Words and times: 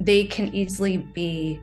They 0.00 0.24
can 0.24 0.54
easily 0.54 0.98
be 0.98 1.60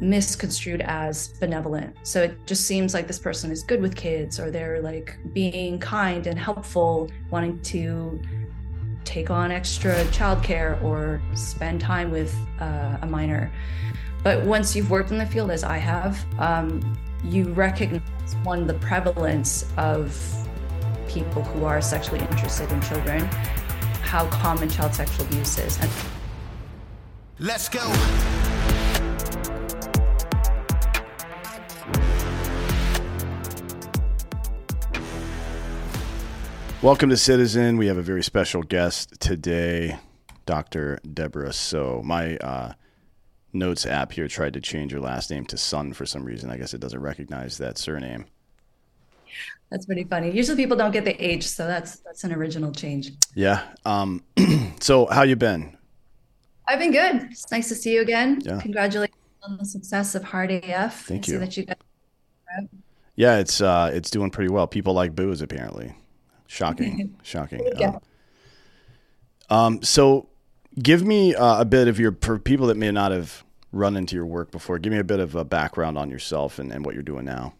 misconstrued 0.00 0.82
as 0.82 1.28
benevolent. 1.28 1.96
So 2.02 2.22
it 2.22 2.46
just 2.46 2.66
seems 2.66 2.92
like 2.92 3.06
this 3.06 3.18
person 3.18 3.50
is 3.50 3.62
good 3.62 3.80
with 3.80 3.96
kids 3.96 4.38
or 4.38 4.50
they're 4.50 4.80
like 4.80 5.16
being 5.32 5.78
kind 5.78 6.26
and 6.26 6.38
helpful, 6.38 7.10
wanting 7.30 7.60
to 7.62 8.20
take 9.04 9.30
on 9.30 9.50
extra 9.50 9.94
childcare 10.06 10.82
or 10.82 11.22
spend 11.34 11.80
time 11.80 12.10
with 12.10 12.34
uh, 12.60 12.98
a 13.02 13.06
minor. 13.06 13.50
But 14.22 14.44
once 14.44 14.74
you've 14.74 14.90
worked 14.90 15.12
in 15.12 15.18
the 15.18 15.26
field, 15.26 15.50
as 15.50 15.62
I 15.62 15.78
have, 15.78 16.24
um, 16.40 16.98
you 17.24 17.52
recognize 17.52 18.02
one, 18.42 18.66
the 18.66 18.74
prevalence 18.74 19.66
of 19.76 20.20
people 21.08 21.42
who 21.42 21.64
are 21.64 21.80
sexually 21.80 22.20
interested 22.20 22.70
in 22.72 22.80
children, 22.82 23.24
how 24.02 24.26
common 24.26 24.68
child 24.68 24.94
sexual 24.94 25.24
abuse 25.26 25.58
is. 25.58 25.78
And 25.80 25.90
Let's 27.38 27.68
go. 27.68 27.80
Welcome 36.80 37.10
to 37.10 37.16
Citizen. 37.18 37.76
We 37.76 37.88
have 37.88 37.98
a 37.98 38.02
very 38.02 38.22
special 38.22 38.62
guest 38.62 39.20
today, 39.20 39.98
Dr. 40.46 40.98
Debra 41.12 41.52
Soh. 41.52 42.00
My 42.02 42.38
uh, 42.38 42.72
notes 43.52 43.84
app 43.84 44.12
here 44.12 44.28
tried 44.28 44.54
to 44.54 44.60
change 44.62 44.92
your 44.92 45.02
last 45.02 45.30
name 45.30 45.44
to 45.46 45.58
Sun 45.58 45.92
for 45.92 46.06
some 46.06 46.24
reason. 46.24 46.50
I 46.50 46.56
guess 46.56 46.72
it 46.72 46.80
doesn't 46.80 47.00
recognize 47.00 47.58
that 47.58 47.76
surname. 47.76 48.24
That's 49.70 49.84
pretty 49.84 50.04
funny. 50.04 50.30
Usually 50.30 50.56
people 50.56 50.78
don't 50.78 50.92
get 50.92 51.04
the 51.04 51.22
H, 51.22 51.46
so 51.46 51.66
that's 51.66 51.98
that's 51.98 52.24
an 52.24 52.32
original 52.32 52.72
change. 52.72 53.10
Yeah. 53.34 53.62
Um, 53.84 54.24
so 54.80 55.04
how 55.04 55.24
you 55.24 55.36
been? 55.36 55.76
I've 56.68 56.78
been 56.78 56.92
good. 56.92 57.28
It's 57.30 57.50
nice 57.50 57.68
to 57.68 57.74
see 57.74 57.94
you 57.94 58.02
again. 58.02 58.40
Yeah. 58.42 58.60
Congratulations 58.60 59.16
on 59.42 59.56
the 59.56 59.64
success 59.64 60.14
of 60.14 60.24
Hard 60.24 60.50
AF. 60.50 61.06
Thank 61.06 61.28
I 61.28 61.32
you. 61.32 61.38
See 61.38 61.38
that 61.38 61.56
you 61.56 61.64
guys. 61.64 61.76
Yeah, 63.14 63.38
it's 63.38 63.60
uh, 63.60 63.90
it's 63.92 64.10
doing 64.10 64.30
pretty 64.30 64.50
well. 64.50 64.66
People 64.66 64.92
like 64.92 65.14
booze 65.14 65.40
apparently. 65.40 65.94
Shocking, 66.46 67.16
shocking. 67.22 67.66
Yeah. 67.76 67.98
Um, 69.48 69.58
um, 69.58 69.82
so, 69.82 70.28
give 70.80 71.04
me 71.04 71.34
uh, 71.34 71.60
a 71.60 71.64
bit 71.64 71.88
of 71.88 71.98
your 71.98 72.16
for 72.20 72.38
people 72.38 72.66
that 72.66 72.76
may 72.76 72.90
not 72.90 73.12
have 73.12 73.44
run 73.72 73.96
into 73.96 74.16
your 74.16 74.26
work 74.26 74.50
before. 74.50 74.78
Give 74.78 74.92
me 74.92 74.98
a 74.98 75.04
bit 75.04 75.20
of 75.20 75.34
a 75.34 75.44
background 75.44 75.96
on 75.96 76.10
yourself 76.10 76.58
and, 76.58 76.72
and 76.72 76.84
what 76.84 76.94
you're 76.94 77.02
doing 77.02 77.24
now. 77.24 77.54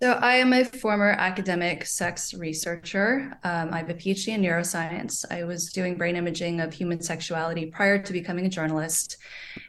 So 0.00 0.12
I 0.12 0.36
am 0.36 0.52
a 0.52 0.64
former 0.64 1.10
academic 1.10 1.84
sex 1.84 2.32
researcher. 2.32 3.36
Um, 3.42 3.74
I 3.74 3.78
have 3.78 3.90
a 3.90 3.94
PhD 3.94 4.28
in 4.28 4.42
neuroscience. 4.42 5.24
I 5.28 5.42
was 5.42 5.72
doing 5.72 5.96
brain 5.96 6.14
imaging 6.14 6.60
of 6.60 6.72
human 6.72 7.02
sexuality 7.02 7.66
prior 7.66 8.00
to 8.00 8.12
becoming 8.12 8.46
a 8.46 8.48
journalist. 8.48 9.16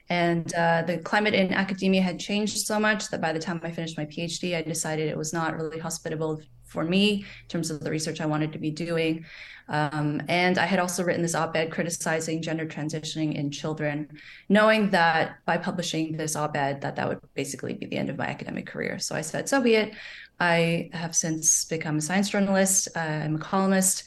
And 0.08 0.54
uh, 0.54 0.84
the 0.84 1.00
climate 1.00 1.34
in 1.34 1.52
academia 1.52 2.04
had 2.04 2.20
changed 2.20 2.60
so 2.60 2.80
much 2.80 3.10
that 3.10 3.22
by 3.22 3.34
the 3.34 3.40
time 3.40 3.60
I 3.64 3.72
finished 3.72 3.98
my 3.98 4.06
PhD, 4.06 4.56
I 4.56 4.62
decided 4.62 5.10
it 5.10 5.18
was 5.18 5.34
not 5.34 5.56
really 5.56 5.80
hospitable 5.80 6.40
for 6.70 6.84
me 6.84 7.14
in 7.14 7.48
terms 7.48 7.72
of 7.72 7.82
the 7.82 7.92
research 7.92 8.22
I 8.22 8.26
wanted 8.26 8.54
to 8.54 8.60
be 8.60 8.72
doing. 8.72 9.26
Um, 9.68 10.22
and 10.28 10.58
I 10.58 10.66
had 10.66 10.80
also 10.80 11.04
written 11.04 11.22
this 11.22 11.36
op 11.36 11.56
ed 11.56 11.72
criticizing 11.72 12.42
gender 12.42 12.66
transitioning 12.66 13.36
in 13.36 13.52
children, 13.52 14.10
knowing 14.48 14.90
that 14.92 15.38
by 15.46 15.58
publishing 15.58 16.18
this 16.18 16.36
op 16.36 16.58
ed, 16.58 16.82
that 16.82 16.96
that 16.96 17.08
would 17.08 17.20
basically 17.36 17.74
be 17.74 17.86
the 17.86 17.98
end 17.98 18.10
of 18.10 18.18
my 18.18 18.26
academic 18.26 18.66
career. 18.66 18.98
So 18.98 19.16
I 19.16 19.22
said, 19.22 19.48
so 19.48 19.62
be 19.62 19.76
it. 19.76 19.94
I 20.40 20.90
have 20.94 21.16
since 21.16 21.66
become 21.66 21.98
a 21.98 22.02
science 22.02 22.30
journalist, 22.30 22.88
uh, 22.96 23.00
I'm 23.00 23.36
a 23.36 23.40
columnist, 23.40 24.06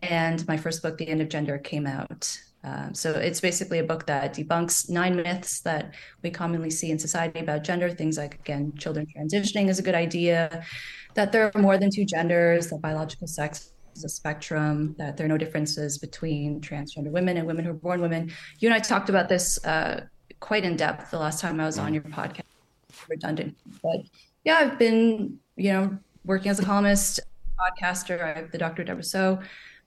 and 0.00 0.46
my 0.48 0.56
first 0.56 0.80
book, 0.82 0.96
The 0.96 1.08
End 1.08 1.20
of 1.20 1.28
Gender, 1.28 1.58
came 1.58 1.86
out. 1.86 2.38
Um, 2.64 2.94
so 2.94 3.12
it's 3.12 3.40
basically 3.40 3.80
a 3.80 3.84
book 3.84 4.06
that 4.06 4.34
debunks 4.34 4.88
nine 4.88 5.16
myths 5.16 5.60
that 5.60 5.94
we 6.22 6.30
commonly 6.30 6.70
see 6.70 6.90
in 6.90 6.98
society 6.98 7.40
about 7.40 7.64
gender. 7.64 7.90
Things 7.90 8.16
like, 8.16 8.36
again, 8.36 8.72
children 8.78 9.06
transitioning 9.16 9.68
is 9.68 9.78
a 9.78 9.82
good 9.82 9.96
idea, 9.96 10.64
that 11.14 11.32
there 11.32 11.50
are 11.52 11.60
more 11.60 11.76
than 11.76 11.90
two 11.90 12.04
genders, 12.04 12.68
that 12.68 12.80
biological 12.80 13.26
sex 13.26 13.72
is 13.96 14.04
a 14.04 14.08
spectrum, 14.08 14.94
that 14.98 15.16
there 15.16 15.26
are 15.26 15.28
no 15.28 15.36
differences 15.38 15.98
between 15.98 16.60
transgender 16.60 17.10
women 17.10 17.36
and 17.36 17.46
women 17.46 17.64
who 17.64 17.72
are 17.72 17.74
born 17.74 18.00
women. 18.00 18.30
You 18.60 18.68
and 18.68 18.74
I 18.74 18.78
talked 18.78 19.08
about 19.08 19.28
this 19.28 19.62
uh, 19.64 20.06
quite 20.40 20.64
in 20.64 20.76
depth 20.76 21.10
the 21.10 21.18
last 21.18 21.40
time 21.40 21.60
I 21.60 21.66
was 21.66 21.78
on 21.78 21.92
your 21.92 22.04
podcast. 22.04 22.42
Redundant, 23.08 23.56
but 23.82 24.02
yeah, 24.44 24.56
I've 24.56 24.78
been, 24.78 25.38
you 25.56 25.72
know, 25.72 25.98
working 26.24 26.50
as 26.50 26.60
a 26.60 26.64
columnist, 26.64 27.20
podcaster. 27.58 28.22
I 28.22 28.38
have 28.38 28.52
the 28.52 28.58
Dr. 28.58 28.84
Debra 28.84 29.02
Soh 29.02 29.40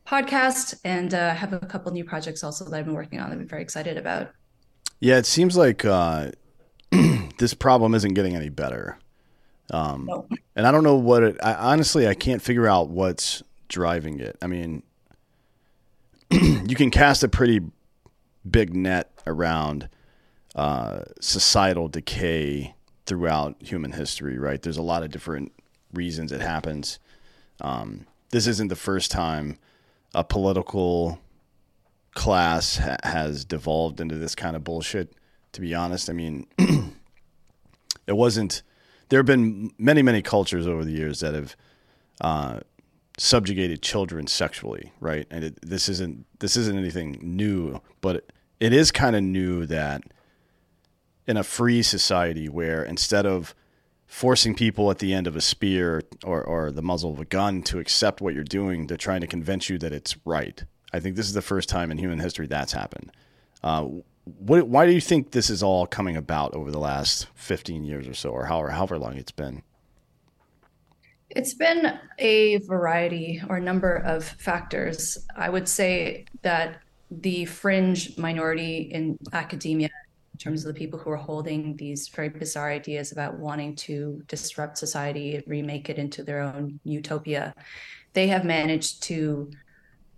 podcast, 0.07 0.79
and 0.83 1.13
uh, 1.13 1.33
have 1.33 1.53
a 1.53 1.59
couple 1.59 1.91
new 1.91 2.05
projects 2.05 2.43
also 2.43 2.65
that 2.65 2.75
I've 2.75 2.85
been 2.85 2.93
working 2.93 3.19
on 3.19 3.29
that 3.29 3.39
I'm 3.39 3.47
very 3.47 3.61
excited 3.61 3.97
about. 3.97 4.31
Yeah, 4.99 5.17
it 5.17 5.25
seems 5.25 5.57
like 5.57 5.83
uh, 5.83 6.31
this 7.37 7.53
problem 7.53 7.93
isn't 7.95 8.13
getting 8.13 8.35
any 8.35 8.49
better. 8.49 8.97
Um, 9.71 10.05
No. 10.05 10.27
And 10.55 10.65
I 10.65 10.71
don't 10.71 10.83
know 10.83 10.95
what 10.95 11.23
it. 11.23 11.37
I, 11.43 11.53
honestly, 11.53 12.07
I 12.07 12.13
can't 12.13 12.41
figure 12.41 12.67
out 12.67 12.89
what's 12.89 13.43
driving 13.67 14.19
it. 14.19 14.37
I 14.41 14.47
mean, 14.47 14.83
you 16.31 16.75
can 16.75 16.91
cast 16.91 17.23
a 17.23 17.27
pretty 17.27 17.61
big 18.49 18.75
net 18.75 19.11
around 19.27 19.89
uh, 20.55 21.01
societal 21.19 21.87
decay 21.87 22.75
throughout 23.05 23.55
human 23.59 23.91
history, 23.91 24.37
right? 24.37 24.61
There's 24.61 24.77
a 24.77 24.83
lot 24.83 25.03
of 25.03 25.11
different 25.11 25.51
reasons 25.93 26.31
it 26.31 26.41
happens. 26.41 26.99
Um, 27.61 28.05
this 28.31 28.47
isn't 28.47 28.67
the 28.67 28.75
first 28.75 29.11
time 29.11 29.57
a 30.15 30.23
political 30.23 31.19
class 32.15 32.77
ha- 32.77 32.97
has 33.03 33.45
devolved 33.45 33.99
into 34.01 34.15
this 34.15 34.33
kind 34.33 34.55
of 34.55 34.63
bullshit. 34.63 35.13
To 35.51 35.61
be 35.61 35.75
honest, 35.75 36.09
I 36.09 36.13
mean, 36.13 36.47
it 36.57 38.15
wasn't. 38.15 38.63
There 39.09 39.19
have 39.19 39.25
been 39.27 39.71
many, 39.77 40.01
many 40.01 40.23
cultures 40.23 40.67
over 40.67 40.83
the 40.83 40.91
years 40.91 41.19
that 41.19 41.35
have 41.35 41.55
uh, 42.21 42.59
subjugated 43.17 43.81
children 43.81 44.25
sexually, 44.25 44.91
right? 44.99 45.27
And 45.29 45.43
it, 45.43 45.59
this 45.61 45.87
isn't 45.89 46.25
this 46.39 46.57
isn't 46.57 46.77
anything 46.77 47.19
new, 47.21 47.81
but 48.01 48.17
it, 48.17 48.33
it 48.59 48.73
is 48.73 48.91
kind 48.91 49.15
of 49.15 49.21
new 49.21 49.65
that 49.67 50.01
in 51.27 51.37
a 51.37 51.43
free 51.43 51.81
society 51.81 52.49
where 52.49 52.83
instead 52.83 53.25
of 53.25 53.53
forcing 54.07 54.55
people 54.55 54.91
at 54.91 54.99
the 54.99 55.13
end 55.13 55.27
of 55.27 55.35
a 55.35 55.41
spear 55.41 56.03
or, 56.23 56.43
or 56.43 56.71
the 56.71 56.81
muzzle 56.81 57.11
of 57.11 57.19
a 57.19 57.25
gun 57.25 57.61
to 57.63 57.79
accept 57.79 58.21
what 58.21 58.33
you're 58.33 58.43
doing, 58.43 58.87
they're 58.87 58.97
trying 58.97 59.21
to 59.21 59.27
convince 59.27 59.69
you 59.69 59.77
that 59.79 59.91
it's 59.91 60.15
right. 60.25 60.63
I 60.93 60.99
think 60.99 61.15
this 61.15 61.27
is 61.27 61.33
the 61.33 61.41
first 61.41 61.69
time 61.69 61.91
in 61.91 61.97
human 61.97 62.19
history 62.19 62.47
that's 62.47 62.71
happened. 62.71 63.11
Uh, 63.63 63.87
what, 64.23 64.67
why 64.67 64.85
do 64.85 64.91
you 64.91 65.01
think 65.01 65.31
this 65.31 65.49
is 65.49 65.61
all 65.61 65.85
coming 65.85 66.17
about 66.17 66.53
over 66.53 66.71
the 66.71 66.79
last 66.79 67.27
15 67.35 67.83
years 67.83 68.07
or 68.07 68.13
so, 68.13 68.29
or 68.29 68.45
however, 68.45 68.69
however 68.69 68.97
long 68.97 69.17
it's 69.17 69.31
been? 69.31 69.61
It's 71.29 71.53
been 71.53 71.99
a 72.17 72.57
variety 72.57 73.41
or 73.49 73.59
number 73.59 73.95
of 73.97 74.23
factors. 74.23 75.17
I 75.35 75.49
would 75.49 75.67
say 75.67 76.25
that 76.43 76.81
the 77.11 77.45
fringe 77.45 78.17
minority 78.17 78.89
in 78.91 79.17
academia, 79.33 79.89
in 80.35 80.39
terms 80.39 80.65
of 80.65 80.73
the 80.73 80.77
people 80.77 80.99
who 80.99 81.09
are 81.09 81.15
holding 81.15 81.77
these 81.77 82.09
very 82.09 82.27
bizarre 82.27 82.69
ideas 82.69 83.13
about 83.13 83.39
wanting 83.39 83.73
to 83.73 84.21
disrupt 84.27 84.77
society, 84.77 85.35
and 85.35 85.43
remake 85.47 85.89
it 85.89 85.97
into 85.97 86.23
their 86.23 86.41
own 86.41 86.77
utopia, 86.83 87.55
they 88.11 88.27
have 88.27 88.43
managed 88.43 89.01
to 89.01 89.49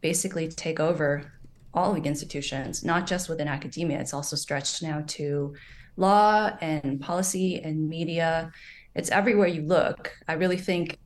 basically 0.02 0.48
take 0.48 0.80
over 0.80 1.32
all 1.72 1.92
of 1.96 2.02
the 2.02 2.10
institutions, 2.10 2.84
not 2.84 3.06
just 3.06 3.30
within 3.30 3.48
academia. 3.48 4.00
It's 4.00 4.16
also 4.16 4.36
stretched 4.36 4.82
now 4.82 5.04
to 5.06 5.54
law 5.98 6.50
and 6.62 7.00
policy 7.00 7.62
and 7.62 7.88
media. 7.88 8.52
It's 8.96 9.12
everywhere 9.12 9.48
you 9.48 9.62
look. 9.62 10.12
I 10.28 10.34
really 10.34 10.58
think 10.58 10.98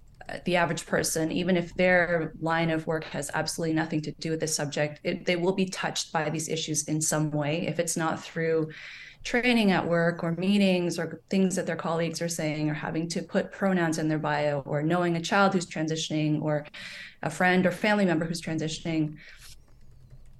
the 0.45 0.55
average 0.55 0.85
person, 0.85 1.31
even 1.31 1.57
if 1.57 1.73
their 1.75 2.33
line 2.39 2.69
of 2.69 2.87
work 2.87 3.03
has 3.05 3.31
absolutely 3.33 3.75
nothing 3.75 4.01
to 4.01 4.11
do 4.13 4.31
with 4.31 4.39
this 4.39 4.55
subject, 4.55 4.99
it, 5.03 5.25
they 5.25 5.35
will 5.35 5.53
be 5.53 5.65
touched 5.65 6.11
by 6.11 6.29
these 6.29 6.49
issues 6.49 6.87
in 6.87 7.01
some 7.01 7.31
way. 7.31 7.67
If 7.67 7.79
it's 7.79 7.97
not 7.97 8.23
through 8.23 8.69
training 9.23 9.71
at 9.71 9.87
work 9.87 10.23
or 10.23 10.31
meetings 10.33 10.97
or 10.97 11.21
things 11.29 11.55
that 11.55 11.67
their 11.67 11.75
colleagues 11.75 12.21
are 12.21 12.27
saying 12.27 12.69
or 12.69 12.73
having 12.73 13.07
to 13.07 13.21
put 13.21 13.51
pronouns 13.51 13.99
in 13.99 14.07
their 14.07 14.19
bio 14.19 14.61
or 14.65 14.81
knowing 14.81 15.15
a 15.15 15.21
child 15.21 15.53
who's 15.53 15.67
transitioning 15.67 16.41
or 16.41 16.65
a 17.21 17.29
friend 17.29 17.65
or 17.65 17.71
family 17.71 18.05
member 18.05 18.25
who's 18.25 18.41
transitioning 18.41 19.15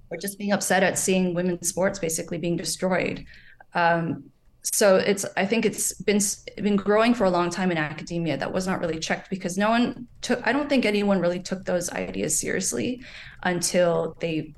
or 0.10 0.18
just 0.18 0.40
being 0.40 0.52
upset 0.52 0.84
at 0.84 0.98
seeing 0.98 1.34
women's 1.34 1.70
sports 1.70 2.00
basically 2.00 2.38
being 2.38 2.58
destroyed. 2.58 3.24
Um, 3.74 4.31
so 4.64 4.98
it's 4.98 5.26
I 5.36 5.46
think 5.46 5.66
it's 5.66 5.94
been 5.94 6.20
been 6.58 6.76
growing 6.76 7.14
for 7.14 7.24
a 7.24 7.30
long 7.30 7.50
time 7.50 7.72
in 7.72 7.78
academia 7.78 8.38
that 8.38 8.54
was 8.54 8.68
not 8.68 8.80
really 8.80 9.00
checked 9.00 9.30
because 9.30 9.58
no 9.58 9.70
one 9.70 10.08
took 10.22 10.46
I 10.46 10.52
don't 10.52 10.70
think 10.70 10.86
anyone 10.86 11.20
really 11.20 11.40
took 11.40 11.66
those 11.66 11.90
ideas 11.92 12.40
seriously 12.40 13.02
until 13.44 14.16
they 14.20 14.54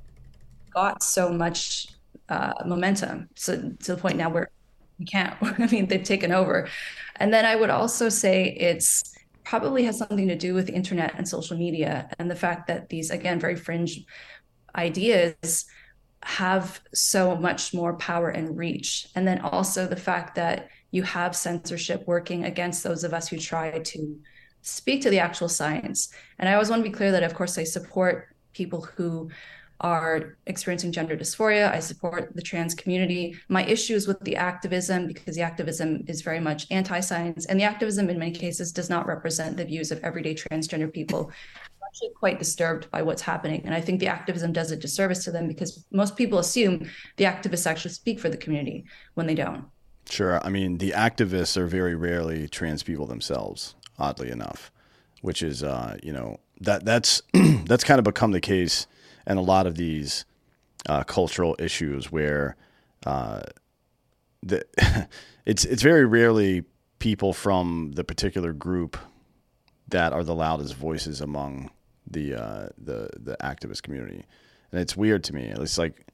got 0.72 1.02
so 1.02 1.32
much 1.32 1.88
uh, 2.28 2.52
momentum 2.66 3.28
so 3.34 3.56
to 3.82 3.94
the 3.94 3.96
point 3.96 4.16
now 4.16 4.28
where 4.28 4.50
we 4.98 5.06
can't 5.06 5.36
I 5.42 5.66
mean 5.68 5.86
they've 5.86 6.02
taken 6.02 6.32
over. 6.32 6.68
And 7.16 7.32
then 7.32 7.46
I 7.46 7.56
would 7.56 7.70
also 7.70 8.08
say 8.08 8.54
it's 8.58 9.14
probably 9.44 9.84
has 9.84 9.98
something 9.98 10.28
to 10.28 10.36
do 10.36 10.54
with 10.54 10.66
the 10.66 10.74
internet 10.74 11.14
and 11.16 11.28
social 11.28 11.56
media 11.56 12.10
and 12.18 12.30
the 12.30 12.34
fact 12.34 12.66
that 12.66 12.88
these 12.88 13.10
again 13.10 13.40
very 13.40 13.56
fringe 13.56 14.04
ideas 14.76 15.66
have 16.24 16.80
so 16.92 17.36
much 17.36 17.74
more 17.74 17.94
power 17.94 18.30
and 18.30 18.56
reach. 18.56 19.08
And 19.14 19.26
then 19.26 19.40
also 19.40 19.86
the 19.86 19.96
fact 19.96 20.34
that 20.36 20.68
you 20.90 21.02
have 21.02 21.36
censorship 21.36 22.06
working 22.06 22.44
against 22.44 22.82
those 22.82 23.04
of 23.04 23.12
us 23.12 23.28
who 23.28 23.38
try 23.38 23.78
to 23.78 24.18
speak 24.62 25.02
to 25.02 25.10
the 25.10 25.18
actual 25.18 25.48
science. 25.48 26.12
And 26.38 26.48
I 26.48 26.54
always 26.54 26.70
want 26.70 26.84
to 26.84 26.90
be 26.90 26.96
clear 26.96 27.12
that, 27.12 27.22
of 27.22 27.34
course, 27.34 27.58
I 27.58 27.64
support 27.64 28.34
people 28.52 28.80
who 28.80 29.30
are 29.80 30.38
experiencing 30.46 30.92
gender 30.92 31.16
dysphoria. 31.16 31.70
I 31.70 31.80
support 31.80 32.34
the 32.34 32.40
trans 32.40 32.74
community. 32.74 33.36
My 33.48 33.64
issue 33.66 33.94
is 33.94 34.06
with 34.06 34.20
the 34.20 34.36
activism 34.36 35.06
because 35.06 35.34
the 35.34 35.42
activism 35.42 36.04
is 36.06 36.22
very 36.22 36.40
much 36.40 36.66
anti 36.70 37.00
science. 37.00 37.44
And 37.46 37.60
the 37.60 37.64
activism, 37.64 38.08
in 38.08 38.18
many 38.18 38.30
cases, 38.30 38.72
does 38.72 38.88
not 38.88 39.06
represent 39.06 39.56
the 39.56 39.64
views 39.64 39.90
of 39.90 40.02
everyday 40.02 40.34
transgender 40.34 40.90
people 40.90 41.30
actually 41.94 42.10
quite 42.18 42.38
disturbed 42.40 42.90
by 42.90 43.02
what's 43.02 43.22
happening. 43.22 43.62
And 43.64 43.72
I 43.72 43.80
think 43.80 44.00
the 44.00 44.08
activism 44.08 44.52
does 44.52 44.72
a 44.72 44.76
disservice 44.76 45.22
to 45.24 45.30
them 45.30 45.46
because 45.46 45.84
most 45.92 46.16
people 46.16 46.40
assume 46.40 46.90
the 47.16 47.24
activists 47.24 47.66
actually 47.68 47.92
speak 47.92 48.18
for 48.18 48.28
the 48.28 48.36
community 48.36 48.84
when 49.14 49.28
they 49.28 49.34
don't. 49.34 49.66
Sure. 50.10 50.44
I 50.44 50.50
mean, 50.50 50.78
the 50.78 50.90
activists 50.90 51.56
are 51.56 51.66
very 51.66 51.94
rarely 51.94 52.48
trans 52.48 52.82
people 52.82 53.06
themselves, 53.06 53.76
oddly 53.96 54.30
enough, 54.30 54.72
which 55.22 55.40
is, 55.40 55.62
uh, 55.62 55.96
you 56.02 56.12
know, 56.12 56.40
that 56.60 56.84
that's 56.84 57.22
that's 57.64 57.84
kind 57.84 57.98
of 57.98 58.04
become 58.04 58.32
the 58.32 58.40
case 58.40 58.86
in 59.26 59.36
a 59.36 59.42
lot 59.42 59.66
of 59.66 59.76
these 59.76 60.24
uh, 60.88 61.04
cultural 61.04 61.54
issues 61.60 62.10
where 62.10 62.56
uh, 63.06 63.40
the, 64.42 64.64
it's 65.46 65.64
it's 65.64 65.82
very 65.82 66.04
rarely 66.04 66.64
people 66.98 67.32
from 67.32 67.92
the 67.94 68.04
particular 68.04 68.52
group 68.52 68.96
that 69.88 70.12
are 70.12 70.24
the 70.24 70.34
loudest 70.34 70.74
voices 70.74 71.20
among 71.20 71.70
the 72.06 72.34
uh, 72.34 72.68
the 72.78 73.10
the 73.18 73.36
activist 73.42 73.82
community, 73.82 74.24
and 74.72 74.80
it's 74.80 74.96
weird 74.96 75.24
to 75.24 75.34
me. 75.34 75.52
It's 75.56 75.78
like 75.78 76.06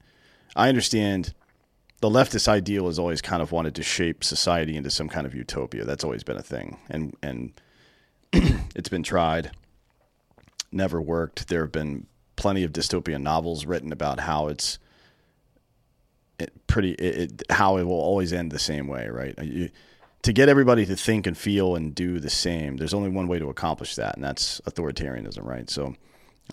I 0.55 0.69
understand 0.69 1.33
the 2.01 2.09
leftist 2.09 2.47
ideal 2.47 2.87
has 2.87 2.97
always 2.97 3.21
kind 3.21 3.41
of 3.41 3.51
wanted 3.51 3.75
to 3.75 3.83
shape 3.83 4.23
society 4.23 4.75
into 4.75 4.89
some 4.89 5.07
kind 5.07 5.27
of 5.27 5.35
utopia. 5.35 5.85
That's 5.85 6.03
always 6.03 6.23
been 6.23 6.37
a 6.37 6.43
thing, 6.43 6.77
and 6.89 7.15
and 7.21 7.53
it's 8.33 8.89
been 8.89 9.03
tried, 9.03 9.51
never 10.71 11.01
worked. 11.01 11.47
There 11.47 11.61
have 11.61 11.71
been 11.71 12.07
plenty 12.35 12.63
of 12.63 12.71
dystopian 12.71 13.21
novels 13.21 13.65
written 13.65 13.91
about 13.91 14.19
how 14.19 14.47
it's 14.47 14.79
it 16.39 16.67
pretty 16.67 16.93
it, 16.93 17.31
it, 17.31 17.51
how 17.51 17.77
it 17.77 17.83
will 17.83 18.01
always 18.01 18.33
end 18.33 18.51
the 18.51 18.59
same 18.59 18.87
way, 18.87 19.07
right? 19.07 19.35
You, 19.41 19.69
to 20.23 20.33
get 20.33 20.49
everybody 20.49 20.85
to 20.85 20.95
think 20.95 21.25
and 21.25 21.37
feel 21.37 21.75
and 21.75 21.95
do 21.95 22.19
the 22.19 22.29
same, 22.29 22.77
there's 22.77 22.93
only 22.93 23.09
one 23.09 23.27
way 23.27 23.39
to 23.39 23.49
accomplish 23.49 23.95
that, 23.95 24.15
and 24.15 24.23
that's 24.23 24.61
authoritarianism, 24.61 25.43
right? 25.43 25.69
So, 25.69 25.95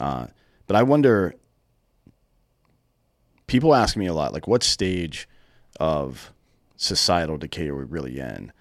uh, 0.00 0.28
but 0.66 0.76
I 0.76 0.82
wonder. 0.82 1.34
People 3.46 3.74
ask 3.74 3.96
me 3.96 4.06
a 4.06 4.12
lot, 4.12 4.34
like, 4.34 4.46
what 4.46 4.62
stage 4.62 5.26
of 5.80 6.34
societal 6.76 7.38
decay 7.38 7.68
are 7.68 7.76
we 7.76 7.84
really 7.84 8.20
in? 8.20 8.52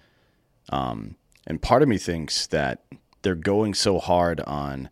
Um, 0.70 1.16
and 1.46 1.60
part 1.60 1.82
of 1.82 1.88
me 1.88 1.98
thinks 1.98 2.46
that 2.46 2.84
they're 3.22 3.34
going 3.34 3.74
so 3.74 3.98
hard 3.98 4.40
on 4.40 4.88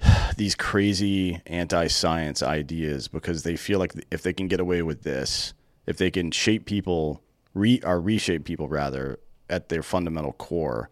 these 0.36 0.54
crazy 0.54 1.40
anti-science 1.46 2.42
ideas 2.42 3.08
because 3.08 3.42
they 3.42 3.56
feel 3.56 3.78
like 3.78 3.92
if 4.10 4.22
they 4.22 4.32
can 4.32 4.48
get 4.48 4.60
away 4.60 4.82
with 4.82 5.02
this, 5.02 5.54
if 5.86 5.96
they 5.98 6.10
can 6.10 6.30
shape 6.30 6.66
people 6.66 7.22
re 7.56 7.80
or 7.82 8.00
reshape 8.00 8.44
people 8.44 8.68
rather 8.68 9.18
at 9.48 9.68
their 9.68 9.82
fundamental 9.82 10.32
core, 10.32 10.90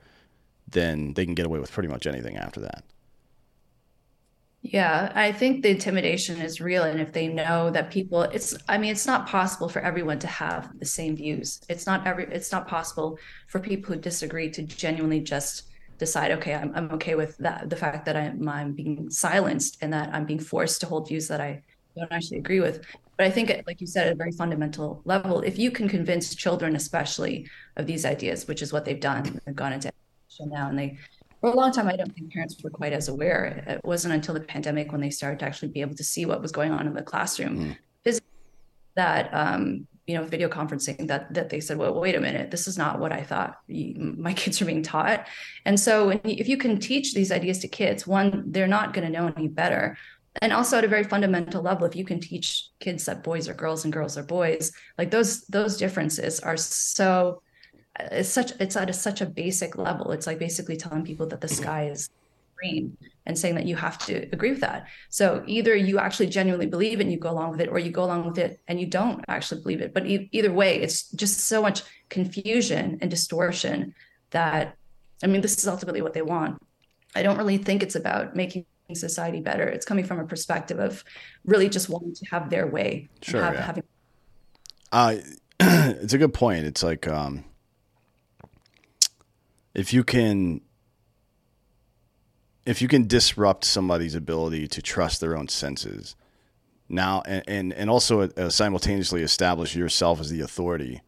then 0.67 1.15
they 1.15 1.25
can 1.25 1.35
get 1.35 1.47
away 1.47 1.59
with 1.59 1.71
pretty 1.71 1.89
much 1.89 2.07
anything 2.07 2.37
after 2.37 2.61
that. 2.61 2.85
Yeah, 4.63 5.13
I 5.15 5.31
think 5.31 5.63
the 5.63 5.69
intimidation 5.69 6.41
is 6.41 6.63
real. 6.63 6.85
And 6.85 6.99
if 6.99 7.13
they 7.13 7.29
know 7.29 7.69
that 7.71 7.91
people, 7.91 8.23
it's, 8.23 8.57
I 8.67 8.79
mean, 8.79 8.93
it's 8.93 9.07
not 9.07 9.27
possible 9.27 9.69
for 9.69 9.81
everyone 9.81 10.19
to 10.21 10.27
have 10.27 10.71
the 10.79 10.87
same 10.87 11.17
views. 11.17 11.61
It's 11.69 11.87
not 11.87 12.07
every, 12.07 12.25
it's 12.33 12.51
not 12.51 12.67
possible 12.67 13.19
for 13.49 13.61
people 13.61 13.95
who 13.95 14.01
disagree 14.01 14.51
to 14.53 14.63
genuinely 14.63 15.21
just 15.21 15.65
decide, 15.99 16.31
okay, 16.33 16.55
I'm, 16.55 16.73
I'm 16.75 16.91
okay 16.93 17.15
with 17.15 17.37
that. 17.39 17.69
The 17.69 17.77
fact 17.77 18.07
that 18.07 18.17
I'm, 18.17 18.49
I'm 18.49 18.73
being 18.73 19.11
silenced 19.11 19.77
and 19.83 19.93
that 19.93 20.09
I'm 20.15 20.25
being 20.25 20.41
forced 20.41 20.81
to 20.81 20.87
hold 20.87 21.09
views 21.09 21.29
that 21.29 21.43
I 21.43 21.63
don't 21.95 22.11
actually 22.11 22.39
agree 22.39 22.61
with. 22.61 22.87
But 23.17 23.27
I 23.27 23.31
think, 23.31 23.53
like 23.67 23.81
you 23.81 23.87
said, 23.87 24.07
at 24.09 24.13
a 24.13 24.17
very 24.17 24.33
fundamental 24.33 25.01
level, 25.05 25.41
if 25.41 25.59
you 25.59 25.71
can 25.71 25.89
convince 25.89 26.35
children, 26.35 26.75
especially, 26.75 27.49
of 27.77 27.87
these 27.87 28.05
ideas, 28.05 28.47
which 28.47 28.63
is 28.63 28.73
what 28.73 28.85
they've 28.85 29.01
done, 29.01 29.41
they've 29.45 29.55
gone 29.55 29.73
into 29.73 29.89
education 29.89 30.53
now, 30.53 30.69
and 30.69 30.79
they, 30.79 30.99
for 31.41 31.51
a 31.51 31.55
long 31.55 31.73
time, 31.73 31.89
I 31.89 31.97
don't 31.97 32.13
think 32.15 32.33
parents 32.33 32.61
were 32.63 32.71
quite 32.71 32.93
as 32.93 33.09
aware. 33.09 33.65
It 33.67 33.85
wasn't 33.85 34.15
until 34.15 34.35
the 34.35 34.41
pandemic 34.41 34.93
when 34.93 35.01
they 35.01 35.11
started 35.11 35.39
to 35.41 35.45
actually 35.45 35.69
be 35.69 35.81
able 35.81 35.95
to 35.95 36.05
see 36.05 36.27
what 36.27 36.43
was 36.43 36.53
going 36.53 36.73
on 36.73 36.87
in 36.87 36.95
the 36.95 37.03
classroom, 37.03 37.77
mm. 38.05 38.21
that 38.97 39.33
um, 39.33 39.87
you 40.07 40.15
know, 40.15 40.25
video 40.25 40.49
conferencing, 40.49 41.09
that 41.09 41.33
that 41.33 41.49
they 41.49 41.61
said, 41.61 41.79
well, 41.79 41.99
wait 41.99 42.15
a 42.15 42.21
minute, 42.21 42.51
this 42.51 42.69
is 42.69 42.77
not 42.77 42.99
what 42.99 43.11
I 43.11 43.23
thought 43.23 43.59
my 43.69 44.35
kids 44.43 44.61
are 44.61 44.67
being 44.67 44.83
taught. 44.83 45.27
And 45.65 45.81
so, 45.81 46.21
if 46.25 46.47
you 46.47 46.59
can 46.59 46.79
teach 46.79 47.15
these 47.15 47.33
ideas 47.33 47.59
to 47.61 47.69
kids, 47.69 48.07
one, 48.07 48.45
they're 48.47 48.67
not 48.67 48.93
going 48.93 49.07
to 49.07 49.13
know 49.13 49.33
any 49.35 49.49
better 49.49 49.97
and 50.43 50.53
also 50.53 50.79
at 50.79 50.85
a 50.85 50.89
very 50.89 51.05
fundamental 51.05 51.63
level 51.63 51.87
if 51.87 51.95
you 51.95 52.05
can 52.05 52.21
teach 52.21 52.69
kids 52.81 53.05
that 53.05 53.23
boys 53.23 53.49
are 53.49 53.55
girls 53.55 53.85
and 53.85 53.93
girls 53.93 54.19
are 54.19 54.23
boys 54.23 54.73
like 54.99 55.11
those 55.11 55.43
those 55.47 55.77
differences 55.77 56.41
are 56.41 56.57
so 56.57 57.41
uh, 57.99 58.09
it's 58.13 58.29
such 58.29 58.53
it's 58.61 58.77
at 58.77 58.91
a, 58.91 58.93
such 58.93 59.21
a 59.21 59.27
basic 59.27 59.77
level. 59.77 60.13
It's 60.13 60.27
like 60.27 60.39
basically 60.39 60.77
telling 60.77 61.05
people 61.05 61.27
that 61.29 61.41
the 61.41 61.47
mm-hmm. 61.47 61.63
sky 61.63 61.89
is 61.89 62.11
green 62.57 62.97
and 63.27 63.39
saying 63.39 63.55
that 63.55 63.67
you 63.67 63.77
have 63.77 63.99
to 63.99 64.29
agree 64.33 64.51
with 64.51 64.61
that. 64.61 64.87
So 65.09 65.43
either 65.47 65.75
you 65.75 65.99
actually 65.99 66.29
genuinely 66.29 66.67
believe 66.67 67.01
it 67.01 67.05
and 67.05 67.13
you 67.13 67.19
go 67.19 67.31
along 67.31 67.53
with 67.53 67.61
it 67.61 67.69
or 67.69 67.79
you 67.79 67.91
go 67.91 68.05
along 68.05 68.27
with 68.27 68.39
it 68.39 68.61
and 68.69 68.81
you 68.81 68.87
don't 68.87 69.25
actually 69.29 69.63
believe 69.63 69.81
it. 69.81 69.95
But 69.95 70.07
e- 70.07 70.29
either 70.33 70.53
way 70.53 70.81
it's 70.81 71.11
just 71.13 71.41
so 71.41 71.63
much 71.63 71.83
confusion 72.09 72.99
and 73.01 73.11
distortion 73.11 73.95
that 74.31 74.77
i 75.23 75.27
mean 75.27 75.41
this 75.41 75.57
is 75.59 75.69
ultimately 75.69 76.03
what 76.03 76.13
they 76.13 76.23
want. 76.23 76.59
I 77.15 77.23
don't 77.23 77.39
really 77.39 77.59
think 77.59 77.83
it's 77.83 77.95
about 77.95 78.35
making 78.35 78.67
society 78.93 79.41
better. 79.41 79.67
It's 79.67 79.87
coming 79.87 80.05
from 80.05 80.19
a 80.19 80.27
perspective 80.27 80.79
of 80.79 81.03
really 81.47 81.71
just 81.71 81.89
wanting 81.89 82.15
to 82.15 82.27
have 82.31 82.51
their 82.51 82.67
way. 82.67 83.09
Sure. 83.23 83.43
Have, 83.43 83.55
yeah. 83.55 83.63
having- 83.63 83.85
uh, 84.93 85.15
it's 85.61 86.13
a 86.13 86.19
good 86.19 86.35
point. 86.35 86.67
It's 86.67 86.83
like 86.83 87.09
um, 87.09 87.45
if 89.75 89.93
you 89.93 90.05
can 90.05 90.61
if 92.67 92.81
you 92.81 92.89
can 92.89 93.07
disrupt 93.07 93.65
somebody's 93.65 94.15
ability 94.15 94.67
to 94.69 94.81
trust 94.81 95.21
their 95.21 95.37
own 95.37 95.49
senses 95.49 96.17
now 96.89 97.23
and 97.27 97.43
and, 97.49 97.73
and 97.73 97.91
also 97.91 98.23
uh, 98.23 98.49
simultaneously 98.49 99.23
establish 99.23 99.75
yourself 99.75 100.21
as 100.21 100.31
the 100.31 100.41
authority 100.41 101.01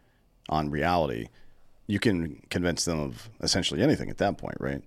on 0.49 0.71
reality 0.71 1.29
you 1.87 1.99
can 1.99 2.43
convince 2.51 2.85
them 2.85 2.99
of 2.99 3.31
essentially 3.41 3.83
anything 3.83 4.11
at 4.11 4.19
that 4.19 4.37
point 4.37 4.57
right 4.61 4.83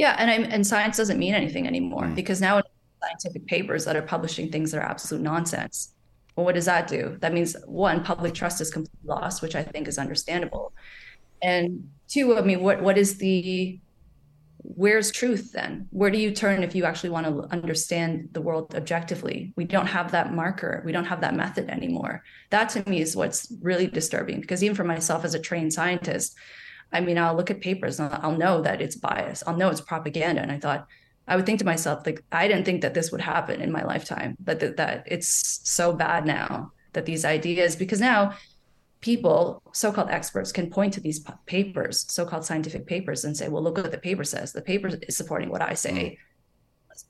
yeah 0.00 0.16
and 0.18 0.30
I'm, 0.30 0.44
and 0.44 0.66
science 0.66 0.96
doesn't 0.96 1.18
mean 1.18 1.34
anything 1.34 1.66
anymore 1.66 2.04
mm. 2.04 2.14
because 2.14 2.40
now 2.40 2.62
scientific 3.02 3.46
papers 3.46 3.84
that 3.84 3.96
are 3.96 4.02
publishing 4.02 4.50
things 4.50 4.70
that 4.70 4.78
are 4.78 4.90
absolute 4.94 5.22
nonsense 5.22 5.92
well 6.36 6.46
what 6.46 6.54
does 6.54 6.66
that 6.66 6.88
do? 6.88 7.16
That 7.20 7.34
means 7.34 7.56
one 7.66 8.02
public 8.02 8.32
trust 8.32 8.60
is 8.60 8.70
completely 8.70 9.08
lost 9.16 9.42
which 9.42 9.54
i 9.54 9.62
think 9.62 9.88
is 9.88 9.98
understandable. 9.98 10.72
And 11.42 11.90
two 12.08 12.36
i 12.38 12.40
mean 12.40 12.60
what 12.62 12.82
what 12.82 12.96
is 12.98 13.18
the 13.18 13.78
where's 14.62 15.10
truth 15.10 15.52
then? 15.52 15.88
Where 15.90 16.10
do 16.10 16.18
you 16.18 16.30
turn 16.30 16.62
if 16.62 16.74
you 16.74 16.84
actually 16.84 17.10
want 17.10 17.26
to 17.26 17.52
understand 17.52 18.28
the 18.32 18.40
world 18.40 18.74
objectively? 18.74 19.52
We 19.56 19.64
don't 19.64 19.86
have 19.86 20.12
that 20.12 20.32
marker. 20.32 20.82
We 20.84 20.92
don't 20.92 21.06
have 21.06 21.22
that 21.22 21.34
method 21.34 21.68
anymore. 21.68 22.22
That 22.50 22.68
to 22.70 22.88
me 22.88 23.00
is 23.00 23.16
what's 23.16 23.52
really 23.60 23.86
disturbing 23.86 24.40
because 24.40 24.62
even 24.62 24.76
for 24.76 24.84
myself 24.84 25.24
as 25.24 25.34
a 25.34 25.38
trained 25.38 25.72
scientist 25.72 26.36
i 26.92 27.00
mean 27.00 27.18
i'll 27.18 27.34
look 27.34 27.50
at 27.50 27.60
papers 27.60 28.00
and 28.00 28.12
i'll 28.14 28.36
know 28.36 28.60
that 28.60 28.80
it's 28.80 28.96
bias 28.96 29.42
i'll 29.46 29.56
know 29.56 29.68
it's 29.68 29.80
propaganda 29.80 30.40
and 30.40 30.52
i 30.52 30.58
thought 30.58 30.86
i 31.28 31.36
would 31.36 31.46
think 31.46 31.58
to 31.58 31.64
myself 31.64 32.04
like 32.06 32.22
i 32.32 32.46
didn't 32.48 32.64
think 32.64 32.82
that 32.82 32.94
this 32.94 33.10
would 33.12 33.20
happen 33.20 33.60
in 33.60 33.70
my 33.72 33.84
lifetime 33.84 34.36
that 34.40 34.60
that, 34.60 34.76
that 34.76 35.04
it's 35.06 35.60
so 35.64 35.92
bad 35.92 36.26
now 36.26 36.72
that 36.92 37.06
these 37.06 37.24
ideas 37.24 37.76
because 37.76 38.00
now 38.00 38.34
people, 39.00 39.62
so-called 39.72 40.10
experts, 40.10 40.52
can 40.52 40.68
point 40.68 40.92
to 40.92 41.00
these 41.00 41.24
papers, 41.46 42.04
so-called 42.12 42.44
scientific 42.44 42.86
papers, 42.86 43.24
and 43.24 43.34
say, 43.34 43.48
"Well, 43.48 43.62
look 43.62 43.78
what 43.78 43.90
the 43.90 43.96
paper 43.96 44.24
says. 44.24 44.52
The 44.52 44.60
paper 44.60 44.90
is 45.08 45.16
supporting 45.16 45.48
what 45.48 45.62
I 45.62 45.72
say." 45.72 45.92
Mm. 45.92 46.16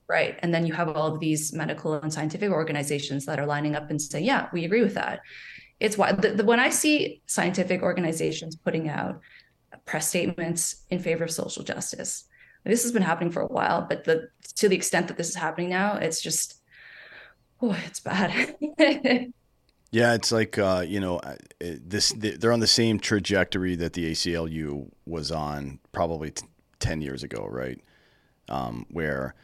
Right. 0.09 0.39
And 0.43 0.53
then 0.53 0.67
you 0.67 0.73
have 0.73 0.89
all 0.89 1.15
of 1.15 1.21
these 1.21 1.53
medical 1.53 1.95
and 1.95 2.13
scientific 2.13 2.51
organizations 2.51 3.27
that 3.27 3.39
are 3.39 3.47
lining 3.47 3.77
up 3.77 3.91
and 3.91 4.01
say, 4.01 4.21
yeah, 4.21 4.49
we 4.53 4.65
agree 4.65 4.83
with 4.83 4.95
that. 4.95 5.21
It's 5.79 5.97
why 5.97 6.13
the, 6.13 6.31
the, 6.31 6.45
when 6.45 6.61
I 6.61 6.71
see 6.71 7.23
scientific 7.27 7.83
organizations 7.83 8.57
putting 8.57 8.89
out 8.89 9.21
press 9.91 10.09
statements 10.09 10.85
in 10.91 11.01
favor 11.01 11.25
of 11.25 11.31
social 11.31 11.65
justice, 11.65 12.25
this 12.65 12.83
has 12.83 12.93
been 12.93 13.03
happening 13.03 13.33
for 13.33 13.43
a 13.43 13.47
while, 13.47 13.87
but 13.89 14.05
the 14.05 14.29
to 14.57 14.69
the 14.69 14.77
extent 14.77 15.09
that 15.09 15.17
this 15.17 15.29
is 15.29 15.35
happening 15.35 15.69
now, 15.69 15.97
it's 15.97 16.21
just, 16.21 16.61
oh, 17.61 17.77
it's 17.87 18.01
bad. 18.01 18.55
Yeah, 19.93 20.15
it's 20.15 20.31
like 20.31 20.57
uh, 20.57 20.85
you 20.87 21.01
know, 21.01 21.21
this 21.59 22.13
they're 22.17 22.53
on 22.53 22.61
the 22.61 22.67
same 22.69 23.01
trajectory 23.01 23.75
that 23.75 23.95
the 23.95 24.13
ACLU 24.13 24.89
was 25.05 25.33
on 25.33 25.81
probably 25.91 26.31
t- 26.31 26.47
ten 26.79 27.03
years 27.03 27.25
ago, 27.25 27.45
right? 27.51 27.81
Um, 28.49 28.87
where 28.91 29.35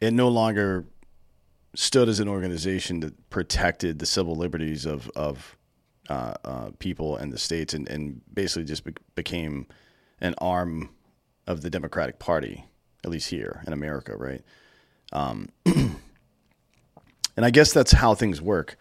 it 0.00 0.14
no 0.14 0.28
longer 0.28 0.86
stood 1.74 2.08
as 2.08 2.18
an 2.18 2.28
organization 2.28 3.00
that 3.00 3.28
protected 3.28 3.98
the 3.98 4.06
civil 4.06 4.36
liberties 4.36 4.86
of 4.86 5.10
of 5.14 5.54
uh, 6.10 6.34
uh, 6.44 6.70
people 6.80 7.16
in 7.18 7.30
the 7.30 7.38
states, 7.38 7.72
and, 7.72 7.88
and 7.88 8.20
basically 8.34 8.64
just 8.64 8.84
be- 8.84 8.94
became 9.14 9.66
an 10.20 10.34
arm 10.38 10.90
of 11.46 11.62
the 11.62 11.70
Democratic 11.70 12.18
Party, 12.18 12.64
at 13.04 13.10
least 13.10 13.30
here 13.30 13.62
in 13.64 13.72
America, 13.72 14.16
right? 14.16 14.42
Um, 15.12 15.50
and 15.64 15.96
I 17.36 17.50
guess 17.50 17.72
that's 17.72 17.92
how 17.92 18.14
things 18.14 18.42
work. 18.42 18.76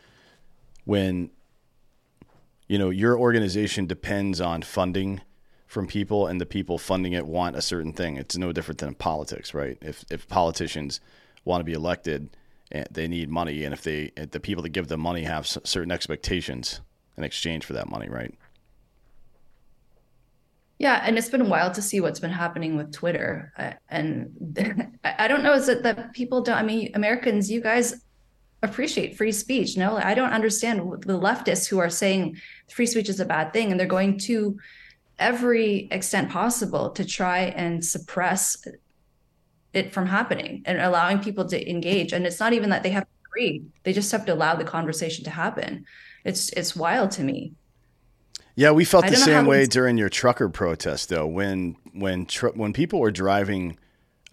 When 0.86 1.30
you 2.68 2.80
know 2.80 2.90
your 2.90 3.18
organization 3.18 3.86
depends 3.86 4.42
on 4.42 4.64
funding 4.64 5.22
from 5.68 5.86
people 5.86 6.26
and 6.26 6.42
the 6.42 6.48
people 6.48 6.80
funding 6.80 7.14
it 7.14 7.28
want 7.28 7.56
a 7.56 7.62
certain 7.62 7.94
thing. 7.94 8.18
It's 8.18 8.38
no 8.38 8.52
different 8.52 8.80
than 8.80 8.96
politics 8.96 9.54
right? 9.54 9.78
If 9.82 10.04
if 10.10 10.28
politicians 10.28 11.00
want 11.46 11.62
to 11.62 11.64
be 11.64 11.74
elected 11.74 12.36
eh, 12.72 12.86
they 12.90 13.08
need 13.08 13.30
money. 13.30 13.64
And 13.66 13.74
if 13.74 13.84
they 13.84 14.12
if 14.18 14.32
the 14.32 14.40
people 14.40 14.64
that 14.64 14.70
give 14.70 14.88
them 14.88 15.02
money 15.02 15.24
have 15.24 15.46
certain 15.46 15.92
expectations 15.92 16.82
in 17.20 17.24
exchange 17.24 17.66
for 17.66 17.74
that 17.74 17.90
money 17.90 18.10
right 18.10 18.34
yeah, 20.80 21.02
and 21.04 21.18
it's 21.18 21.30
been 21.30 21.50
wild 21.50 21.74
to 21.74 21.82
see 21.82 22.00
what's 22.00 22.22
been 22.22 22.32
happening 22.32 22.78
with 22.78 22.94
Twitter. 22.94 23.52
And 23.90 24.98
I 25.04 25.28
don't 25.28 25.44
know, 25.44 25.54
is 25.54 25.68
it 25.68 25.84
that 25.84 26.14
people 26.14 26.42
don't, 26.42 26.58
I 26.58 26.64
mean, 26.64 26.92
Americans, 26.96 27.52
you 27.52 27.60
guys 27.60 28.02
appreciate 28.64 29.18
free 29.18 29.34
speech. 29.34 29.76
No, 29.76 29.98
I 29.98 30.14
don't 30.14 30.32
understand 30.32 30.80
the 31.06 31.20
leftists 31.20 31.68
who 31.68 31.80
are 31.80 31.90
saying 31.90 32.38
free 32.72 32.86
speech 32.86 33.10
is 33.10 33.20
a 33.20 33.26
bad 33.26 33.52
thing 33.52 33.72
and 33.72 33.80
they're 33.80 33.88
going 33.88 34.18
to 34.20 34.58
every 35.18 35.90
extent 35.92 36.30
possible 36.30 36.92
to 36.92 37.04
try 37.04 37.40
and 37.40 37.84
suppress 37.84 38.66
it 39.74 39.94
from 39.94 40.06
happening 40.06 40.64
and 40.66 40.80
allowing 40.80 41.20
people 41.20 41.46
to 41.50 41.70
engage. 41.70 42.14
And 42.14 42.26
it's 42.26 42.40
not 42.40 42.54
even 42.54 42.70
that 42.70 42.84
they 42.84 42.90
have 42.92 43.04
to 43.04 43.10
agree; 43.30 43.64
they 43.84 43.92
just 43.92 44.14
have 44.14 44.26
to 44.26 44.34
allow 44.34 44.56
the 44.56 44.64
conversation 44.64 45.26
to 45.26 45.30
happen. 45.30 45.86
It's 46.24 46.50
it's 46.50 46.76
wild 46.76 47.12
to 47.12 47.24
me. 47.24 47.54
Yeah, 48.56 48.72
we 48.72 48.84
felt 48.84 49.08
the 49.08 49.16
same 49.16 49.46
way 49.46 49.66
during 49.66 49.98
your 49.98 50.10
trucker 50.10 50.50
protest, 50.50 51.10
though. 51.10 51.26
When 51.26 51.78
when 51.94 52.26
tr- 52.26 52.50
when 52.50 52.74
people 52.74 53.00
were 53.00 53.12
driving 53.12 53.78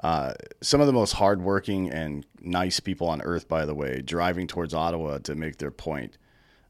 uh, 0.01 0.35
some 0.61 0.81
of 0.81 0.87
the 0.87 0.93
most 0.93 1.13
hardworking 1.13 1.91
and 1.91 2.27
nice 2.41 2.81
people 2.81 3.09
on 3.09 3.23
earth, 3.23 3.49
by 3.49 3.65
the 3.65 3.75
way, 3.75 4.03
driving 4.03 4.47
towards 4.47 4.75
Ottawa 4.75 5.19
to 5.19 5.35
make 5.35 5.59
their 5.59 5.71
point. 5.71 6.19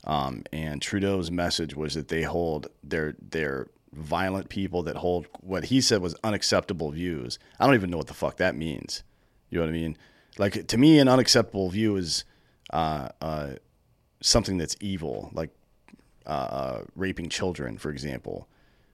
Um, 0.04 0.44
and 0.52 0.80
Trudeau's 0.80 1.30
message 1.30 1.74
was 1.74 1.94
that 1.94 2.08
they 2.08 2.22
hold 2.22 2.68
their 2.84 3.16
their 3.20 3.68
violent 3.92 4.48
people 4.48 4.82
that 4.84 4.96
hold 4.96 5.26
what 5.40 5.64
he 5.64 5.80
said 5.80 6.02
was 6.02 6.14
unacceptable 6.22 6.90
views. 6.90 7.38
I 7.58 7.66
don't 7.66 7.74
even 7.74 7.90
know 7.90 7.96
what 7.96 8.06
the 8.06 8.14
fuck 8.14 8.36
that 8.36 8.54
means. 8.54 9.02
You 9.50 9.58
know 9.58 9.64
what 9.64 9.70
I 9.70 9.72
mean? 9.72 9.96
Like 10.38 10.66
to 10.68 10.78
me, 10.78 10.98
an 10.98 11.08
unacceptable 11.08 11.70
view 11.70 11.96
is 11.96 12.24
uh, 12.70 13.08
uh, 13.20 13.50
something 14.20 14.58
that's 14.58 14.76
evil, 14.80 15.30
like 15.32 15.50
uh, 16.26 16.30
uh, 16.30 16.82
raping 16.94 17.28
children, 17.28 17.78
for 17.78 17.90
example, 17.90 18.48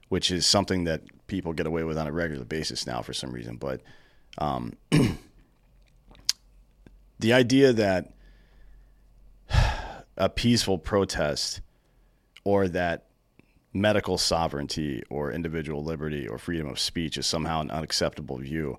which 0.09 0.31
is 0.31 0.45
something 0.45 0.83
that 0.83 1.01
people 1.27 1.53
get 1.53 1.65
away 1.65 1.83
with 1.83 1.97
on 1.97 2.07
a 2.07 2.11
regular 2.11 2.45
basis 2.45 2.85
now 2.85 3.01
for 3.01 3.13
some 3.13 3.31
reason. 3.31 3.55
But 3.57 3.81
um, 4.37 4.73
the 7.19 7.33
idea 7.33 7.73
that 7.73 8.13
a 10.17 10.29
peaceful 10.29 10.77
protest 10.77 11.61
or 12.43 12.67
that 12.67 13.05
medical 13.73 14.17
sovereignty 14.17 15.03
or 15.09 15.31
individual 15.31 15.83
liberty 15.83 16.27
or 16.27 16.37
freedom 16.37 16.67
of 16.67 16.79
speech 16.79 17.17
is 17.17 17.25
somehow 17.25 17.61
an 17.61 17.71
unacceptable 17.71 18.37
view. 18.37 18.77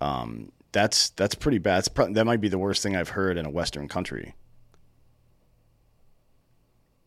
Um, 0.00 0.52
that's 0.72 1.10
that's 1.10 1.34
pretty 1.34 1.58
bad. 1.58 1.86
That 1.94 2.24
might 2.24 2.40
be 2.40 2.48
the 2.48 2.58
worst 2.58 2.82
thing 2.82 2.96
I've 2.96 3.10
heard 3.10 3.36
in 3.36 3.44
a 3.44 3.50
Western 3.50 3.88
country. 3.88 4.34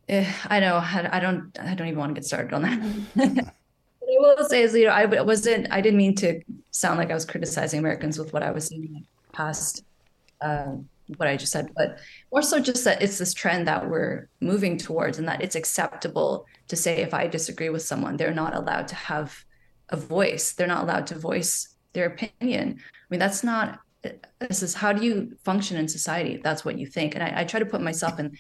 Eh, 0.08 0.32
I 0.50 0.60
know. 0.60 0.76
I 0.78 1.20
don't. 1.20 1.58
I 1.60 1.74
don't 1.76 1.88
even 1.88 2.00
want 2.00 2.12
to 2.12 2.20
get 2.20 2.26
started 2.26 2.54
on 2.54 2.62
that. 2.64 3.54
What 4.08 4.38
I 4.38 4.42
will 4.42 4.50
say 4.50 4.62
is, 4.62 4.76
you 4.76 4.86
know, 4.86 4.92
I 4.92 5.06
wasn't, 5.24 5.68
I 5.72 5.82
didn't 5.82 5.98
mean 5.98 6.14
to 6.18 6.40
sound 6.70 7.00
like 7.00 7.10
I 7.10 7.16
was 7.16 7.26
criticizing 7.26 7.80
Americans 7.80 8.20
with 8.20 8.34
what 8.34 8.44
I 8.44 8.52
was 8.52 8.68
saying 8.68 9.08
past 9.32 9.84
uh, 10.42 10.76
what 11.18 11.28
I 11.28 11.38
just 11.38 11.52
said, 11.52 11.72
but 11.76 12.00
more 12.32 12.42
so 12.42 12.60
just 12.60 12.84
that 12.84 13.02
it's 13.02 13.18
this 13.18 13.34
trend 13.34 13.68
that 13.68 13.90
we're 13.90 14.28
moving 14.42 14.78
towards 14.78 15.20
and 15.20 15.28
that 15.28 15.42
it's 15.42 15.56
acceptable 15.56 16.46
to 16.68 16.76
say 16.76 17.02
if 17.02 17.14
I 17.14 17.28
disagree 17.28 17.70
with 17.70 17.84
someone, 17.84 18.18
they're 18.18 18.34
not 18.34 18.56
allowed 18.56 18.88
to 18.90 18.96
have 18.96 19.44
a 19.90 19.98
voice. 19.98 20.54
They're 20.54 20.68
not 20.68 20.84
allowed 20.84 21.08
to 21.08 21.20
voice 21.20 21.76
their 21.94 22.08
opinion. 22.08 22.80
I 22.80 23.06
mean, 23.10 23.20
that's 23.20 23.44
not, 23.44 23.80
this 24.40 24.64
is 24.64 24.74
how 24.74 24.94
do 24.94 25.06
you 25.06 25.38
function 25.44 25.78
in 25.78 25.88
society? 25.88 26.40
That's 26.44 26.66
what 26.66 26.78
you 26.78 26.88
think. 26.88 27.16
And 27.16 27.24
I, 27.24 27.42
I 27.42 27.44
try 27.44 27.60
to 27.60 27.66
put 27.66 27.82
myself 27.82 28.20
in 28.20 28.36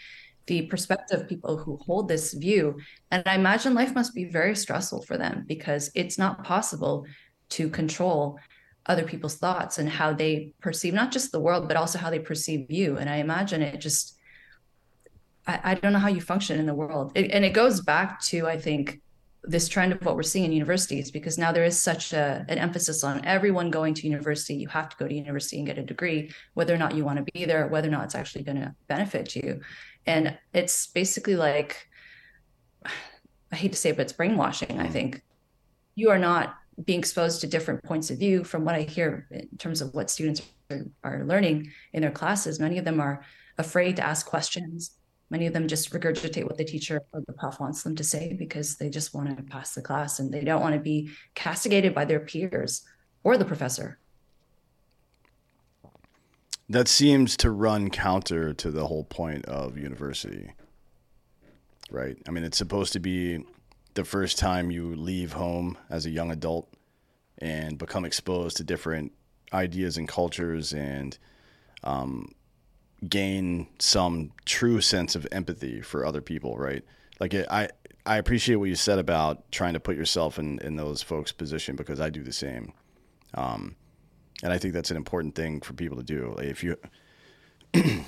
the 0.47 0.63
perspective 0.67 1.27
people 1.27 1.57
who 1.57 1.77
hold 1.77 2.07
this 2.07 2.33
view. 2.33 2.77
And 3.11 3.23
I 3.25 3.35
imagine 3.35 3.73
life 3.73 3.95
must 3.95 4.13
be 4.13 4.25
very 4.25 4.55
stressful 4.55 5.03
for 5.03 5.17
them 5.17 5.43
because 5.47 5.89
it's 5.95 6.17
not 6.17 6.43
possible 6.43 7.05
to 7.49 7.69
control 7.69 8.39
other 8.85 9.03
people's 9.03 9.35
thoughts 9.35 9.79
and 9.79 9.89
how 9.89 10.13
they 10.13 10.53
perceive 10.61 10.93
not 10.93 11.11
just 11.11 11.31
the 11.31 11.39
world, 11.39 11.67
but 11.67 11.77
also 11.77 11.97
how 11.97 12.09
they 12.09 12.19
perceive 12.19 12.69
you. 12.69 12.97
And 12.97 13.09
I 13.09 13.17
imagine 13.17 13.61
it 13.61 13.81
just, 13.81 14.17
I, 15.47 15.59
I 15.63 15.73
don't 15.75 15.93
know 15.93 15.99
how 15.99 16.09
you 16.09 16.21
function 16.21 16.59
in 16.59 16.67
the 16.67 16.73
world. 16.75 17.11
It, 17.15 17.31
and 17.31 17.43
it 17.43 17.53
goes 17.53 17.81
back 17.81 18.21
to, 18.25 18.45
I 18.45 18.59
think, 18.59 19.01
this 19.47 19.67
trend 19.67 19.91
of 19.91 20.03
what 20.03 20.15
we're 20.15 20.23
seeing 20.23 20.45
in 20.45 20.51
universities 20.51 21.11
because 21.11 21.37
now 21.37 21.51
there 21.51 21.63
is 21.63 21.81
such 21.81 22.13
a, 22.13 22.45
an 22.49 22.57
emphasis 22.57 23.03
on 23.03 23.23
everyone 23.25 23.69
going 23.69 23.93
to 23.93 24.07
university 24.07 24.55
you 24.55 24.67
have 24.67 24.89
to 24.89 24.97
go 24.97 25.07
to 25.07 25.13
university 25.13 25.57
and 25.57 25.67
get 25.67 25.77
a 25.77 25.83
degree 25.83 26.31
whether 26.53 26.73
or 26.73 26.77
not 26.77 26.95
you 26.95 27.05
want 27.05 27.23
to 27.23 27.31
be 27.31 27.45
there 27.45 27.67
whether 27.67 27.87
or 27.87 27.91
not 27.91 28.05
it's 28.05 28.15
actually 28.15 28.43
going 28.43 28.59
to 28.59 28.73
benefit 28.87 29.35
you 29.35 29.61
and 30.05 30.37
it's 30.53 30.87
basically 30.87 31.35
like 31.35 31.87
i 33.51 33.55
hate 33.55 33.71
to 33.71 33.77
say 33.77 33.89
it 33.89 33.97
but 33.97 34.03
it's 34.03 34.13
brainwashing 34.13 34.79
i 34.79 34.87
mm. 34.87 34.91
think. 34.91 35.21
You 35.97 36.09
are 36.09 36.19
not 36.19 36.55
being 36.83 36.99
exposed 36.99 37.39
to 37.39 37.47
different 37.47 37.81
points 37.83 38.09
of 38.11 38.19
view 38.19 38.43
from 38.43 38.65
what 38.65 38.75
i 38.75 38.81
hear 38.81 39.27
in 39.31 39.57
terms 39.57 39.81
of 39.81 39.93
what 39.93 40.09
students 40.09 40.41
are, 40.69 40.85
are 41.03 41.25
learning 41.25 41.71
in 41.93 42.01
their 42.01 42.11
classes. 42.11 42.59
Many 42.59 42.77
of 42.77 42.85
them 42.85 42.99
are 42.99 43.23
afraid 43.57 43.95
to 43.97 44.05
ask 44.05 44.25
questions. 44.25 44.91
Many 45.29 45.47
of 45.47 45.53
them 45.53 45.67
just 45.67 45.91
regurgitate 45.91 46.43
what 46.43 46.57
the 46.57 46.65
teacher 46.65 47.01
or 47.11 47.23
the 47.25 47.33
prof 47.33 47.59
wants 47.59 47.83
them 47.83 47.95
to 47.95 48.03
say 48.03 48.33
because 48.33 48.75
they 48.75 48.89
just 48.89 49.13
want 49.13 49.35
to 49.35 49.43
pass 49.43 49.73
the 49.73 49.81
class 49.81 50.19
and 50.19 50.31
they 50.31 50.43
don't 50.43 50.61
want 50.61 50.75
to 50.75 50.81
be 50.81 51.09
castigated 51.33 51.95
by 51.95 52.05
their 52.05 52.19
peers 52.19 52.83
or 53.23 53.37
the 53.37 53.45
professor. 53.45 53.99
That 56.67 56.87
seems 56.87 57.37
to 57.37 57.51
run 57.51 57.89
counter 57.89 58.53
to 58.53 58.71
the 58.71 58.87
whole 58.87 59.03
point 59.03 59.45
of 59.45 59.77
university, 59.77 60.53
right? 61.91 62.17
I 62.27 62.31
mean, 62.31 62.43
it's 62.43 62.57
supposed 62.57 62.93
to 62.93 62.99
be 62.99 63.45
the 63.93 64.03
first 64.03 64.37
time 64.39 64.71
you 64.71 64.95
leave 64.95 65.33
home 65.33 65.77
as 65.89 66.05
a 66.05 66.09
young 66.09 66.31
adult 66.31 66.67
and 67.37 67.77
become 67.77 68.03
exposed 68.03 68.57
to 68.57 68.63
different 68.63 69.11
ideas 69.53 69.97
and 69.97 70.07
cultures 70.07 70.73
and 70.73 71.17
um, 71.83 72.31
gain 73.07 73.67
some 73.79 74.31
true 74.45 74.81
sense 74.81 75.15
of 75.15 75.27
empathy 75.31 75.81
for 75.81 76.05
other 76.05 76.21
people, 76.21 76.57
right? 76.57 76.83
Like 77.19 77.33
it, 77.33 77.47
I, 77.49 77.69
I 78.05 78.17
appreciate 78.17 78.55
what 78.55 78.69
you 78.69 78.75
said 78.75 78.99
about 78.99 79.51
trying 79.51 79.73
to 79.73 79.79
put 79.79 79.95
yourself 79.95 80.39
in, 80.39 80.59
in 80.59 80.75
those 80.75 81.01
folks' 81.01 81.31
position 81.31 81.75
because 81.75 81.99
I 81.99 82.09
do 82.09 82.23
the 82.23 82.33
same. 82.33 82.73
Um, 83.33 83.75
and 84.43 84.51
I 84.51 84.57
think 84.57 84.73
that's 84.73 84.91
an 84.91 84.97
important 84.97 85.35
thing 85.35 85.61
for 85.61 85.73
people 85.73 85.97
to 85.97 86.03
do. 86.03 86.33
Like 86.37 86.47
if 86.47 86.63
you 86.63 86.77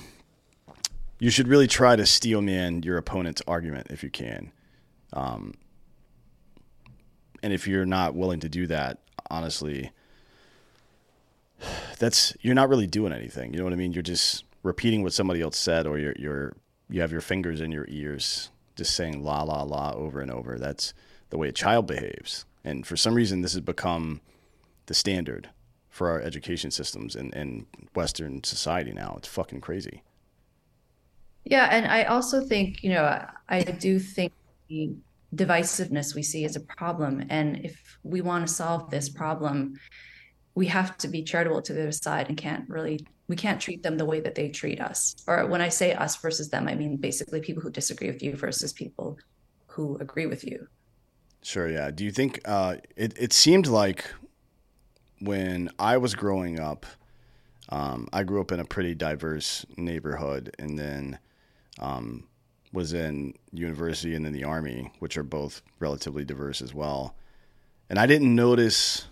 you 1.19 1.29
should 1.29 1.47
really 1.47 1.67
try 1.67 1.95
to 1.95 2.05
steel 2.05 2.41
man 2.41 2.83
your 2.83 2.97
opponent's 2.97 3.41
argument 3.47 3.87
if 3.89 4.03
you 4.03 4.09
can. 4.09 4.51
Um, 5.13 5.53
and 7.41 7.53
if 7.53 7.67
you're 7.67 7.85
not 7.85 8.15
willing 8.15 8.39
to 8.41 8.49
do 8.49 8.67
that, 8.67 8.99
honestly, 9.29 9.91
that's 11.99 12.35
you're 12.41 12.55
not 12.55 12.69
really 12.69 12.87
doing 12.87 13.13
anything. 13.13 13.53
You 13.53 13.59
know 13.59 13.63
what 13.63 13.73
I 13.73 13.77
mean? 13.77 13.93
You're 13.93 14.03
just 14.03 14.43
repeating 14.63 15.03
what 15.03 15.13
somebody 15.13 15.41
else 15.41 15.57
said, 15.57 15.87
or 15.87 15.97
you're 15.97 16.15
you're 16.17 16.55
you 16.89 17.01
have 17.01 17.11
your 17.11 17.21
fingers 17.21 17.61
in 17.61 17.71
your 17.71 17.85
ears, 17.89 18.49
just 18.75 18.95
saying 18.95 19.23
la 19.23 19.43
la 19.43 19.63
la 19.63 19.93
over 19.93 20.21
and 20.21 20.31
over. 20.31 20.57
That's 20.57 20.93
the 21.29 21.37
way 21.37 21.49
a 21.49 21.53
child 21.53 21.87
behaves. 21.87 22.45
And 22.63 22.85
for 22.85 22.97
some 22.97 23.13
reason, 23.13 23.41
this 23.41 23.53
has 23.53 23.61
become 23.61 24.21
the 24.87 24.93
standard 24.93 25.49
for 25.97 26.11
our 26.11 26.21
education 26.21 26.69
systems 26.69 27.15
in, 27.15 27.31
in 27.33 27.65
Western 27.95 28.43
society 28.43 28.93
now. 28.93 29.15
It's 29.17 29.27
fucking 29.27 29.61
crazy. 29.61 30.03
Yeah, 31.43 31.69
and 31.71 31.87
I 31.87 32.03
also 32.03 32.45
think, 32.45 32.83
you 32.83 32.91
know, 32.91 33.25
I 33.49 33.63
do 33.63 33.97
think 33.97 34.31
the 34.69 34.93
divisiveness 35.35 36.13
we 36.13 36.21
see 36.21 36.45
is 36.45 36.55
a 36.55 36.59
problem. 36.59 37.25
And 37.31 37.65
if 37.65 37.97
we 38.03 38.21
want 38.21 38.47
to 38.47 38.53
solve 38.53 38.91
this 38.91 39.09
problem, 39.09 39.79
we 40.53 40.67
have 40.67 40.97
to 40.99 41.07
be 41.07 41.23
charitable 41.23 41.63
to 41.63 41.73
the 41.73 41.81
other 41.81 41.91
side 41.91 42.29
and 42.29 42.37
can't 42.37 42.69
really 42.69 43.05
we 43.27 43.35
can't 43.35 43.59
treat 43.59 43.83
them 43.83 43.97
the 43.97 44.05
way 44.05 44.21
that 44.21 44.35
they 44.35 44.47
treat 44.47 44.79
us. 44.79 45.15
Or 45.27 45.47
when 45.47 45.61
I 45.61 45.67
say 45.67 45.93
us 45.93 46.15
versus 46.15 46.47
them, 46.49 46.67
I 46.67 46.75
mean 46.75 46.95
basically 46.95 47.41
people 47.41 47.61
who 47.61 47.71
disagree 47.71 48.07
with 48.07 48.23
you 48.23 48.35
versus 48.35 48.71
people 48.71 49.17
who 49.65 49.97
agree 49.97 50.27
with 50.27 50.45
you. 50.45 50.67
Sure, 51.41 51.69
yeah. 51.69 51.91
Do 51.91 52.05
you 52.05 52.11
think 52.11 52.39
uh, 52.45 52.75
it, 52.95 53.13
it 53.17 53.33
seemed 53.33 53.67
like 53.67 54.05
when 55.19 55.69
I 55.79 55.97
was 55.97 56.15
growing 56.15 56.59
up, 56.59 56.85
um, 57.69 58.07
I 58.13 58.23
grew 58.23 58.41
up 58.41 58.51
in 58.51 58.59
a 58.59 58.65
pretty 58.65 58.95
diverse 58.95 59.65
neighborhood, 59.75 60.55
and 60.57 60.77
then 60.77 61.19
um, 61.79 62.27
was 62.71 62.93
in 62.93 63.33
university 63.51 64.15
and 64.15 64.25
then 64.25 64.33
the 64.33 64.43
army, 64.43 64.91
which 64.99 65.17
are 65.17 65.23
both 65.23 65.61
relatively 65.79 66.23
diverse 66.23 66.61
as 66.61 66.73
well. 66.73 67.15
And 67.89 67.99
I 67.99 68.05
didn't 68.05 68.35
notice 68.35 69.07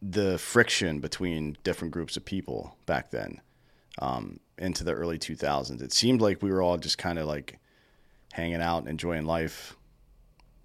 the 0.00 0.38
friction 0.38 1.00
between 1.00 1.56
different 1.64 1.92
groups 1.92 2.16
of 2.16 2.24
people 2.24 2.76
back 2.86 3.10
then 3.10 3.40
um, 3.98 4.40
into 4.58 4.84
the 4.84 4.92
early 4.92 5.18
2000s. 5.18 5.82
It 5.82 5.92
seemed 5.92 6.20
like 6.20 6.42
we 6.42 6.50
were 6.50 6.62
all 6.62 6.76
just 6.76 6.98
kind 6.98 7.18
of 7.18 7.26
like 7.26 7.58
hanging 8.32 8.60
out, 8.60 8.86
enjoying 8.86 9.24
life, 9.24 9.76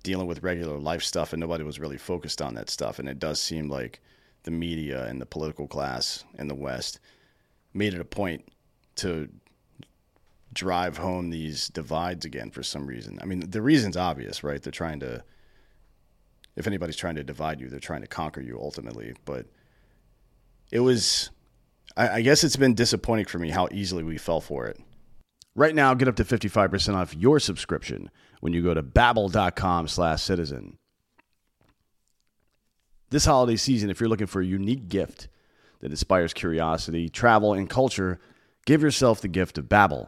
dealing 0.03 0.27
with 0.27 0.43
regular 0.43 0.77
life 0.77 1.03
stuff, 1.03 1.33
and 1.33 1.39
nobody 1.39 1.63
was 1.63 1.79
really 1.79 1.97
focused 1.97 2.41
on 2.41 2.55
that 2.55 2.69
stuff. 2.69 2.99
And 2.99 3.07
it 3.07 3.19
does 3.19 3.41
seem 3.41 3.69
like 3.69 4.01
the 4.43 4.51
media 4.51 5.05
and 5.05 5.21
the 5.21 5.25
political 5.25 5.67
class 5.67 6.23
in 6.37 6.47
the 6.47 6.55
West 6.55 6.99
made 7.73 7.93
it 7.93 8.01
a 8.01 8.05
point 8.05 8.47
to 8.95 9.29
drive 10.53 10.97
home 10.97 11.29
these 11.29 11.69
divides 11.69 12.25
again 12.25 12.51
for 12.51 12.63
some 12.63 12.85
reason. 12.85 13.19
I 13.21 13.25
mean, 13.25 13.49
the 13.49 13.61
reason's 13.61 13.97
obvious, 13.97 14.43
right? 14.43 14.61
They're 14.61 14.71
trying 14.71 14.99
to, 14.99 15.23
if 16.55 16.67
anybody's 16.67 16.97
trying 16.97 17.15
to 17.15 17.23
divide 17.23 17.61
you, 17.61 17.69
they're 17.69 17.79
trying 17.79 18.01
to 18.01 18.07
conquer 18.07 18.41
you 18.41 18.59
ultimately. 18.59 19.13
But 19.25 19.45
it 20.71 20.81
was, 20.81 21.29
I, 21.95 22.09
I 22.09 22.21
guess 22.21 22.43
it's 22.43 22.57
been 22.57 22.73
disappointing 22.73 23.25
for 23.25 23.39
me 23.39 23.49
how 23.49 23.69
easily 23.71 24.03
we 24.03 24.17
fell 24.17 24.41
for 24.41 24.67
it. 24.67 24.79
Right 25.55 25.75
now, 25.75 25.93
get 25.93 26.07
up 26.07 26.15
to 26.15 26.23
55% 26.23 26.95
off 26.95 27.13
your 27.13 27.39
subscription 27.39 28.09
when 28.39 28.53
you 28.53 28.63
go 28.63 28.73
to 28.73 28.83
babbel.com 28.83 29.87
slash 29.87 30.23
citizen. 30.23 30.77
This 33.11 33.25
holiday 33.25 33.57
season, 33.57 33.89
if 33.89 33.99
you're 33.99 34.07
looking 34.07 34.25
for 34.25 34.39
a 34.39 34.45
unique 34.45 34.87
gift 34.87 35.27
that 35.81 35.91
inspires 35.91 36.33
curiosity, 36.33 37.09
travel, 37.09 37.51
and 37.51 37.69
culture, 37.69 38.21
give 38.65 38.81
yourself 38.81 39.19
the 39.19 39.27
gift 39.27 39.57
of 39.57 39.65
Babbel. 39.65 40.07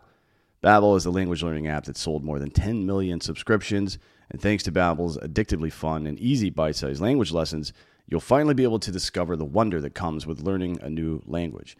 Babbel 0.64 0.96
is 0.96 1.04
the 1.04 1.12
language 1.12 1.44
learning 1.44 1.68
app 1.68 1.84
that 1.84 1.98
sold 1.98 2.24
more 2.24 2.40
than 2.40 2.50
10 2.50 2.86
million 2.86 3.20
subscriptions, 3.20 3.98
and 4.30 4.42
thanks 4.42 4.64
to 4.64 4.72
Babbel's 4.72 5.18
addictively 5.18 5.70
fun 5.70 6.08
and 6.08 6.18
easy 6.18 6.50
bite-sized 6.50 7.02
language 7.02 7.34
lessons, 7.34 7.74
you'll 8.08 8.22
finally 8.22 8.54
be 8.54 8.64
able 8.64 8.80
to 8.80 8.92
discover 8.92 9.36
the 9.36 9.44
wonder 9.44 9.82
that 9.82 9.94
comes 9.94 10.26
with 10.26 10.40
learning 10.40 10.80
a 10.82 10.90
new 10.90 11.22
language. 11.26 11.76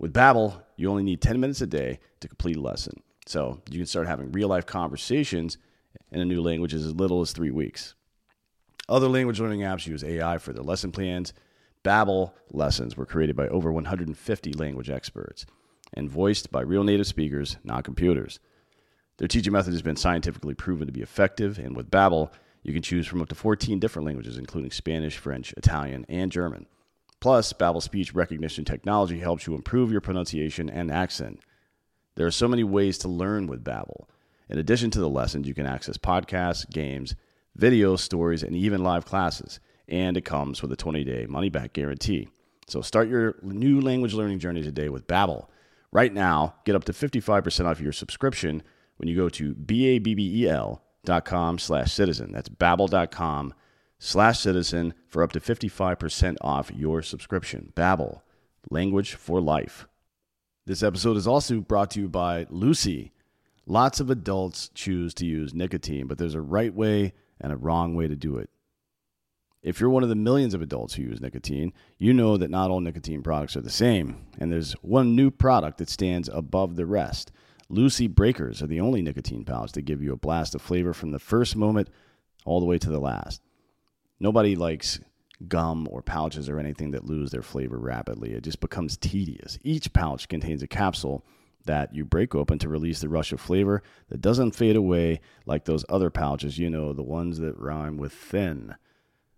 With 0.00 0.12
Babbel, 0.12 0.60
you 0.76 0.90
only 0.90 1.04
need 1.04 1.20
10 1.20 1.38
minutes 1.38 1.60
a 1.60 1.68
day 1.68 2.00
to 2.18 2.26
complete 2.26 2.56
a 2.56 2.60
lesson. 2.60 3.00
So, 3.26 3.60
you 3.70 3.78
can 3.78 3.86
start 3.86 4.08
having 4.08 4.32
real-life 4.32 4.66
conversations 4.66 5.56
in 6.10 6.20
a 6.20 6.24
new 6.24 6.42
language 6.42 6.74
as 6.74 6.92
little 6.92 7.20
as 7.20 7.30
3 7.30 7.52
weeks. 7.52 7.94
Other 8.88 9.08
language 9.08 9.40
learning 9.40 9.60
apps 9.60 9.86
use 9.86 10.04
AI 10.04 10.38
for 10.38 10.52
their 10.52 10.62
lesson 10.62 10.92
plans. 10.92 11.32
Babbel 11.84 12.32
lessons 12.50 12.96
were 12.96 13.06
created 13.06 13.36
by 13.36 13.48
over 13.48 13.72
150 13.72 14.52
language 14.54 14.90
experts 14.90 15.46
and 15.92 16.10
voiced 16.10 16.50
by 16.50 16.60
real 16.60 16.84
native 16.84 17.06
speakers, 17.06 17.56
not 17.64 17.84
computers. 17.84 18.40
Their 19.18 19.28
teaching 19.28 19.52
method 19.52 19.72
has 19.72 19.82
been 19.82 19.96
scientifically 19.96 20.54
proven 20.54 20.86
to 20.86 20.92
be 20.92 21.02
effective, 21.02 21.58
and 21.58 21.76
with 21.76 21.90
Babbel, 21.90 22.30
you 22.62 22.72
can 22.72 22.82
choose 22.82 23.06
from 23.06 23.22
up 23.22 23.28
to 23.28 23.34
14 23.34 23.78
different 23.78 24.06
languages, 24.06 24.38
including 24.38 24.70
Spanish, 24.70 25.16
French, 25.16 25.52
Italian, 25.56 26.04
and 26.08 26.32
German. 26.32 26.66
Plus, 27.20 27.52
Babbel 27.52 27.82
speech 27.82 28.14
recognition 28.14 28.64
technology 28.64 29.20
helps 29.20 29.46
you 29.46 29.54
improve 29.54 29.92
your 29.92 30.00
pronunciation 30.00 30.68
and 30.68 30.90
accent. 30.90 31.40
There 32.16 32.26
are 32.26 32.32
so 32.32 32.48
many 32.48 32.64
ways 32.64 32.98
to 32.98 33.08
learn 33.08 33.46
with 33.46 33.64
Babbel. 33.64 34.06
In 34.48 34.58
addition 34.58 34.90
to 34.90 35.00
the 35.00 35.08
lessons, 35.08 35.46
you 35.46 35.54
can 35.54 35.66
access 35.66 35.96
podcasts, 35.96 36.68
games, 36.68 37.14
videos, 37.58 38.00
stories, 38.00 38.42
and 38.42 38.56
even 38.56 38.82
live 38.82 39.04
classes. 39.04 39.60
And 39.88 40.16
it 40.16 40.24
comes 40.24 40.62
with 40.62 40.72
a 40.72 40.76
20-day 40.76 41.26
money-back 41.26 41.72
guarantee. 41.72 42.28
So 42.66 42.80
start 42.80 43.08
your 43.08 43.36
new 43.42 43.80
language 43.80 44.14
learning 44.14 44.38
journey 44.38 44.62
today 44.62 44.88
with 44.88 45.06
Babbel. 45.06 45.48
Right 45.92 46.12
now, 46.12 46.54
get 46.64 46.74
up 46.74 46.84
to 46.84 46.92
55% 46.92 47.66
off 47.66 47.80
your 47.80 47.92
subscription 47.92 48.62
when 48.96 49.08
you 49.08 49.16
go 49.16 49.28
to 49.28 49.54
babbel.com 49.54 50.78
slash 51.58 51.92
citizen. 51.92 52.32
That's 52.32 52.48
babbel.com 52.48 53.54
slash 53.98 54.40
citizen 54.40 54.94
for 55.08 55.22
up 55.22 55.32
to 55.32 55.40
55% 55.40 56.36
off 56.40 56.70
your 56.72 57.02
subscription. 57.02 57.72
Babbel, 57.76 58.22
language 58.70 59.14
for 59.14 59.40
life. 59.40 59.86
This 60.66 60.82
episode 60.82 61.16
is 61.16 61.26
also 61.26 61.60
brought 61.60 61.90
to 61.92 62.00
you 62.00 62.08
by 62.08 62.46
Lucy. 62.48 63.12
Lots 63.66 64.00
of 64.00 64.10
adults 64.10 64.70
choose 64.74 65.14
to 65.14 65.26
use 65.26 65.54
nicotine, 65.54 66.06
but 66.06 66.18
there's 66.18 66.34
a 66.34 66.40
right 66.40 66.74
way 66.74 67.12
and 67.44 67.52
a 67.52 67.56
wrong 67.56 67.94
way 67.94 68.08
to 68.08 68.16
do 68.16 68.38
it. 68.38 68.48
If 69.62 69.80
you're 69.80 69.90
one 69.90 70.02
of 70.02 70.08
the 70.08 70.14
millions 70.14 70.54
of 70.54 70.62
adults 70.62 70.94
who 70.94 71.02
use 71.02 71.20
nicotine, 71.20 71.72
you 71.98 72.12
know 72.12 72.36
that 72.36 72.50
not 72.50 72.70
all 72.70 72.80
nicotine 72.80 73.22
products 73.22 73.56
are 73.56 73.60
the 73.60 73.70
same, 73.70 74.26
and 74.38 74.50
there's 74.50 74.72
one 74.82 75.14
new 75.14 75.30
product 75.30 75.78
that 75.78 75.88
stands 75.88 76.28
above 76.32 76.76
the 76.76 76.86
rest. 76.86 77.32
Lucy 77.68 78.06
Breakers 78.06 78.62
are 78.62 78.66
the 78.66 78.80
only 78.80 79.02
nicotine 79.02 79.44
pouch 79.44 79.72
that 79.72 79.82
give 79.82 80.02
you 80.02 80.12
a 80.12 80.18
blast 80.18 80.54
of 80.54 80.62
flavor 80.62 80.92
from 80.92 81.12
the 81.12 81.18
first 81.18 81.54
moment 81.54 81.88
all 82.44 82.60
the 82.60 82.66
way 82.66 82.78
to 82.78 82.90
the 82.90 83.00
last. 83.00 83.42
Nobody 84.18 84.56
likes 84.56 85.00
gum 85.48 85.86
or 85.90 86.02
pouches 86.02 86.48
or 86.48 86.58
anything 86.58 86.92
that 86.92 87.06
lose 87.06 87.30
their 87.30 87.42
flavor 87.42 87.78
rapidly. 87.78 88.32
It 88.32 88.44
just 88.44 88.60
becomes 88.60 88.96
tedious. 88.96 89.58
Each 89.62 89.92
pouch 89.92 90.28
contains 90.28 90.62
a 90.62 90.66
capsule 90.66 91.24
that 91.64 91.94
you 91.94 92.04
break 92.04 92.34
open 92.34 92.58
to 92.58 92.68
release 92.68 93.00
the 93.00 93.08
rush 93.08 93.32
of 93.32 93.40
flavor 93.40 93.82
that 94.08 94.20
doesn't 94.20 94.52
fade 94.52 94.76
away 94.76 95.20
like 95.46 95.64
those 95.64 95.84
other 95.88 96.10
pouches, 96.10 96.58
you 96.58 96.68
know, 96.68 96.92
the 96.92 97.02
ones 97.02 97.38
that 97.38 97.58
rhyme 97.58 97.96
with 97.96 98.12
thin. 98.12 98.74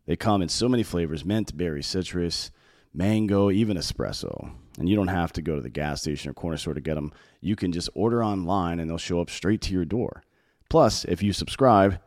They 0.07 0.17
come 0.17 0.43
in 0.43 0.49
so 0.49 0.69
many 0.69 0.83
flavors 0.83 1.25
mint, 1.25 1.57
berry, 1.57 1.83
citrus, 1.83 2.51
mango, 2.93 3.51
even 3.51 3.77
espresso. 3.77 4.51
And 4.79 4.89
you 4.89 4.97
don't 4.97 5.09
have 5.09 5.33
to 5.35 5.43
go 5.43 5.57
to 5.57 5.63
the 5.63 5.71
gas 5.71 6.03
station 6.03 6.31
or 6.31 6.35
corner 6.35 6.57
store 6.57 6.75
to 6.75 6.81
get 6.81 6.95
them. 6.95 7.13
You 7.41 7.57
can 7.57 7.73
just 7.73 7.91
order 7.95 8.23
online 8.23 8.79
and 8.79 8.91
they'll 8.91 8.99
show 8.99 9.21
up 9.21 9.31
straight 9.31 9.61
to 9.63 9.73
your 9.73 9.85
door. 9.85 10.23
Plus, 10.69 11.05
if 11.05 11.23
you 11.23 11.33
subscribe, 11.33 11.99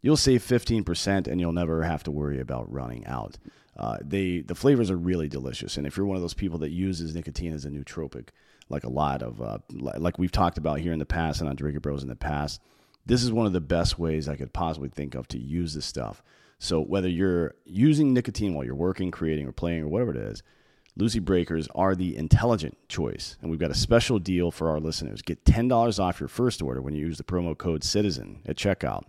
you'll 0.00 0.16
save 0.16 0.42
15% 0.42 1.26
and 1.26 1.40
you'll 1.40 1.52
never 1.52 1.82
have 1.82 2.02
to 2.04 2.10
worry 2.10 2.40
about 2.40 2.72
running 2.72 3.06
out. 3.06 3.38
Uh, 3.76 3.98
they 4.00 4.40
the 4.40 4.54
flavors 4.54 4.90
are 4.90 4.96
really 4.96 5.28
delicious, 5.28 5.76
and 5.76 5.86
if 5.86 5.96
you're 5.96 6.06
one 6.06 6.16
of 6.16 6.22
those 6.22 6.34
people 6.34 6.58
that 6.58 6.70
uses 6.70 7.14
nicotine 7.14 7.52
as 7.52 7.64
a 7.64 7.70
nootropic, 7.70 8.28
like 8.68 8.84
a 8.84 8.90
lot 8.90 9.22
of 9.22 9.40
uh, 9.40 9.58
like 9.72 10.18
we've 10.18 10.32
talked 10.32 10.58
about 10.58 10.80
here 10.80 10.92
in 10.92 10.98
the 10.98 11.06
past 11.06 11.40
and 11.40 11.48
on 11.48 11.56
Drinking 11.56 11.80
Bros 11.80 12.02
in 12.02 12.08
the 12.08 12.16
past, 12.16 12.60
this 13.06 13.22
is 13.22 13.32
one 13.32 13.46
of 13.46 13.52
the 13.52 13.60
best 13.60 13.98
ways 13.98 14.28
I 14.28 14.36
could 14.36 14.52
possibly 14.52 14.88
think 14.88 15.14
of 15.14 15.28
to 15.28 15.38
use 15.38 15.74
this 15.74 15.86
stuff. 15.86 16.22
So 16.58 16.80
whether 16.80 17.08
you're 17.08 17.54
using 17.64 18.14
nicotine 18.14 18.54
while 18.54 18.64
you're 18.64 18.74
working, 18.74 19.10
creating, 19.10 19.46
or 19.46 19.52
playing, 19.52 19.82
or 19.82 19.88
whatever 19.88 20.12
it 20.12 20.16
is, 20.16 20.42
Lucy 20.96 21.18
Breakers 21.18 21.68
are 21.74 21.94
the 21.94 22.16
intelligent 22.16 22.76
choice. 22.88 23.36
And 23.42 23.50
we've 23.50 23.60
got 23.60 23.70
a 23.70 23.74
special 23.74 24.18
deal 24.18 24.50
for 24.50 24.70
our 24.70 24.80
listeners. 24.80 25.22
Get 25.22 25.44
$10 25.44 25.98
off 25.98 26.20
your 26.20 26.28
first 26.28 26.62
order 26.62 26.80
when 26.80 26.94
you 26.94 27.04
use 27.04 27.18
the 27.18 27.24
promo 27.24 27.58
code 27.58 27.82
CITIZEN 27.82 28.42
at 28.46 28.56
checkout. 28.56 29.04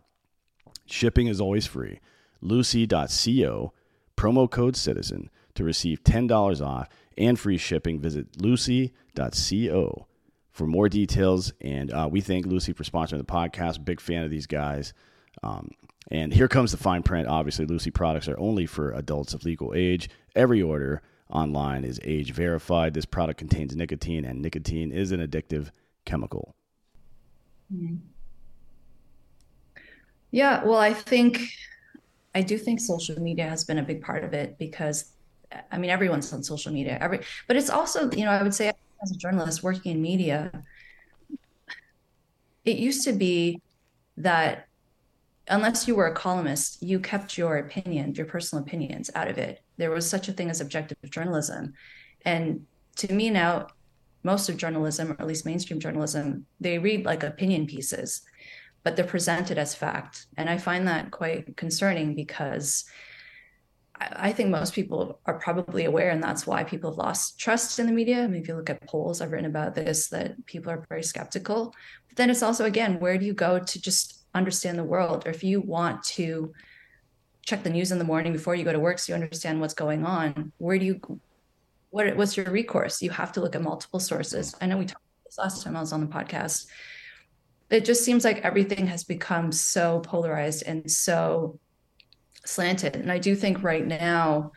Shipping 0.86 1.28
is 1.28 1.40
always 1.40 1.66
free. 1.66 2.00
Lucy.co, 2.42 3.74
promo 4.18 4.50
code 4.50 4.76
CITIZEN 4.76 5.30
to 5.54 5.64
receive 5.64 6.04
$10 6.04 6.66
off 6.66 6.90
and 7.18 7.40
free 7.40 7.58
shipping. 7.58 8.00
Visit 8.00 8.42
lucy.co 8.42 10.08
for 10.52 10.68
more 10.68 10.88
details. 10.90 11.54
And 11.62 11.92
uh, 11.92 12.08
we 12.10 12.22
thank 12.22 12.46
Lucy 12.46 12.74
for 12.74 12.84
sponsoring 12.84 13.18
the 13.18 13.26
podcast. 13.26 13.84
Big 13.84 14.00
fan 14.00 14.24
of 14.24 14.32
these 14.32 14.48
guys. 14.48 14.94
Um, 15.44 15.72
and 16.12 16.34
here 16.34 16.48
comes 16.48 16.72
the 16.72 16.78
fine 16.78 17.04
print. 17.04 17.28
Obviously, 17.28 17.66
Lucy 17.66 17.92
products 17.92 18.28
are 18.28 18.40
only 18.40 18.66
for 18.66 18.92
adults 18.92 19.34
of 19.34 19.44
legal 19.44 19.74
age. 19.76 20.10
Every 20.36 20.62
order 20.62 21.02
online 21.30 21.84
is 21.84 22.00
age 22.04 22.32
verified. 22.32 22.94
This 22.94 23.06
product 23.06 23.40
contains 23.40 23.76
nicotine, 23.76 24.24
and 24.26 24.42
nicotine 24.42 24.92
is 24.92 25.12
an 25.12 25.20
addictive 25.26 25.72
chemical. 26.06 26.56
Yeah, 30.32 30.64
well, 30.64 30.80
I 30.80 30.94
think 30.94 31.40
I 32.36 32.42
do 32.42 32.58
think 32.58 32.80
social 32.80 33.20
media 33.20 33.50
has 33.50 33.64
been 33.64 33.80
a 33.80 33.84
big 33.84 34.04
part 34.04 34.24
of 34.24 34.34
it 34.34 34.58
because 34.60 35.15
I 35.72 35.78
mean 35.78 35.90
everyone's 35.90 36.32
on 36.34 36.44
social 36.44 36.72
media. 36.72 36.98
Every 37.02 37.20
but 37.48 37.56
it's 37.56 37.70
also, 37.70 38.10
you 38.12 38.26
know, 38.26 38.32
I 38.32 38.44
would 38.44 38.54
say 38.54 38.72
as 39.02 39.12
a 39.12 39.18
journalist 39.18 39.64
working 39.64 39.94
in 39.94 40.02
media, 40.02 40.52
it 42.64 42.78
used 42.78 43.04
to 43.06 43.14
be 43.14 43.62
that 44.18 44.68
unless 45.48 45.88
you 45.88 45.96
were 45.96 46.08
a 46.08 46.14
columnist, 46.14 46.82
you 46.82 47.00
kept 47.00 47.38
your 47.38 47.58
opinion, 47.58 48.16
your 48.16 48.26
personal 48.26 48.64
opinions 48.64 49.12
out 49.16 49.28
of 49.28 49.38
it. 49.38 49.62
There 49.78 49.92
was 49.92 50.10
such 50.10 50.28
a 50.28 50.34
thing 50.34 50.50
as 50.50 50.62
objective 50.62 50.98
journalism. 51.10 51.74
And 52.24 52.66
to 52.98 53.14
me 53.14 53.30
now, 53.30 53.68
most 54.24 54.50
of 54.50 54.58
journalism, 54.58 55.12
or 55.12 55.16
at 55.20 55.28
least 55.28 55.46
mainstream 55.46 55.80
journalism, 55.80 56.48
they 56.60 56.80
read 56.80 57.06
like 57.06 57.24
opinion 57.24 57.68
pieces, 57.68 58.22
but 58.84 58.96
they're 58.96 59.06
presented 59.06 59.60
as 59.60 59.76
fact. 59.76 60.26
And 60.38 60.50
I 60.50 60.58
find 60.58 60.88
that 60.88 61.12
quite 61.12 61.56
concerning 61.58 62.16
because 62.16 62.86
I 64.00 64.34
think 64.34 64.50
most 64.50 64.74
people 64.74 65.20
are 65.26 65.40
probably 65.40 65.86
aware, 65.86 66.10
and 66.10 66.22
that's 66.22 66.46
why 66.46 66.64
people 66.64 66.92
have 66.92 66.98
lost 66.98 67.40
trust 67.40 67.80
in 67.80 67.86
the 67.86 67.94
media. 67.94 68.24
I 68.24 68.28
mean, 68.28 68.42
if 68.42 68.48
you 68.48 68.56
look 68.56 68.70
at 68.70 68.86
polls, 68.88 69.22
I've 69.22 69.32
written 69.32 69.50
about 69.50 69.74
this, 69.74 70.10
that 70.10 70.46
people 70.46 70.72
are 70.72 70.86
very 70.90 71.04
skeptical. 71.04 71.74
But 72.10 72.18
then 72.18 72.30
it's 72.30 72.44
also, 72.44 72.66
again, 72.66 73.00
where 73.00 73.18
do 73.18 73.26
you 73.26 73.34
go 73.34 73.60
to 73.60 73.82
just 73.82 74.26
understand 74.34 74.78
the 74.78 74.84
world? 74.84 75.26
Or 75.26 75.30
if 75.30 75.44
you 75.44 75.62
want 75.62 76.04
to 76.04 76.54
check 77.44 77.64
the 77.64 77.70
news 77.70 77.92
in 77.92 77.98
the 77.98 78.04
morning 78.04 78.34
before 78.34 78.56
you 78.56 78.66
go 78.66 78.74
to 78.74 78.80
work 78.80 79.00
so 79.00 79.14
you 79.14 79.16
understand 79.16 79.62
what's 79.62 79.74
going 79.74 80.06
on, 80.06 80.52
where 80.58 80.78
do 80.78 80.86
you, 80.86 81.20
what, 81.92 82.18
what's 82.18 82.36
your 82.36 82.48
recourse? 82.48 83.02
You 83.02 83.12
have 83.12 83.32
to 83.34 83.42
look 83.42 83.56
at 83.56 83.62
multiple 83.62 84.02
sources. 84.02 84.56
I 84.60 84.66
know 84.66 84.78
we 84.78 84.86
talked 84.86 85.04
about 85.04 85.26
this 85.26 85.38
last 85.38 85.64
time 85.64 85.78
I 85.78 85.80
was 85.80 85.94
on 85.94 86.02
the 86.02 86.08
podcast. 86.08 86.66
It 87.70 87.86
just 87.86 88.04
seems 88.04 88.26
like 88.26 88.40
everything 88.40 88.88
has 88.88 89.06
become 89.06 89.52
so 89.52 90.02
polarized 90.02 90.64
and 90.68 90.90
so 90.92 91.60
slanted. 92.46 92.96
And 92.96 93.12
I 93.12 93.18
do 93.18 93.36
think 93.36 93.64
right 93.64 93.86
now, 93.86 94.52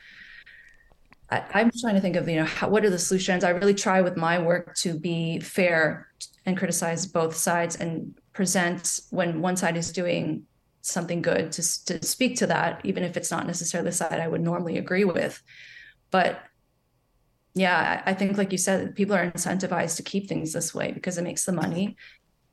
I, 1.31 1.61
am 1.61 1.71
trying 1.79 1.95
to 1.95 2.01
think 2.01 2.17
of 2.17 2.29
you 2.29 2.37
know 2.37 2.45
how, 2.45 2.69
what 2.69 2.85
are 2.85 2.91
the 2.91 2.99
solutions. 2.99 3.45
I 3.45 3.51
really 3.51 3.75
try 3.75 4.01
with 4.01 4.17
my 4.17 4.39
work 4.39 4.75
to 4.77 4.99
be 4.99 5.41
fair 5.41 6.09
and 6.47 6.57
criticize 6.57 7.07
both 7.07 7.37
sides 7.37 7.77
and 7.77 8.15
present 8.33 9.01
when 9.11 9.43
one 9.43 9.57
side 9.57 9.77
is 9.77 9.93
doing 9.93 10.45
something 10.81 11.21
good 11.21 11.53
to 11.53 11.85
to 11.87 12.05
speak 12.05 12.37
to 12.39 12.47
that, 12.47 12.81
even 12.85 13.03
if 13.03 13.17
it's 13.17 13.31
not 13.31 13.47
necessarily 13.47 13.91
the 13.91 13.97
side 13.97 14.21
I 14.21 14.29
would 14.29 14.41
normally 14.41 14.79
agree 14.79 15.05
with. 15.05 15.43
But 16.11 16.41
yeah, 17.55 18.03
I 18.07 18.15
think 18.15 18.39
like 18.39 18.53
you 18.53 18.59
said, 18.59 18.95
people 18.95 19.15
are 19.15 19.31
incentivized 19.31 19.97
to 19.97 20.03
keep 20.03 20.29
things 20.29 20.53
this 20.53 20.75
way 20.75 20.93
because 20.93 21.19
it 21.19 21.25
makes 21.25 21.45
the 21.45 21.53
money. 21.53 21.97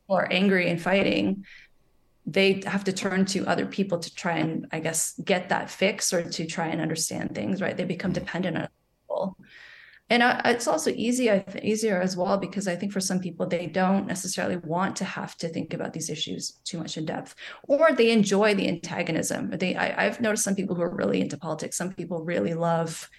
Or 0.08 0.32
angry 0.32 0.70
and 0.70 0.80
fighting, 0.80 1.46
they 2.26 2.62
have 2.66 2.84
to 2.84 2.94
turn 2.94 3.26
to 3.26 3.46
other 3.46 3.66
people 3.66 4.00
to 4.00 4.14
try 4.14 4.38
and 4.38 4.68
i 4.72 4.80
guess 4.80 5.20
get 5.24 5.50
that 5.50 5.70
fix 5.70 6.12
or 6.12 6.24
to 6.24 6.46
try 6.46 6.68
and 6.68 6.82
understand 6.82 7.36
things 7.36 7.62
right? 7.62 7.78
They 7.78 7.86
become 7.86 8.12
dependent 8.12 8.58
on 8.58 8.68
people. 9.02 9.38
And 10.10 10.22
I, 10.22 10.40
it's 10.46 10.68
also 10.68 10.92
easy 10.92 11.32
I 11.32 11.44
easier 11.64 12.00
as 12.00 12.16
well 12.16 12.38
because 12.38 12.68
i 12.68 12.76
think 12.76 12.92
for 12.92 13.00
some 13.00 13.20
people 13.20 13.48
they 13.48 13.68
don't 13.68 14.08
necessarily 14.08 14.58
want 14.58 14.96
to 14.98 15.06
have 15.06 15.36
to 15.38 15.50
think 15.50 15.74
about 15.74 15.94
these 15.94 16.10
issues 16.10 16.60
too 16.64 16.78
much 16.78 16.98
in 16.98 17.06
depth 17.06 17.36
or 17.68 17.92
they 17.92 18.12
enjoy 18.12 18.54
the 18.56 18.68
antagonism. 18.68 19.52
They 19.52 19.76
I, 19.76 20.06
i've 20.06 20.22
noticed 20.22 20.44
some 20.44 20.56
people 20.56 20.76
who 20.76 20.84
are 20.84 20.96
really 20.96 21.22
into 21.22 21.38
politics 21.38 21.78
some 21.78 21.94
people 21.94 22.24
really 22.24 22.54
love 22.54 23.10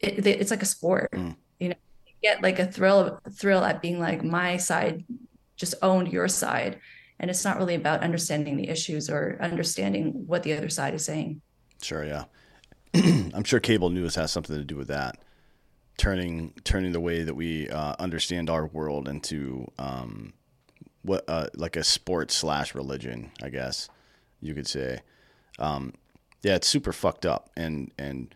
it, 0.00 0.22
they, 0.22 0.36
it's 0.36 0.50
like 0.50 0.62
a 0.62 0.66
sport 0.66 1.10
mm. 1.12 1.34
you 1.58 1.70
know? 1.70 1.74
You 2.06 2.12
get 2.22 2.42
like 2.42 2.58
a 2.58 2.66
thrill 2.66 3.20
thrill 3.32 3.64
at 3.64 3.82
being 3.82 3.98
like 4.00 4.22
my 4.22 4.56
side 4.56 5.04
just 5.56 5.74
owned 5.82 6.12
your 6.12 6.28
side 6.28 6.80
and 7.18 7.30
it's 7.30 7.44
not 7.44 7.58
really 7.58 7.74
about 7.74 8.02
understanding 8.02 8.56
the 8.56 8.68
issues 8.68 9.08
or 9.08 9.38
understanding 9.40 10.26
what 10.26 10.42
the 10.42 10.52
other 10.52 10.68
side 10.68 10.94
is 10.94 11.04
saying. 11.04 11.40
Sure 11.82 12.04
yeah. 12.04 12.24
I'm 12.94 13.44
sure 13.44 13.60
cable 13.60 13.90
news 13.90 14.14
has 14.14 14.30
something 14.32 14.56
to 14.56 14.64
do 14.64 14.76
with 14.76 14.88
that. 14.88 15.18
Turning 15.98 16.52
turning 16.64 16.92
the 16.92 17.00
way 17.00 17.22
that 17.22 17.34
we 17.34 17.68
uh, 17.70 17.96
understand 17.98 18.50
our 18.50 18.66
world 18.66 19.08
into 19.08 19.70
um, 19.78 20.34
what 21.02 21.24
uh, 21.28 21.46
like 21.54 21.76
a 21.76 21.84
sport 21.84 22.30
slash 22.30 22.74
religion 22.74 23.30
i 23.42 23.48
guess 23.48 23.88
you 24.40 24.54
could 24.54 24.66
say. 24.66 25.00
Um, 25.58 25.94
yeah 26.42 26.54
it's 26.54 26.68
super 26.68 26.92
fucked 26.92 27.26
up 27.26 27.50
and 27.56 27.90
and 27.98 28.34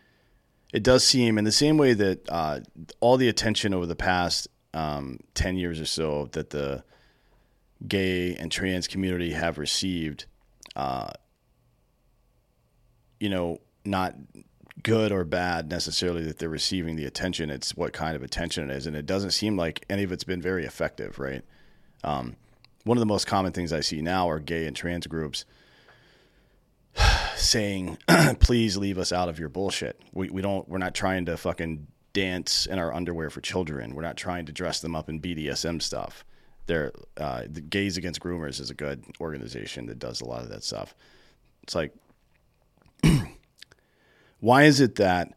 it 0.73 0.83
does 0.83 1.03
seem 1.03 1.37
in 1.37 1.43
the 1.43 1.51
same 1.51 1.77
way 1.77 1.93
that 1.93 2.29
uh, 2.29 2.59
all 2.99 3.17
the 3.17 3.29
attention 3.29 3.73
over 3.73 3.85
the 3.85 3.95
past 3.95 4.47
um, 4.73 5.19
10 5.33 5.57
years 5.57 5.79
or 5.79 5.85
so 5.85 6.29
that 6.31 6.49
the 6.49 6.83
gay 7.87 8.35
and 8.35 8.51
trans 8.51 8.87
community 8.87 9.31
have 9.31 9.57
received, 9.57 10.25
uh, 10.75 11.11
you 13.19 13.29
know, 13.29 13.59
not 13.85 14.15
good 14.83 15.11
or 15.11 15.23
bad 15.23 15.69
necessarily 15.69 16.23
that 16.23 16.39
they're 16.39 16.49
receiving 16.49 16.95
the 16.95 17.05
attention. 17.05 17.49
It's 17.49 17.75
what 17.75 17.93
kind 17.93 18.15
of 18.15 18.23
attention 18.23 18.69
it 18.69 18.75
is. 18.75 18.87
And 18.87 18.95
it 18.95 19.05
doesn't 19.05 19.31
seem 19.31 19.57
like 19.57 19.85
any 19.89 20.03
of 20.03 20.11
it's 20.11 20.23
been 20.23 20.41
very 20.41 20.65
effective, 20.65 21.19
right? 21.19 21.43
Um, 22.03 22.35
one 22.83 22.97
of 22.97 22.99
the 22.99 23.07
most 23.07 23.27
common 23.27 23.51
things 23.51 23.71
I 23.71 23.81
see 23.81 24.01
now 24.01 24.29
are 24.29 24.39
gay 24.39 24.65
and 24.65 24.75
trans 24.75 25.05
groups 25.07 25.45
saying, 27.35 27.97
please 28.39 28.77
leave 28.77 28.97
us 28.97 29.11
out 29.11 29.29
of 29.29 29.39
your 29.39 29.49
bullshit. 29.49 30.01
We, 30.13 30.29
we 30.29 30.41
don't, 30.41 30.67
we're 30.67 30.79
not 30.79 30.95
trying 30.95 31.25
to 31.25 31.37
fucking 31.37 31.87
dance 32.13 32.65
in 32.65 32.79
our 32.79 32.93
underwear 32.93 33.29
for 33.29 33.41
children. 33.41 33.93
We're 33.93 34.01
not 34.01 34.17
trying 34.17 34.45
to 34.47 34.51
dress 34.51 34.81
them 34.81 34.95
up 34.95 35.09
in 35.09 35.21
BDSM 35.21 35.81
stuff. 35.81 36.25
They're 36.67 36.91
uh, 37.17 37.43
the 37.49 37.61
Gays 37.61 37.97
Against 37.97 38.19
Groomers 38.19 38.59
is 38.59 38.69
a 38.69 38.73
good 38.73 39.03
organization 39.19 39.87
that 39.87 39.99
does 39.99 40.21
a 40.21 40.25
lot 40.25 40.43
of 40.43 40.49
that 40.49 40.63
stuff. 40.63 40.95
It's 41.63 41.75
like, 41.75 41.93
why 44.39 44.63
is 44.63 44.79
it 44.79 44.95
that 44.95 45.33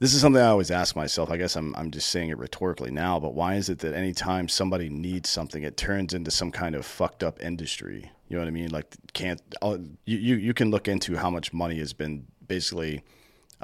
this 0.00 0.12
is 0.12 0.20
something 0.20 0.42
I 0.42 0.48
always 0.48 0.70
ask 0.70 0.96
myself. 0.96 1.30
I 1.30 1.36
guess 1.36 1.56
I'm 1.56 1.74
I'm 1.76 1.90
just 1.90 2.10
saying 2.10 2.28
it 2.28 2.38
rhetorically 2.38 2.90
now, 2.90 3.18
but 3.20 3.34
why 3.34 3.54
is 3.54 3.68
it 3.68 3.78
that 3.78 3.94
anytime 3.94 4.48
somebody 4.48 4.90
needs 4.90 5.30
something, 5.30 5.62
it 5.62 5.76
turns 5.76 6.12
into 6.12 6.30
some 6.30 6.50
kind 6.50 6.74
of 6.74 6.84
fucked 6.84 7.22
up 7.22 7.42
industry? 7.42 8.10
You 8.28 8.36
know 8.36 8.42
what 8.42 8.48
I 8.48 8.50
mean? 8.50 8.70
Like 8.70 8.94
can't 9.12 9.40
you 9.62 10.18
you, 10.18 10.36
you 10.36 10.52
can 10.54 10.70
look 10.70 10.88
into 10.88 11.16
how 11.16 11.30
much 11.30 11.52
money 11.52 11.78
has 11.78 11.92
been 11.92 12.26
basically 12.46 13.02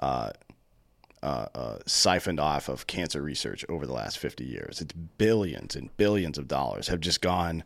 uh, 0.01 0.31
uh, 1.23 1.47
uh, 1.55 1.79
siphoned 1.87 2.41
off 2.41 2.69
of 2.69 2.87
cancer 2.87 3.21
research 3.21 3.65
over 3.69 3.87
the 3.87 3.93
last 3.93 4.19
50 4.19 4.45
years. 4.45 4.81
It's 4.81 4.93
billions 4.93 5.77
and 5.77 5.95
billions 5.97 6.39
of 6.39 6.49
dollars 6.49 6.89
have 6.89 7.01
just 7.01 7.21
gone 7.21 7.65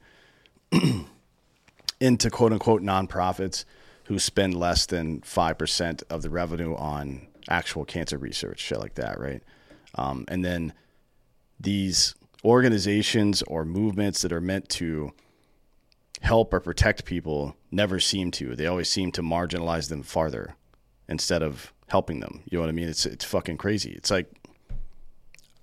into 2.01 2.31
quote 2.31 2.53
unquote 2.53 2.83
nonprofits 2.83 3.65
who 4.05 4.19
spend 4.19 4.55
less 4.55 4.87
than 4.87 5.21
5% 5.21 6.03
of 6.11 6.23
the 6.23 6.31
revenue 6.31 6.75
on 6.75 7.27
actual 7.49 7.85
cancer 7.85 8.19
research, 8.19 8.61
shit 8.61 8.81
like 8.81 8.95
that, 8.95 9.19
right? 9.19 9.43
Um, 9.95 10.25
and 10.29 10.45
then 10.45 10.73
these 11.59 12.15
organizations 12.45 13.43
or 13.43 13.65
movements 13.65 14.23
that 14.23 14.33
are 14.33 14.41
meant 14.41 14.69
to 14.69 15.13
help 16.21 16.53
or 16.53 16.61
protect 16.61 17.05
people 17.05 17.57
never 17.71 18.01
seem 18.01 18.31
to. 18.33 18.57
They 18.57 18.67
always 18.67 18.91
seem 18.91 19.13
to 19.13 19.23
marginalize 19.23 19.89
them 19.89 20.03
farther 20.03 20.57
instead 21.09 21.43
of 21.43 21.73
helping 21.95 22.19
them. 22.19 22.43
You 22.51 22.59
know 22.59 22.63
what 22.63 22.71
I 22.71 22.73
mean? 22.73 22.89
It's 22.89 23.07
it's 23.07 23.25
fucking 23.25 23.57
crazy. 23.57 23.93
It's 23.93 24.11
like 24.11 24.27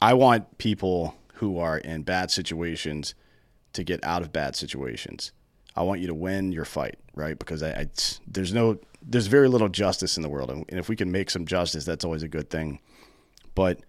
I 0.02 0.14
want 0.14 0.58
people 0.58 1.14
who 1.34 1.60
are 1.60 1.78
in 1.78 2.04
bad 2.04 2.32
situations 2.32 3.16
to 3.74 3.84
get 3.84 4.02
out 4.02 4.22
of 4.22 4.32
bad 4.32 4.56
situations. 4.56 5.34
I 5.76 5.82
want 5.84 6.00
you 6.00 6.08
to 6.08 6.14
win 6.14 6.54
your 6.54 6.64
fight, 6.64 6.98
right? 7.16 7.38
Because 7.38 7.62
I, 7.62 7.72
I 7.72 7.88
there's 8.26 8.54
no 8.54 8.80
there's 9.02 9.28
very 9.28 9.50
little 9.50 9.68
justice 9.68 10.16
in 10.16 10.24
the 10.24 10.30
world, 10.30 10.50
and 10.50 10.80
if 10.80 10.88
we 10.88 10.96
can 10.96 11.12
make 11.12 11.30
some 11.30 11.46
justice, 11.46 11.84
that's 11.84 12.06
always 12.06 12.24
a 12.24 12.30
good 12.30 12.50
thing. 12.50 12.80
But 13.54 13.82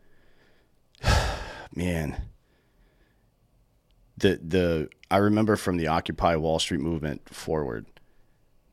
man, 1.76 2.22
the 4.16 4.40
the 4.42 4.88
I 5.12 5.18
remember 5.18 5.54
from 5.54 5.76
the 5.76 5.86
Occupy 5.86 6.34
Wall 6.34 6.58
Street 6.58 6.80
movement 6.80 7.28
forward, 7.28 7.86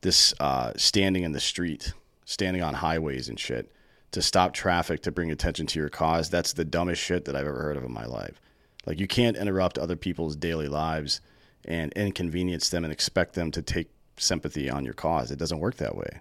this 0.00 0.34
uh, 0.40 0.72
standing 0.74 1.22
in 1.22 1.30
the 1.30 1.38
street, 1.38 1.92
standing 2.30 2.62
on 2.62 2.74
highways 2.74 3.28
and 3.28 3.40
shit 3.40 3.72
to 4.12 4.22
stop 4.22 4.52
traffic 4.54 5.02
to 5.02 5.10
bring 5.10 5.32
attention 5.32 5.66
to 5.66 5.80
your 5.80 5.88
cause. 5.88 6.30
That's 6.30 6.52
the 6.52 6.64
dumbest 6.64 7.02
shit 7.02 7.24
that 7.24 7.34
I've 7.34 7.46
ever 7.46 7.60
heard 7.60 7.76
of 7.76 7.82
in 7.82 7.92
my 7.92 8.06
life. 8.06 8.40
Like 8.86 9.00
you 9.00 9.08
can't 9.08 9.36
interrupt 9.36 9.78
other 9.78 9.96
people's 9.96 10.36
daily 10.36 10.68
lives 10.68 11.20
and 11.64 11.92
inconvenience 11.94 12.68
them 12.68 12.84
and 12.84 12.92
expect 12.92 13.34
them 13.34 13.50
to 13.50 13.62
take 13.62 13.90
sympathy 14.16 14.70
on 14.70 14.84
your 14.84 14.94
cause. 14.94 15.32
It 15.32 15.40
doesn't 15.40 15.58
work 15.58 15.76
that 15.76 15.96
way. 15.96 16.20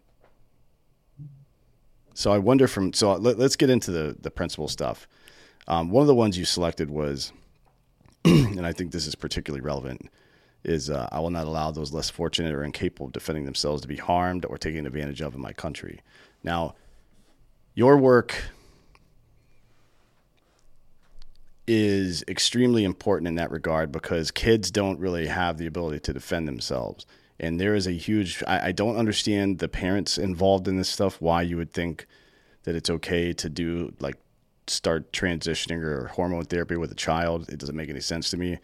So 2.16 2.32
I 2.32 2.40
wonder 2.40 2.68
from 2.68 2.92
so 2.92 3.14
let, 3.14 3.40
us 3.40 3.56
get 3.56 3.70
into 3.70 3.92
the 3.92 4.18
the 4.20 4.32
principal 4.32 4.68
stuff. 4.68 5.08
Um, 5.68 5.92
one 5.92 6.02
of 6.02 6.08
the 6.08 6.16
ones 6.16 6.40
you 6.40 6.44
selected 6.44 6.90
was, 6.90 7.32
and 8.26 8.66
I 8.66 8.74
think 8.74 8.92
this 8.92 9.06
is 9.06 9.14
particularly 9.14 9.62
relevant, 9.62 10.10
is 10.64 10.90
uh, 10.90 11.08
I 11.12 11.20
will 11.20 11.30
not 11.30 11.48
allow 11.48 11.72
those 11.72 11.94
less 11.94 12.10
fortunate 12.10 12.54
or 12.54 12.64
incapable 12.64 13.08
of 13.08 13.14
defending 13.14 13.46
themselves 13.46 13.82
to 13.82 13.88
be 13.88 13.98
harmed 13.98 14.46
or 14.46 14.58
taken 14.58 14.86
advantage 14.86 15.22
of 15.22 15.34
in 15.36 15.42
my 15.42 15.54
country. 15.54 16.02
Now, 16.44 16.76
your 17.76 17.98
work 17.98 18.36
is 21.66 22.24
extremely 22.28 22.84
important 22.84 23.28
in 23.28 23.36
that 23.36 23.52
regard 23.52 23.92
because 23.92 24.32
kids 24.32 24.72
don't 24.72 25.00
really 25.00 25.28
have 25.28 25.58
the 25.58 25.68
ability 25.68 26.00
to 26.00 26.14
defend 26.14 26.48
themselves. 26.48 27.06
And 27.40 27.60
there 27.60 27.76
is 27.76 27.88
a 27.88 27.92
huge, 27.92 28.44
I, 28.48 28.68
I 28.68 28.72
don't 28.72 28.98
understand 28.98 29.60
the 29.60 29.70
parents 29.70 30.18
involved 30.18 30.68
in 30.68 30.78
this 30.78 30.90
stuff, 30.90 31.22
why 31.22 31.44
you 31.44 31.58
would 31.58 31.72
think 31.72 32.06
that 32.64 32.76
it's 32.76 32.90
okay 32.90 33.34
to 33.34 33.50
do 33.50 33.94
like 34.00 34.18
start 34.68 35.14
transitioning 35.14 35.82
or 35.84 36.08
hormone 36.08 36.46
therapy 36.46 36.76
with 36.76 36.92
a 36.92 36.96
child. 36.96 37.48
It 37.50 37.60
doesn't 37.60 37.76
make 37.76 37.90
any 37.90 38.02
sense 38.02 38.30
to 38.32 38.38
me. 38.38 38.58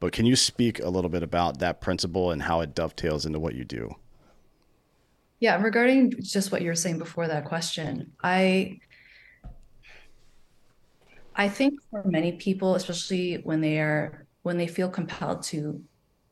But 0.00 0.12
can 0.12 0.24
you 0.24 0.34
speak 0.34 0.80
a 0.80 0.88
little 0.88 1.10
bit 1.10 1.22
about 1.22 1.58
that 1.58 1.80
principle 1.80 2.30
and 2.30 2.42
how 2.42 2.60
it 2.62 2.74
dovetails 2.74 3.26
into 3.26 3.38
what 3.38 3.54
you 3.54 3.64
do? 3.64 3.94
Yeah, 5.38 5.62
regarding 5.62 6.14
just 6.20 6.50
what 6.50 6.62
you 6.62 6.68
were 6.68 6.74
saying 6.74 6.98
before 6.98 7.28
that 7.28 7.44
question, 7.44 8.12
I 8.22 8.80
I 11.36 11.48
think 11.48 11.80
for 11.90 12.02
many 12.04 12.32
people, 12.32 12.74
especially 12.74 13.36
when 13.36 13.60
they 13.60 13.78
are 13.78 14.26
when 14.42 14.56
they 14.56 14.66
feel 14.66 14.88
compelled 14.88 15.42
to 15.44 15.82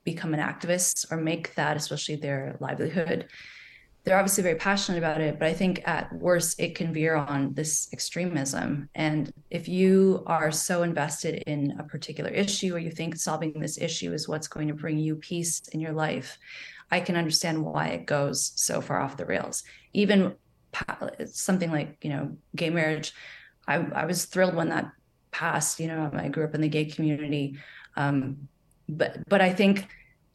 become 0.05 0.33
an 0.33 0.41
activist 0.41 1.11
or 1.13 1.19
make 1.19 1.55
that 1.55 1.77
especially 1.77 2.17
their 2.17 2.57
livelihood, 2.61 3.29
they're 4.09 4.17
obviously 4.17 4.43
very 4.43 4.55
passionate 4.55 4.97
about 4.97 5.21
it, 5.21 5.39
but 5.39 5.49
I 5.49 5.53
think 5.53 5.87
at 5.87 6.11
worst 6.15 6.59
it 6.59 6.75
can 6.75 6.95
veer 6.95 7.15
on 7.15 7.53
this 7.53 7.89
extremism. 7.93 8.89
And 8.95 9.31
if 9.51 9.69
you 9.69 10.23
are 10.27 10.51
so 10.51 10.83
invested 10.83 11.43
in 11.47 11.77
a 11.79 11.83
particular 11.83 12.31
issue 12.31 12.75
or 12.75 12.79
you 12.79 12.91
think 12.91 13.17
solving 13.17 13.53
this 13.53 13.77
issue 13.77 14.15
is 14.15 14.27
what's 14.27 14.49
going 14.49 14.69
to 14.69 14.75
bring 14.75 14.97
you 14.97 15.17
peace 15.17 15.61
in 15.73 15.81
your 15.81 15.93
life, 15.93 16.39
I 16.91 17.01
can 17.01 17.17
understand 17.17 17.63
why 17.63 17.89
it 17.89 18.07
goes 18.07 18.53
so 18.57 18.81
far 18.81 18.99
off 18.99 19.19
the 19.19 19.27
rails. 19.27 19.63
Even 19.93 20.35
something 21.27 21.71
like, 21.71 21.99
you 22.01 22.09
know, 22.09 22.35
gay 22.57 22.71
marriage, 22.71 23.13
I, 23.67 23.75
I 23.75 24.07
was 24.07 24.25
thrilled 24.25 24.55
when 24.55 24.71
that 24.71 24.91
passed. 25.33 25.81
You 25.81 25.89
know, 25.89 26.11
I 26.15 26.29
grew 26.29 26.45
up 26.45 26.55
in 26.55 26.63
the 26.63 26.69
gay 26.71 26.87
community. 26.87 27.59
Um, 27.95 28.49
but 28.89 29.29
but 29.29 29.43
I 29.43 29.53
think 29.53 29.87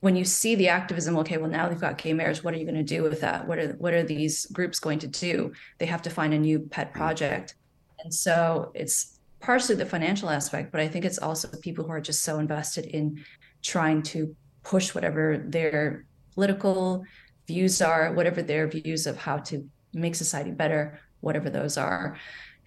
when 0.03 0.17
you 0.17 0.25
see 0.25 0.53
the 0.55 0.67
activism, 0.67 1.17
okay, 1.19 1.37
well 1.37 1.49
now 1.49 1.69
they've 1.69 1.79
got 1.79 1.97
gay 1.97 2.11
marriage. 2.11 2.43
What 2.43 2.53
are 2.53 2.57
you 2.57 2.65
going 2.65 2.75
to 2.75 2.83
do 2.83 3.03
with 3.03 3.21
that? 3.21 3.47
What 3.47 3.57
are 3.57 3.69
what 3.83 3.93
are 3.93 4.03
these 4.03 4.45
groups 4.47 4.77
going 4.77 4.99
to 4.99 5.07
do? 5.07 5.53
They 5.77 5.85
have 5.85 6.01
to 6.01 6.09
find 6.09 6.33
a 6.33 6.37
new 6.37 6.59
pet 6.59 6.89
mm-hmm. 6.89 6.99
project, 6.99 7.55
and 8.03 8.13
so 8.13 8.73
it's 8.75 9.21
partially 9.39 9.75
the 9.75 9.85
financial 9.85 10.29
aspect, 10.29 10.73
but 10.73 10.81
I 10.81 10.89
think 10.89 11.05
it's 11.05 11.19
also 11.19 11.47
people 11.61 11.85
who 11.85 11.91
are 11.91 12.01
just 12.01 12.21
so 12.21 12.39
invested 12.39 12.85
in 12.87 13.23
trying 13.61 14.03
to 14.03 14.35
push 14.63 14.93
whatever 14.93 15.41
their 15.47 16.05
political 16.33 17.05
views 17.47 17.81
are, 17.81 18.11
whatever 18.11 18.41
their 18.41 18.67
views 18.67 19.07
of 19.07 19.15
how 19.15 19.37
to 19.37 19.65
make 19.93 20.15
society 20.15 20.51
better, 20.51 20.99
whatever 21.21 21.49
those 21.49 21.77
are. 21.77 22.17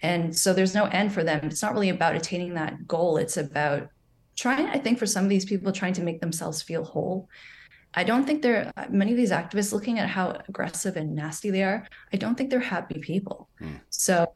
And 0.01 0.35
so 0.35 0.53
there's 0.53 0.73
no 0.73 0.85
end 0.85 1.13
for 1.13 1.23
them. 1.23 1.41
It's 1.43 1.61
not 1.61 1.73
really 1.73 1.89
about 1.89 2.15
attaining 2.15 2.55
that 2.55 2.87
goal. 2.87 3.17
It's 3.17 3.37
about 3.37 3.89
trying, 4.37 4.67
I 4.67 4.77
think, 4.77 4.99
for 4.99 5.05
some 5.05 5.23
of 5.23 5.29
these 5.29 5.45
people, 5.45 5.71
trying 5.71 5.93
to 5.93 6.03
make 6.03 6.21
themselves 6.21 6.61
feel 6.61 6.83
whole. 6.83 7.29
I 7.93 8.03
don't 8.03 8.25
think 8.25 8.41
they're 8.41 8.71
many 8.89 9.11
of 9.11 9.17
these 9.17 9.31
activists 9.31 9.73
looking 9.73 9.97
at 9.97 10.07
how 10.07 10.39
aggressive 10.47 10.97
and 10.97 11.15
nasty 11.15 11.49
they 11.49 11.63
are. 11.63 11.87
I 12.13 12.17
don't 12.17 12.35
think 12.37 12.49
they're 12.49 12.59
happy 12.59 12.99
people. 12.99 13.49
Mm. 13.59 13.81
So 13.89 14.33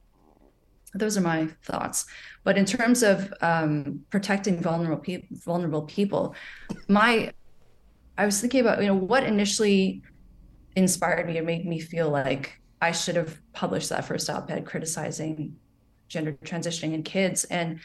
those 0.94 1.18
are 1.18 1.22
my 1.22 1.48
thoughts. 1.64 2.06
But 2.44 2.58
in 2.58 2.66
terms 2.66 3.04
of 3.04 3.32
um, 3.42 4.02
protecting 4.10 4.62
vulnerable 4.62 5.02
pe- 5.02 5.28
vulnerable 5.32 5.84
people, 5.84 6.36
my 6.88 7.32
I 8.18 8.26
was 8.26 8.42
thinking 8.42 8.62
about, 8.62 8.82
you 8.82 8.88
know, 8.88 8.96
what 8.96 9.24
initially 9.24 10.02
inspired 10.76 11.28
me 11.28 11.38
and 11.38 11.48
made 11.48 11.66
me 11.66 11.80
feel 11.80 12.10
like 12.10 12.60
I 12.82 12.92
should 12.92 13.16
have 13.16 13.40
published 13.54 13.90
that 13.90 14.06
first 14.06 14.30
op-ed 14.30 14.66
criticizing 14.66 15.56
gender 16.08 16.34
transitioning 16.44 16.94
in 16.94 17.04
kids. 17.04 17.46
And 17.46 17.80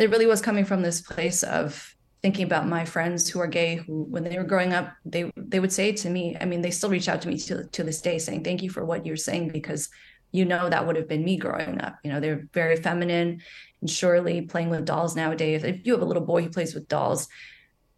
it 0.00 0.10
really 0.10 0.26
was 0.26 0.40
coming 0.40 0.64
from 0.64 0.82
this 0.82 1.00
place 1.00 1.42
of 1.42 1.94
thinking 2.22 2.44
about 2.44 2.68
my 2.68 2.84
friends 2.84 3.28
who 3.28 3.40
are 3.40 3.46
gay 3.46 3.76
who 3.76 4.04
when 4.04 4.24
they 4.24 4.36
were 4.36 4.44
growing 4.44 4.72
up 4.72 4.92
they 5.04 5.30
they 5.36 5.60
would 5.60 5.72
say 5.72 5.90
to 5.90 6.10
me 6.10 6.36
i 6.40 6.44
mean 6.44 6.60
they 6.60 6.70
still 6.70 6.90
reach 6.90 7.08
out 7.08 7.22
to 7.22 7.28
me 7.28 7.38
to, 7.38 7.64
to 7.68 7.82
this 7.82 8.02
day 8.02 8.18
saying 8.18 8.44
thank 8.44 8.62
you 8.62 8.68
for 8.68 8.84
what 8.84 9.06
you're 9.06 9.16
saying 9.16 9.48
because 9.48 9.88
you 10.32 10.44
know 10.44 10.68
that 10.68 10.86
would 10.86 10.96
have 10.96 11.08
been 11.08 11.24
me 11.24 11.36
growing 11.36 11.80
up. 11.80 11.98
You 12.04 12.12
know 12.12 12.20
they're 12.20 12.46
very 12.52 12.76
feminine 12.76 13.42
and 13.80 13.90
surely 13.90 14.42
playing 14.42 14.70
with 14.70 14.84
dolls 14.84 15.16
nowadays. 15.16 15.64
If 15.64 15.86
you 15.86 15.92
have 15.92 16.02
a 16.02 16.06
little 16.06 16.24
boy 16.24 16.42
who 16.42 16.50
plays 16.50 16.74
with 16.74 16.88
dolls 16.88 17.28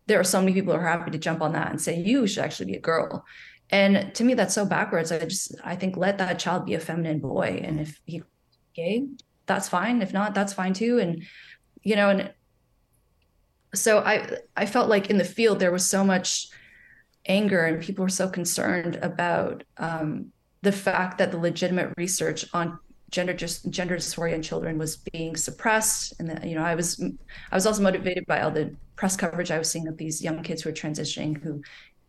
there 0.07 0.19
are 0.19 0.25
so 0.25 0.41
many 0.41 0.53
people 0.53 0.73
who 0.73 0.81
are 0.81 0.87
happy 0.87 1.12
to 1.12 1.19
jump 1.19 1.41
on 1.41 1.53
that 1.53 1.71
and 1.71 1.81
say 1.81 1.97
you 1.97 2.27
should 2.27 2.43
actually 2.43 2.67
be 2.67 2.77
a 2.77 2.81
girl. 2.81 3.25
And 3.71 4.12
to 4.17 4.25
me 4.25 4.35
that's 4.35 4.55
so 4.55 4.65
backwards. 4.65 5.12
I 5.12 5.19
just 5.21 5.55
i 5.65 5.77
think 5.77 5.97
let 5.97 6.19
that 6.19 6.38
child 6.38 6.67
be 6.67 6.75
a 6.75 6.81
feminine 6.81 7.21
boy. 7.21 7.61
And 7.62 7.81
if 7.81 8.01
he 8.05 8.23
gay 8.75 9.07
that's 9.47 9.69
fine. 9.69 10.03
If 10.03 10.12
not 10.12 10.35
that's 10.35 10.53
fine 10.53 10.73
too. 10.73 10.99
And 10.99 11.25
you 11.83 11.97
know 11.97 12.09
and 12.09 12.33
so 13.75 13.99
i 14.01 14.29
i 14.57 14.66
felt 14.66 14.88
like 14.88 15.11
in 15.11 15.18
the 15.18 15.25
field 15.25 15.59
there 15.59 15.73
was 15.73 15.87
so 15.87 16.05
much 16.05 16.49
anger 17.27 17.64
and 17.64 17.83
people 17.83 18.03
were 18.03 18.09
so 18.09 18.29
concerned 18.29 18.97
about 18.97 19.62
um, 19.79 20.33
the 20.62 20.73
fact 20.73 21.18
that 21.18 21.31
the 21.31 21.38
legitimate 21.38 21.92
research 21.97 22.45
on 22.53 22.79
gender 23.11 23.33
just 23.33 23.68
gender 23.71 23.97
dysphoria 23.97 24.35
in 24.35 24.42
children 24.42 24.79
was 24.79 24.97
being 24.97 25.37
suppressed 25.37 26.14
and 26.18 26.29
that 26.29 26.45
you 26.45 26.55
know 26.55 26.62
i 26.62 26.75
was 26.75 27.01
i 27.51 27.55
was 27.55 27.66
also 27.66 27.83
motivated 27.83 28.27
by 28.27 28.40
all 28.40 28.51
the 28.51 28.75
press 28.97 29.16
coverage 29.16 29.51
i 29.51 29.59
was 29.59 29.71
seeing 29.71 29.87
of 29.87 29.97
these 29.97 30.23
young 30.23 30.42
kids 30.42 30.62
who 30.62 30.71
are 30.71 30.73
transitioning 30.73 31.40
who 31.42 31.62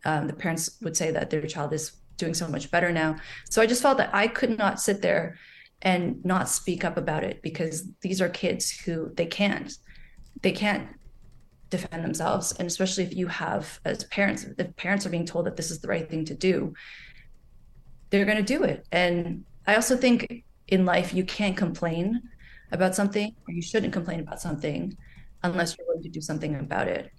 um, 0.05 0.27
the 0.27 0.33
parents 0.33 0.77
would 0.81 0.97
say 0.97 1.11
that 1.11 1.29
their 1.29 1.41
child 1.47 1.73
is 1.73 1.93
doing 2.17 2.33
so 2.33 2.47
much 2.47 2.69
better 2.71 2.91
now. 2.91 3.15
So 3.49 3.61
i 3.61 3.65
just 3.65 3.81
felt 3.81 3.97
that 3.97 4.13
i 4.13 4.27
could 4.27 4.57
not 4.57 4.79
sit 4.79 5.01
there 5.01 5.37
and 5.83 6.23
not 6.23 6.49
speak 6.49 6.83
up 6.85 6.97
about 6.97 7.23
it 7.23 7.41
because 7.43 7.87
these 8.01 8.21
are 8.21 8.29
kids 8.29 8.71
who 8.71 9.11
they 9.15 9.25
can't 9.25 9.77
they 10.41 10.51
can't 10.51 10.87
defend 11.69 12.03
themselves. 12.03 12.53
And 12.53 12.67
especially 12.67 13.03
if 13.03 13.15
you 13.15 13.27
have 13.27 13.79
as 13.85 14.05
parents 14.05 14.45
if 14.57 14.75
parents 14.75 15.05
are 15.05 15.09
being 15.09 15.25
told 15.25 15.45
that 15.45 15.57
this 15.57 15.69
is 15.69 15.79
the 15.79 15.87
right 15.87 16.09
thing 16.09 16.25
to 16.25 16.33
do 16.33 16.73
they're 18.09 18.25
going 18.25 18.37
to 18.37 18.57
do 18.57 18.63
it. 18.63 18.85
And 18.91 19.43
i 19.67 19.75
also 19.75 19.95
think 19.97 20.45
in 20.67 20.85
life 20.85 21.13
you 21.13 21.23
can't 21.23 21.57
complain 21.57 22.21
about 22.71 22.95
something 22.95 23.35
or 23.47 23.53
you 23.53 23.61
shouldn't 23.61 23.93
complain 23.93 24.19
about 24.19 24.41
something 24.41 24.95
unless 25.43 25.75
you're 25.77 25.87
willing 25.87 26.03
to 26.03 26.09
do 26.09 26.21
something 26.21 26.55
about 26.55 26.87
it. 26.87 27.11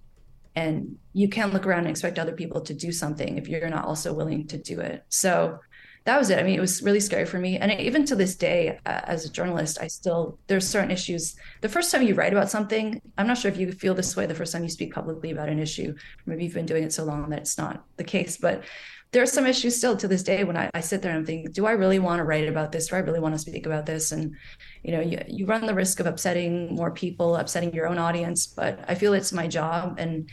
And 0.55 0.97
you 1.13 1.27
can't 1.27 1.53
look 1.53 1.65
around 1.65 1.79
and 1.79 1.89
expect 1.89 2.17
other 2.17 2.31
people 2.31 2.61
to 2.61 2.73
do 2.73 2.91
something 2.91 3.37
if 3.37 3.47
you're 3.47 3.69
not 3.69 3.85
also 3.85 4.13
willing 4.13 4.47
to 4.47 4.57
do 4.57 4.79
it. 4.79 5.03
So 5.09 5.59
that 6.05 6.17
was 6.17 6.29
it 6.29 6.39
i 6.39 6.43
mean 6.43 6.55
it 6.55 6.61
was 6.61 6.81
really 6.81 6.99
scary 6.99 7.25
for 7.25 7.37
me 7.37 7.57
and 7.57 7.71
even 7.79 8.05
to 8.05 8.15
this 8.15 8.35
day 8.35 8.79
uh, 8.85 9.01
as 9.03 9.25
a 9.25 9.31
journalist 9.31 9.77
i 9.81 9.87
still 9.87 10.39
there's 10.47 10.67
certain 10.67 10.91
issues 10.91 11.35
the 11.61 11.69
first 11.69 11.91
time 11.91 12.01
you 12.01 12.15
write 12.15 12.31
about 12.31 12.49
something 12.49 13.01
i'm 13.17 13.27
not 13.27 13.37
sure 13.37 13.51
if 13.51 13.57
you 13.57 13.71
feel 13.71 13.93
this 13.93 14.15
way 14.15 14.25
the 14.25 14.33
first 14.33 14.53
time 14.53 14.63
you 14.63 14.69
speak 14.69 14.93
publicly 14.93 15.31
about 15.31 15.49
an 15.49 15.59
issue 15.59 15.93
maybe 16.25 16.43
you've 16.43 16.53
been 16.53 16.65
doing 16.65 16.83
it 16.83 16.93
so 16.93 17.03
long 17.03 17.29
that 17.29 17.39
it's 17.39 17.57
not 17.57 17.83
the 17.97 18.03
case 18.03 18.37
but 18.37 18.63
there 19.11 19.23
are 19.23 19.27
some 19.27 19.45
issues 19.45 19.77
still 19.77 19.95
to 19.95 20.09
this 20.09 20.23
day 20.23 20.43
when 20.43 20.57
I, 20.57 20.69
I 20.73 20.81
sit 20.81 21.01
there 21.01 21.11
and 21.11 21.19
I'm 21.19 21.25
thinking, 21.25 21.49
do 21.51 21.65
I 21.65 21.71
really 21.71 21.99
want 21.99 22.19
to 22.19 22.25
write 22.25 22.49
about 22.49 22.73
this? 22.73 22.87
Do 22.87 22.97
I 22.97 22.99
really 22.99 23.21
want 23.21 23.33
to 23.33 23.39
speak 23.39 23.65
about 23.65 23.85
this? 23.85 24.11
And 24.11 24.35
you 24.83 24.91
know, 24.91 24.99
you, 24.99 25.23
you 25.27 25.45
run 25.45 25.65
the 25.65 25.73
risk 25.73 26.01
of 26.01 26.05
upsetting 26.05 26.75
more 26.75 26.91
people, 26.91 27.37
upsetting 27.37 27.73
your 27.73 27.87
own 27.87 27.97
audience. 27.97 28.45
But 28.45 28.83
I 28.89 28.95
feel 28.95 29.13
it's 29.13 29.31
my 29.31 29.47
job, 29.47 29.95
and 29.99 30.29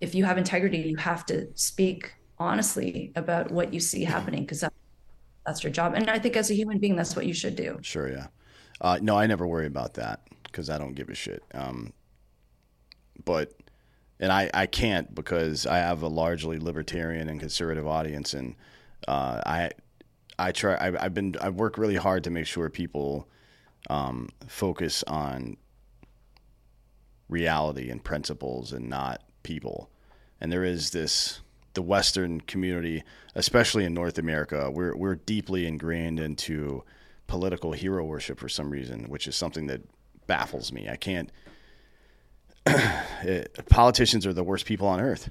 if 0.00 0.14
you 0.14 0.24
have 0.24 0.38
integrity, 0.38 0.78
you 0.78 0.96
have 0.98 1.26
to 1.26 1.48
speak 1.56 2.14
honestly 2.38 3.12
about 3.16 3.50
what 3.50 3.74
you 3.74 3.80
see 3.80 4.04
happening 4.04 4.42
because 4.42 4.60
that, 4.60 4.72
that's 5.46 5.62
your 5.62 5.72
job. 5.72 5.94
And 5.94 6.10
I 6.10 6.18
think 6.18 6.36
as 6.36 6.50
a 6.50 6.54
human 6.54 6.78
being, 6.78 6.96
that's 6.96 7.14
what 7.14 7.26
you 7.26 7.34
should 7.34 7.56
do. 7.56 7.78
Sure, 7.82 8.10
yeah. 8.10 8.26
Uh, 8.80 8.98
no, 9.00 9.16
I 9.16 9.26
never 9.26 9.46
worry 9.46 9.66
about 9.66 9.94
that 9.94 10.20
because 10.44 10.68
I 10.68 10.78
don't 10.78 10.94
give 10.94 11.08
a 11.08 11.14
shit. 11.14 11.42
Um, 11.54 11.92
but 13.24 13.54
and 14.18 14.32
I, 14.32 14.50
I 14.52 14.66
can't 14.66 15.14
because 15.14 15.66
I 15.66 15.78
have 15.78 16.02
a 16.02 16.08
largely 16.08 16.58
libertarian 16.58 17.28
and 17.28 17.38
conservative 17.38 17.86
audience, 17.86 18.34
and 18.34 18.54
uh, 19.06 19.40
I 19.44 19.70
I 20.38 20.52
try 20.52 20.76
I, 20.76 21.02
have 21.02 21.14
been 21.14 21.36
I 21.40 21.50
work 21.50 21.78
really 21.78 21.96
hard 21.96 22.24
to 22.24 22.30
make 22.30 22.46
sure 22.46 22.68
people 22.68 23.28
um, 23.88 24.28
focus 24.46 25.04
on 25.06 25.56
reality 27.28 27.90
and 27.90 28.02
principles 28.02 28.72
and 28.72 28.88
not 28.88 29.22
people. 29.42 29.90
And 30.40 30.52
there 30.52 30.64
is 30.64 30.90
this 30.90 31.40
the 31.76 31.82
Western 31.82 32.40
community, 32.40 33.04
especially 33.36 33.84
in 33.84 33.94
North 33.94 34.18
America, 34.18 34.68
we're 34.72 34.96
we're 34.96 35.14
deeply 35.14 35.66
ingrained 35.66 36.18
into 36.18 36.82
political 37.28 37.72
hero 37.72 38.04
worship 38.04 38.40
for 38.40 38.48
some 38.48 38.70
reason, 38.70 39.04
which 39.04 39.28
is 39.28 39.36
something 39.36 39.68
that 39.68 39.82
baffles 40.26 40.72
me. 40.72 40.88
I 40.88 40.96
can't. 40.96 41.30
it, 42.66 43.56
politicians 43.68 44.26
are 44.26 44.32
the 44.32 44.42
worst 44.42 44.66
people 44.66 44.88
on 44.88 45.00
earth. 45.00 45.30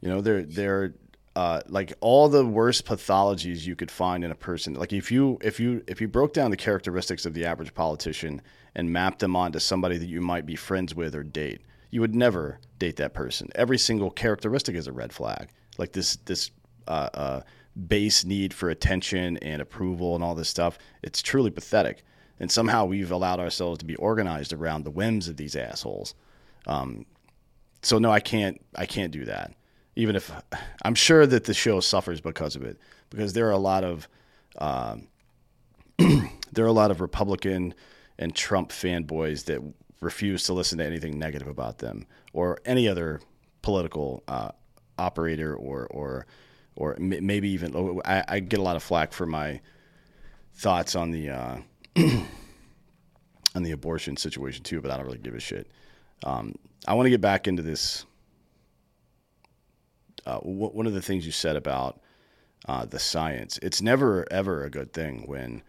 You 0.00 0.08
know, 0.08 0.22
they're 0.22 0.44
they're 0.44 0.94
uh, 1.36 1.60
like 1.68 1.92
all 2.00 2.28
the 2.28 2.46
worst 2.46 2.86
pathologies 2.86 3.66
you 3.66 3.76
could 3.76 3.90
find 3.90 4.24
in 4.24 4.30
a 4.30 4.36
person. 4.36 4.74
Like 4.74 4.92
if 4.92 5.12
you 5.12 5.38
if 5.42 5.60
you 5.60 5.82
if 5.86 6.00
you 6.00 6.08
broke 6.08 6.32
down 6.32 6.50
the 6.50 6.56
characteristics 6.56 7.26
of 7.26 7.34
the 7.34 7.44
average 7.44 7.74
politician 7.74 8.40
and 8.74 8.90
mapped 8.90 9.18
them 9.18 9.36
onto 9.36 9.58
somebody 9.58 9.98
that 9.98 10.08
you 10.08 10.20
might 10.20 10.46
be 10.46 10.56
friends 10.56 10.94
with 10.94 11.14
or 11.14 11.22
date, 11.22 11.60
you 11.90 12.00
would 12.00 12.14
never 12.14 12.58
date 12.78 12.96
that 12.96 13.14
person. 13.14 13.48
Every 13.54 13.78
single 13.78 14.10
characteristic 14.10 14.76
is 14.76 14.86
a 14.86 14.92
red 14.92 15.12
flag. 15.12 15.48
Like 15.78 15.92
this 15.92 16.16
this 16.16 16.50
uh, 16.86 17.08
uh, 17.14 17.40
base 17.86 18.24
need 18.24 18.52
for 18.52 18.70
attention 18.70 19.36
and 19.38 19.62
approval 19.62 20.14
and 20.14 20.24
all 20.24 20.34
this 20.34 20.48
stuff. 20.48 20.78
It's 21.02 21.22
truly 21.22 21.50
pathetic. 21.50 22.02
And 22.38 22.50
somehow 22.50 22.86
we've 22.86 23.10
allowed 23.10 23.40
ourselves 23.40 23.78
to 23.80 23.84
be 23.84 23.96
organized 23.96 24.52
around 24.52 24.84
the 24.84 24.90
whims 24.90 25.28
of 25.28 25.36
these 25.36 25.54
assholes. 25.54 26.14
Um, 26.66 27.04
so 27.82 27.98
no, 27.98 28.10
I 28.10 28.20
can't. 28.20 28.60
I 28.76 28.86
can't 28.86 29.12
do 29.12 29.24
that. 29.26 29.52
Even 29.96 30.16
if 30.16 30.30
I'm 30.82 30.94
sure 30.94 31.26
that 31.26 31.44
the 31.44 31.54
show 31.54 31.80
suffers 31.80 32.20
because 32.20 32.56
of 32.56 32.62
it, 32.62 32.78
because 33.10 33.32
there 33.32 33.48
are 33.48 33.52
a 33.52 33.58
lot 33.58 33.84
of 33.84 34.08
um, 34.58 35.08
there 36.52 36.64
are 36.64 36.68
a 36.68 36.72
lot 36.72 36.90
of 36.90 37.00
Republican 37.00 37.74
and 38.18 38.34
Trump 38.34 38.70
fanboys 38.70 39.44
that 39.46 39.60
refuse 40.00 40.44
to 40.44 40.52
listen 40.52 40.78
to 40.78 40.84
anything 40.84 41.18
negative 41.18 41.48
about 41.48 41.78
them 41.78 42.06
or 42.32 42.58
any 42.64 42.88
other 42.88 43.20
political 43.62 44.22
uh, 44.28 44.50
operator 44.98 45.54
or 45.54 45.86
or 45.90 46.26
or 46.76 46.96
maybe 46.98 47.50
even 47.50 47.74
oh, 47.74 48.00
I, 48.04 48.24
I, 48.26 48.40
get 48.40 48.58
a 48.58 48.62
lot 48.62 48.76
of 48.76 48.82
flack 48.82 49.12
for 49.12 49.26
my 49.26 49.60
thoughts 50.54 50.94
on 50.94 51.10
the 51.10 51.30
uh, 51.30 51.58
on 53.54 53.62
the 53.62 53.72
abortion 53.72 54.16
situation 54.16 54.62
too, 54.62 54.80
but 54.80 54.90
I 54.90 54.96
don't 54.96 55.06
really 55.06 55.18
give 55.18 55.34
a 55.34 55.40
shit. 55.40 55.70
Um, 56.24 56.54
I 56.86 56.94
want 56.94 57.06
to 57.06 57.10
get 57.10 57.20
back 57.20 57.48
into 57.48 57.62
this. 57.62 58.06
Uh, 60.26 60.38
w- 60.38 60.70
one 60.70 60.86
of 60.86 60.92
the 60.92 61.02
things 61.02 61.26
you 61.26 61.32
said 61.32 61.56
about 61.56 62.00
uh, 62.66 62.84
the 62.84 62.98
science, 62.98 63.58
it's 63.62 63.82
never 63.82 64.26
ever 64.30 64.64
a 64.64 64.70
good 64.70 64.92
thing 64.92 65.24
when 65.26 65.62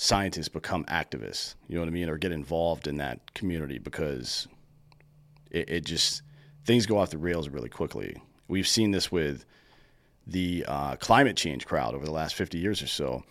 scientists 0.00 0.48
become 0.48 0.84
activists. 0.84 1.56
You 1.66 1.74
know 1.74 1.80
what 1.80 1.88
I 1.88 1.90
mean, 1.90 2.08
or 2.08 2.18
get 2.18 2.30
involved 2.30 2.86
in 2.86 2.98
that 2.98 3.34
community 3.34 3.78
because 3.78 4.46
it, 5.50 5.68
it 5.68 5.84
just 5.84 6.22
things 6.64 6.86
go 6.86 6.98
off 6.98 7.10
the 7.10 7.18
rails 7.18 7.48
really 7.48 7.68
quickly. 7.68 8.16
We've 8.46 8.68
seen 8.68 8.92
this 8.92 9.10
with 9.10 9.44
the 10.24 10.64
uh, 10.68 10.96
climate 10.96 11.36
change 11.36 11.66
crowd 11.66 11.94
over 11.94 12.04
the 12.04 12.12
last 12.12 12.36
50 12.36 12.58
years 12.58 12.80
or 12.80 12.86
so, 12.86 13.24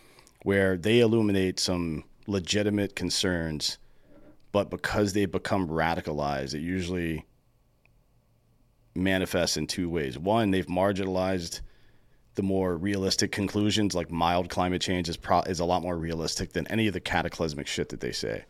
where 0.44 0.76
they 0.76 1.00
illuminate 1.00 1.58
some 1.58 2.04
legitimate 2.28 2.96
concerns 2.96 3.78
but 4.52 4.70
because 4.70 5.14
they 5.14 5.26
become 5.26 5.68
radicalized, 5.68 6.54
it 6.54 6.62
usually 6.62 7.26
manifests 8.96 9.56
in 9.56 9.68
two 9.68 9.90
ways. 9.90 10.18
One, 10.18 10.52
they've 10.52 10.66
marginalized 10.66 11.62
the 12.38 12.44
more 12.44 12.78
realistic 12.78 13.32
conclusions, 13.32 13.96
like 13.96 14.12
mild 14.12 14.48
climate 14.50 14.82
change 14.82 15.10
is 15.10 15.18
pro- 15.18 15.42
is 15.42 15.60
a 15.60 15.66
lot 15.66 15.82
more 15.82 15.98
realistic 15.98 16.54
than 16.54 16.68
any 16.68 16.88
of 16.88 16.94
the 16.94 17.00
cataclysmic 17.00 17.66
shit 17.68 17.90
that 17.90 18.00
they 18.00 18.12
say. 18.12 18.46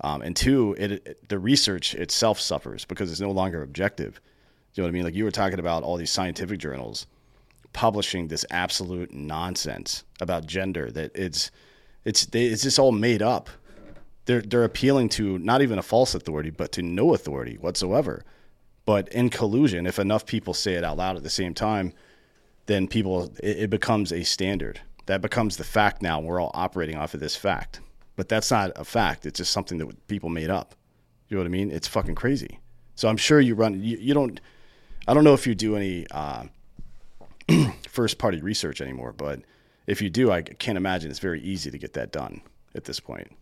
Um, 0.00 0.22
and 0.22 0.36
two, 0.36 0.74
it, 0.78 0.92
it, 0.92 1.28
the 1.28 1.38
research 1.38 1.94
itself 1.94 2.40
suffers 2.40 2.84
because 2.84 3.10
it's 3.10 3.20
no 3.20 3.30
longer 3.30 3.62
objective. 3.62 4.20
Do 4.74 4.82
you 4.82 4.82
know 4.82 4.86
what 4.86 4.90
I 4.90 4.92
mean? 4.92 5.04
Like 5.04 5.14
you 5.14 5.24
were 5.24 5.30
talking 5.30 5.60
about 5.60 5.84
all 5.84 5.96
these 5.96 6.10
scientific 6.10 6.58
journals 6.58 7.06
publishing 7.72 8.26
this 8.26 8.44
absolute 8.50 9.12
nonsense 9.12 10.02
about 10.20 10.46
gender 10.46 10.90
that 10.90 11.12
it's 11.14 11.50
it's 12.04 12.26
they, 12.26 12.46
it's 12.46 12.62
just 12.62 12.78
all 12.78 12.92
made 12.92 13.22
up 13.22 13.50
they're 14.28 14.42
they're 14.42 14.64
appealing 14.64 15.08
to 15.10 15.38
not 15.38 15.62
even 15.62 15.78
a 15.78 15.82
false 15.82 16.14
authority, 16.14 16.50
but 16.50 16.70
to 16.72 16.82
no 16.82 17.14
authority 17.14 17.56
whatsoever. 17.56 18.24
But 18.84 19.08
in 19.08 19.30
collusion, 19.30 19.86
if 19.86 19.98
enough 19.98 20.26
people 20.26 20.54
say 20.54 20.74
it 20.74 20.84
out 20.84 20.98
loud 20.98 21.16
at 21.16 21.22
the 21.22 21.30
same 21.30 21.54
time, 21.54 21.94
then 22.68 22.86
people 22.86 23.32
it, 23.42 23.58
it 23.58 23.70
becomes 23.70 24.12
a 24.12 24.22
standard. 24.22 24.80
That 25.06 25.20
becomes 25.20 25.56
the 25.56 25.64
fact 25.64 26.02
now. 26.02 26.20
We're 26.20 26.40
all 26.40 26.52
operating 26.54 26.96
off 26.96 27.14
of 27.14 27.20
this 27.20 27.34
fact, 27.34 27.80
but 28.14 28.28
that's 28.28 28.50
not 28.50 28.72
a 28.76 28.84
fact. 28.84 29.26
It's 29.26 29.38
just 29.38 29.52
something 29.52 29.78
that 29.78 30.06
people 30.06 30.28
made 30.28 30.50
up. 30.50 30.74
You 31.28 31.36
know 31.36 31.42
what 31.42 31.48
I 31.48 31.50
mean? 31.50 31.70
It's 31.70 31.88
fucking 31.88 32.14
crazy. 32.14 32.60
So 32.94 33.08
I'm 33.08 33.16
sure 33.16 33.40
you 33.40 33.54
run. 33.54 33.82
You, 33.82 33.96
you 33.96 34.14
don't. 34.14 34.40
I 35.08 35.14
don't 35.14 35.24
know 35.24 35.34
if 35.34 35.46
you 35.46 35.54
do 35.54 35.76
any 35.76 36.06
uh, 36.10 36.44
first 37.88 38.18
party 38.18 38.40
research 38.42 38.80
anymore, 38.80 39.12
but 39.12 39.40
if 39.86 40.02
you 40.02 40.10
do, 40.10 40.30
I 40.30 40.42
can't 40.42 40.76
imagine 40.76 41.10
it's 41.10 41.18
very 41.18 41.40
easy 41.40 41.70
to 41.70 41.78
get 41.78 41.94
that 41.94 42.12
done 42.12 42.42
at 42.74 42.84
this 42.84 43.00
point. 43.00 43.32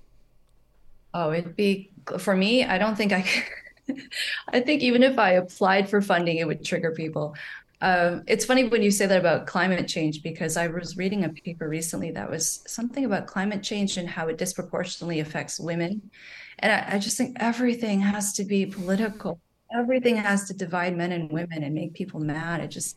Oh, 1.12 1.32
it'd 1.32 1.56
be 1.56 1.90
for 2.18 2.36
me. 2.36 2.64
I 2.64 2.78
don't 2.78 2.96
think 2.96 3.12
I. 3.12 3.22
Could, 3.22 4.02
I 4.48 4.60
think 4.60 4.82
even 4.82 5.02
if 5.02 5.18
I 5.18 5.32
applied 5.32 5.88
for 5.88 6.00
funding, 6.00 6.36
it 6.36 6.46
would 6.46 6.64
trigger 6.64 6.92
people. 6.92 7.34
Um, 7.80 8.24
it's 8.26 8.44
funny 8.44 8.64
when 8.64 8.82
you 8.82 8.90
say 8.90 9.06
that 9.06 9.18
about 9.18 9.46
climate 9.46 9.86
change 9.86 10.22
because 10.22 10.56
I 10.56 10.66
was 10.66 10.96
reading 10.96 11.24
a 11.24 11.28
paper 11.28 11.68
recently 11.68 12.10
that 12.12 12.30
was 12.30 12.62
something 12.66 13.04
about 13.04 13.26
climate 13.26 13.62
change 13.62 13.98
and 13.98 14.08
how 14.08 14.28
it 14.28 14.38
disproportionately 14.38 15.20
affects 15.20 15.60
women, 15.60 16.10
and 16.60 16.72
I, 16.72 16.96
I 16.96 16.98
just 16.98 17.18
think 17.18 17.36
everything 17.38 18.00
has 18.00 18.32
to 18.34 18.44
be 18.44 18.66
political. 18.66 19.40
Everything 19.76 20.16
has 20.16 20.46
to 20.48 20.54
divide 20.54 20.96
men 20.96 21.12
and 21.12 21.30
women 21.30 21.62
and 21.62 21.74
make 21.74 21.92
people 21.92 22.20
mad. 22.20 22.60
It 22.60 22.68
just 22.68 22.96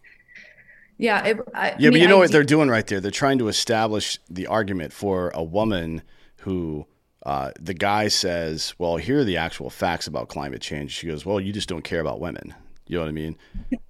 yeah, 1.00 1.26
it, 1.26 1.38
I, 1.54 1.70
yeah, 1.70 1.74
I 1.74 1.78
mean, 1.80 1.92
but 1.92 2.02
you 2.02 2.08
know 2.10 2.18
what 2.18 2.32
they're 2.32 2.44
doing 2.44 2.70
right 2.70 2.86
there? 2.86 3.00
They're 3.00 3.10
trying 3.10 3.40
to 3.40 3.48
establish 3.48 4.20
the 4.30 4.48
argument 4.48 4.92
for 4.92 5.32
a 5.34 5.42
woman 5.42 6.02
who 6.42 6.86
uh, 7.26 7.52
the 7.60 7.74
guy 7.74 8.10
says, 8.10 8.74
Well, 8.78 8.98
here 8.98 9.20
are 9.20 9.24
the 9.24 9.38
actual 9.38 9.70
facts 9.70 10.08
about 10.08 10.28
climate 10.28 10.62
change. 10.62 10.92
She 10.92 11.08
goes, 11.08 11.26
Well, 11.26 11.40
you 11.40 11.54
just 11.54 11.70
don't 11.70 11.84
care 11.84 12.02
about 12.02 12.20
women. 12.20 12.54
You 12.86 12.98
know 12.98 13.04
what 13.04 13.10
I 13.10 13.14
mean? 13.14 13.38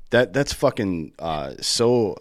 That 0.10 0.34
that's 0.34 0.54
fucking 0.54 1.14
uh, 1.20 1.54
so 1.62 2.18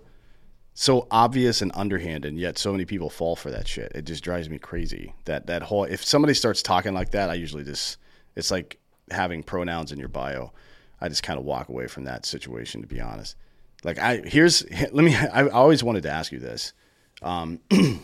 so 0.74 1.08
obvious 1.10 1.60
and 1.60 1.72
underhanded, 1.74 2.28
and 2.28 2.38
yet 2.38 2.56
so 2.56 2.70
many 2.70 2.84
people 2.84 3.10
fall 3.10 3.34
for 3.34 3.50
that 3.50 3.66
shit. 3.66 3.90
It 3.94 4.04
just 4.04 4.22
drives 4.22 4.48
me 4.48 4.58
crazy. 4.58 5.12
That 5.24 5.46
that 5.46 5.62
whole 5.62 5.84
if 5.84 6.04
somebody 6.04 6.34
starts 6.34 6.62
talking 6.62 6.94
like 6.94 7.10
that, 7.10 7.30
I 7.30 7.34
usually 7.34 7.64
just 7.64 7.98
it's 8.36 8.50
like 8.50 8.78
having 9.10 9.42
pronouns 9.42 9.92
in 9.92 9.98
your 9.98 10.08
bio. 10.08 10.52
I 11.00 11.08
just 11.08 11.22
kind 11.22 11.38
of 11.38 11.44
walk 11.44 11.68
away 11.68 11.86
from 11.86 12.04
that 12.04 12.26
situation 12.26 12.82
to 12.82 12.86
be 12.86 13.00
honest. 13.00 13.36
Like 13.84 13.98
I 13.98 14.18
here's 14.18 14.64
let 14.70 15.04
me 15.04 15.16
I 15.16 15.48
always 15.48 15.82
wanted 15.82 16.02
to 16.04 16.10
ask 16.10 16.30
you 16.32 16.38
this. 16.38 16.72
Um, 17.22 17.60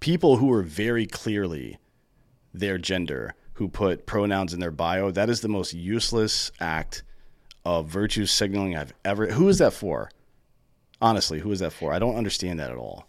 people 0.00 0.36
who 0.36 0.52
are 0.52 0.62
very 0.62 1.06
clearly 1.06 1.78
their 2.54 2.78
gender 2.78 3.34
who 3.54 3.68
put 3.68 4.06
pronouns 4.06 4.54
in 4.54 4.60
their 4.60 4.70
bio, 4.70 5.10
that 5.10 5.28
is 5.28 5.40
the 5.40 5.48
most 5.48 5.74
useless 5.74 6.52
act 6.60 7.02
of 7.64 7.88
virtue 7.88 8.26
signaling 8.26 8.76
I've 8.76 8.92
ever. 9.04 9.26
Who 9.26 9.48
is 9.48 9.58
that 9.58 9.72
for? 9.72 10.10
Honestly, 11.00 11.40
who 11.40 11.50
is 11.52 11.60
that 11.60 11.72
for? 11.72 11.92
I 11.92 11.98
don't 11.98 12.16
understand 12.16 12.60
that 12.60 12.70
at 12.70 12.76
all. 12.76 13.06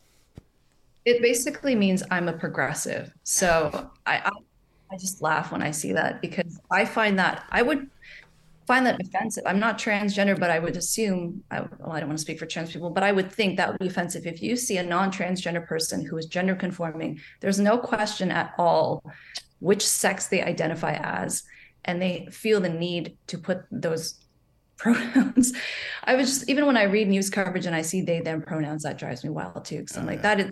It 1.05 1.21
basically 1.21 1.75
means 1.75 2.03
I'm 2.11 2.27
a 2.27 2.33
progressive. 2.33 3.13
So 3.23 3.91
I, 4.05 4.17
I, 4.17 4.31
I 4.91 4.97
just 4.97 5.21
laugh 5.21 5.51
when 5.51 5.61
I 5.61 5.71
see 5.71 5.93
that 5.93 6.21
because 6.21 6.59
I 6.69 6.85
find 6.85 7.17
that 7.19 7.45
I 7.49 7.61
would 7.61 7.89
find 8.67 8.85
that 8.85 9.01
offensive. 9.01 9.43
I'm 9.45 9.59
not 9.59 9.77
transgender, 9.77 10.39
but 10.39 10.49
I 10.49 10.59
would 10.59 10.77
assume, 10.77 11.43
I, 11.51 11.61
well, 11.61 11.91
I 11.91 11.99
don't 11.99 12.07
want 12.07 12.19
to 12.19 12.21
speak 12.21 12.39
for 12.39 12.45
trans 12.45 12.71
people, 12.71 12.89
but 12.89 13.03
I 13.03 13.11
would 13.11 13.31
think 13.31 13.57
that 13.57 13.69
would 13.69 13.79
be 13.79 13.87
offensive 13.87 14.25
if 14.25 14.41
you 14.41 14.55
see 14.55 14.77
a 14.77 14.83
non 14.83 15.11
transgender 15.11 15.65
person 15.65 16.05
who 16.05 16.17
is 16.17 16.27
gender 16.27 16.55
conforming. 16.55 17.19
There's 17.39 17.59
no 17.59 17.77
question 17.77 18.31
at 18.31 18.53
all 18.57 19.03
which 19.59 19.85
sex 19.85 20.27
they 20.27 20.41
identify 20.41 20.93
as, 20.93 21.43
and 21.85 22.01
they 22.01 22.27
feel 22.31 22.61
the 22.61 22.69
need 22.69 23.17
to 23.27 23.37
put 23.37 23.63
those 23.71 24.20
pronouns. 24.81 25.53
I 26.03 26.15
was 26.15 26.27
just, 26.27 26.49
even 26.49 26.65
when 26.65 26.77
I 26.77 26.83
read 26.83 27.07
news 27.07 27.29
coverage 27.29 27.65
and 27.65 27.75
I 27.75 27.81
see 27.81 28.01
they, 28.01 28.19
them 28.19 28.41
pronouns, 28.41 28.83
that 28.83 28.97
drives 28.97 29.23
me 29.23 29.29
wild 29.29 29.65
too. 29.65 29.79
Cause 29.85 29.97
I'm 29.97 30.03
oh, 30.03 30.07
like, 30.07 30.17
yeah. 30.17 30.35
that 30.35 30.39
is, 30.39 30.51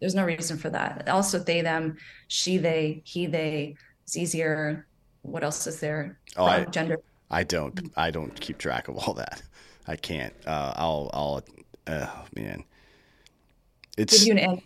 there's 0.00 0.14
no 0.14 0.24
reason 0.24 0.58
for 0.58 0.70
that. 0.70 1.08
Also, 1.08 1.38
they, 1.38 1.60
them, 1.60 1.96
she, 2.28 2.58
they, 2.58 3.02
he, 3.04 3.26
they, 3.26 3.76
it's 4.02 4.16
easier. 4.16 4.86
What 5.22 5.44
else 5.44 5.66
is 5.66 5.80
there? 5.80 6.18
Oh, 6.36 6.44
I, 6.44 6.64
gender 6.66 6.98
I 7.30 7.42
don't. 7.42 7.90
I 7.96 8.10
don't 8.10 8.38
keep 8.40 8.58
track 8.58 8.88
of 8.88 8.96
all 8.96 9.14
that. 9.14 9.42
I 9.88 9.96
can't. 9.96 10.32
Uh, 10.46 10.72
I'll. 10.76 11.10
I'll. 11.12 11.42
Oh 11.86 12.24
man, 12.36 12.62
it's. 13.98 14.24
Give 14.24 14.38
you 14.38 14.62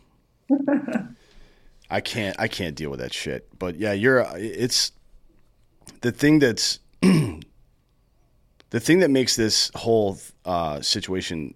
an 0.51 1.17
I 1.91 2.01
can't. 2.01 2.39
I 2.39 2.47
can't 2.47 2.77
deal 2.77 2.91
with 2.91 3.01
that 3.01 3.15
shit. 3.15 3.49
But 3.59 3.77
yeah, 3.77 3.93
you're. 3.93 4.27
It's 4.37 4.93
the 6.03 6.13
thing 6.13 6.41
that's 6.41 6.81
the 8.71 8.81
thing 8.81 9.01
that 9.01 9.11
makes 9.11 9.37
this 9.37 9.71
whole 9.75 10.19
uh, 10.45 10.81
situation 10.81 11.55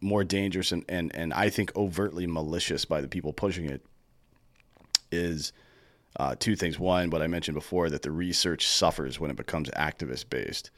more 0.00 0.24
dangerous 0.24 0.72
and, 0.72 0.84
and 0.88 1.14
and 1.14 1.32
I 1.32 1.48
think 1.48 1.74
overtly 1.76 2.26
malicious 2.26 2.84
by 2.84 3.00
the 3.00 3.08
people 3.08 3.32
pushing 3.32 3.66
it 3.66 3.84
is 5.12 5.52
uh, 6.16 6.34
two 6.38 6.56
things. 6.56 6.78
One, 6.78 7.10
what 7.10 7.22
I 7.22 7.26
mentioned 7.26 7.54
before, 7.54 7.88
that 7.90 8.02
the 8.02 8.10
research 8.10 8.66
suffers 8.66 9.18
when 9.18 9.30
it 9.30 9.36
becomes 9.36 9.70
activist 9.70 10.28
based. 10.28 10.70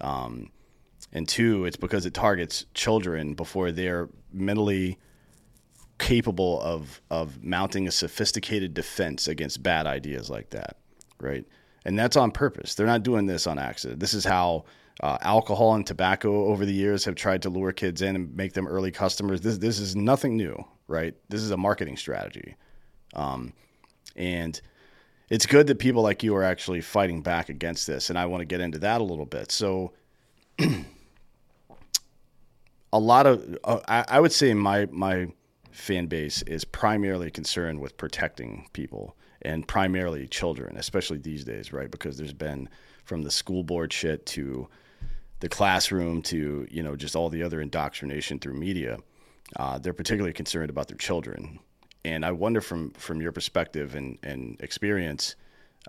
Um, 0.00 0.50
and 1.12 1.28
two, 1.28 1.64
it's 1.64 1.76
because 1.76 2.06
it 2.06 2.14
targets 2.14 2.66
children 2.74 3.34
before 3.34 3.72
they're 3.72 4.08
mentally 4.32 4.98
capable 5.98 6.60
of 6.62 7.00
of 7.10 7.42
mounting 7.44 7.86
a 7.86 7.90
sophisticated 7.90 8.72
defense 8.72 9.28
against 9.28 9.62
bad 9.62 9.86
ideas 9.86 10.30
like 10.30 10.50
that, 10.50 10.78
right? 11.20 11.46
And 11.84 11.98
that's 11.98 12.16
on 12.16 12.30
purpose. 12.30 12.74
They're 12.74 12.86
not 12.86 13.02
doing 13.02 13.26
this 13.26 13.46
on 13.46 13.58
accident. 13.58 14.00
This 14.00 14.14
is 14.14 14.24
how 14.24 14.64
uh, 15.02 15.18
alcohol 15.22 15.74
and 15.74 15.86
tobacco 15.86 16.46
over 16.46 16.66
the 16.66 16.72
years 16.72 17.04
have 17.04 17.14
tried 17.14 17.42
to 17.42 17.50
lure 17.50 17.72
kids 17.72 18.02
in 18.02 18.16
and 18.16 18.36
make 18.36 18.52
them 18.52 18.66
early 18.66 18.90
customers. 18.90 19.40
This 19.40 19.58
this 19.58 19.78
is 19.78 19.96
nothing 19.96 20.36
new, 20.36 20.62
right? 20.88 21.14
This 21.28 21.40
is 21.40 21.50
a 21.50 21.56
marketing 21.56 21.96
strategy, 21.96 22.56
um, 23.14 23.52
and 24.16 24.60
it's 25.30 25.46
good 25.46 25.66
that 25.68 25.78
people 25.78 26.02
like 26.02 26.22
you 26.22 26.34
are 26.36 26.42
actually 26.42 26.80
fighting 26.80 27.22
back 27.22 27.48
against 27.48 27.86
this. 27.86 28.10
And 28.10 28.18
I 28.18 28.26
want 28.26 28.40
to 28.40 28.46
get 28.46 28.60
into 28.60 28.78
that 28.80 29.00
a 29.00 29.04
little 29.04 29.26
bit. 29.26 29.50
So. 29.52 29.92
a 32.92 32.98
lot 32.98 33.26
of 33.26 33.58
uh, 33.64 33.80
I, 33.88 34.04
I 34.08 34.20
would 34.20 34.32
say 34.32 34.54
my 34.54 34.86
my 34.90 35.28
fan 35.70 36.06
base 36.06 36.42
is 36.42 36.64
primarily 36.64 37.30
concerned 37.30 37.80
with 37.80 37.96
protecting 37.96 38.68
people 38.72 39.16
and 39.42 39.66
primarily 39.66 40.26
children, 40.26 40.76
especially 40.76 41.18
these 41.18 41.44
days, 41.44 41.72
right? 41.72 41.90
Because 41.90 42.18
there's 42.18 42.34
been 42.34 42.68
from 43.04 43.22
the 43.22 43.30
school 43.30 43.62
board 43.62 43.92
shit 43.92 44.26
to 44.26 44.68
the 45.40 45.48
classroom 45.48 46.22
to 46.22 46.66
you 46.70 46.82
know 46.82 46.94
just 46.96 47.16
all 47.16 47.28
the 47.28 47.42
other 47.42 47.60
indoctrination 47.60 48.38
through 48.38 48.54
media. 48.54 48.98
Uh, 49.56 49.78
they're 49.78 49.92
particularly 49.92 50.32
concerned 50.32 50.70
about 50.70 50.86
their 50.86 50.96
children, 50.96 51.58
and 52.04 52.24
I 52.24 52.30
wonder 52.30 52.60
from 52.60 52.90
from 52.92 53.20
your 53.20 53.32
perspective 53.32 53.94
and, 53.96 54.18
and 54.22 54.60
experience, 54.60 55.34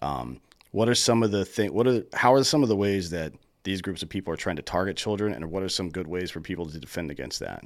um, 0.02 0.42
what 0.72 0.90
are 0.90 0.96
some 0.96 1.22
of 1.22 1.32
the 1.32 1.46
thing? 1.46 1.74
What 1.74 1.88
are 1.88 2.04
how 2.14 2.34
are 2.34 2.44
some 2.44 2.64
of 2.64 2.70
the 2.70 2.76
ways 2.76 3.12
that 3.12 3.34
these 3.64 3.82
groups 3.82 4.02
of 4.02 4.10
people 4.10 4.34
are 4.34 4.38
trying 4.38 4.56
to 4.56 4.64
target 4.64 4.98
children, 4.98 5.34
and 5.34 5.52
what 5.52 5.62
are 5.62 5.70
some 5.70 5.90
good 5.90 6.08
ways 6.08 6.32
for 6.32 6.42
people 6.42 6.66
to 6.66 6.80
defend 6.80 7.12
against 7.12 7.40
that? 7.42 7.64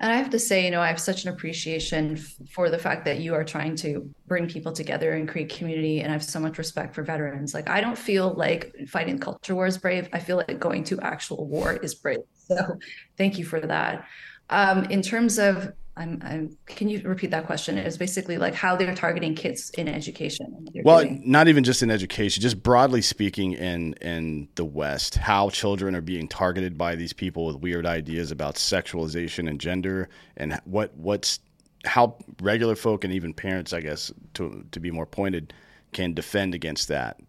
And 0.00 0.10
I 0.10 0.16
have 0.16 0.30
to 0.30 0.38
say, 0.38 0.64
you 0.64 0.70
know, 0.70 0.80
I 0.80 0.86
have 0.88 0.98
such 0.98 1.24
an 1.24 1.30
appreciation 1.30 2.16
for 2.50 2.70
the 2.70 2.78
fact 2.78 3.04
that 3.04 3.20
you 3.20 3.34
are 3.34 3.44
trying 3.44 3.76
to 3.76 4.08
bring 4.26 4.48
people 4.48 4.72
together 4.72 5.12
and 5.12 5.28
create 5.28 5.50
community. 5.50 6.00
And 6.00 6.08
I 6.08 6.12
have 6.12 6.24
so 6.24 6.40
much 6.40 6.56
respect 6.56 6.94
for 6.94 7.02
veterans. 7.02 7.52
Like, 7.52 7.68
I 7.68 7.82
don't 7.82 7.98
feel 7.98 8.32
like 8.32 8.74
fighting 8.88 9.18
culture 9.18 9.54
war 9.54 9.66
is 9.66 9.76
brave. 9.76 10.08
I 10.14 10.18
feel 10.18 10.38
like 10.38 10.58
going 10.58 10.84
to 10.84 10.98
actual 11.00 11.46
war 11.46 11.74
is 11.74 11.94
brave. 11.94 12.20
So, 12.46 12.78
thank 13.18 13.38
you 13.38 13.44
for 13.44 13.60
that. 13.60 14.06
Um, 14.48 14.84
in 14.86 15.02
terms 15.02 15.38
of 15.38 15.72
I'm, 16.00 16.18
I'm, 16.24 16.56
can 16.64 16.88
you 16.88 17.02
repeat 17.04 17.30
that 17.32 17.44
question? 17.44 17.76
It's 17.76 17.98
basically 17.98 18.38
like 18.38 18.54
how 18.54 18.74
they're 18.74 18.94
targeting 18.94 19.34
kids 19.34 19.70
in 19.76 19.86
education. 19.86 20.66
Well, 20.82 21.02
doing. 21.02 21.22
not 21.26 21.46
even 21.48 21.62
just 21.62 21.82
in 21.82 21.90
education, 21.90 22.40
just 22.40 22.62
broadly 22.62 23.02
speaking 23.02 23.52
in 23.52 23.92
in 23.94 24.48
the 24.54 24.64
West, 24.64 25.16
how 25.16 25.50
children 25.50 25.94
are 25.94 26.00
being 26.00 26.26
targeted 26.26 26.78
by 26.78 26.94
these 26.94 27.12
people 27.12 27.44
with 27.44 27.56
weird 27.56 27.84
ideas 27.84 28.30
about 28.30 28.54
sexualization 28.54 29.48
and 29.48 29.60
gender, 29.60 30.08
and 30.38 30.58
what 30.64 30.96
what's 30.96 31.38
how 31.84 32.16
regular 32.40 32.76
folk 32.76 33.04
and 33.04 33.12
even 33.12 33.34
parents, 33.34 33.74
I 33.74 33.80
guess, 33.80 34.10
to 34.34 34.64
to 34.72 34.80
be 34.80 34.90
more 34.90 35.06
pointed, 35.06 35.52
can 35.92 36.14
defend 36.14 36.54
against 36.54 36.88
that. 36.88 37.20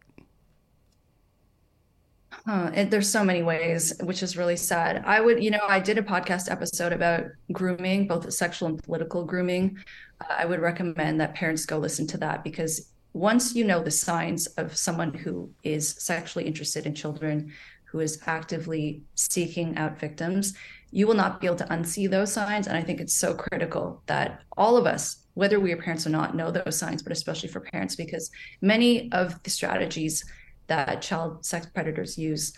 And 2.48 2.90
there's 2.90 3.10
so 3.10 3.24
many 3.24 3.44
ways, 3.44 3.94
which 4.02 4.24
is 4.24 4.36
really 4.36 4.58
sad. 4.58 5.04
I 5.06 5.22
would, 5.22 5.44
you 5.44 5.52
know, 5.52 5.62
I 5.68 5.80
did 5.80 5.98
a 5.98 6.04
podcast 6.04 6.50
episode 6.52 6.92
about 6.92 7.26
grooming, 7.52 8.08
both 8.08 8.32
sexual 8.34 8.70
and 8.70 8.84
political 8.84 9.24
grooming. 9.24 9.78
Uh, 10.20 10.36
I 10.40 10.46
would 10.46 10.60
recommend 10.60 11.22
that 11.22 11.36
parents 11.36 11.66
go 11.66 11.78
listen 11.78 12.08
to 12.08 12.18
that 12.18 12.44
because 12.44 12.92
once 13.14 13.54
you 13.54 13.64
know 13.64 13.84
the 13.84 13.92
signs 13.92 14.48
of 14.48 14.76
someone 14.76 15.14
who 15.14 15.52
is 15.64 15.90
sexually 16.00 16.46
interested 16.46 16.86
in 16.86 16.96
children, 16.96 17.52
who 17.86 18.00
is 18.00 18.22
actively 18.26 19.04
seeking 19.16 19.78
out 19.78 20.00
victims, 20.00 20.54
you 20.92 21.08
will 21.08 21.14
not 21.14 21.42
be 21.42 21.48
able 21.48 21.58
to 21.58 21.66
unsee 21.66 22.10
those 22.10 22.32
signs. 22.32 22.68
And 22.68 22.78
I 22.78 22.82
think 22.82 23.00
it's 23.00 23.14
so 23.14 23.34
critical 23.34 24.02
that 24.08 24.42
all 24.58 24.78
of 24.78 24.86
us, 24.86 25.18
whether 25.34 25.60
we 25.60 25.72
are 25.74 25.78
parents 25.78 26.08
or 26.08 26.10
not, 26.10 26.36
know 26.36 26.52
those 26.52 26.78
signs, 26.78 27.04
but 27.04 27.12
especially 27.12 27.50
for 27.50 27.60
parents, 27.60 27.96
because 27.96 28.32
many 28.62 29.12
of 29.12 29.42
the 29.44 29.50
strategies 29.50 30.24
that 30.72 31.02
child 31.02 31.46
sex 31.46 31.66
predators 31.66 32.18
use, 32.18 32.54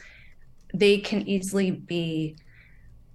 they 0.74 0.99
can 0.99 1.28
easily 1.28 1.72
be 1.72 2.36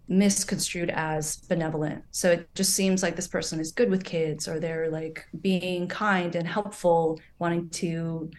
misconstrued 0.08 0.90
as 0.90 1.36
benevolent. 1.48 2.02
So 2.10 2.32
it 2.32 2.52
just 2.54 2.74
seems 2.74 3.02
like 3.02 3.14
this 3.14 3.28
person 3.28 3.60
is 3.60 3.70
good 3.72 3.90
with 3.90 4.04
kids 4.04 4.48
or 4.48 4.58
they're 4.58 4.90
like 4.90 5.24
being 5.40 5.86
kind 5.86 6.34
and 6.34 6.48
helpful, 6.48 7.20
wanting 7.38 7.68
to 7.82 8.30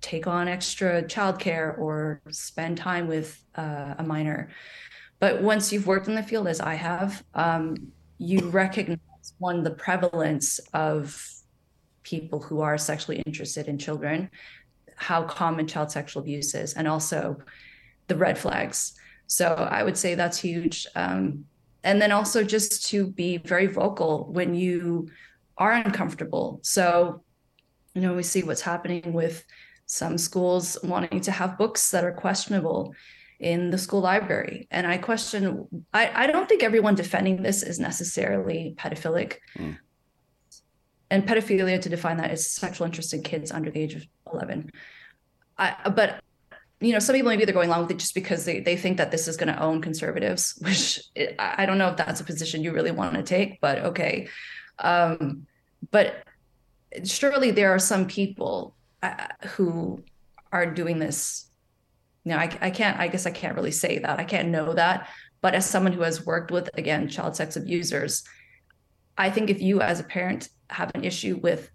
take 0.00 0.26
on 0.26 0.48
extra 0.48 1.02
childcare 1.02 1.78
or 1.78 2.20
spend 2.30 2.78
time 2.78 3.06
with 3.06 3.40
uh, 3.54 3.94
a 3.98 4.02
minor. 4.02 4.48
But 5.20 5.40
once 5.40 5.72
you've 5.72 5.86
worked 5.86 6.08
in 6.08 6.14
the 6.14 6.22
field, 6.22 6.48
as 6.48 6.60
I 6.60 6.74
have, 6.74 7.22
um, 7.34 7.92
you 8.18 8.40
recognize 8.50 8.98
one, 9.38 9.62
the 9.62 9.70
prevalence 9.70 10.58
of 10.74 11.22
people 12.02 12.40
who 12.40 12.60
are 12.60 12.78
sexually 12.78 13.22
interested 13.26 13.66
in 13.66 13.78
children, 13.78 14.30
how 14.96 15.22
common 15.22 15.66
child 15.66 15.90
sexual 15.90 16.22
abuse 16.22 16.54
is 16.54 16.74
and 16.74 16.88
also 16.88 17.38
the 18.08 18.16
red 18.16 18.38
flags. 18.38 18.94
So 19.26 19.46
I 19.46 19.82
would 19.82 19.96
say 19.96 20.14
that's 20.14 20.38
huge. 20.38 20.86
Um, 20.94 21.44
and 21.84 22.00
then 22.00 22.12
also 22.12 22.42
just 22.42 22.86
to 22.90 23.06
be 23.06 23.38
very 23.38 23.66
vocal 23.66 24.26
when 24.30 24.54
you 24.54 25.08
are 25.58 25.72
uncomfortable. 25.72 26.60
So, 26.62 27.22
you 27.94 28.02
know, 28.02 28.14
we 28.14 28.22
see 28.22 28.42
what's 28.42 28.60
happening 28.60 29.12
with 29.12 29.44
some 29.86 30.18
schools 30.18 30.76
wanting 30.82 31.20
to 31.20 31.30
have 31.30 31.58
books 31.58 31.90
that 31.92 32.04
are 32.04 32.12
questionable 32.12 32.94
in 33.38 33.70
the 33.70 33.78
school 33.78 34.00
library. 34.00 34.66
And 34.70 34.86
I 34.86 34.98
question, 34.98 35.68
I, 35.92 36.24
I 36.24 36.26
don't 36.26 36.48
think 36.48 36.62
everyone 36.62 36.94
defending 36.94 37.42
this 37.42 37.62
is 37.62 37.78
necessarily 37.78 38.74
pedophilic. 38.76 39.36
Mm. 39.58 39.76
And 41.10 41.26
pedophilia, 41.26 41.80
to 41.80 41.88
define 41.88 42.16
that, 42.16 42.32
is 42.32 42.50
sexual 42.50 42.86
interest 42.86 43.14
in 43.14 43.22
kids 43.22 43.52
under 43.52 43.70
the 43.70 43.80
age 43.80 43.94
of 43.94 44.06
11. 44.32 44.70
I, 45.58 45.90
but 45.90 46.20
you 46.80 46.92
know, 46.92 46.98
some 46.98 47.14
people 47.14 47.30
maybe 47.30 47.44
they're 47.44 47.54
going 47.54 47.68
along 47.68 47.82
with 47.82 47.92
it 47.92 47.98
just 47.98 48.14
because 48.14 48.44
they, 48.44 48.60
they 48.60 48.76
think 48.76 48.98
that 48.98 49.10
this 49.10 49.28
is 49.28 49.36
going 49.36 49.52
to 49.52 49.62
own 49.62 49.80
conservatives, 49.80 50.54
which 50.60 51.00
it, 51.14 51.34
I 51.38 51.64
don't 51.66 51.78
know 51.78 51.88
if 51.88 51.96
that's 51.96 52.20
a 52.20 52.24
position 52.24 52.62
you 52.62 52.72
really 52.72 52.90
want 52.90 53.14
to 53.14 53.22
take, 53.22 53.60
but 53.60 53.78
okay. 53.78 54.28
Um, 54.78 55.46
but 55.90 56.24
surely 57.04 57.50
there 57.50 57.74
are 57.74 57.78
some 57.78 58.06
people 58.06 58.74
uh, 59.02 59.28
who 59.48 60.02
are 60.52 60.66
doing 60.66 60.98
this. 60.98 61.46
You 62.24 62.32
know, 62.32 62.38
I, 62.38 62.58
I 62.60 62.70
can't, 62.70 62.98
I 62.98 63.08
guess 63.08 63.26
I 63.26 63.30
can't 63.30 63.54
really 63.54 63.70
say 63.70 63.98
that. 63.98 64.18
I 64.18 64.24
can't 64.24 64.48
know 64.48 64.74
that. 64.74 65.08
But 65.40 65.54
as 65.54 65.64
someone 65.64 65.92
who 65.92 66.02
has 66.02 66.26
worked 66.26 66.50
with, 66.50 66.68
again, 66.74 67.08
child 67.08 67.36
sex 67.36 67.56
abusers, 67.56 68.24
I 69.16 69.30
think 69.30 69.48
if 69.48 69.62
you 69.62 69.80
as 69.80 70.00
a 70.00 70.04
parent 70.04 70.48
have 70.70 70.90
an 70.94 71.04
issue 71.04 71.38
with 71.42 71.70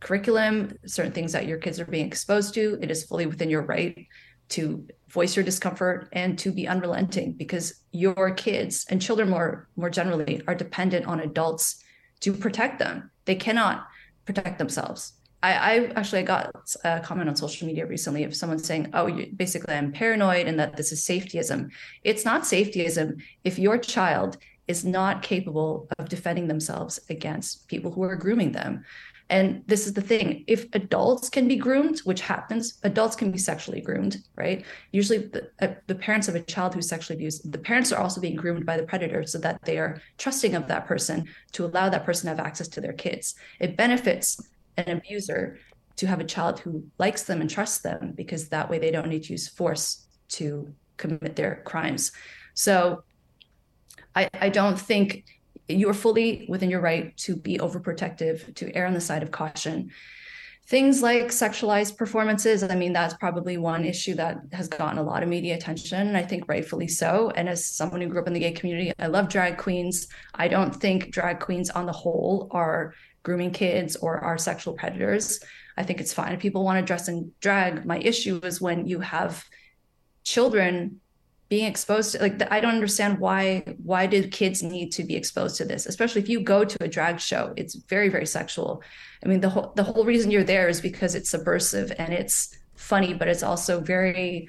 curriculum, 0.00 0.76
certain 0.86 1.12
things 1.12 1.32
that 1.32 1.46
your 1.46 1.58
kids 1.58 1.80
are 1.80 1.86
being 1.86 2.06
exposed 2.06 2.54
to, 2.54 2.78
it 2.82 2.90
is 2.90 3.04
fully 3.04 3.26
within 3.26 3.50
your 3.50 3.62
right 3.62 4.06
to 4.50 4.86
voice 5.08 5.34
your 5.36 5.44
discomfort 5.44 6.08
and 6.12 6.38
to 6.38 6.52
be 6.52 6.68
unrelenting 6.68 7.32
because 7.32 7.80
your 7.92 8.30
kids 8.32 8.84
and 8.90 9.00
children 9.00 9.28
more 9.30 9.68
more 9.76 9.88
generally 9.88 10.42
are 10.46 10.54
dependent 10.54 11.06
on 11.06 11.20
adults 11.20 11.82
to 12.20 12.32
protect 12.32 12.78
them. 12.78 13.10
They 13.24 13.34
cannot 13.34 13.86
protect 14.26 14.58
themselves. 14.58 15.14
I, 15.42 15.52
I 15.52 15.86
actually 15.96 16.20
I 16.20 16.22
got 16.22 16.74
a 16.84 17.00
comment 17.00 17.28
on 17.28 17.36
social 17.36 17.66
media 17.66 17.86
recently 17.86 18.24
of 18.24 18.34
someone 18.34 18.58
saying, 18.58 18.90
"Oh, 18.92 19.10
basically 19.36 19.74
I'm 19.74 19.92
paranoid 19.92 20.46
and 20.46 20.58
that 20.58 20.76
this 20.76 20.92
is 20.92 21.02
safetyism." 21.02 21.70
It's 22.02 22.24
not 22.24 22.42
safetyism 22.42 23.22
if 23.44 23.58
your 23.58 23.78
child 23.78 24.36
is 24.66 24.84
not 24.84 25.22
capable 25.22 25.88
of 25.98 26.08
defending 26.08 26.48
themselves 26.48 27.00
against 27.10 27.68
people 27.68 27.90
who 27.90 28.02
are 28.02 28.16
grooming 28.16 28.52
them. 28.52 28.84
And 29.30 29.62
this 29.66 29.86
is 29.86 29.94
the 29.94 30.02
thing 30.02 30.44
if 30.46 30.66
adults 30.74 31.30
can 31.30 31.48
be 31.48 31.56
groomed, 31.56 32.00
which 32.00 32.20
happens, 32.20 32.78
adults 32.82 33.16
can 33.16 33.30
be 33.30 33.38
sexually 33.38 33.80
groomed, 33.80 34.18
right? 34.36 34.64
Usually, 34.92 35.18
the, 35.18 35.50
uh, 35.62 35.74
the 35.86 35.94
parents 35.94 36.28
of 36.28 36.34
a 36.34 36.40
child 36.40 36.74
who's 36.74 36.88
sexually 36.88 37.16
abused, 37.16 37.50
the 37.50 37.58
parents 37.58 37.90
are 37.90 38.00
also 38.00 38.20
being 38.20 38.36
groomed 38.36 38.66
by 38.66 38.76
the 38.76 38.82
predator 38.82 39.24
so 39.24 39.38
that 39.38 39.58
they 39.64 39.78
are 39.78 40.00
trusting 40.18 40.54
of 40.54 40.68
that 40.68 40.86
person 40.86 41.26
to 41.52 41.64
allow 41.64 41.88
that 41.88 42.04
person 42.04 42.24
to 42.24 42.36
have 42.36 42.46
access 42.46 42.68
to 42.68 42.82
their 42.82 42.92
kids. 42.92 43.34
It 43.60 43.78
benefits 43.78 44.40
an 44.76 44.98
abuser 44.98 45.58
to 45.96 46.06
have 46.06 46.20
a 46.20 46.24
child 46.24 46.60
who 46.60 46.84
likes 46.98 47.22
them 47.22 47.40
and 47.40 47.48
trusts 47.48 47.78
them 47.78 48.12
because 48.14 48.48
that 48.48 48.68
way 48.68 48.78
they 48.78 48.90
don't 48.90 49.08
need 49.08 49.22
to 49.24 49.32
use 49.32 49.48
force 49.48 50.06
to 50.28 50.74
commit 50.96 51.36
their 51.36 51.62
crimes. 51.64 52.12
So 52.54 53.04
I, 54.14 54.28
I 54.34 54.48
don't 54.48 54.78
think 54.78 55.24
you 55.68 55.88
are 55.88 55.94
fully 55.94 56.46
within 56.48 56.70
your 56.70 56.80
right 56.80 57.16
to 57.18 57.36
be 57.36 57.58
overprotective, 57.58 58.54
to 58.56 58.74
err 58.74 58.86
on 58.86 58.94
the 58.94 59.00
side 59.00 59.22
of 59.22 59.30
caution. 59.30 59.90
Things 60.66 61.02
like 61.02 61.26
sexualized 61.26 61.98
performances, 61.98 62.62
I 62.62 62.74
mean, 62.74 62.94
that's 62.94 63.14
probably 63.14 63.58
one 63.58 63.84
issue 63.84 64.14
that 64.14 64.38
has 64.52 64.66
gotten 64.66 64.98
a 64.98 65.02
lot 65.02 65.22
of 65.22 65.28
media 65.28 65.54
attention, 65.56 66.08
and 66.08 66.16
I 66.16 66.22
think 66.22 66.48
rightfully 66.48 66.88
so. 66.88 67.30
And 67.36 67.48
as 67.50 67.66
someone 67.66 68.00
who 68.00 68.08
grew 68.08 68.22
up 68.22 68.26
in 68.26 68.32
the 68.32 68.40
gay 68.40 68.52
community, 68.52 68.92
I 68.98 69.08
love 69.08 69.28
drag 69.28 69.58
queens. 69.58 70.08
I 70.34 70.48
don't 70.48 70.74
think 70.74 71.10
drag 71.10 71.40
queens 71.40 71.68
on 71.68 71.84
the 71.84 71.92
whole 71.92 72.48
are 72.50 72.94
grooming 73.22 73.50
kids 73.50 73.96
or 73.96 74.18
are 74.18 74.38
sexual 74.38 74.74
predators. 74.74 75.40
I 75.76 75.82
think 75.82 76.00
it's 76.00 76.12
fine 76.12 76.32
if 76.32 76.40
people 76.40 76.64
want 76.64 76.78
to 76.78 76.86
dress 76.86 77.08
in 77.08 77.32
drag. 77.40 77.84
My 77.84 77.98
issue 77.98 78.40
is 78.42 78.60
when 78.60 78.86
you 78.86 79.00
have 79.00 79.44
children 80.22 81.00
being 81.54 81.66
exposed 81.66 82.10
to 82.10 82.18
like 82.18 82.36
i 82.50 82.58
don't 82.58 82.74
understand 82.74 83.16
why 83.20 83.62
why 83.90 84.08
do 84.08 84.26
kids 84.26 84.60
need 84.60 84.90
to 84.90 85.04
be 85.04 85.14
exposed 85.14 85.54
to 85.56 85.64
this 85.64 85.86
especially 85.86 86.20
if 86.20 86.28
you 86.28 86.40
go 86.40 86.64
to 86.64 86.76
a 86.82 86.88
drag 86.88 87.20
show 87.20 87.42
it's 87.56 87.74
very 87.94 88.08
very 88.08 88.26
sexual. 88.26 88.82
I 89.22 89.28
mean 89.28 89.40
the 89.40 89.50
whole 89.54 89.72
the 89.76 89.84
whole 89.84 90.04
reason 90.04 90.32
you're 90.32 90.50
there 90.54 90.68
is 90.68 90.80
because 90.80 91.14
it's 91.14 91.30
subversive 91.30 91.92
and 91.96 92.12
it's 92.12 92.36
funny 92.74 93.14
but 93.14 93.28
it's 93.28 93.44
also 93.44 93.72
very 93.80 94.48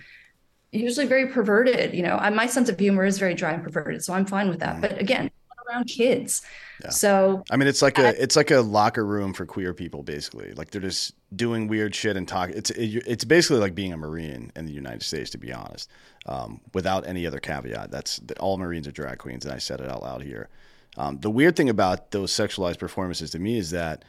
usually 0.72 1.06
very 1.06 1.28
perverted 1.28 1.94
you 1.94 2.02
know? 2.02 2.18
I, 2.26 2.32
my 2.32 2.48
sense 2.48 2.70
of 2.70 2.80
humor 2.80 3.06
is 3.06 3.20
very 3.20 3.36
dry 3.36 3.52
and 3.54 3.64
perverted 3.64 4.04
so 4.04 4.12
i'm 4.16 4.26
fine 4.26 4.50
with 4.50 4.62
that. 4.62 4.78
Mm. 4.78 4.82
But 4.82 5.00
again 5.00 5.30
around 5.70 5.86
kids 5.86 6.42
Yeah. 6.84 6.90
so 6.90 7.44
I 7.50 7.56
mean, 7.58 7.68
it's 7.68 7.82
like 7.82 7.98
a 8.00 8.22
it's 8.22 8.36
like 8.36 8.52
a 8.52 8.60
locker 8.62 9.06
room 9.06 9.34
for 9.34 9.46
queer 9.46 9.74
people, 9.74 10.04
basically. 10.04 10.54
Like 10.54 10.72
they're 10.72 10.82
just 10.82 11.14
doing 11.36 11.68
weird 11.68 11.96
shit 11.96 12.18
and 12.18 12.28
talk. 12.28 12.50
It's 12.50 12.70
it, 12.72 13.04
it's 13.08 13.24
basically 13.24 13.60
like 13.60 13.76
being 13.76 13.94
a 13.94 13.98
marine 13.98 14.52
in 14.56 14.66
the 14.66 14.74
United 14.74 15.04
States, 15.04 15.30
to 15.32 15.38
be 15.38 15.54
honest. 15.54 15.90
Um, 16.26 16.60
without 16.74 17.08
any 17.08 17.26
other 17.26 17.40
caveat, 17.40 17.92
that's 17.92 18.18
that 18.28 18.38
all 18.40 18.58
Marines 18.58 18.88
are 18.88 18.92
drag 18.92 19.20
queens, 19.20 19.46
and 19.46 19.54
I 19.54 19.58
said 19.58 19.80
it 19.80 19.90
out 19.90 20.02
loud 20.02 20.22
here. 20.24 20.50
Um, 20.98 21.20
the 21.20 21.30
weird 21.30 21.56
thing 21.56 21.70
about 21.70 22.12
those 22.12 22.32
sexualized 22.32 22.80
performances 22.80 23.32
to 23.32 23.40
me 23.40 23.58
is 23.58 23.72
that 23.72 24.04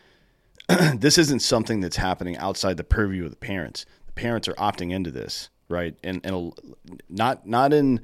this 0.96 1.18
isn't 1.18 1.40
something 1.42 1.80
that's 1.80 1.96
happening 1.96 2.36
outside 2.38 2.76
the 2.76 2.84
purview 2.84 3.24
of 3.24 3.30
the 3.30 3.36
parents. 3.36 3.86
The 4.06 4.12
parents 4.12 4.48
are 4.48 4.54
opting 4.54 4.92
into 4.92 5.10
this, 5.10 5.50
right? 5.68 5.94
And 6.02 6.20
and 6.24 6.34
a, 6.34 6.92
not 7.08 7.46
not 7.46 7.72
in 7.72 8.00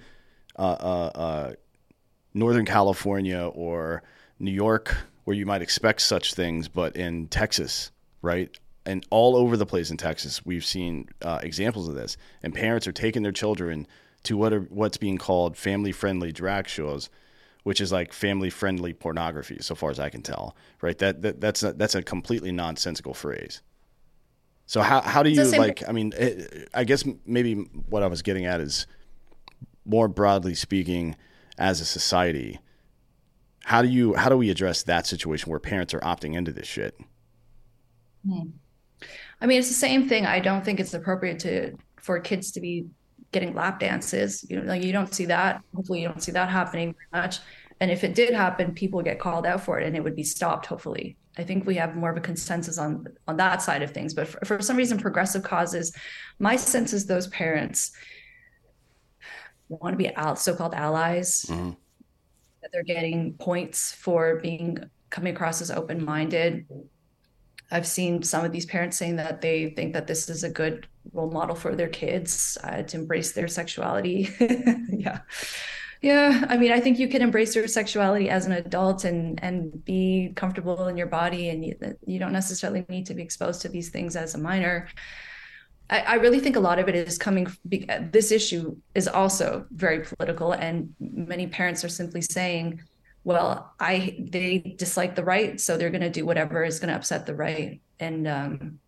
uh, 0.59 0.63
uh, 0.63 1.11
uh, 1.15 1.53
Northern 2.35 2.65
California 2.65 3.51
or 3.55 4.03
New 4.39 4.53
York, 4.53 4.97
where 5.25 5.37
you 5.37 5.47
might 5.47 5.63
expect 5.63 6.01
such 6.01 6.35
things, 6.35 6.69
but 6.69 6.97
in 6.97 7.29
Texas, 7.29 7.91
right? 8.23 8.51
And 8.85 9.07
all 9.11 9.37
over 9.37 9.57
the 9.57 9.67
place 9.67 9.91
in 9.91 9.97
Texas, 9.97 10.45
we've 10.45 10.65
seen 10.65 11.09
uh, 11.23 11.39
examples 11.43 11.89
of 11.89 11.95
this. 11.95 12.17
And 12.43 12.53
parents 12.53 12.87
are 12.89 12.93
taking 12.93 13.23
their 13.23 13.33
children 13.33 13.87
to 14.25 14.37
what 14.37 14.53
are 14.53 14.61
what's 14.63 14.97
being 14.97 15.19
called 15.19 15.57
family-friendly 15.57 16.33
drag 16.33 16.69
shows, 16.69 17.11
which 17.63 17.81
is 17.81 17.93
like 17.93 18.13
family-friendly 18.13 18.95
pornography, 18.95 19.59
so 19.61 19.75
far 19.75 19.91
as 19.91 20.01
I 20.01 20.09
can 20.11 20.23
tell. 20.23 20.57
Right? 20.81 20.99
That, 20.99 21.23
that 21.23 21.41
that's 21.41 21.63
a, 21.63 21.73
that's 21.75 21.95
a 21.95 22.03
completely 22.03 22.51
nonsensical 22.51 23.15
phrase. 23.15 23.63
So 24.67 24.81
how 24.81 25.01
how 25.01 25.23
do 25.23 25.31
you 25.31 25.45
like? 25.45 25.87
I 25.89 25.93
mean, 25.93 26.13
it, 26.17 26.69
I 26.73 26.85
guess 26.85 27.05
maybe 27.27 27.55
what 27.89 28.03
I 28.03 28.07
was 28.07 28.23
getting 28.23 28.47
at 28.47 28.61
is 28.61 28.87
more 29.85 30.09
broadly 30.09 30.55
speaking, 30.55 31.17
as 31.59 31.81
a 31.81 31.85
society, 31.85 32.61
how 33.65 33.83
do 33.83 33.89
you 33.89 34.15
how 34.15 34.29
do 34.29 34.37
we 34.37 34.51
address 34.51 34.83
that 34.85 35.07
situation 35.07 35.51
where 35.51 35.61
parents 35.61 35.95
are 35.95 36.01
opting 36.01 36.35
into 36.35 36.53
this 36.53 36.67
shit? 36.67 36.99
Hmm. 38.27 38.51
I 39.41 39.47
mean, 39.47 39.59
it's 39.59 39.69
the 39.69 39.75
same 39.75 40.09
thing. 40.09 40.27
I 40.27 40.41
don't 40.41 40.65
think 40.65 40.81
it's 40.81 40.95
appropriate 40.95 41.39
to 41.41 41.77
for 42.01 42.19
kids 42.21 42.53
to 42.53 42.61
be 42.61 42.87
getting 43.33 43.55
lap 43.55 43.81
dances. 43.81 44.45
You 44.49 44.61
know, 44.61 44.67
like 44.67 44.85
you 44.85 44.93
don't 44.93 45.13
see 45.13 45.27
that. 45.27 45.63
Hopefully, 45.75 46.03
you 46.03 46.09
don't 46.09 46.23
see 46.23 46.33
that 46.33 46.49
happening 46.49 46.95
much. 47.13 47.39
And 47.81 47.91
if 47.91 48.05
it 48.05 48.15
did 48.15 48.33
happen, 48.33 48.75
people 48.75 49.03
get 49.03 49.19
called 49.19 49.47
out 49.47 49.61
for 49.61 49.81
it, 49.81 49.87
and 49.87 49.97
it 49.97 50.05
would 50.05 50.15
be 50.15 50.23
stopped. 50.23 50.67
Hopefully, 50.67 51.17
I 51.37 51.43
think 51.43 51.67
we 51.67 51.75
have 51.77 51.97
more 51.97 52.11
of 52.11 52.17
a 52.17 52.21
consensus 52.21 52.79
on 52.79 53.07
on 53.27 53.37
that 53.39 53.63
side 53.63 53.83
of 53.83 53.91
things. 53.91 54.15
But 54.15 54.29
for, 54.29 54.45
for 54.45 54.63
some 54.63 54.77
reason, 54.77 54.99
progressive 54.99 55.43
causes, 55.43 55.93
my 56.39 56.57
sense 56.57 56.93
is 56.93 57.07
those 57.07 57.27
parents 57.29 57.93
want 59.81 59.95
to 59.95 59.99
be 59.99 60.09
al- 60.15 60.37
so-called 60.37 60.75
allies. 60.75 61.43
That 62.63 62.71
they're 62.73 62.85
getting 62.85 63.35
points 63.35 63.93
for 63.93 64.37
being 64.41 64.79
coming 65.11 65.35
across 65.35 65.61
as 65.61 65.71
open-minded. 65.71 66.67
I've 67.71 67.87
seen 67.87 68.23
some 68.23 68.45
of 68.45 68.53
these 68.53 68.67
parents 68.67 68.97
saying 68.99 69.17
that 69.17 69.41
they 69.41 69.71
think 69.71 69.95
that 69.95 70.07
this 70.07 70.29
is 70.29 70.45
a 70.45 70.51
good 70.51 70.87
role 71.13 71.31
model 71.31 71.57
for 71.57 71.75
their 71.75 71.89
kids 71.89 72.59
uh, 72.63 72.83
to 72.83 72.97
embrace 72.99 73.33
their 73.33 73.49
sexuality. 73.49 74.29
yeah. 74.91 75.21
Yeah, 76.03 76.47
I 76.49 76.57
mean, 76.57 76.73
I 76.73 76.81
think 76.81 76.99
you 76.99 77.07
can 77.07 77.23
embrace 77.23 77.55
your 77.55 77.69
sexuality 77.69 78.29
as 78.29 78.45
an 78.45 78.53
adult 78.53 79.05
and 79.05 79.43
and 79.43 79.85
be 79.85 80.33
comfortable 80.35 80.89
in 80.89 80.97
your 80.97 81.07
body, 81.07 81.49
and 81.51 81.65
you, 81.65 81.77
you 82.05 82.19
don't 82.19 82.33
necessarily 82.33 82.85
need 82.89 83.07
to 83.07 83.15
be 83.15 83.23
exposed 83.23 83.63
to 83.63 83.69
these 83.69 83.91
things 83.91 84.17
as 84.17 84.35
a 84.35 84.39
minor. 84.39 84.89
I, 85.91 86.01
I 86.01 86.15
really 86.15 86.41
think 86.41 86.57
a 86.57 86.61
lot 86.61 86.79
of 86.79 86.89
it 86.89 86.95
is 86.95 87.19
coming. 87.19 87.47
This 87.65 88.33
issue 88.33 88.77
is 88.95 89.09
also 89.09 89.67
very 89.71 90.01
political, 90.01 90.53
and 90.53 90.95
many 91.01 91.47
parents 91.47 91.85
are 91.85 91.89
simply 91.89 92.23
saying, 92.23 92.81
well 93.25 93.73
i 93.79 94.17
they 94.19 94.75
dislike 94.79 95.15
the 95.15 95.25
right 95.25 95.61
so 95.61 95.77
they're 95.77 95.91
going 95.91 96.01
to 96.01 96.11
do 96.11 96.27
whatever 96.27 96.65
is 96.65 96.79
going 96.79 96.89
to 96.89 96.95
upset 96.95 97.27
the 97.27 97.35
right 97.35 97.81
and 98.01 98.27
um, 98.27 98.79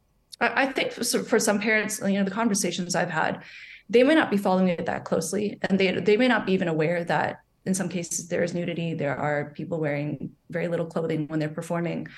I, 0.40 0.64
I 0.64 0.72
think 0.72 0.92
for, 0.92 1.05
for 1.05 1.38
some 1.38 1.61
parents 1.61 2.01
you 2.05 2.14
know 2.14 2.24
the 2.24 2.30
conversations 2.30 2.95
i've 2.95 3.11
had 3.11 3.42
they 3.88 4.03
may 4.03 4.14
not 4.14 4.30
be 4.30 4.36
following 4.36 4.68
it 4.68 4.86
that 4.86 5.05
closely 5.05 5.59
and 5.62 5.78
they 5.78 5.92
they 5.92 6.16
may 6.16 6.28
not 6.28 6.47
be 6.47 6.53
even 6.53 6.68
aware 6.68 7.05
that 7.05 7.40
in 7.66 7.74
some 7.74 7.88
cases 7.88 8.28
there 8.28 8.42
is 8.42 8.55
nudity 8.55 8.95
there 8.95 9.16
are 9.16 9.53
people 9.55 9.78
wearing 9.78 10.32
very 10.51 10.68
little 10.68 10.86
clothing 10.86 11.26
when 11.28 11.38
they're 11.38 11.49
performing 11.49 12.09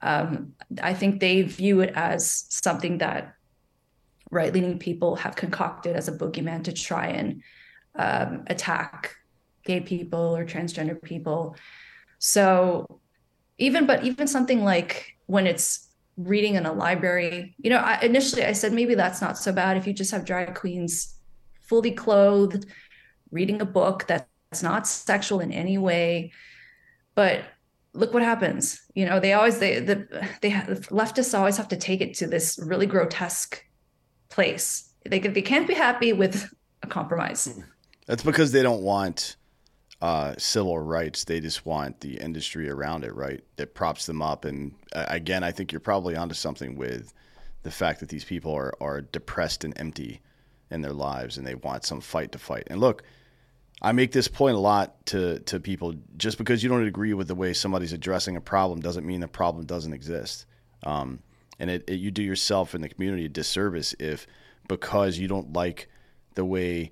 um, 0.00 0.54
i 0.82 0.94
think 0.94 1.20
they 1.20 1.42
view 1.42 1.80
it 1.80 1.92
as 1.94 2.46
something 2.48 2.98
that 2.98 3.34
right 4.32 4.52
leaning 4.52 4.78
people 4.78 5.14
have 5.14 5.36
concocted 5.36 5.94
as 5.94 6.08
a 6.08 6.12
boogeyman 6.12 6.64
to 6.64 6.72
try 6.72 7.06
and 7.08 7.42
um, 7.94 8.42
attack 8.48 9.14
gay 9.64 9.80
people 9.80 10.34
or 10.36 10.44
transgender 10.44 11.00
people. 11.00 11.54
So 12.18 13.00
even 13.58 13.86
but 13.86 14.04
even 14.04 14.26
something 14.26 14.64
like 14.64 15.16
when 15.26 15.46
it's 15.46 15.88
reading 16.16 16.54
in 16.54 16.66
a 16.66 16.72
library, 16.72 17.54
you 17.58 17.70
know, 17.70 17.76
I, 17.76 18.00
initially 18.00 18.44
I 18.44 18.52
said 18.52 18.72
maybe 18.72 18.94
that's 18.94 19.20
not 19.20 19.38
so 19.38 19.52
bad 19.52 19.76
if 19.76 19.86
you 19.86 19.92
just 19.92 20.10
have 20.10 20.24
drag 20.24 20.54
queens 20.54 21.14
fully 21.60 21.92
clothed 21.92 22.66
reading 23.30 23.60
a 23.60 23.66
book 23.66 24.06
that's 24.06 24.62
not 24.62 24.86
sexual 24.86 25.40
in 25.40 25.52
any 25.52 25.78
way. 25.78 26.32
But 27.14 27.44
look 27.92 28.14
what 28.14 28.22
happens. 28.22 28.80
You 28.94 29.04
know, 29.04 29.20
they 29.20 29.34
always 29.34 29.58
they 29.58 29.80
the 29.80 30.06
they 30.40 30.50
leftists 30.50 31.38
always 31.38 31.58
have 31.58 31.68
to 31.68 31.76
take 31.76 32.00
it 32.00 32.14
to 32.14 32.26
this 32.26 32.58
really 32.62 32.86
grotesque 32.86 33.62
place. 34.32 34.90
They 35.04 35.18
they 35.18 35.42
can't 35.42 35.66
be 35.66 35.74
happy 35.74 36.12
with 36.12 36.52
a 36.82 36.86
compromise. 36.86 37.60
That's 38.06 38.22
because 38.22 38.52
they 38.52 38.62
don't 38.62 38.82
want 38.82 39.36
uh, 40.02 40.34
civil 40.36 40.78
rights. 40.78 41.24
They 41.24 41.40
just 41.40 41.64
want 41.64 42.00
the 42.00 42.16
industry 42.16 42.68
around 42.68 43.04
it, 43.04 43.14
right? 43.14 43.42
That 43.56 43.74
props 43.74 44.06
them 44.06 44.20
up. 44.20 44.44
And 44.44 44.74
uh, 44.92 45.06
again, 45.08 45.44
I 45.44 45.52
think 45.52 45.70
you're 45.70 45.80
probably 45.80 46.16
onto 46.16 46.34
something 46.34 46.76
with 46.76 47.14
the 47.62 47.70
fact 47.70 48.00
that 48.00 48.08
these 48.08 48.24
people 48.24 48.52
are, 48.52 48.74
are 48.80 49.00
depressed 49.00 49.62
and 49.62 49.72
empty 49.78 50.20
in 50.72 50.82
their 50.82 50.92
lives 50.92 51.38
and 51.38 51.46
they 51.46 51.54
want 51.54 51.84
some 51.84 52.00
fight 52.00 52.32
to 52.32 52.38
fight. 52.38 52.64
And 52.66 52.80
look, 52.80 53.04
I 53.80 53.92
make 53.92 54.10
this 54.10 54.26
point 54.26 54.56
a 54.56 54.60
lot 54.60 55.06
to, 55.06 55.38
to 55.40 55.60
people. 55.60 55.94
Just 56.16 56.36
because 56.36 56.64
you 56.64 56.68
don't 56.68 56.84
agree 56.84 57.14
with 57.14 57.28
the 57.28 57.36
way 57.36 57.52
somebody's 57.52 57.92
addressing 57.92 58.36
a 58.36 58.40
problem 58.40 58.80
doesn't 58.80 59.06
mean 59.06 59.20
the 59.20 59.28
problem 59.28 59.66
doesn't 59.66 59.92
exist. 59.92 60.46
Um, 60.82 61.20
and 61.62 61.70
it, 61.70 61.84
it, 61.86 61.94
you 61.94 62.10
do 62.10 62.24
yourself 62.24 62.74
and 62.74 62.82
the 62.82 62.88
community 62.88 63.24
a 63.24 63.28
disservice 63.28 63.94
if, 64.00 64.26
because 64.66 65.16
you 65.16 65.28
don't 65.28 65.52
like 65.52 65.88
the 66.34 66.44
way 66.44 66.90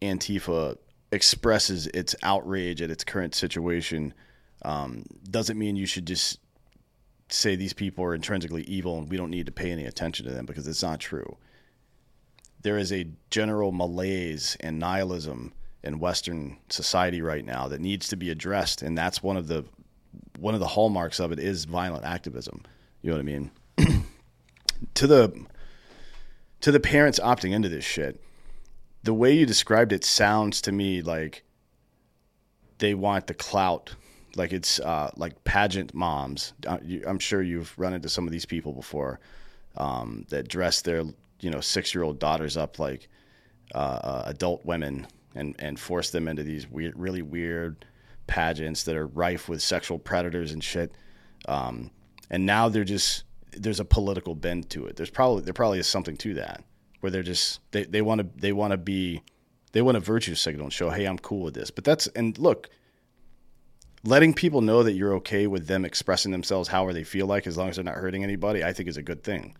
Antifa 0.00 0.78
expresses 1.10 1.88
its 1.88 2.14
outrage 2.22 2.80
at 2.80 2.92
its 2.92 3.02
current 3.02 3.34
situation, 3.34 4.14
um, 4.62 5.04
doesn't 5.28 5.58
mean 5.58 5.74
you 5.74 5.84
should 5.84 6.06
just 6.06 6.38
say 7.28 7.56
these 7.56 7.72
people 7.72 8.04
are 8.04 8.14
intrinsically 8.14 8.62
evil 8.62 8.98
and 8.98 9.10
we 9.10 9.16
don't 9.16 9.30
need 9.30 9.46
to 9.46 9.52
pay 9.52 9.72
any 9.72 9.84
attention 9.84 10.24
to 10.26 10.32
them 10.32 10.46
because 10.46 10.68
it's 10.68 10.82
not 10.82 11.00
true. 11.00 11.36
There 12.62 12.78
is 12.78 12.92
a 12.92 13.08
general 13.30 13.72
malaise 13.72 14.56
and 14.60 14.78
nihilism 14.78 15.52
in 15.82 15.98
Western 15.98 16.58
society 16.68 17.20
right 17.20 17.44
now 17.44 17.66
that 17.66 17.80
needs 17.80 18.08
to 18.10 18.16
be 18.16 18.30
addressed, 18.30 18.80
and 18.80 18.96
that's 18.96 19.24
one 19.24 19.36
of 19.36 19.48
the 19.48 19.64
one 20.38 20.54
of 20.54 20.60
the 20.60 20.68
hallmarks 20.68 21.18
of 21.18 21.32
it 21.32 21.40
is 21.40 21.64
violent 21.64 22.04
activism. 22.04 22.62
You 23.02 23.10
know 23.10 23.16
what 23.16 23.20
I 23.20 23.24
mean? 23.24 23.50
To 24.94 25.06
the 25.06 25.46
to 26.60 26.72
the 26.72 26.80
parents 26.80 27.18
opting 27.18 27.52
into 27.52 27.68
this 27.68 27.84
shit, 27.84 28.20
the 29.02 29.14
way 29.14 29.32
you 29.32 29.46
described 29.46 29.92
it 29.92 30.04
sounds 30.04 30.62
to 30.62 30.72
me 30.72 31.02
like 31.02 31.44
they 32.78 32.94
want 32.94 33.26
the 33.26 33.34
clout, 33.34 33.94
like 34.36 34.52
it's 34.52 34.80
uh, 34.80 35.10
like 35.16 35.44
pageant 35.44 35.94
moms. 35.94 36.54
Uh, 36.66 36.78
I'm 37.06 37.18
sure 37.18 37.42
you've 37.42 37.76
run 37.78 37.94
into 37.94 38.08
some 38.08 38.26
of 38.26 38.32
these 38.32 38.46
people 38.46 38.72
before 38.72 39.20
um, 39.76 40.24
that 40.30 40.48
dress 40.48 40.82
their 40.82 41.04
you 41.40 41.50
know 41.50 41.60
six 41.60 41.94
year 41.94 42.02
old 42.02 42.18
daughters 42.18 42.56
up 42.56 42.78
like 42.78 43.08
uh, 43.74 43.78
uh, 43.78 44.22
adult 44.26 44.64
women 44.64 45.06
and 45.34 45.54
and 45.58 45.78
force 45.78 46.10
them 46.10 46.28
into 46.28 46.42
these 46.42 46.68
weird, 46.68 46.98
really 46.98 47.22
weird 47.22 47.84
pageants 48.26 48.84
that 48.84 48.96
are 48.96 49.06
rife 49.06 49.48
with 49.48 49.60
sexual 49.60 49.98
predators 49.98 50.52
and 50.52 50.64
shit. 50.64 50.92
Um, 51.46 51.90
and 52.30 52.46
now 52.46 52.68
they're 52.68 52.84
just 52.84 53.24
there's 53.56 53.80
a 53.80 53.84
political 53.84 54.34
bend 54.34 54.70
to 54.70 54.86
it. 54.86 54.96
There's 54.96 55.10
probably 55.10 55.42
there 55.42 55.54
probably 55.54 55.78
is 55.78 55.86
something 55.86 56.16
to 56.18 56.34
that 56.34 56.64
where 57.00 57.10
they're 57.10 57.22
just 57.22 57.60
they 57.72 57.84
they 57.84 58.02
want 58.02 58.20
to 58.20 58.28
they 58.40 58.52
want 58.52 58.70
to 58.70 58.78
be 58.78 59.22
they 59.72 59.82
want 59.82 59.96
a 59.96 60.00
virtue 60.00 60.34
signal 60.34 60.64
and 60.64 60.72
show 60.72 60.90
hey 60.90 61.04
I'm 61.04 61.18
cool 61.18 61.42
with 61.42 61.54
this. 61.54 61.70
But 61.70 61.84
that's 61.84 62.06
and 62.08 62.36
look, 62.38 62.70
letting 64.04 64.34
people 64.34 64.60
know 64.60 64.82
that 64.82 64.92
you're 64.92 65.14
okay 65.16 65.46
with 65.46 65.66
them 65.66 65.84
expressing 65.84 66.32
themselves 66.32 66.68
however 66.68 66.92
they 66.92 67.04
feel 67.04 67.26
like 67.26 67.46
as 67.46 67.56
long 67.56 67.68
as 67.68 67.76
they're 67.76 67.84
not 67.84 67.94
hurting 67.94 68.24
anybody, 68.24 68.64
I 68.64 68.72
think 68.72 68.88
is 68.88 68.96
a 68.96 69.02
good 69.02 69.22
thing. 69.22 69.56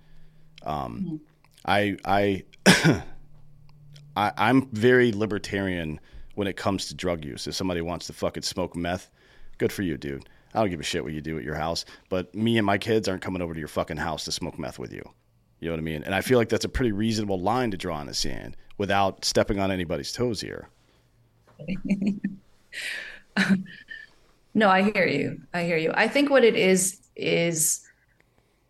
Um, 0.63 1.21
I 1.67 1.97
I 2.05 2.45
I, 4.17 4.33
I'm 4.37 4.69
very 4.71 5.13
libertarian 5.13 6.01
when 6.35 6.49
it 6.49 6.57
comes 6.57 6.87
to 6.87 6.95
drug 6.95 7.25
use. 7.25 7.47
If 7.47 7.55
somebody 7.55 7.81
wants 7.81 8.07
to 8.07 8.13
fucking 8.13 8.43
smoke 8.43 8.77
meth, 8.77 9.11
good 9.59 9.73
for 9.73 9.83
you, 9.83 9.97
dude. 9.97 10.29
I 10.55 10.61
don't 10.61 10.71
give 10.71 10.81
a 10.81 10.85
shit 10.85 11.03
what 11.03 11.13
you 11.13 11.21
do 11.21 11.37
at 11.37 11.45
your 11.45 11.57
house, 11.57 11.85
but 12.09 12.35
me 12.35 12.59
and 12.59 12.67
my 12.67 12.79
kids 12.79 13.09
aren't 13.09 13.23
coming 13.23 13.43
over 13.43 13.53
to 13.53 13.59
your 13.59 13.69
fucking 13.69 13.97
house 13.97 14.25
to 14.25 14.33
smoke 14.33 14.59
meth 14.59 14.79
with 14.79 14.93
you. 14.93 15.03
You 15.61 15.69
know 15.69 15.73
what 15.73 15.81
I 15.81 15.83
mean? 15.83 16.05
And 16.05 16.15
I 16.15 16.21
feel 16.21 16.39
like 16.39 16.49
that's 16.49 16.65
a 16.65 16.69
pretty 16.69 16.93
reasonable 16.93 17.41
line 17.41 17.71
to 17.73 17.77
draw 17.77 18.01
in 18.01 18.07
the 18.07 18.15
sand 18.15 18.57
without 18.79 19.25
stepping 19.25 19.59
on 19.59 19.71
anybody's 19.71 20.13
toes 20.13 20.41
here. 20.41 20.69
no, 24.55 24.69
I 24.69 24.83
hear 24.91 25.07
you. 25.07 25.41
I 25.53 25.65
hear 25.65 25.77
you. 25.77 25.93
I 25.95 26.07
think 26.07 26.31
what 26.31 26.45
it 26.45 26.55
is 26.55 27.01
is 27.17 27.81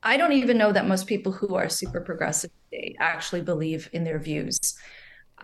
I 0.02 0.16
don't 0.16 0.32
even 0.32 0.56
know 0.56 0.72
that 0.72 0.86
most 0.86 1.06
people 1.06 1.32
who 1.32 1.54
are 1.54 1.68
super 1.68 2.00
progressive 2.00 2.50
actually 2.98 3.42
believe 3.42 3.88
in 3.92 4.04
their 4.04 4.18
views 4.18 4.58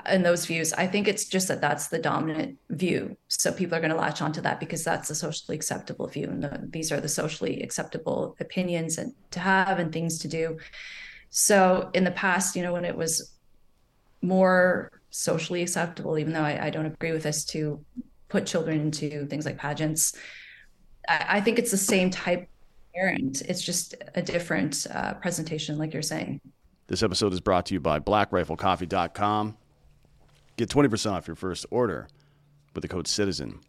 in 0.08 0.22
those 0.22 0.46
views. 0.46 0.72
I 0.72 0.86
think 0.86 1.08
it's 1.08 1.24
just 1.24 1.48
that 1.48 1.60
that's 1.60 1.88
the 1.88 1.98
dominant 1.98 2.58
view. 2.70 3.16
So 3.28 3.52
people 3.52 3.76
are 3.76 3.80
going 3.80 3.92
to 3.92 3.96
latch 3.96 4.22
onto 4.22 4.40
that 4.42 4.60
because 4.60 4.84
that's 4.84 5.08
the 5.08 5.14
socially 5.14 5.56
acceptable 5.56 6.06
view. 6.06 6.28
And 6.28 6.42
the, 6.42 6.68
these 6.70 6.92
are 6.92 7.00
the 7.00 7.08
socially 7.08 7.62
acceptable 7.62 8.36
opinions 8.40 8.98
and 8.98 9.14
to 9.32 9.40
have 9.40 9.78
and 9.78 9.92
things 9.92 10.18
to 10.20 10.28
do. 10.28 10.58
So 11.30 11.90
in 11.94 12.04
the 12.04 12.10
past, 12.10 12.56
you 12.56 12.62
know, 12.62 12.72
when 12.72 12.84
it 12.84 12.96
was 12.96 13.32
more 14.22 14.90
socially 15.10 15.62
acceptable, 15.62 16.18
even 16.18 16.32
though 16.32 16.42
I, 16.42 16.66
I 16.66 16.70
don't 16.70 16.86
agree 16.86 17.12
with 17.12 17.22
this, 17.22 17.44
to 17.46 17.84
put 18.28 18.46
children 18.46 18.80
into 18.80 19.26
things 19.26 19.44
like 19.44 19.58
pageants, 19.58 20.14
I, 21.08 21.26
I 21.28 21.40
think 21.40 21.58
it's 21.58 21.70
the 21.70 21.76
same 21.76 22.10
type 22.10 22.48
parent. 22.94 23.42
It's 23.42 23.62
just 23.62 23.94
a 24.14 24.22
different 24.22 24.86
uh, 24.92 25.14
presentation, 25.14 25.78
like 25.78 25.92
you're 25.92 26.02
saying. 26.02 26.40
This 26.86 27.02
episode 27.02 27.32
is 27.32 27.40
brought 27.40 27.66
to 27.66 27.74
you 27.74 27.80
by 27.80 28.00
blackriflecoffee.com. 28.00 29.56
Get 30.60 30.68
20% 30.68 31.10
off 31.10 31.26
your 31.26 31.36
first 31.36 31.64
order 31.70 32.06
with 32.74 32.82
the 32.82 32.88
code 32.88 33.06
CITIZEN. 33.06 33.60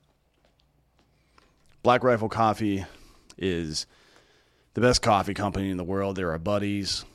Black 1.84 2.04
Rifle 2.04 2.28
Coffee 2.28 2.84
is 3.38 3.86
the 4.74 4.82
best 4.82 5.02
coffee 5.02 5.34
company 5.34 5.70
in 5.70 5.78
the 5.78 5.86
world. 5.86 6.18
They're 6.18 6.32
our 6.32 6.38
buddies. 6.38 7.06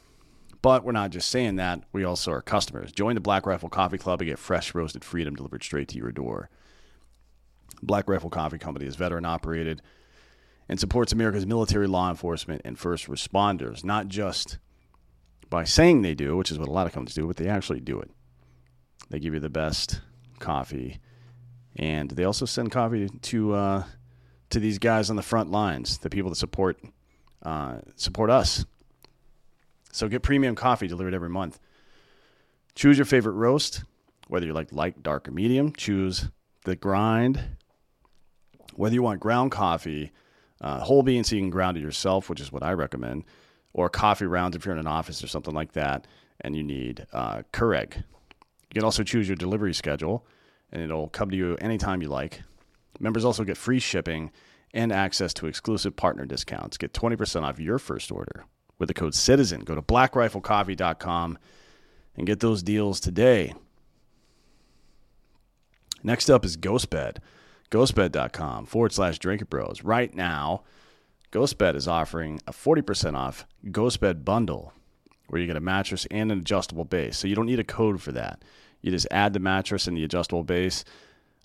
But 0.62 0.82
we're 0.82 0.92
not 0.92 1.10
just 1.10 1.30
saying 1.30 1.56
that, 1.56 1.82
we 1.92 2.04
also 2.04 2.32
are 2.32 2.40
customers. 2.40 2.90
Join 2.90 3.16
the 3.16 3.20
Black 3.20 3.44
Rifle 3.44 3.68
Coffee 3.68 3.98
Club 3.98 4.22
and 4.22 4.30
get 4.30 4.38
fresh 4.38 4.74
roasted 4.74 5.04
freedom 5.04 5.34
delivered 5.34 5.62
straight 5.62 5.88
to 5.88 5.98
your 5.98 6.10
door. 6.10 6.48
Black 7.82 8.08
Rifle 8.08 8.30
Coffee 8.30 8.56
Company 8.56 8.86
is 8.86 8.96
veteran 8.96 9.26
operated 9.26 9.82
and 10.70 10.80
supports 10.80 11.12
America's 11.12 11.44
military 11.44 11.86
law 11.86 12.08
enforcement 12.08 12.62
and 12.64 12.78
first 12.78 13.08
responders, 13.08 13.84
not 13.84 14.08
just 14.08 14.56
by 15.50 15.64
saying 15.64 16.00
they 16.00 16.14
do, 16.14 16.34
which 16.34 16.50
is 16.50 16.58
what 16.58 16.66
a 16.66 16.72
lot 16.72 16.86
of 16.86 16.94
companies 16.94 17.14
do, 17.14 17.26
but 17.26 17.36
they 17.36 17.46
actually 17.48 17.80
do 17.80 18.00
it. 18.00 18.10
They 19.10 19.18
give 19.18 19.34
you 19.34 19.40
the 19.40 19.48
best 19.48 20.00
coffee, 20.38 20.98
and 21.76 22.10
they 22.10 22.24
also 22.24 22.44
send 22.46 22.70
coffee 22.70 23.08
to 23.08 23.54
uh, 23.54 23.84
to 24.50 24.60
these 24.60 24.78
guys 24.78 25.10
on 25.10 25.16
the 25.16 25.22
front 25.22 25.50
lines, 25.50 25.98
the 25.98 26.10
people 26.10 26.30
that 26.30 26.36
support 26.36 26.78
uh, 27.42 27.78
support 27.96 28.30
us. 28.30 28.64
So 29.92 30.08
get 30.08 30.22
premium 30.22 30.54
coffee 30.54 30.88
delivered 30.88 31.14
every 31.14 31.30
month. 31.30 31.58
Choose 32.74 32.98
your 32.98 33.06
favorite 33.06 33.32
roast, 33.32 33.84
whether 34.28 34.44
you 34.44 34.52
like 34.52 34.72
light, 34.72 35.02
dark, 35.02 35.28
or 35.28 35.30
medium. 35.30 35.72
Choose 35.72 36.28
the 36.64 36.76
grind. 36.76 37.42
Whether 38.74 38.94
you 38.94 39.02
want 39.02 39.20
ground 39.20 39.52
coffee 39.52 40.12
uh, 40.60 40.80
whole 40.80 41.02
beans 41.02 41.28
so 41.28 41.36
you 41.36 41.42
can 41.42 41.50
ground 41.50 41.76
it 41.76 41.80
yourself, 41.80 42.28
which 42.28 42.40
is 42.40 42.50
what 42.50 42.62
I 42.62 42.72
recommend, 42.72 43.24
or 43.72 43.88
coffee 43.88 44.26
rounds 44.26 44.56
if 44.56 44.64
you're 44.64 44.74
in 44.74 44.80
an 44.80 44.86
office 44.86 45.22
or 45.22 45.28
something 45.28 45.54
like 45.54 45.72
that, 45.72 46.06
and 46.40 46.56
you 46.56 46.62
need 46.62 47.06
uh, 47.12 47.42
Keurig. 47.52 48.02
You 48.76 48.80
can 48.80 48.84
also 48.84 49.04
choose 49.04 49.26
your 49.26 49.36
delivery 49.36 49.72
schedule, 49.72 50.26
and 50.70 50.82
it'll 50.82 51.08
come 51.08 51.30
to 51.30 51.36
you 51.36 51.56
anytime 51.62 52.02
you 52.02 52.08
like. 52.08 52.42
Members 53.00 53.24
also 53.24 53.42
get 53.42 53.56
free 53.56 53.78
shipping 53.78 54.30
and 54.74 54.92
access 54.92 55.32
to 55.32 55.46
exclusive 55.46 55.96
partner 55.96 56.26
discounts. 56.26 56.76
Get 56.76 56.92
20% 56.92 57.40
off 57.40 57.58
your 57.58 57.78
first 57.78 58.12
order 58.12 58.44
with 58.78 58.88
the 58.88 58.92
code 58.92 59.14
CITIZEN. 59.14 59.64
Go 59.64 59.74
to 59.76 59.80
blackriflecoffee.com 59.80 61.38
and 62.16 62.26
get 62.26 62.40
those 62.40 62.62
deals 62.62 63.00
today. 63.00 63.54
Next 66.02 66.28
up 66.28 66.44
is 66.44 66.58
GhostBed 66.58 67.16
ghostbed.com 67.70 68.66
forward 68.66 68.92
slash 68.92 69.18
drinking 69.18 69.48
bros. 69.48 69.82
Right 69.84 70.14
now, 70.14 70.64
Ghostbed 71.32 71.76
is 71.76 71.88
offering 71.88 72.42
a 72.46 72.52
40% 72.52 73.16
off 73.16 73.46
Ghostbed 73.64 74.22
bundle 74.22 74.74
where 75.28 75.40
you 75.40 75.46
get 75.46 75.56
a 75.56 75.60
mattress 75.60 76.06
and 76.10 76.30
an 76.30 76.40
adjustable 76.40 76.84
base. 76.84 77.16
So 77.16 77.26
you 77.26 77.34
don't 77.34 77.46
need 77.46 77.58
a 77.58 77.64
code 77.64 78.02
for 78.02 78.12
that. 78.12 78.42
You 78.82 78.90
just 78.90 79.06
add 79.10 79.32
the 79.32 79.40
mattress 79.40 79.86
and 79.86 79.96
the 79.96 80.04
adjustable 80.04 80.44
base, 80.44 80.84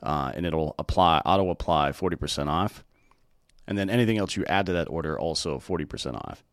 uh, 0.04 0.32
and 0.36 0.46
it'll 0.46 0.76
apply 0.78 1.20
auto 1.26 1.50
apply 1.50 1.92
40% 1.92 2.48
off. 2.48 2.84
And 3.68 3.78
then 3.78 3.90
anything 3.90 4.18
else 4.18 4.36
you 4.36 4.46
add 4.46 4.66
to 4.66 4.74
that 4.74 4.90
order 4.90 5.18
also 5.18 5.60
40% 5.60 6.16
off. 6.16 6.44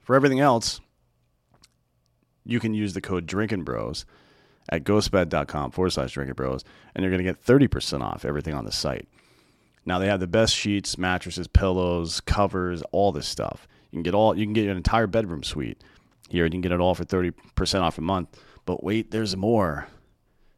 For 0.00 0.16
everything 0.16 0.40
else, 0.40 0.80
you 2.44 2.60
can 2.60 2.72
use 2.72 2.94
the 2.94 3.00
code 3.00 3.26
Drinking 3.26 3.64
Bros 3.64 4.06
at 4.68 4.84
ghostbed.com 4.84 5.70
forward 5.70 5.90
slash 5.90 6.12
drinking 6.12 6.34
bros, 6.34 6.64
and 6.94 7.02
you're 7.02 7.10
going 7.10 7.24
to 7.24 7.30
get 7.30 7.44
30% 7.44 8.02
off 8.02 8.24
everything 8.24 8.54
on 8.54 8.64
the 8.64 8.72
site. 8.72 9.08
Now 9.84 9.98
they 9.98 10.06
have 10.08 10.20
the 10.20 10.26
best 10.26 10.54
sheets, 10.54 10.98
mattresses, 10.98 11.48
pillows, 11.48 12.20
covers, 12.20 12.82
all 12.92 13.12
this 13.12 13.26
stuff. 13.26 13.66
You 13.90 13.96
can 13.96 14.02
get 14.02 14.14
all 14.14 14.36
you 14.36 14.44
can 14.44 14.52
get 14.52 14.68
an 14.68 14.76
entire 14.76 15.06
bedroom 15.06 15.42
suite 15.42 15.82
here, 16.28 16.44
and 16.44 16.52
you 16.52 16.60
can 16.60 16.70
get 16.70 16.74
it 16.74 16.80
all 16.80 16.94
for 16.94 17.04
30% 17.04 17.80
off 17.80 17.96
a 17.96 18.02
month. 18.02 18.38
But 18.68 18.84
wait, 18.84 19.12
there's 19.12 19.34
more. 19.34 19.88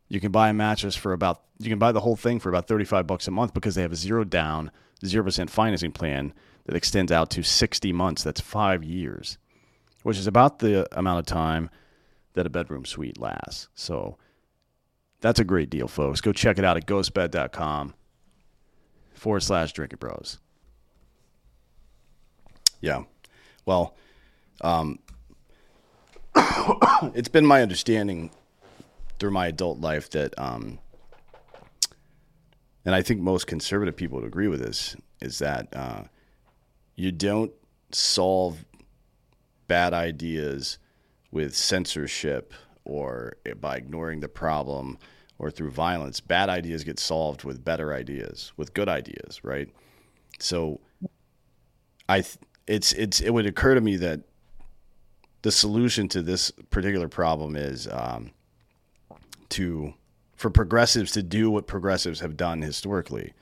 You 0.09 0.19
can 0.19 0.33
buy 0.33 0.49
a 0.49 0.53
mattress 0.53 0.97
for 0.97 1.13
about 1.13 1.43
you 1.61 1.69
can 1.69 1.79
buy 1.79 1.93
the 1.93 2.01
whole 2.01 2.17
thing 2.17 2.41
for 2.41 2.49
about 2.49 2.67
35 2.67 3.07
bucks 3.07 3.29
a 3.29 3.31
month 3.31 3.55
because 3.55 3.77
they 3.77 3.83
have 3.83 3.93
a 3.93 3.97
zero 3.97 4.25
down, 4.25 4.73
0% 5.05 5.49
financing 5.49 5.93
plan 5.93 6.35
that 6.65 6.75
extends 6.75 7.13
out 7.13 7.31
to 7.31 7.45
60 7.45 7.93
months. 7.93 8.25
That's 8.25 8.41
5 8.41 8.83
years, 8.83 9.39
which 10.03 10.19
is 10.19 10.27
about 10.27 10.59
the 10.59 10.89
amount 10.99 11.21
of 11.21 11.27
time 11.27 11.71
that 12.33 12.47
a 12.47 12.51
bedroom 12.51 12.85
suite 12.85 13.21
lasts. 13.21 13.69
So 13.77 14.19
that's 15.21 15.39
a 15.39 15.45
great 15.45 15.71
deal, 15.71 15.87
folks. 15.87 16.21
Go 16.21 16.33
check 16.33 16.59
it 16.59 16.65
out 16.65 16.77
at 16.77 16.87
ghostbed.com 16.87 17.95
forward 19.15 19.41
slash 19.45 19.73
drinking 19.73 19.99
bros. 20.01 20.39
Yeah. 22.81 23.05
Well, 23.67 23.95
um, 24.63 24.99
it's 27.15 27.29
been 27.29 27.47
my 27.47 27.63
understanding 27.63 28.31
through 29.19 29.31
my 29.31 29.49
adult 29.49 29.81
life 29.81 30.11
that, 30.11 30.39
um, 30.39 30.79
and 32.85 32.95
I 32.95 33.03
think 33.03 33.21
most 33.21 33.47
conservative 33.47 33.97
people 33.97 34.19
would 34.19 34.27
agree 34.27 34.49
with 34.49 34.61
this, 34.61 34.97
is 35.21 35.39
that 35.39 35.69
uh, 35.75 36.05
you 36.97 37.13
don't 37.13 37.53
solve 37.93 38.65
bad 39.67 39.93
ideas 39.93 40.79
with 41.31 41.55
censorship 41.55 42.55
or 42.85 43.35
by 43.61 43.77
ignoring 43.77 44.21
the 44.21 44.29
problem 44.29 44.99
or 45.39 45.51
through 45.51 45.71
violence. 45.71 46.21
Bad 46.21 46.49
ideas 46.49 46.85
get 46.85 46.99
solved 46.99 47.45
with 47.45 47.65
better 47.65 47.95
ideas, 47.95 48.53
with 48.57 48.75
good 48.75 48.89
ideas, 48.89 49.43
right? 49.45 49.69
So 50.39 50.81
I 52.09 52.25
it's 52.67 52.93
it's 52.93 53.21
it 53.21 53.31
would 53.31 53.47
occur 53.47 53.75
to 53.75 53.81
me 53.81 53.97
that 53.97 54.21
the 55.43 55.53
solution 55.53 56.09
to 56.09 56.23
this 56.23 56.51
particular 56.71 57.09
problem 57.09 57.57
is 57.57 57.89
um, 57.91 58.31
to 59.51 59.95
for 60.37 60.51
progressives 60.51 61.13
to 61.13 61.23
do 61.23 61.51
what 61.51 61.67
progressives 61.67 62.21
have 62.21 62.37
done 62.37 62.63
historically, 62.63 63.35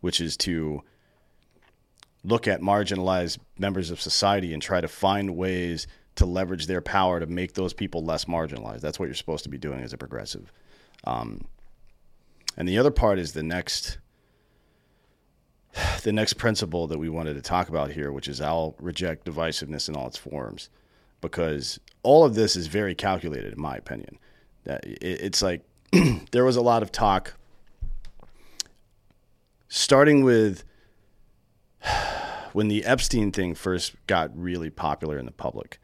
which 0.00 0.20
is 0.20 0.36
to 0.36 0.82
look 2.24 2.48
at 2.48 2.60
marginalized 2.60 3.38
members 3.58 3.90
of 3.90 4.00
society 4.00 4.52
and 4.52 4.62
try 4.62 4.80
to 4.80 4.88
find 4.88 5.36
ways 5.36 5.86
to 6.16 6.26
leverage 6.26 6.66
their 6.66 6.80
power 6.80 7.20
to 7.20 7.26
make 7.26 7.54
those 7.54 7.72
people 7.72 8.04
less 8.04 8.26
marginalized. 8.26 8.80
That's 8.80 8.98
what 8.98 9.06
you're 9.06 9.14
supposed 9.14 9.44
to 9.44 9.50
be 9.50 9.58
doing 9.58 9.80
as 9.80 9.92
a 9.92 9.98
progressive. 9.98 10.52
Um, 11.04 11.46
and 12.56 12.68
the 12.68 12.78
other 12.78 12.90
part 12.90 13.18
is 13.18 13.32
the 13.32 13.42
next 13.42 13.98
the 16.02 16.12
next 16.12 16.34
principle 16.34 16.86
that 16.88 16.98
we 16.98 17.08
wanted 17.08 17.34
to 17.34 17.40
talk 17.40 17.68
about 17.68 17.92
here, 17.92 18.12
which 18.12 18.28
is 18.28 18.40
I'll 18.40 18.74
reject 18.78 19.24
divisiveness 19.24 19.88
in 19.88 19.96
all 19.96 20.06
its 20.06 20.18
forms, 20.18 20.68
because 21.22 21.80
all 22.02 22.24
of 22.24 22.34
this 22.34 22.54
is 22.54 22.66
very 22.66 22.94
calculated, 22.94 23.54
in 23.54 23.60
my 23.60 23.76
opinion. 23.76 24.18
It's 24.66 25.40
like 25.40 25.62
there 26.32 26.44
was 26.44 26.56
a 26.56 26.62
lot 26.62 26.82
of 26.82 26.92
talk, 26.92 27.32
starting 29.68 30.22
with 30.22 30.64
when 32.52 32.68
the 32.68 32.84
Epstein 32.84 33.32
thing 33.32 33.54
first 33.54 33.94
got 34.06 34.30
really 34.38 34.68
popular 34.68 35.18
in 35.18 35.24
the 35.24 35.32
public. 35.32 35.78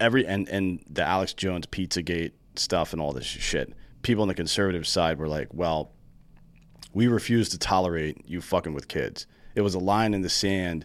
every 0.00 0.26
and 0.26 0.48
and 0.48 0.84
the 0.88 1.02
Alex 1.02 1.32
Jones 1.32 1.66
Pizzagate 1.66 2.32
stuff 2.56 2.92
and 2.92 3.00
all 3.00 3.12
this 3.12 3.24
shit. 3.24 3.72
People 4.02 4.22
on 4.22 4.28
the 4.28 4.34
conservative 4.34 4.86
side 4.86 5.18
were 5.18 5.28
like, 5.28 5.48
"Well, 5.52 5.92
we 6.92 7.06
refuse 7.08 7.48
to 7.50 7.58
tolerate 7.58 8.18
you 8.26 8.40
fucking 8.40 8.74
with 8.74 8.88
kids." 8.88 9.26
It 9.54 9.62
was 9.62 9.74
a 9.74 9.78
line 9.78 10.14
in 10.14 10.22
the 10.22 10.28
sand 10.28 10.84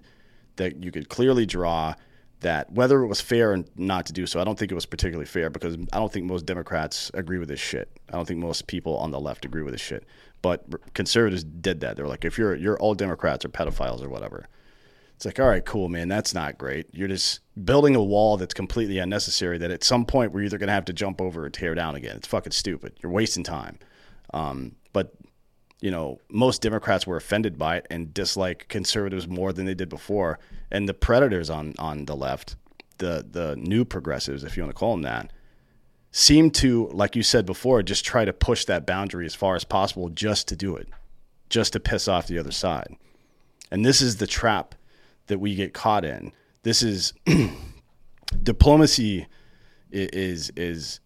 that 0.60 0.84
you 0.84 0.92
could 0.92 1.10
clearly 1.10 1.46
draw 1.46 1.96
that 2.42 2.72
whether 2.72 3.04
it 3.04 3.08
was 3.08 3.20
fair 3.20 3.52
or 3.54 3.66
not 3.76 4.06
to 4.06 4.14
do 4.14 4.26
so, 4.26 4.40
I 4.40 4.44
don't 4.44 4.58
think 4.58 4.72
it 4.72 4.76
was 4.76 4.86
particularly 4.86 5.26
fair 5.26 5.50
because 5.50 5.76
I 5.92 5.98
don't 5.98 6.12
think 6.12 6.26
most 6.26 6.46
Democrats 6.46 7.12
agree 7.14 7.38
with 7.38 7.50
this 7.50 7.60
shit. 7.60 7.90
I 8.08 8.14
don't 8.14 8.26
think 8.26 8.40
most 8.40 8.68
people 8.68 8.98
on 8.98 9.12
the 9.12 9.20
left 9.20 9.44
agree 9.44 9.64
with 9.64 9.74
this 9.74 9.82
shit. 9.82 10.06
But 10.42 10.94
conservatives 10.94 11.44
did 11.44 11.82
that. 11.82 11.98
They're 11.98 12.08
like, 12.08 12.24
if 12.24 12.38
you're 12.38 12.56
you're 12.56 12.80
all 12.80 12.94
Democrats 12.94 13.44
or 13.44 13.50
pedophiles 13.50 14.04
or 14.04 14.10
whatever. 14.10 14.48
It's 15.16 15.26
like, 15.26 15.38
all 15.38 15.50
right, 15.50 15.66
cool, 15.66 15.90
man. 15.90 16.08
That's 16.08 16.34
not 16.34 16.58
great. 16.58 16.88
You're 16.94 17.10
just 17.10 17.42
building 17.66 17.94
a 17.94 18.02
wall 18.02 18.38
that's 18.38 18.54
completely 18.54 19.00
unnecessary. 19.00 19.58
That 19.58 19.70
at 19.70 19.84
some 19.84 20.06
point 20.06 20.32
we're 20.32 20.44
either 20.44 20.58
going 20.58 20.68
to 20.68 20.74
have 20.74 20.86
to 20.86 20.94
jump 20.94 21.20
over 21.20 21.44
or 21.44 21.50
tear 21.50 21.76
down 21.76 21.96
again. 21.96 22.16
It's 22.16 22.28
fucking 22.28 22.54
stupid. 22.54 22.94
You're 23.04 23.12
wasting 23.12 23.44
time. 23.44 23.80
Um, 24.34 24.78
but 24.94 25.14
you 25.82 25.92
know, 25.92 26.20
most 26.30 26.62
Democrats 26.62 27.08
were 27.08 27.18
offended 27.18 27.58
by 27.58 27.78
it 27.78 27.88
and 27.90 28.14
dislike 28.14 28.68
conservatives 28.68 29.28
more 29.28 29.54
than 29.54 29.66
they 29.66 29.74
did 29.74 29.90
before. 29.90 30.40
And 30.72 30.88
the 30.88 30.94
predators 30.94 31.50
on 31.50 31.74
on 31.80 32.06
the 32.06 32.16
left, 32.16 32.56
the 32.98 33.26
the 33.30 33.56
new 33.56 33.86
progressives, 33.86 34.44
if 34.44 34.58
you 34.58 34.64
want 34.64 34.76
to 34.76 34.80
call 34.80 34.94
them 34.94 35.04
that, 35.04 35.32
seem 36.12 36.52
to, 36.52 36.88
like 36.88 37.16
you 37.16 37.24
said 37.24 37.46
before, 37.46 37.82
just 37.84 38.04
try 38.04 38.26
to 38.26 38.34
push 38.34 38.66
that 38.66 38.86
boundary 38.86 39.26
as 39.26 39.36
far 39.36 39.56
as 39.56 39.64
possible 39.64 40.10
just 40.10 40.48
to 40.50 40.56
do 40.56 40.76
it, 40.76 40.90
just 41.50 41.74
to 41.74 41.80
piss 41.80 42.08
off 42.08 42.28
the 42.28 42.40
other 42.40 42.52
side. 42.52 42.96
And 43.72 43.86
this 43.86 44.02
is 44.02 44.18
the 44.18 44.28
trap 44.28 44.76
that 45.28 45.40
we 45.40 45.56
get 45.56 45.74
caught 45.74 46.04
in. 46.04 46.32
This 46.64 46.82
is 46.84 47.14
diplomacy 48.44 49.28
is 49.92 50.52
is 50.56 51.00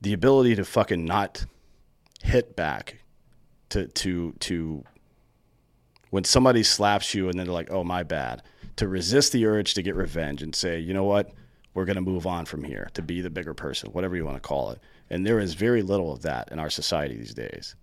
the 0.00 0.12
ability 0.12 0.54
to 0.56 0.64
fucking 0.64 1.04
not 1.04 1.44
hit 2.22 2.56
back 2.56 3.02
to 3.70 3.86
to 3.86 4.32
to 4.40 4.84
when 6.10 6.24
somebody 6.24 6.62
slaps 6.62 7.14
you 7.14 7.28
and 7.28 7.38
then 7.38 7.46
they're 7.46 7.54
like, 7.54 7.70
"Oh, 7.70 7.84
my 7.84 8.02
bad." 8.02 8.42
To 8.76 8.88
resist 8.88 9.32
the 9.32 9.46
urge 9.46 9.74
to 9.74 9.82
get 9.82 9.94
revenge 9.94 10.42
and 10.42 10.54
say, 10.54 10.78
"You 10.78 10.94
know 10.94 11.04
what? 11.04 11.32
We're 11.74 11.84
going 11.84 11.96
to 11.96 12.02
move 12.02 12.26
on 12.26 12.46
from 12.46 12.64
here 12.64 12.90
to 12.94 13.02
be 13.02 13.20
the 13.20 13.30
bigger 13.30 13.54
person, 13.54 13.90
whatever 13.92 14.16
you 14.16 14.24
want 14.24 14.36
to 14.36 14.46
call 14.46 14.70
it." 14.70 14.80
And 15.08 15.26
there 15.26 15.38
is 15.38 15.54
very 15.54 15.82
little 15.82 16.12
of 16.12 16.22
that 16.22 16.50
in 16.50 16.58
our 16.58 16.70
society 16.70 17.16
these 17.16 17.34
days. 17.34 17.74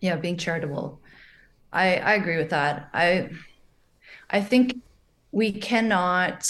Yeah, 0.00 0.16
being 0.16 0.36
charitable. 0.36 1.00
I 1.72 1.96
I 1.96 2.14
agree 2.14 2.36
with 2.36 2.50
that. 2.50 2.88
I 2.92 3.30
I 4.30 4.40
think 4.40 4.80
we 5.32 5.52
cannot 5.52 6.48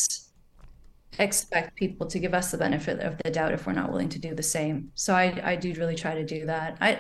expect 1.18 1.74
people 1.74 2.06
to 2.06 2.18
give 2.18 2.34
us 2.34 2.50
the 2.50 2.58
benefit 2.58 3.00
of 3.00 3.16
the 3.24 3.30
doubt 3.30 3.52
if 3.52 3.66
we're 3.66 3.72
not 3.72 3.90
willing 3.90 4.08
to 4.10 4.18
do 4.18 4.34
the 4.34 4.42
same. 4.42 4.90
So 4.94 5.14
I 5.14 5.40
I 5.42 5.56
do 5.56 5.72
really 5.74 5.96
try 5.96 6.14
to 6.14 6.24
do 6.24 6.46
that. 6.46 6.78
I 6.80 6.98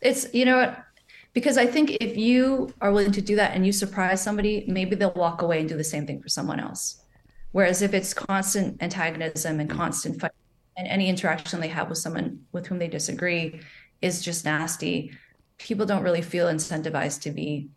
it's 0.00 0.32
you 0.34 0.44
know 0.44 0.74
because 1.32 1.58
I 1.58 1.66
think 1.66 1.90
if 2.00 2.16
you 2.16 2.72
are 2.80 2.92
willing 2.92 3.12
to 3.12 3.20
do 3.20 3.36
that 3.36 3.54
and 3.54 3.66
you 3.66 3.72
surprise 3.72 4.22
somebody, 4.22 4.64
maybe 4.68 4.94
they'll 4.94 5.12
walk 5.12 5.42
away 5.42 5.60
and 5.60 5.68
do 5.68 5.76
the 5.76 5.84
same 5.84 6.06
thing 6.06 6.22
for 6.22 6.28
someone 6.28 6.60
else. 6.60 7.02
Whereas 7.52 7.82
if 7.82 7.92
it's 7.92 8.14
constant 8.14 8.82
antagonism 8.82 9.60
and 9.60 9.68
constant 9.68 10.20
fight 10.20 10.32
and 10.76 10.88
any 10.88 11.08
interaction 11.08 11.60
they 11.60 11.68
have 11.68 11.88
with 11.88 11.98
someone 11.98 12.40
with 12.52 12.66
whom 12.66 12.78
they 12.78 12.88
disagree 12.88 13.60
is 14.00 14.22
just 14.22 14.44
nasty, 14.44 15.12
people 15.58 15.86
don't 15.86 16.02
really 16.02 16.22
feel 16.22 16.46
incentivized 16.46 17.20
to 17.22 17.30
be 17.30 17.68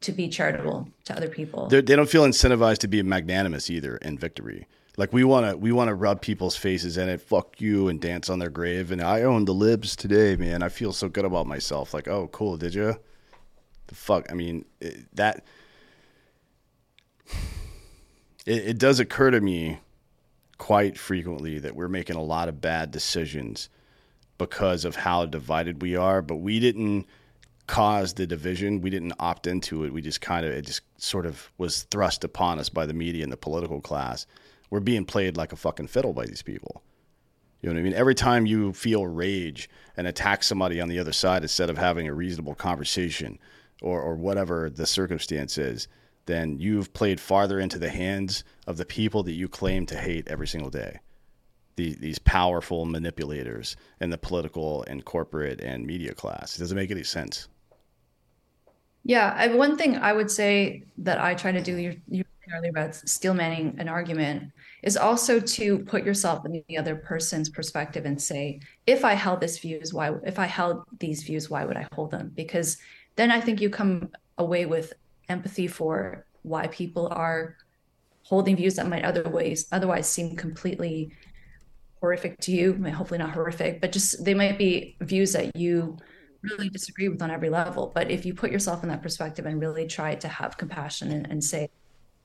to 0.00 0.12
be 0.12 0.28
charitable 0.28 0.88
to 1.04 1.16
other 1.16 1.28
people. 1.28 1.68
They're, 1.68 1.80
they 1.80 1.94
do 1.94 1.98
not 1.98 2.08
feel 2.08 2.24
incentivized 2.24 2.78
to 2.78 2.88
be 2.88 3.02
magnanimous 3.02 3.70
either 3.70 3.96
in 3.98 4.18
victory. 4.18 4.66
Like 4.96 5.12
we 5.12 5.24
want 5.24 5.50
to 5.50 5.56
we 5.56 5.72
want 5.72 5.88
to 5.88 5.94
rub 5.94 6.22
people's 6.22 6.56
faces 6.56 6.96
in 6.96 7.08
it, 7.08 7.20
fuck 7.20 7.60
you, 7.60 7.88
and 7.88 8.00
dance 8.00 8.30
on 8.30 8.38
their 8.38 8.50
grave. 8.50 8.90
And 8.90 9.02
I 9.02 9.22
own 9.22 9.44
the 9.44 9.52
libs 9.52 9.94
today, 9.94 10.36
man. 10.36 10.62
I 10.62 10.70
feel 10.70 10.92
so 10.92 11.08
good 11.08 11.26
about 11.26 11.46
myself. 11.46 11.92
Like, 11.92 12.08
oh, 12.08 12.28
cool, 12.28 12.56
did 12.56 12.74
you? 12.74 12.96
The 13.88 13.94
fuck. 13.94 14.30
I 14.30 14.34
mean, 14.34 14.64
it, 14.80 15.04
that. 15.14 15.44
It, 18.46 18.68
it 18.68 18.78
does 18.78 19.00
occur 19.00 19.32
to 19.32 19.40
me 19.40 19.80
quite 20.56 20.96
frequently 20.96 21.58
that 21.58 21.76
we're 21.76 21.88
making 21.88 22.16
a 22.16 22.22
lot 22.22 22.48
of 22.48 22.60
bad 22.60 22.90
decisions 22.90 23.68
because 24.38 24.84
of 24.84 24.96
how 24.96 25.26
divided 25.26 25.82
we 25.82 25.96
are, 25.96 26.22
but 26.22 26.36
we 26.36 26.60
didn't 26.60 27.06
cause 27.66 28.14
the 28.14 28.26
division. 28.26 28.80
We 28.80 28.90
didn't 28.90 29.14
opt 29.18 29.46
into 29.46 29.84
it. 29.84 29.92
We 29.92 30.00
just 30.00 30.20
kind 30.20 30.46
of 30.46 30.52
it 30.52 30.64
just 30.64 30.82
sort 30.96 31.26
of 31.26 31.50
was 31.58 31.82
thrust 31.90 32.24
upon 32.24 32.58
us 32.58 32.70
by 32.70 32.86
the 32.86 32.94
media 32.94 33.24
and 33.24 33.32
the 33.32 33.36
political 33.36 33.80
class 33.82 34.26
we're 34.70 34.80
being 34.80 35.04
played 35.04 35.36
like 35.36 35.52
a 35.52 35.56
fucking 35.56 35.88
fiddle 35.88 36.12
by 36.12 36.26
these 36.26 36.42
people. 36.42 36.82
You 37.60 37.68
know 37.68 37.74
what 37.74 37.80
I 37.80 37.82
mean? 37.84 37.94
Every 37.94 38.14
time 38.14 38.46
you 38.46 38.72
feel 38.72 39.06
rage 39.06 39.68
and 39.96 40.06
attack 40.06 40.42
somebody 40.42 40.80
on 40.80 40.88
the 40.88 40.98
other 40.98 41.12
side 41.12 41.42
instead 41.42 41.70
of 41.70 41.78
having 41.78 42.06
a 42.06 42.14
reasonable 42.14 42.54
conversation 42.54 43.38
or, 43.82 44.00
or 44.00 44.14
whatever 44.14 44.70
the 44.70 44.86
circumstance 44.86 45.58
is, 45.58 45.88
then 46.26 46.58
you've 46.58 46.92
played 46.92 47.20
farther 47.20 47.58
into 47.58 47.78
the 47.78 47.88
hands 47.88 48.44
of 48.66 48.76
the 48.76 48.84
people 48.84 49.22
that 49.22 49.32
you 49.32 49.48
claim 49.48 49.86
to 49.86 49.96
hate 49.96 50.28
every 50.28 50.46
single 50.46 50.70
day. 50.70 50.98
The, 51.76 51.94
these 51.94 52.18
powerful 52.18 52.84
manipulators 52.84 53.76
in 54.00 54.10
the 54.10 54.18
political 54.18 54.82
and 54.84 55.04
corporate 55.04 55.60
and 55.60 55.86
media 55.86 56.14
class. 56.14 56.56
It 56.56 56.60
doesn't 56.60 56.76
make 56.76 56.90
any 56.90 57.04
sense. 57.04 57.48
Yeah, 59.04 59.34
I, 59.36 59.54
one 59.54 59.76
thing 59.76 59.96
I 59.96 60.12
would 60.12 60.30
say 60.30 60.82
that 60.98 61.20
I 61.20 61.34
try 61.34 61.52
to 61.52 61.62
do, 61.62 61.96
you 62.08 62.24
earlier 62.54 62.70
about 62.70 62.94
steel 62.94 63.34
manning 63.34 63.74
an 63.78 63.88
argument 63.88 64.52
is 64.82 64.96
also 64.96 65.40
to 65.40 65.78
put 65.80 66.04
yourself 66.04 66.44
in 66.44 66.62
the 66.68 66.78
other 66.78 66.96
person's 66.96 67.48
perspective 67.48 68.04
and 68.04 68.20
say 68.20 68.60
if 68.86 69.04
i 69.04 69.14
held 69.14 69.40
this 69.40 69.58
views 69.58 69.92
why 69.92 70.12
if 70.24 70.38
i 70.38 70.46
held 70.46 70.82
these 70.98 71.22
views 71.22 71.50
why 71.50 71.64
would 71.64 71.76
i 71.76 71.86
hold 71.92 72.10
them? 72.10 72.32
Because 72.34 72.78
then 73.16 73.30
i 73.30 73.40
think 73.40 73.60
you 73.60 73.70
come 73.70 74.10
away 74.38 74.66
with 74.66 74.92
empathy 75.28 75.66
for 75.66 76.24
why 76.42 76.66
people 76.68 77.08
are 77.10 77.56
holding 78.22 78.56
views 78.56 78.74
that 78.74 78.88
might 78.88 79.04
otherwise 79.04 79.66
otherwise 79.72 80.08
seem 80.08 80.36
completely 80.36 81.12
horrific 82.00 82.38
to 82.40 82.52
you 82.52 82.74
hopefully 82.90 83.18
not 83.18 83.32
horrific 83.32 83.80
but 83.80 83.90
just 83.92 84.24
they 84.24 84.34
might 84.34 84.58
be 84.58 84.96
views 85.00 85.32
that 85.32 85.56
you 85.56 85.96
really 86.50 86.68
disagree 86.68 87.08
with 87.08 87.22
on 87.22 87.30
every 87.30 87.50
level. 87.50 87.92
But 87.94 88.10
if 88.10 88.24
you 88.24 88.34
put 88.34 88.50
yourself 88.50 88.82
in 88.82 88.88
that 88.88 89.02
perspective 89.02 89.46
and 89.46 89.60
really 89.60 89.86
try 89.86 90.14
to 90.16 90.28
have 90.28 90.56
compassion 90.56 91.10
and, 91.10 91.26
and 91.30 91.42
say 91.42 91.68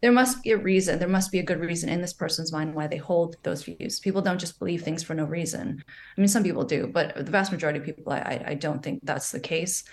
there 0.01 0.11
must 0.11 0.41
be 0.41 0.51
a 0.51 0.57
reason. 0.57 0.97
There 0.97 1.07
must 1.07 1.31
be 1.31 1.39
a 1.39 1.43
good 1.43 1.59
reason 1.59 1.87
in 1.87 2.01
this 2.01 2.13
person's 2.13 2.51
mind 2.51 2.73
why 2.73 2.87
they 2.87 2.97
hold 2.97 3.35
those 3.43 3.63
views. 3.63 3.99
People 3.99 4.21
don't 4.21 4.39
just 4.39 4.57
believe 4.57 4.81
things 4.81 5.03
for 5.03 5.13
no 5.13 5.25
reason. 5.25 5.83
I 6.17 6.21
mean 6.21 6.27
some 6.27 6.43
people 6.43 6.63
do 6.63 6.87
but 6.87 7.15
the 7.15 7.31
vast 7.31 7.51
majority 7.51 7.79
of 7.79 7.85
people 7.85 8.11
i, 8.11 8.43
I 8.45 8.53
don't 8.55 8.81
think 8.81 9.01
that's 9.03 9.31
the 9.31 9.39
case. 9.39 9.83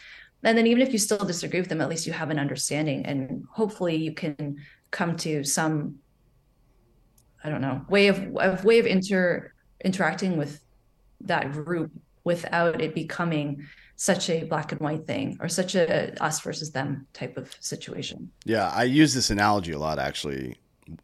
And 0.42 0.56
then 0.56 0.66
even 0.66 0.82
if 0.82 0.92
you 0.92 0.98
still 0.98 1.18
disagree 1.18 1.60
with 1.60 1.68
them 1.68 1.80
at 1.80 1.88
least 1.88 2.06
you 2.06 2.12
have 2.12 2.30
an 2.30 2.38
understanding 2.38 3.04
and 3.04 3.44
hopefully 3.50 3.96
you 3.96 4.14
can 4.14 4.56
come 4.90 5.16
to 5.16 5.44
some 5.44 5.96
i 7.44 7.50
don't 7.50 7.60
know 7.60 7.84
way 7.88 8.06
of, 8.08 8.36
of 8.36 8.64
way 8.64 8.78
of 8.78 8.86
inter 8.86 9.52
interacting 9.84 10.38
with 10.38 10.60
that 11.20 11.52
group 11.52 11.90
without 12.24 12.80
it 12.80 12.94
becoming 12.94 13.66
such 13.98 14.30
a 14.30 14.44
black 14.44 14.70
and 14.70 14.80
white 14.80 15.06
thing 15.08 15.36
or 15.40 15.48
such 15.48 15.74
a 15.74 16.14
us 16.22 16.40
versus 16.40 16.70
them 16.70 17.06
type 17.12 17.36
of 17.36 17.54
situation. 17.58 18.30
Yeah, 18.44 18.70
I 18.70 18.84
use 18.84 19.12
this 19.12 19.28
analogy 19.28 19.72
a 19.72 19.78
lot 19.78 19.98
actually. 19.98 20.56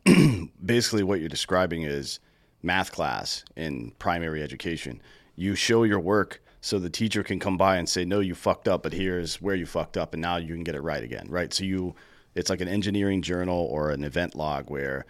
Basically, 0.65 1.03
what 1.03 1.21
you're 1.21 1.29
describing 1.29 1.83
is 1.83 2.21
math 2.63 2.93
class 2.93 3.45
in 3.57 3.93
primary 3.99 4.43
education. 4.43 5.03
You 5.35 5.57
show 5.57 5.83
your 5.83 5.99
work 5.99 6.41
so 6.61 6.79
the 6.79 6.89
teacher 6.89 7.25
can 7.25 7.41
come 7.41 7.59
by 7.59 7.77
and 7.77 7.89
say, 7.89 8.05
"No, 8.05 8.21
you 8.21 8.35
fucked 8.35 8.69
up, 8.69 8.85
but 8.85 8.93
here's 8.93 9.43
where 9.43 9.57
you 9.57 9.67
fucked 9.67 9.97
up, 9.97 10.15
and 10.15 10.23
now 10.23 10.37
you 10.37 10.55
can 10.55 10.65
get 10.65 10.77
it 10.77 10.81
right 10.81 11.03
again." 11.03 11.27
Right? 11.29 11.53
So 11.53 11.65
you, 11.65 11.97
it's 12.37 12.49
like 12.49 12.61
an 12.61 12.69
engineering 12.69 13.23
journal 13.23 13.67
or 13.71 13.91
an 13.91 14.05
event 14.05 14.37
log 14.37 14.71
where 14.71 15.05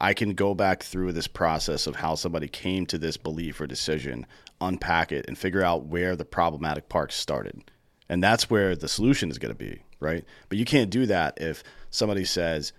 I 0.00 0.12
can 0.12 0.34
go 0.34 0.54
back 0.54 0.82
through 0.82 1.12
this 1.12 1.28
process 1.28 1.86
of 1.86 1.96
how 1.96 2.16
somebody 2.16 2.48
came 2.48 2.84
to 2.86 2.98
this 2.98 3.16
belief 3.16 3.60
or 3.60 3.66
decision, 3.68 4.26
unpack 4.60 5.12
it, 5.12 5.26
and 5.28 5.36
figure 5.36 5.62
out 5.62 5.86
where 5.86 6.16
the 6.16 6.24
problematic 6.24 6.88
parts 6.88 7.14
started. 7.14 7.70
And 8.08 8.22
that's 8.22 8.48
where 8.48 8.74
the 8.74 8.88
solution 8.88 9.30
is 9.30 9.38
going 9.38 9.52
to 9.52 9.58
be, 9.58 9.82
right? 10.00 10.24
But 10.48 10.58
you 10.58 10.64
can't 10.64 10.90
do 10.90 11.06
that 11.06 11.38
if 11.40 11.62
somebody 11.90 12.24
says 12.24 12.72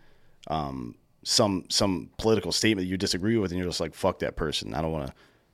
um, 0.48 0.96
some 1.24 1.66
some 1.70 2.10
political 2.18 2.52
statement 2.52 2.88
you 2.88 2.98
disagree 2.98 3.38
with, 3.38 3.52
and 3.52 3.60
you're 3.60 3.70
just 3.70 3.80
like, 3.80 3.94
"Fuck 3.94 4.20
that 4.20 4.36
person." 4.36 4.74
I 4.74 4.82
don't 4.82 4.92
want 4.92 5.08
to 5.08 5.14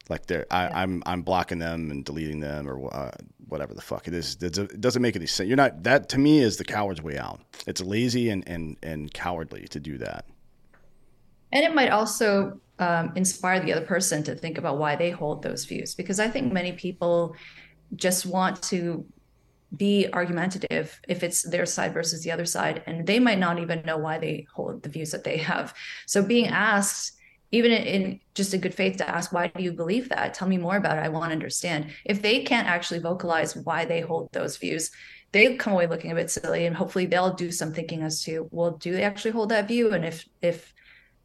like 0.09 0.27
they're 0.27 0.45
I, 0.51 0.65
am 0.65 0.73
I'm, 0.75 1.03
I'm 1.05 1.21
blocking 1.23 1.59
them 1.59 1.91
and 1.91 2.05
deleting 2.05 2.39
them 2.39 2.67
or 2.69 2.93
uh, 2.93 3.11
whatever 3.47 3.73
the 3.73 3.81
fuck 3.81 4.07
it 4.07 4.13
is. 4.13 4.37
It 4.41 4.79
doesn't 4.79 5.01
make 5.01 5.15
any 5.15 5.25
sense. 5.25 5.47
You're 5.47 5.57
not 5.57 5.83
that 5.83 6.09
to 6.09 6.19
me 6.19 6.39
is 6.39 6.57
the 6.57 6.65
coward's 6.65 7.01
way 7.01 7.17
out. 7.17 7.41
It's 7.67 7.81
lazy 7.81 8.29
and 8.29 8.47
and 8.47 8.77
and 8.83 9.13
cowardly 9.13 9.67
to 9.69 9.79
do 9.79 9.97
that. 9.97 10.25
And 11.51 11.63
it 11.63 11.73
might 11.73 11.89
also 11.89 12.59
um, 12.79 13.13
inspire 13.15 13.59
the 13.59 13.73
other 13.73 13.85
person 13.85 14.23
to 14.23 14.35
think 14.35 14.57
about 14.57 14.77
why 14.77 14.95
they 14.95 15.09
hold 15.09 15.41
those 15.41 15.65
views, 15.65 15.95
because 15.95 16.19
I 16.19 16.27
think 16.27 16.51
many 16.51 16.73
people 16.73 17.35
just 17.95 18.25
want 18.25 18.61
to 18.63 19.05
be 19.75 20.07
argumentative 20.13 20.99
if 21.07 21.23
it's 21.23 21.43
their 21.43 21.65
side 21.65 21.93
versus 21.93 22.23
the 22.23 22.31
other 22.31 22.45
side, 22.45 22.83
and 22.85 23.05
they 23.05 23.19
might 23.19 23.39
not 23.39 23.59
even 23.59 23.83
know 23.85 23.97
why 23.97 24.17
they 24.17 24.45
hold 24.53 24.83
the 24.83 24.89
views 24.89 25.11
that 25.11 25.23
they 25.23 25.37
have. 25.37 25.73
So 26.05 26.23
being 26.23 26.47
asked, 26.47 27.13
even 27.51 27.71
in 27.71 28.19
just 28.33 28.53
a 28.53 28.57
good 28.57 28.73
faith 28.73 28.97
to 28.97 29.09
ask 29.09 29.31
why 29.31 29.47
do 29.47 29.63
you 29.63 29.71
believe 29.71 30.09
that? 30.09 30.33
Tell 30.33 30.47
me 30.47 30.57
more 30.57 30.75
about 30.75 30.97
it. 30.97 31.01
I 31.01 31.09
want 31.09 31.29
to 31.29 31.33
understand. 31.33 31.91
If 32.03 32.21
they 32.21 32.43
can't 32.43 32.67
actually 32.67 32.99
vocalize 32.99 33.55
why 33.55 33.85
they 33.85 34.01
hold 34.01 34.29
those 34.33 34.57
views 34.57 34.91
they 35.35 35.53
come 35.55 35.73
away 35.73 35.85
looking 35.85 36.13
a 36.13 36.15
bit 36.15 36.31
silly 36.31 36.65
and 36.65 36.73
hopefully 36.73 37.05
they'll 37.05 37.33
do 37.33 37.51
some 37.51 37.73
thinking 37.73 38.03
as 38.03 38.23
to 38.23 38.47
well 38.51 38.71
do 38.71 38.93
they 38.93 39.03
actually 39.03 39.31
hold 39.31 39.49
that 39.49 39.67
view? 39.67 39.91
And 39.91 40.05
if 40.05 40.25
if 40.41 40.73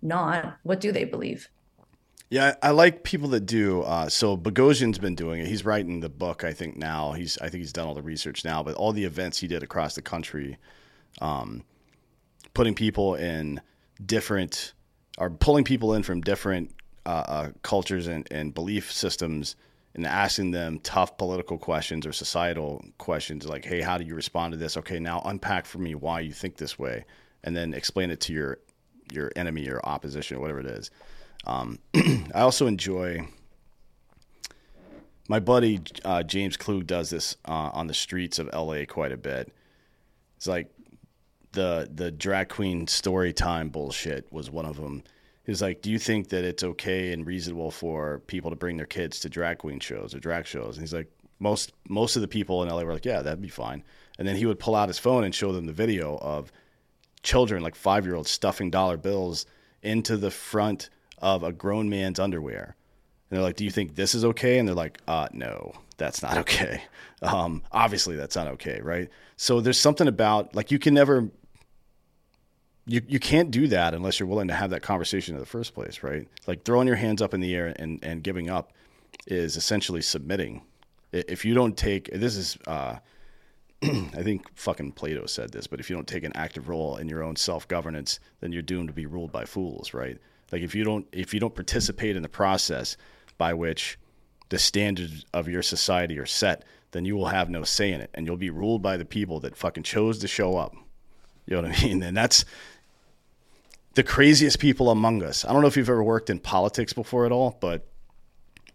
not 0.02 0.56
what 0.62 0.80
do 0.80 0.92
they 0.92 1.04
believe 1.04 1.48
yeah, 2.30 2.54
I 2.62 2.70
like 2.70 3.02
people 3.02 3.28
that 3.30 3.40
do. 3.40 3.82
Uh, 3.82 4.08
so 4.08 4.36
Boghossian's 4.36 5.00
been 5.00 5.16
doing 5.16 5.40
it. 5.40 5.48
He's 5.48 5.64
writing 5.64 5.98
the 5.98 6.08
book, 6.08 6.44
I 6.44 6.52
think 6.52 6.76
now. 6.76 7.10
He's 7.10 7.36
I 7.38 7.48
think 7.48 7.60
he's 7.62 7.72
done 7.72 7.88
all 7.88 7.94
the 7.94 8.02
research 8.02 8.44
now, 8.44 8.62
but 8.62 8.76
all 8.76 8.92
the 8.92 9.04
events 9.04 9.40
he 9.40 9.48
did 9.48 9.64
across 9.64 9.96
the 9.96 10.02
country, 10.02 10.56
um, 11.20 11.64
putting 12.54 12.74
people 12.76 13.16
in 13.16 13.60
different, 14.06 14.74
or 15.18 15.28
pulling 15.28 15.64
people 15.64 15.92
in 15.94 16.04
from 16.04 16.20
different 16.20 16.70
uh, 17.04 17.24
uh, 17.26 17.50
cultures 17.62 18.06
and, 18.06 18.28
and 18.30 18.54
belief 18.54 18.92
systems, 18.92 19.56
and 19.96 20.06
asking 20.06 20.52
them 20.52 20.78
tough 20.84 21.18
political 21.18 21.58
questions 21.58 22.06
or 22.06 22.12
societal 22.12 22.84
questions 22.98 23.44
like, 23.44 23.64
"Hey, 23.64 23.80
how 23.80 23.98
do 23.98 24.04
you 24.04 24.14
respond 24.14 24.52
to 24.52 24.56
this? 24.56 24.76
Okay, 24.76 25.00
now 25.00 25.20
unpack 25.24 25.66
for 25.66 25.78
me 25.78 25.96
why 25.96 26.20
you 26.20 26.32
think 26.32 26.58
this 26.58 26.78
way, 26.78 27.06
and 27.42 27.56
then 27.56 27.74
explain 27.74 28.12
it 28.12 28.20
to 28.20 28.32
your 28.32 28.60
your 29.12 29.30
enemy 29.36 29.68
or 29.68 29.80
opposition 29.84 30.40
whatever 30.40 30.60
it 30.60 30.66
is." 30.66 30.90
Um, 31.46 31.78
I 31.94 32.40
also 32.40 32.66
enjoy. 32.66 33.26
My 35.28 35.38
buddy 35.38 35.80
uh, 36.04 36.24
James 36.24 36.56
Klug 36.56 36.86
does 36.86 37.10
this 37.10 37.36
uh, 37.46 37.70
on 37.72 37.86
the 37.86 37.94
streets 37.94 38.38
of 38.38 38.50
LA 38.52 38.84
quite 38.88 39.12
a 39.12 39.16
bit. 39.16 39.52
It's 40.36 40.46
like 40.46 40.70
the 41.52 41.88
the 41.92 42.10
drag 42.10 42.48
queen 42.48 42.86
story 42.86 43.32
time 43.32 43.68
bullshit 43.68 44.26
was 44.32 44.50
one 44.50 44.66
of 44.66 44.76
them. 44.76 45.02
He's 45.44 45.62
like, 45.62 45.82
"Do 45.82 45.90
you 45.90 45.98
think 45.98 46.28
that 46.28 46.44
it's 46.44 46.62
okay 46.62 47.12
and 47.12 47.26
reasonable 47.26 47.70
for 47.70 48.20
people 48.26 48.50
to 48.50 48.56
bring 48.56 48.76
their 48.76 48.86
kids 48.86 49.20
to 49.20 49.28
drag 49.28 49.58
queen 49.58 49.80
shows 49.80 50.14
or 50.14 50.20
drag 50.20 50.46
shows?" 50.46 50.76
And 50.76 50.82
he's 50.82 50.94
like, 50.94 51.10
"Most 51.38 51.72
most 51.88 52.16
of 52.16 52.22
the 52.22 52.28
people 52.28 52.62
in 52.62 52.68
LA 52.68 52.82
were 52.84 52.92
like, 52.92 53.04
yeah, 53.04 53.22
that'd 53.22 53.40
be 53.40 53.48
fine." 53.48 53.82
And 54.18 54.28
then 54.28 54.36
he 54.36 54.46
would 54.46 54.58
pull 54.58 54.74
out 54.74 54.88
his 54.88 54.98
phone 54.98 55.24
and 55.24 55.34
show 55.34 55.52
them 55.52 55.66
the 55.66 55.72
video 55.72 56.18
of 56.18 56.52
children, 57.22 57.62
like 57.62 57.74
five 57.74 58.06
year 58.06 58.14
olds, 58.14 58.30
stuffing 58.30 58.70
dollar 58.70 58.96
bills 58.96 59.46
into 59.82 60.16
the 60.16 60.30
front 60.30 60.90
of 61.18 61.42
a 61.42 61.52
grown 61.52 61.88
man's 61.88 62.18
underwear. 62.18 62.76
And 63.28 63.36
they're 63.36 63.44
like, 63.44 63.56
"Do 63.56 63.64
you 63.64 63.70
think 63.70 63.94
this 63.94 64.14
is 64.14 64.24
okay?" 64.24 64.58
And 64.58 64.66
they're 64.66 64.74
like, 64.74 65.00
"Uh, 65.06 65.28
no, 65.32 65.72
that's 65.96 66.22
not 66.22 66.38
okay. 66.38 66.82
Um, 67.22 67.62
obviously, 67.72 68.16
that's 68.16 68.36
not 68.36 68.48
okay, 68.48 68.80
right?" 68.82 69.08
So 69.36 69.60
there's 69.60 69.78
something 69.78 70.08
about 70.08 70.54
like 70.54 70.70
you 70.70 70.78
can 70.78 70.94
never, 70.94 71.28
you 72.86 73.02
you 73.06 73.20
can't 73.20 73.50
do 73.50 73.68
that 73.68 73.94
unless 73.94 74.18
you're 74.18 74.28
willing 74.28 74.48
to 74.48 74.54
have 74.54 74.70
that 74.70 74.82
conversation 74.82 75.34
in 75.34 75.40
the 75.40 75.46
first 75.46 75.74
place, 75.74 76.02
right? 76.02 76.26
Like 76.46 76.64
throwing 76.64 76.86
your 76.86 76.96
hands 76.96 77.22
up 77.22 77.34
in 77.34 77.40
the 77.40 77.54
air 77.54 77.74
and 77.76 77.98
and 78.02 78.22
giving 78.22 78.50
up 78.50 78.72
is 79.26 79.56
essentially 79.56 80.02
submitting. 80.02 80.62
If 81.12 81.44
you 81.44 81.54
don't 81.54 81.76
take 81.76 82.10
this 82.12 82.36
is. 82.36 82.58
Uh, 82.66 82.96
I 83.82 84.22
think 84.22 84.46
fucking 84.56 84.92
Plato 84.92 85.24
said 85.26 85.52
this, 85.52 85.66
but 85.66 85.80
if 85.80 85.88
you 85.88 85.96
don't 85.96 86.06
take 86.06 86.24
an 86.24 86.32
active 86.34 86.68
role 86.68 86.96
in 86.96 87.08
your 87.08 87.22
own 87.22 87.36
self 87.36 87.66
governance, 87.66 88.20
then 88.40 88.52
you're 88.52 88.62
doomed 88.62 88.88
to 88.88 88.94
be 88.94 89.06
ruled 89.06 89.32
by 89.32 89.46
fools, 89.46 89.94
right? 89.94 90.18
Like 90.52 90.62
if 90.62 90.74
you 90.74 90.84
don't 90.84 91.06
if 91.12 91.32
you 91.32 91.40
don't 91.40 91.54
participate 91.54 92.16
in 92.16 92.22
the 92.22 92.28
process 92.28 92.96
by 93.38 93.54
which 93.54 93.98
the 94.50 94.58
standards 94.58 95.24
of 95.32 95.48
your 95.48 95.62
society 95.62 96.18
are 96.18 96.26
set, 96.26 96.64
then 96.90 97.04
you 97.04 97.16
will 97.16 97.26
have 97.26 97.48
no 97.48 97.62
say 97.62 97.92
in 97.92 98.00
it, 98.00 98.10
and 98.12 98.26
you'll 98.26 98.36
be 98.36 98.50
ruled 98.50 98.82
by 98.82 98.96
the 98.96 99.04
people 99.04 99.40
that 99.40 99.56
fucking 99.56 99.84
chose 99.84 100.18
to 100.18 100.28
show 100.28 100.56
up. 100.56 100.74
You 101.46 101.56
know 101.56 101.68
what 101.68 101.78
I 101.78 101.82
mean? 101.84 102.02
And 102.02 102.16
that's 102.16 102.44
the 103.94 104.02
craziest 104.02 104.58
people 104.58 104.90
among 104.90 105.22
us. 105.22 105.44
I 105.44 105.52
don't 105.52 105.62
know 105.62 105.68
if 105.68 105.76
you've 105.76 105.88
ever 105.88 106.02
worked 106.02 106.28
in 106.28 106.38
politics 106.38 106.92
before 106.92 107.24
at 107.26 107.32
all, 107.32 107.56
but 107.60 107.86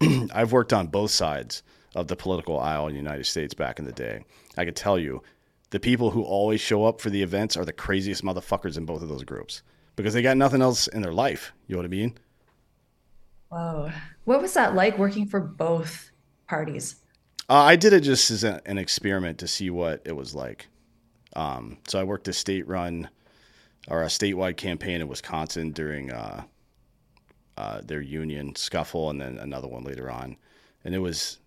I've 0.34 0.52
worked 0.52 0.72
on 0.72 0.88
both 0.88 1.10
sides 1.10 1.62
of 1.96 2.06
the 2.06 2.14
political 2.14 2.60
aisle 2.60 2.86
in 2.86 2.92
the 2.92 3.00
United 3.00 3.24
States 3.24 3.54
back 3.54 3.78
in 3.78 3.86
the 3.86 3.92
day. 3.92 4.24
I 4.56 4.64
could 4.64 4.76
tell 4.76 4.98
you, 4.98 5.22
the 5.70 5.80
people 5.80 6.10
who 6.10 6.22
always 6.22 6.60
show 6.60 6.84
up 6.84 7.00
for 7.00 7.10
the 7.10 7.22
events 7.22 7.56
are 7.56 7.64
the 7.64 7.72
craziest 7.72 8.22
motherfuckers 8.22 8.76
in 8.76 8.84
both 8.84 9.02
of 9.02 9.08
those 9.08 9.24
groups 9.24 9.62
because 9.96 10.14
they 10.14 10.22
got 10.22 10.36
nothing 10.36 10.62
else 10.62 10.86
in 10.86 11.02
their 11.02 11.12
life. 11.12 11.52
You 11.66 11.74
know 11.74 11.78
what 11.80 11.86
I 11.86 11.88
mean? 11.88 12.14
Whoa. 13.48 13.90
What 14.24 14.42
was 14.42 14.54
that 14.54 14.74
like 14.74 14.98
working 14.98 15.26
for 15.26 15.40
both 15.40 16.10
parties? 16.46 16.96
Uh, 17.48 17.54
I 17.54 17.76
did 17.76 17.92
it 17.92 18.00
just 18.00 18.30
as 18.30 18.44
a, 18.44 18.60
an 18.66 18.76
experiment 18.76 19.38
to 19.38 19.48
see 19.48 19.70
what 19.70 20.02
it 20.04 20.14
was 20.14 20.34
like. 20.34 20.68
Um, 21.34 21.78
so 21.88 21.98
I 21.98 22.04
worked 22.04 22.28
a 22.28 22.32
state 22.32 22.68
run 22.68 23.08
or 23.88 24.02
a 24.02 24.06
statewide 24.06 24.56
campaign 24.56 25.00
in 25.00 25.08
Wisconsin 25.08 25.72
during 25.72 26.12
uh, 26.12 26.42
uh, 27.56 27.80
their 27.82 28.02
union 28.02 28.54
scuffle 28.54 29.10
and 29.10 29.20
then 29.20 29.38
another 29.38 29.68
one 29.68 29.84
later 29.84 30.10
on. 30.10 30.36
And 30.84 30.94
it 30.94 30.98
was, 30.98 31.38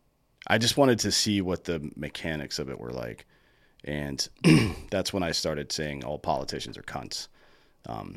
I 0.48 0.58
just 0.58 0.78
wanted 0.78 1.00
to 1.00 1.12
see 1.12 1.42
what 1.42 1.66
the 1.66 1.92
mechanics 1.96 2.60
of 2.60 2.70
it 2.70 2.80
were 2.80 2.92
like. 2.92 3.26
And 3.84 4.28
that's 4.92 5.14
when 5.14 5.24
I 5.24 5.32
started 5.32 5.72
saying 5.72 6.04
all 6.04 6.20
politicians 6.20 6.78
are 6.78 6.84
cunts 6.84 7.28
um, 7.88 8.16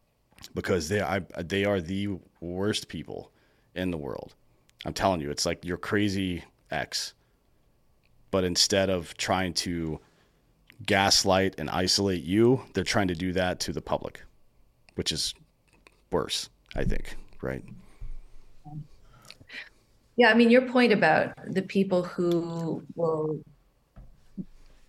because 0.54 0.88
they 0.88 1.00
I, 1.00 1.20
they 1.38 1.64
are 1.64 1.80
the 1.80 2.18
worst 2.40 2.88
people 2.88 3.30
in 3.74 3.90
the 3.90 3.96
world. 3.96 4.34
I'm 4.84 4.92
telling 4.92 5.20
you, 5.20 5.30
it's 5.30 5.46
like 5.46 5.64
your 5.64 5.76
crazy 5.76 6.44
ex, 6.70 7.14
but 8.30 8.44
instead 8.44 8.90
of 8.90 9.16
trying 9.16 9.54
to 9.54 10.00
gaslight 10.86 11.56
and 11.58 11.68
isolate 11.70 12.22
you, 12.22 12.62
they're 12.74 12.84
trying 12.84 13.08
to 13.08 13.14
do 13.14 13.32
that 13.32 13.60
to 13.60 13.72
the 13.72 13.80
public, 13.80 14.22
which 14.94 15.10
is 15.10 15.34
worse, 16.12 16.48
I 16.76 16.84
think, 16.84 17.16
right? 17.42 17.64
Yeah, 20.18 20.30
I 20.30 20.34
mean, 20.34 20.50
your 20.50 20.62
point 20.62 20.92
about 20.92 21.32
the 21.46 21.62
people 21.62 22.02
who 22.02 22.82
will 22.96 23.40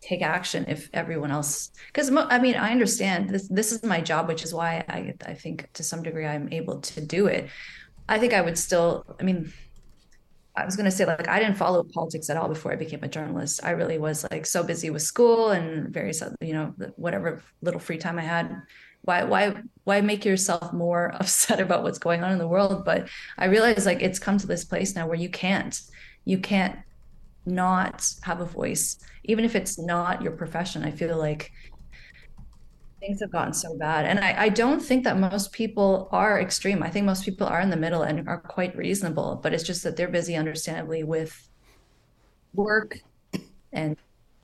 take 0.01 0.21
action 0.23 0.65
if 0.67 0.89
everyone 0.93 1.29
else 1.29 1.71
because 1.87 2.09
i 2.15 2.39
mean 2.39 2.55
i 2.55 2.71
understand 2.71 3.29
this 3.29 3.49
this 3.49 3.73
is 3.73 3.83
my 3.83 3.99
job 3.99 4.29
which 4.29 4.43
is 4.45 4.53
why 4.53 4.83
i 4.87 5.13
i 5.25 5.33
think 5.33 5.69
to 5.73 5.83
some 5.83 6.01
degree 6.01 6.25
i'm 6.25 6.47
able 6.53 6.79
to 6.79 7.01
do 7.01 7.27
it. 7.27 7.49
I 8.07 8.17
think 8.17 8.33
i 8.33 8.39
would 8.39 8.57
still 8.57 9.03
i 9.19 9.23
mean 9.23 9.51
i 10.55 10.63
was 10.63 10.77
going 10.77 10.85
to 10.85 10.91
say 10.91 11.05
like 11.05 11.27
i 11.27 11.37
didn't 11.37 11.57
follow 11.57 11.83
politics 11.83 12.29
at 12.29 12.37
all 12.37 12.47
before 12.47 12.71
i 12.71 12.77
became 12.77 13.03
a 13.03 13.09
journalist. 13.09 13.59
I 13.61 13.71
really 13.71 13.97
was 13.97 14.25
like 14.31 14.45
so 14.45 14.63
busy 14.63 14.89
with 14.89 15.01
school 15.01 15.49
and 15.49 15.93
various 15.93 16.23
you 16.39 16.53
know 16.53 16.73
whatever 16.95 17.43
little 17.61 17.81
free 17.81 17.97
time 17.97 18.17
i 18.17 18.23
had 18.23 18.55
why 19.01 19.23
why 19.23 19.53
why 19.83 20.01
make 20.01 20.25
yourself 20.25 20.73
more 20.73 21.13
upset 21.19 21.59
about 21.59 21.83
what's 21.83 21.99
going 21.99 22.23
on 22.23 22.31
in 22.31 22.37
the 22.37 22.47
world 22.47 22.83
but 22.85 23.07
i 23.37 23.45
realize 23.45 23.85
like 23.85 24.01
it's 24.01 24.19
come 24.19 24.37
to 24.37 24.47
this 24.47 24.65
place 24.65 24.95
now 24.95 25.07
where 25.07 25.17
you 25.17 25.29
can't 25.29 25.81
you 26.25 26.37
can't 26.37 26.77
not 27.45 28.07
have 28.21 28.41
a 28.41 28.45
voice, 28.45 28.97
even 29.23 29.45
if 29.45 29.55
it's 29.55 29.79
not 29.79 30.21
your 30.21 30.33
profession. 30.33 30.83
I 30.83 30.91
feel 30.91 31.17
like 31.17 31.51
things 32.99 33.21
have 33.21 33.31
gotten 33.31 33.53
so 33.53 33.77
bad. 33.77 34.05
And 34.05 34.19
I, 34.19 34.43
I 34.43 34.49
don't 34.49 34.81
think 34.81 35.03
that 35.05 35.17
most 35.17 35.51
people 35.51 36.09
are 36.11 36.39
extreme. 36.39 36.83
I 36.83 36.89
think 36.89 37.05
most 37.05 37.23
people 37.23 37.47
are 37.47 37.61
in 37.61 37.69
the 37.69 37.77
middle 37.77 38.03
and 38.03 38.27
are 38.27 38.39
quite 38.39 38.75
reasonable, 38.75 39.39
but 39.41 39.53
it's 39.53 39.63
just 39.63 39.83
that 39.83 39.95
they're 39.95 40.09
busy, 40.09 40.35
understandably, 40.35 41.03
with 41.03 41.49
work 42.53 42.99
and 43.71 43.95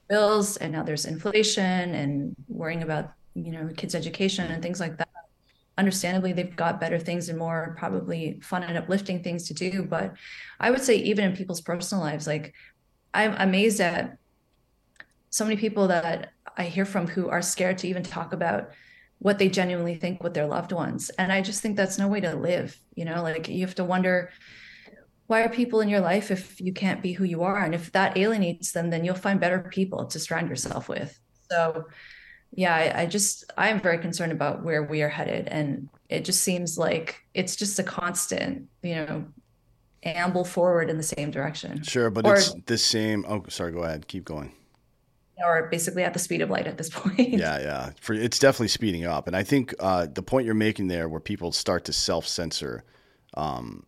bills. 0.07 0.57
And 0.57 0.71
now 0.71 0.83
there's 0.83 1.05
inflation 1.05 1.93
and 1.93 2.35
worrying 2.47 2.83
about, 2.83 3.11
you 3.35 3.51
know, 3.51 3.69
kids' 3.75 3.95
education 3.95 4.51
and 4.51 4.63
things 4.63 4.79
like 4.79 4.97
that. 4.97 5.09
Understandably, 5.77 6.31
they've 6.31 6.55
got 6.55 6.79
better 6.79 6.97
things 6.97 7.27
and 7.29 7.37
more 7.37 7.75
probably 7.77 8.39
fun 8.41 8.63
and 8.63 8.77
uplifting 8.77 9.21
things 9.21 9.47
to 9.47 9.53
do. 9.53 9.83
But 9.83 10.13
I 10.59 10.71
would 10.71 10.81
say, 10.81 10.95
even 10.95 11.25
in 11.25 11.35
people's 11.35 11.61
personal 11.61 12.03
lives, 12.03 12.25
like 12.25 12.53
I'm 13.13 13.35
amazed 13.37 13.81
at 13.81 14.17
so 15.29 15.43
many 15.43 15.57
people 15.57 15.89
that 15.89 16.31
I 16.57 16.63
hear 16.63 16.85
from 16.85 17.07
who 17.07 17.29
are 17.29 17.41
scared 17.41 17.77
to 17.79 17.87
even 17.87 18.03
talk 18.03 18.31
about 18.31 18.69
what 19.19 19.37
they 19.37 19.49
genuinely 19.49 19.95
think 19.95 20.23
with 20.23 20.33
their 20.33 20.47
loved 20.47 20.71
ones. 20.71 21.09
And 21.11 21.31
I 21.31 21.41
just 21.41 21.61
think 21.61 21.75
that's 21.75 21.97
no 21.97 22.07
way 22.07 22.21
to 22.21 22.35
live. 22.35 22.79
You 22.95 23.05
know, 23.05 23.21
like 23.21 23.49
you 23.49 23.65
have 23.65 23.75
to 23.75 23.83
wonder 23.83 24.31
why 25.27 25.41
are 25.41 25.49
people 25.49 25.81
in 25.81 25.89
your 25.89 26.01
life 26.01 26.31
if 26.31 26.61
you 26.61 26.71
can't 26.71 27.01
be 27.01 27.13
who 27.13 27.23
you 27.23 27.43
are? 27.43 27.57
And 27.57 27.73
if 27.73 27.91
that 27.93 28.17
alienates 28.17 28.71
them, 28.71 28.89
then 28.89 29.03
you'll 29.03 29.15
find 29.15 29.39
better 29.39 29.59
people 29.59 30.05
to 30.05 30.19
surround 30.19 30.49
yourself 30.49 30.87
with. 30.87 31.19
So, 31.49 31.85
yeah, 32.55 32.73
I, 32.73 33.01
I 33.01 33.05
just, 33.05 33.51
I 33.57 33.69
am 33.69 33.81
very 33.81 33.97
concerned 33.97 34.31
about 34.31 34.63
where 34.63 34.83
we 34.83 35.01
are 35.01 35.09
headed. 35.09 35.47
And 35.47 35.89
it 36.09 36.25
just 36.25 36.41
seems 36.41 36.77
like 36.77 37.21
it's 37.33 37.55
just 37.55 37.77
a 37.79 37.83
constant, 37.83 38.67
you 38.81 38.95
know, 38.95 39.25
amble 40.03 40.45
forward 40.45 40.89
in 40.89 40.97
the 40.97 41.03
same 41.03 41.31
direction. 41.31 41.83
Sure, 41.83 42.09
but 42.09 42.25
or, 42.25 42.35
it's 42.35 42.53
the 42.65 42.77
same. 42.77 43.25
Oh, 43.27 43.43
sorry. 43.49 43.71
Go 43.71 43.83
ahead. 43.83 44.07
Keep 44.07 44.25
going. 44.25 44.53
Or 45.43 45.67
basically 45.69 46.03
at 46.03 46.13
the 46.13 46.19
speed 46.19 46.41
of 46.41 46.49
light 46.49 46.65
at 46.65 46.77
this 46.77 46.89
point. 46.93 47.33
Yeah, 47.33 47.59
yeah. 47.59 47.89
For 47.99 48.13
it's 48.13 48.39
definitely 48.39 48.69
speeding 48.69 49.05
up, 49.05 49.27
and 49.27 49.35
I 49.35 49.43
think 49.43 49.73
uh, 49.79 50.07
the 50.07 50.23
point 50.23 50.45
you're 50.45 50.55
making 50.55 50.87
there, 50.87 51.09
where 51.09 51.19
people 51.19 51.51
start 51.51 51.85
to 51.85 51.93
self 51.93 52.25
censor, 52.25 52.85
um, 53.35 53.85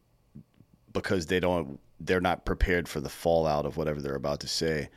because 0.91 1.27
they 1.27 1.39
don't, 1.39 1.79
they're 2.01 2.19
not 2.19 2.43
prepared 2.43 2.89
for 2.89 2.99
the 2.99 3.09
fallout 3.09 3.65
of 3.65 3.77
whatever 3.77 4.01
they're 4.01 4.15
about 4.15 4.41
to 4.41 4.47
say. 4.47 4.89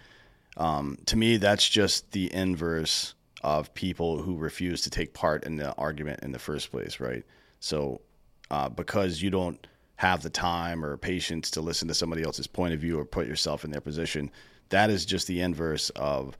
Um, 0.56 0.98
to 1.06 1.16
me, 1.16 1.36
that's 1.36 1.68
just 1.68 2.10
the 2.10 2.32
inverse 2.34 3.14
of 3.42 3.72
people 3.74 4.20
who 4.22 4.36
refuse 4.36 4.82
to 4.82 4.90
take 4.90 5.14
part 5.14 5.44
in 5.44 5.56
the 5.56 5.74
argument 5.76 6.20
in 6.22 6.32
the 6.32 6.38
first 6.38 6.70
place, 6.70 7.00
right? 7.00 7.24
So, 7.60 8.00
uh, 8.50 8.68
because 8.68 9.22
you 9.22 9.30
don't 9.30 9.66
have 9.96 10.22
the 10.22 10.30
time 10.30 10.82
or 10.84 10.96
patience 10.96 11.50
to 11.50 11.60
listen 11.60 11.86
to 11.86 11.94
somebody 11.94 12.22
else's 12.22 12.46
point 12.46 12.72
of 12.72 12.80
view 12.80 12.98
or 12.98 13.04
put 13.04 13.26
yourself 13.26 13.64
in 13.64 13.70
their 13.70 13.82
position. 13.82 14.30
That 14.70 14.88
is 14.88 15.04
just 15.04 15.26
the 15.26 15.42
inverse 15.42 15.90
of 15.90 16.38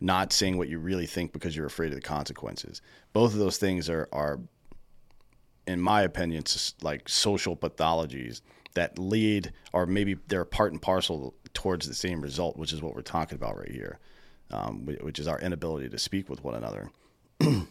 not 0.00 0.32
saying 0.32 0.58
what 0.58 0.68
you 0.68 0.80
really 0.80 1.06
think 1.06 1.32
because 1.32 1.56
you're 1.56 1.66
afraid 1.66 1.90
of 1.90 1.94
the 1.94 2.00
consequences. 2.00 2.82
Both 3.12 3.34
of 3.34 3.38
those 3.38 3.56
things 3.56 3.88
are 3.88 4.08
are 4.12 4.40
in 5.66 5.80
my 5.80 6.02
opinion 6.02 6.42
like 6.82 7.08
social 7.08 7.54
pathologies 7.54 8.40
that 8.74 8.98
lead 8.98 9.52
or 9.72 9.86
maybe 9.86 10.16
they're 10.28 10.44
part 10.44 10.72
and 10.72 10.82
parcel 10.82 11.34
towards 11.54 11.86
the 11.86 11.94
same 11.94 12.20
result, 12.20 12.56
which 12.56 12.72
is 12.72 12.82
what 12.82 12.94
we're 12.94 13.02
talking 13.02 13.36
about 13.36 13.58
right 13.58 13.70
here. 13.70 13.98
Um, 14.50 14.86
which 15.02 15.18
is 15.18 15.28
our 15.28 15.38
inability 15.38 15.90
to 15.90 15.98
speak 15.98 16.30
with 16.30 16.42
one 16.42 16.54
another. 16.54 16.90
and 17.40 17.66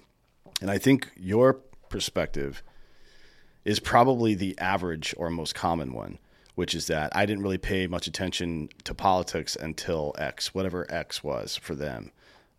I 0.61 0.78
think 0.78 1.09
your 1.17 1.53
perspective 1.89 2.61
is 3.65 3.80
probably 3.80 4.36
the 4.36 4.55
average 4.59 5.15
or 5.17 5.32
most 5.32 5.55
common 5.55 5.91
one 5.91 6.19
which 6.57 6.73
is 6.73 6.88
that 6.88 7.15
I 7.15 7.28
didn't 7.28 7.43
really 7.43 7.59
pay 7.59 7.86
much 7.86 8.07
attention 8.07 8.69
to 8.84 8.95
politics 8.95 9.55
until 9.55 10.15
X, 10.17 10.55
whatever 10.55 10.91
X 10.91 11.23
was 11.23 11.55
for 11.55 11.75
them. 11.75 12.11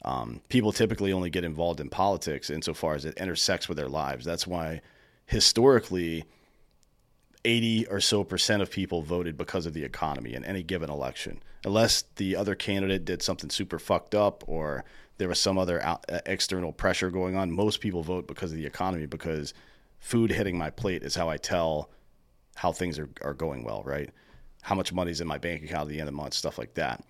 Um, 0.05 0.41
people 0.49 0.71
typically 0.71 1.13
only 1.13 1.31
get 1.31 1.43
involved 1.43 1.81
in 1.81 1.89
politics 1.89 2.49
insofar 2.49 2.95
as 2.95 3.05
it 3.05 3.19
intersects 3.19 3.69
with 3.69 3.77
their 3.77 3.89
lives. 3.89 4.25
That's 4.25 4.47
why 4.47 4.83
historically, 5.27 6.27
80 7.45 7.87
or 7.87 8.01
so 8.01 8.25
percent 8.25 8.63
of 8.63 8.71
people 8.71 9.03
voted 9.03 9.37
because 9.37 9.67
of 9.67 9.73
the 9.73 9.85
economy 9.85 10.35
in 10.35 10.45
any 10.45 10.63
given 10.63 10.91
election, 10.91 11.43
unless 11.65 12.03
the 12.17 12.37
other 12.37 12.55
candidate 12.55 13.05
did 13.05 13.23
something 13.23 13.51
super 13.51 13.79
fucked 13.79 14.15
up 14.15 14.45
or 14.47 14.85
there 15.19 15.29
was 15.29 15.41
some 15.41 15.59
other 15.59 15.83
out, 15.83 16.05
uh, 16.09 16.21
external 16.27 16.73
pressure 16.73 17.11
going 17.11 17.37
on. 17.37 17.51
Most 17.51 17.81
people 17.81 18.03
vote 18.03 18.27
because 18.27 18.53
of 18.53 18.59
the 18.59 18.67
economy 18.67 19.07
because 19.07 19.55
food 19.99 20.31
hitting 20.31 20.57
my 20.57 20.71
plate 20.71 21.03
is 21.03 21.15
how 21.15 21.29
I 21.29 21.37
tell 21.37 21.91
how 22.55 22.73
things 22.73 22.99
are, 22.99 23.09
are 23.23 23.35
going 23.35 23.65
well, 23.65 23.83
right? 23.85 24.11
How 24.63 24.75
much 24.75 24.93
money's 24.93 25.21
in 25.21 25.27
my 25.27 25.39
bank 25.39 25.63
account 25.63 25.83
at 25.83 25.89
the 25.89 26.01
end 26.01 26.09
of 26.09 26.15
the 26.15 26.21
month, 26.21 26.35
stuff 26.35 26.59
like 26.59 26.75
that. 26.75 27.05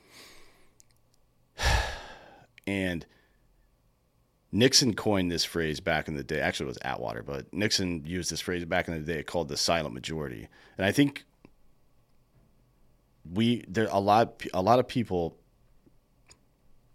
And 2.67 3.07
Nixon 4.51 4.95
coined 4.95 5.31
this 5.31 5.45
phrase 5.45 5.79
back 5.79 6.09
in 6.09 6.15
the 6.15 6.25
day. 6.25 6.41
Actually, 6.41 6.67
it 6.67 6.69
was 6.69 6.79
Atwater, 6.83 7.23
but 7.23 7.53
Nixon 7.53 8.03
used 8.05 8.31
this 8.31 8.41
phrase 8.41 8.65
back 8.65 8.89
in 8.89 8.95
the 8.95 9.01
day 9.01 9.23
called 9.23 9.49
the 9.49 9.57
silent 9.57 9.95
majority. 9.95 10.49
And 10.79 10.87
I 10.87 10.93
think 10.93 11.25
we 13.31 13.65
there 13.69 13.89
a 13.91 14.01
lot 14.01 14.43
a 14.55 14.63
lot 14.63 14.79
of 14.79 14.89
people 14.89 15.37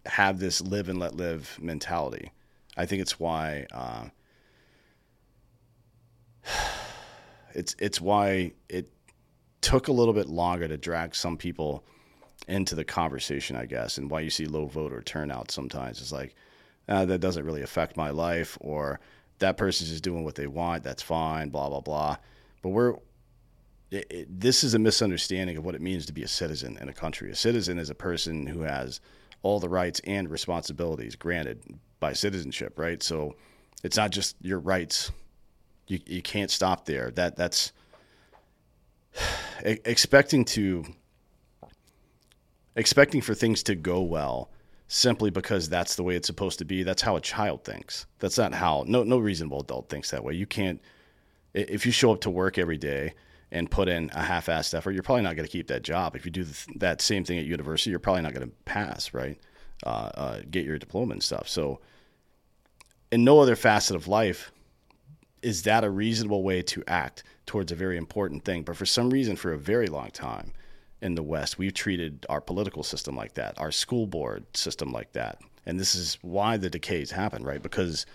have 0.06 0.38
this 0.38 0.60
live 0.60 0.88
and 0.88 0.98
let 0.98 1.14
live 1.14 1.56
mentality. 1.60 2.32
I 2.76 2.86
think 2.86 3.02
it's 3.02 3.20
why 3.20 3.66
uh, 3.72 4.06
it's 7.54 7.76
it's 7.78 8.00
why 8.00 8.52
it 8.68 8.90
took 9.60 9.88
a 9.88 9.92
little 9.92 10.14
bit 10.14 10.28
longer 10.28 10.66
to 10.66 10.76
drag 10.76 11.14
some 11.14 11.36
people 11.36 11.84
into 12.48 12.74
the 12.74 12.84
conversation, 12.84 13.56
I 13.56 13.66
guess, 13.66 13.96
and 13.96 14.10
why 14.10 14.20
you 14.20 14.30
see 14.30 14.46
low 14.46 14.66
voter 14.66 15.00
turnout 15.02 15.50
sometimes. 15.50 16.00
It's 16.00 16.12
like 16.12 16.34
uh, 16.88 17.04
that 17.06 17.18
doesn't 17.18 17.44
really 17.44 17.62
affect 17.62 17.96
my 17.96 18.10
life, 18.10 18.58
or 18.60 19.00
that 19.38 19.56
person's 19.56 19.90
just 19.90 20.04
doing 20.04 20.24
what 20.24 20.34
they 20.34 20.46
want. 20.46 20.84
That's 20.84 21.02
fine. 21.02 21.48
Blah 21.48 21.68
blah 21.68 21.80
blah. 21.80 22.16
But 22.62 22.70
we're 22.70 22.94
it, 23.90 24.06
it, 24.10 24.40
this 24.40 24.64
is 24.64 24.74
a 24.74 24.78
misunderstanding 24.78 25.56
of 25.56 25.64
what 25.64 25.74
it 25.74 25.80
means 25.80 26.06
to 26.06 26.12
be 26.12 26.22
a 26.22 26.28
citizen 26.28 26.78
in 26.80 26.88
a 26.88 26.92
country. 26.92 27.30
A 27.30 27.36
citizen 27.36 27.78
is 27.78 27.90
a 27.90 27.94
person 27.94 28.46
who 28.46 28.62
has 28.62 29.00
all 29.42 29.60
the 29.60 29.68
rights 29.68 30.00
and 30.04 30.30
responsibilities 30.30 31.16
granted 31.16 31.62
by 32.00 32.12
citizenship, 32.12 32.78
right? 32.78 33.02
So 33.02 33.36
it's 33.82 33.96
not 33.96 34.10
just 34.10 34.36
your 34.40 34.58
rights 34.58 35.10
you 35.86 36.00
you 36.06 36.22
can't 36.22 36.50
stop 36.50 36.86
there. 36.86 37.10
That 37.10 37.36
that's 37.36 37.72
expecting 39.62 40.44
to 40.46 40.84
expecting 42.76 43.20
for 43.20 43.34
things 43.34 43.62
to 43.64 43.74
go 43.74 44.02
well 44.02 44.50
simply 44.88 45.30
because 45.30 45.68
that's 45.68 45.96
the 45.96 46.02
way 46.02 46.16
it's 46.16 46.26
supposed 46.26 46.58
to 46.58 46.64
be. 46.64 46.82
That's 46.82 47.02
how 47.02 47.16
a 47.16 47.20
child 47.20 47.64
thinks. 47.64 48.06
That's 48.18 48.38
not 48.38 48.54
how 48.54 48.84
no 48.86 49.02
no 49.02 49.18
reasonable 49.18 49.60
adult 49.60 49.88
thinks 49.88 50.10
that 50.10 50.24
way. 50.24 50.34
You 50.34 50.46
can't 50.46 50.80
if 51.54 51.86
you 51.86 51.92
show 51.92 52.12
up 52.12 52.20
to 52.22 52.30
work 52.30 52.58
every 52.58 52.78
day 52.78 53.14
and 53.52 53.70
put 53.70 53.88
in 53.88 54.10
a 54.12 54.22
half-assed 54.22 54.74
effort, 54.74 54.90
you're 54.92 55.04
probably 55.04 55.22
not 55.22 55.36
going 55.36 55.46
to 55.46 55.52
keep 55.52 55.68
that 55.68 55.82
job. 55.82 56.16
If 56.16 56.24
you 56.24 56.32
do 56.32 56.44
that 56.76 57.00
same 57.00 57.24
thing 57.24 57.38
at 57.38 57.44
university, 57.44 57.90
you're 57.90 58.00
probably 58.00 58.22
not 58.22 58.34
going 58.34 58.48
to 58.48 58.54
pass, 58.64 59.14
right? 59.14 59.38
Uh, 59.86 60.10
uh, 60.14 60.40
get 60.50 60.64
your 60.64 60.78
diploma 60.78 61.12
and 61.12 61.22
stuff. 61.22 61.48
So, 61.48 61.80
in 63.12 63.22
no 63.22 63.38
other 63.38 63.54
facet 63.54 63.94
of 63.94 64.08
life 64.08 64.50
is 65.42 65.62
that 65.62 65.84
a 65.84 65.90
reasonable 65.90 66.42
way 66.42 66.62
to 66.62 66.82
act 66.88 67.22
towards 67.46 67.70
a 67.70 67.76
very 67.76 67.96
important 67.96 68.44
thing? 68.44 68.62
But 68.62 68.76
for 68.76 68.86
some 68.86 69.10
reason, 69.10 69.36
for 69.36 69.52
a 69.52 69.58
very 69.58 69.86
long 69.86 70.10
time 70.10 70.52
in 71.04 71.14
the 71.14 71.22
West, 71.22 71.58
we've 71.58 71.74
treated 71.74 72.24
our 72.30 72.40
political 72.40 72.82
system 72.82 73.14
like 73.14 73.34
that, 73.34 73.60
our 73.60 73.70
school 73.70 74.06
board 74.06 74.44
system 74.56 74.90
like 74.90 75.12
that. 75.12 75.38
And 75.66 75.78
this 75.78 75.94
is 75.94 76.18
why 76.22 76.56
the 76.56 76.70
decays 76.70 77.10
happen, 77.10 77.44
right? 77.44 77.62
Because 77.62 78.06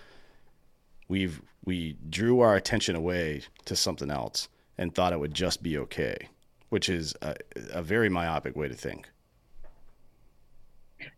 we've 1.08 1.42
we 1.66 1.98
drew 2.10 2.40
our 2.40 2.56
attention 2.56 2.96
away 2.96 3.44
to 3.66 3.76
something 3.76 4.10
else 4.10 4.50
and 4.78 4.94
thought 4.94 5.14
it 5.14 5.20
would 5.20 5.34
just 5.34 5.62
be 5.62 5.78
okay, 5.78 6.30
which 6.70 6.90
is 6.90 7.14
a, 7.22 7.36
a 7.72 7.84
very 7.84 8.10
myopic 8.10 8.56
way 8.56 8.68
to 8.68 8.74
think. 8.74 9.08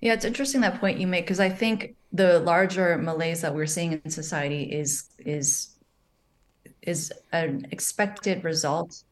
Yeah, 0.01 0.13
it's 0.13 0.26
interesting 0.26 0.61
that 0.61 0.80
point 0.80 0.99
you 0.99 1.07
make 1.07 1.26
because 1.26 1.39
I 1.39 1.49
think 1.49 1.95
the 2.11 2.39
larger 2.39 2.97
malaise 2.97 3.41
that 3.41 3.55
we're 3.55 3.65
seeing 3.65 4.01
in 4.03 4.11
society 4.11 4.63
is 4.63 5.09
is 5.19 5.69
is 6.82 7.13
an 7.32 7.67
expected 7.72 8.43
result 8.43 9.03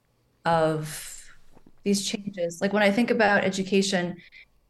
of 0.45 1.18
these 1.83 2.07
changes. 2.07 2.59
Like 2.61 2.73
when 2.73 2.83
I 2.83 2.91
think 2.91 3.11
about 3.11 3.43
education, 3.43 4.17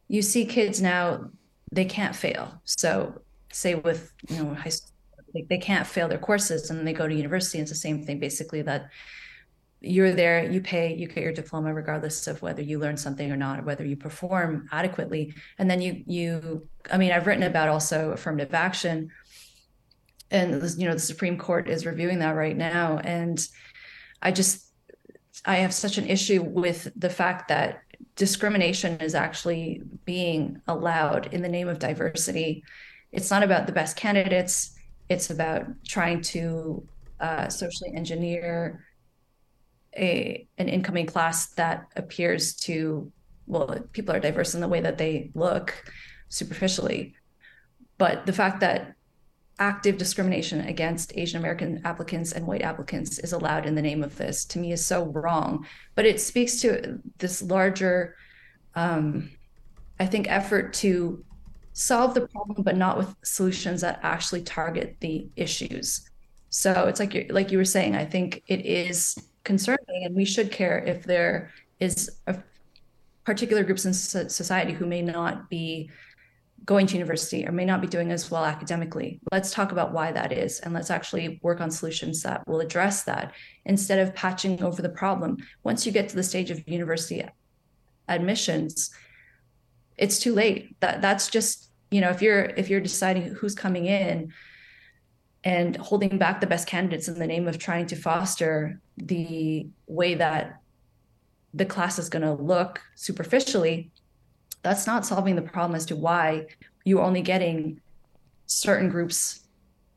you 0.07 0.22
see 0.22 0.45
kids 0.45 0.82
now 0.82 1.30
they 1.72 1.86
can't 1.86 2.16
fail. 2.16 2.62
So 2.66 3.22
say 3.51 3.76
with 3.76 4.14
you 4.30 4.43
know 4.43 4.53
high 4.53 4.70
school, 4.70 4.91
they, 5.34 5.45
they 5.49 5.57
can't 5.57 5.86
fail 5.86 6.07
their 6.07 6.18
courses 6.18 6.70
and 6.70 6.88
they 6.88 6.93
go 6.93 7.07
to 7.07 7.14
university. 7.14 7.60
It's 7.60 7.72
the 7.72 7.76
same 7.76 8.03
thing 8.03 8.20
basically 8.20 8.62
that 8.64 8.89
you're 9.82 10.12
there, 10.12 10.49
you 10.51 10.60
pay, 10.60 10.93
you 10.93 11.07
get 11.07 11.24
your 11.24 11.32
diploma 11.32 11.74
regardless 11.74 12.28
of 12.28 12.41
whether 12.41 12.62
you 12.62 12.80
learn 12.80 12.97
something 12.97 13.32
or 13.32 13.38
not, 13.38 13.60
or 13.60 13.64
whether 13.64 13.86
you 13.86 13.95
perform 13.95 14.68
adequately. 14.72 15.34
And 15.57 15.70
then 15.70 15.82
you 15.82 16.03
you 16.05 16.68
I 16.91 16.97
mean 16.97 17.12
I've 17.12 17.28
written 17.28 17.43
about 17.43 17.70
also 17.70 18.12
affirmative 18.12 18.53
action 18.53 19.12
and 20.32 20.62
you 20.78 20.88
know 20.88 20.93
the 20.93 20.99
supreme 20.99 21.38
court 21.38 21.68
is 21.70 21.86
reviewing 21.86 22.20
that 22.20 22.32
right 22.32 22.55
now 22.55 22.99
and 23.03 23.47
i 24.22 24.32
just 24.32 24.68
i 25.45 25.57
have 25.57 25.73
such 25.73 25.97
an 25.97 26.07
issue 26.07 26.43
with 26.43 26.91
the 26.95 27.09
fact 27.09 27.47
that 27.47 27.83
discrimination 28.15 28.99
is 28.99 29.15
actually 29.15 29.81
being 30.05 30.61
allowed 30.67 31.33
in 31.33 31.41
the 31.41 31.49
name 31.49 31.67
of 31.67 31.79
diversity. 31.79 32.63
It's 33.11 33.31
not 33.31 33.43
about 33.43 33.65
the 33.65 33.71
best 33.71 33.95
candidates. 33.95 34.75
It's 35.07 35.29
about 35.29 35.65
trying 35.87 36.21
to 36.33 36.85
uh, 37.19 37.49
socially 37.49 37.93
engineer 37.95 38.85
a 39.97 40.47
an 40.59 40.69
incoming 40.69 41.07
class 41.07 41.47
that 41.53 41.87
appears 41.95 42.53
to 42.53 43.11
well 43.47 43.75
people 43.91 44.13
are 44.13 44.19
diverse 44.19 44.53
in 44.53 44.61
the 44.61 44.67
way 44.67 44.81
that 44.81 44.97
they 44.97 45.31
look 45.33 45.73
superficially. 46.27 47.15
But 47.97 48.25
the 48.25 48.33
fact 48.33 48.59
that 48.59 48.93
active 49.60 49.97
discrimination 49.97 50.62
against 50.62 51.12
Asian 51.16 51.39
American 51.39 51.82
applicants 51.86 52.32
and 52.32 52.47
white 52.47 52.62
applicants 52.62 53.20
is 53.20 53.34
allowed 53.34 53.66
in 53.66 53.76
the 53.76 53.82
name 53.82 54.03
of 54.03 54.18
this 54.18 54.45
to 54.45 54.60
me 54.60 54.72
is 54.72 54.86
so 54.86 55.05
wrong. 55.05 55.66
But 55.95 56.05
it 56.05 56.20
speaks 56.20 56.62
to 56.62 56.99
this 57.18 57.41
larger, 57.41 58.16
um, 58.76 59.30
I 59.99 60.05
think, 60.05 60.30
effort 60.30 60.74
to 60.76 61.24
solve 61.74 62.14
the 62.14 62.28
problem, 62.28 62.64
but 62.64 62.78
not 62.78 62.97
with 62.97 63.14
solutions 63.24 63.82
that 63.82 63.99
actually 64.01 64.41
target 64.41 64.97
the 65.01 65.28
issues. 65.36 66.10
So 66.49 66.88
it's 66.88 66.99
like 66.99 67.14
you 67.14 67.28
like 67.30 67.51
you 67.51 67.57
were 67.57 67.66
saying. 67.66 67.95
I 67.95 68.05
think 68.05 68.43
it 68.47 68.66
is 68.66 69.16
concerning, 69.43 70.05
and 70.05 70.16
we 70.16 70.26
should 70.26 70.51
care 70.51 70.80
if 70.80 71.03
there 71.03 71.51
is 71.80 72.10
a 72.28 72.38
particular 73.24 73.64
groups 73.64 73.86
in 73.86 73.93
society 73.93 74.74
who 74.74 74.86
may 74.86 75.01
not 75.01 75.49
be 75.49 75.91
going 76.70 76.86
to 76.86 76.93
university 76.93 77.47
or 77.47 77.51
may 77.51 77.65
not 77.65 77.82
be 77.82 77.88
doing 77.88 78.11
as 78.11 78.30
well 78.30 78.45
academically. 78.45 79.20
Let's 79.32 79.49
talk 79.49 79.72
about 79.72 79.91
why 79.91 80.11
that 80.11 80.32
is 80.32 80.59
and 80.59 80.72
let's 80.72 80.91
actually 80.91 81.39
work 81.41 81.61
on 81.61 81.72
solutions 81.72 82.22
that 82.22 82.47
will 82.47 82.59
address 82.59 83.05
that 83.05 83.34
instead 83.65 83.97
of 83.97 84.13
patching 84.13 84.61
over 84.61 84.84
the 84.84 84.89
problem. 84.89 85.38
Once 85.63 85.88
you 85.88 85.91
get 85.91 86.09
to 86.09 86.15
the 86.15 86.22
stage 86.22 86.51
of 86.51 86.61
university 86.67 87.28
admissions, 88.07 88.91
it's 89.97 90.20
too 90.20 90.36
late. 90.36 90.80
That 90.80 91.01
that's 91.01 91.28
just, 91.28 91.72
you 91.89 92.01
know, 92.01 92.11
if 92.11 92.22
you're 92.22 92.43
if 92.43 92.70
you're 92.70 92.82
deciding 92.82 93.34
who's 93.34 93.55
coming 93.55 93.88
in 93.88 94.32
and 95.43 95.76
holding 95.76 96.20
back 96.20 96.39
the 96.39 96.45
best 96.45 96.67
candidates 96.67 97.07
in 97.07 97.17
the 97.17 97.26
name 97.26 97.47
of 97.47 97.57
trying 97.57 97.88
to 97.88 97.95
foster 97.95 98.80
the 98.95 99.67
way 99.88 100.13
that 100.13 100.61
the 101.51 101.65
class 101.65 101.97
is 101.97 102.09
going 102.09 102.22
to 102.22 102.34
look 102.34 102.80
superficially 102.93 103.89
that's 104.62 104.88
not 104.88 105.05
solving 105.05 105.36
the 105.36 105.41
problem 105.41 105.76
as 105.76 105.86
to 105.88 105.95
why 105.95 106.47
you're 106.84 107.01
only 107.01 107.22
getting 107.22 107.80
certain 108.45 108.89
groups 108.89 109.41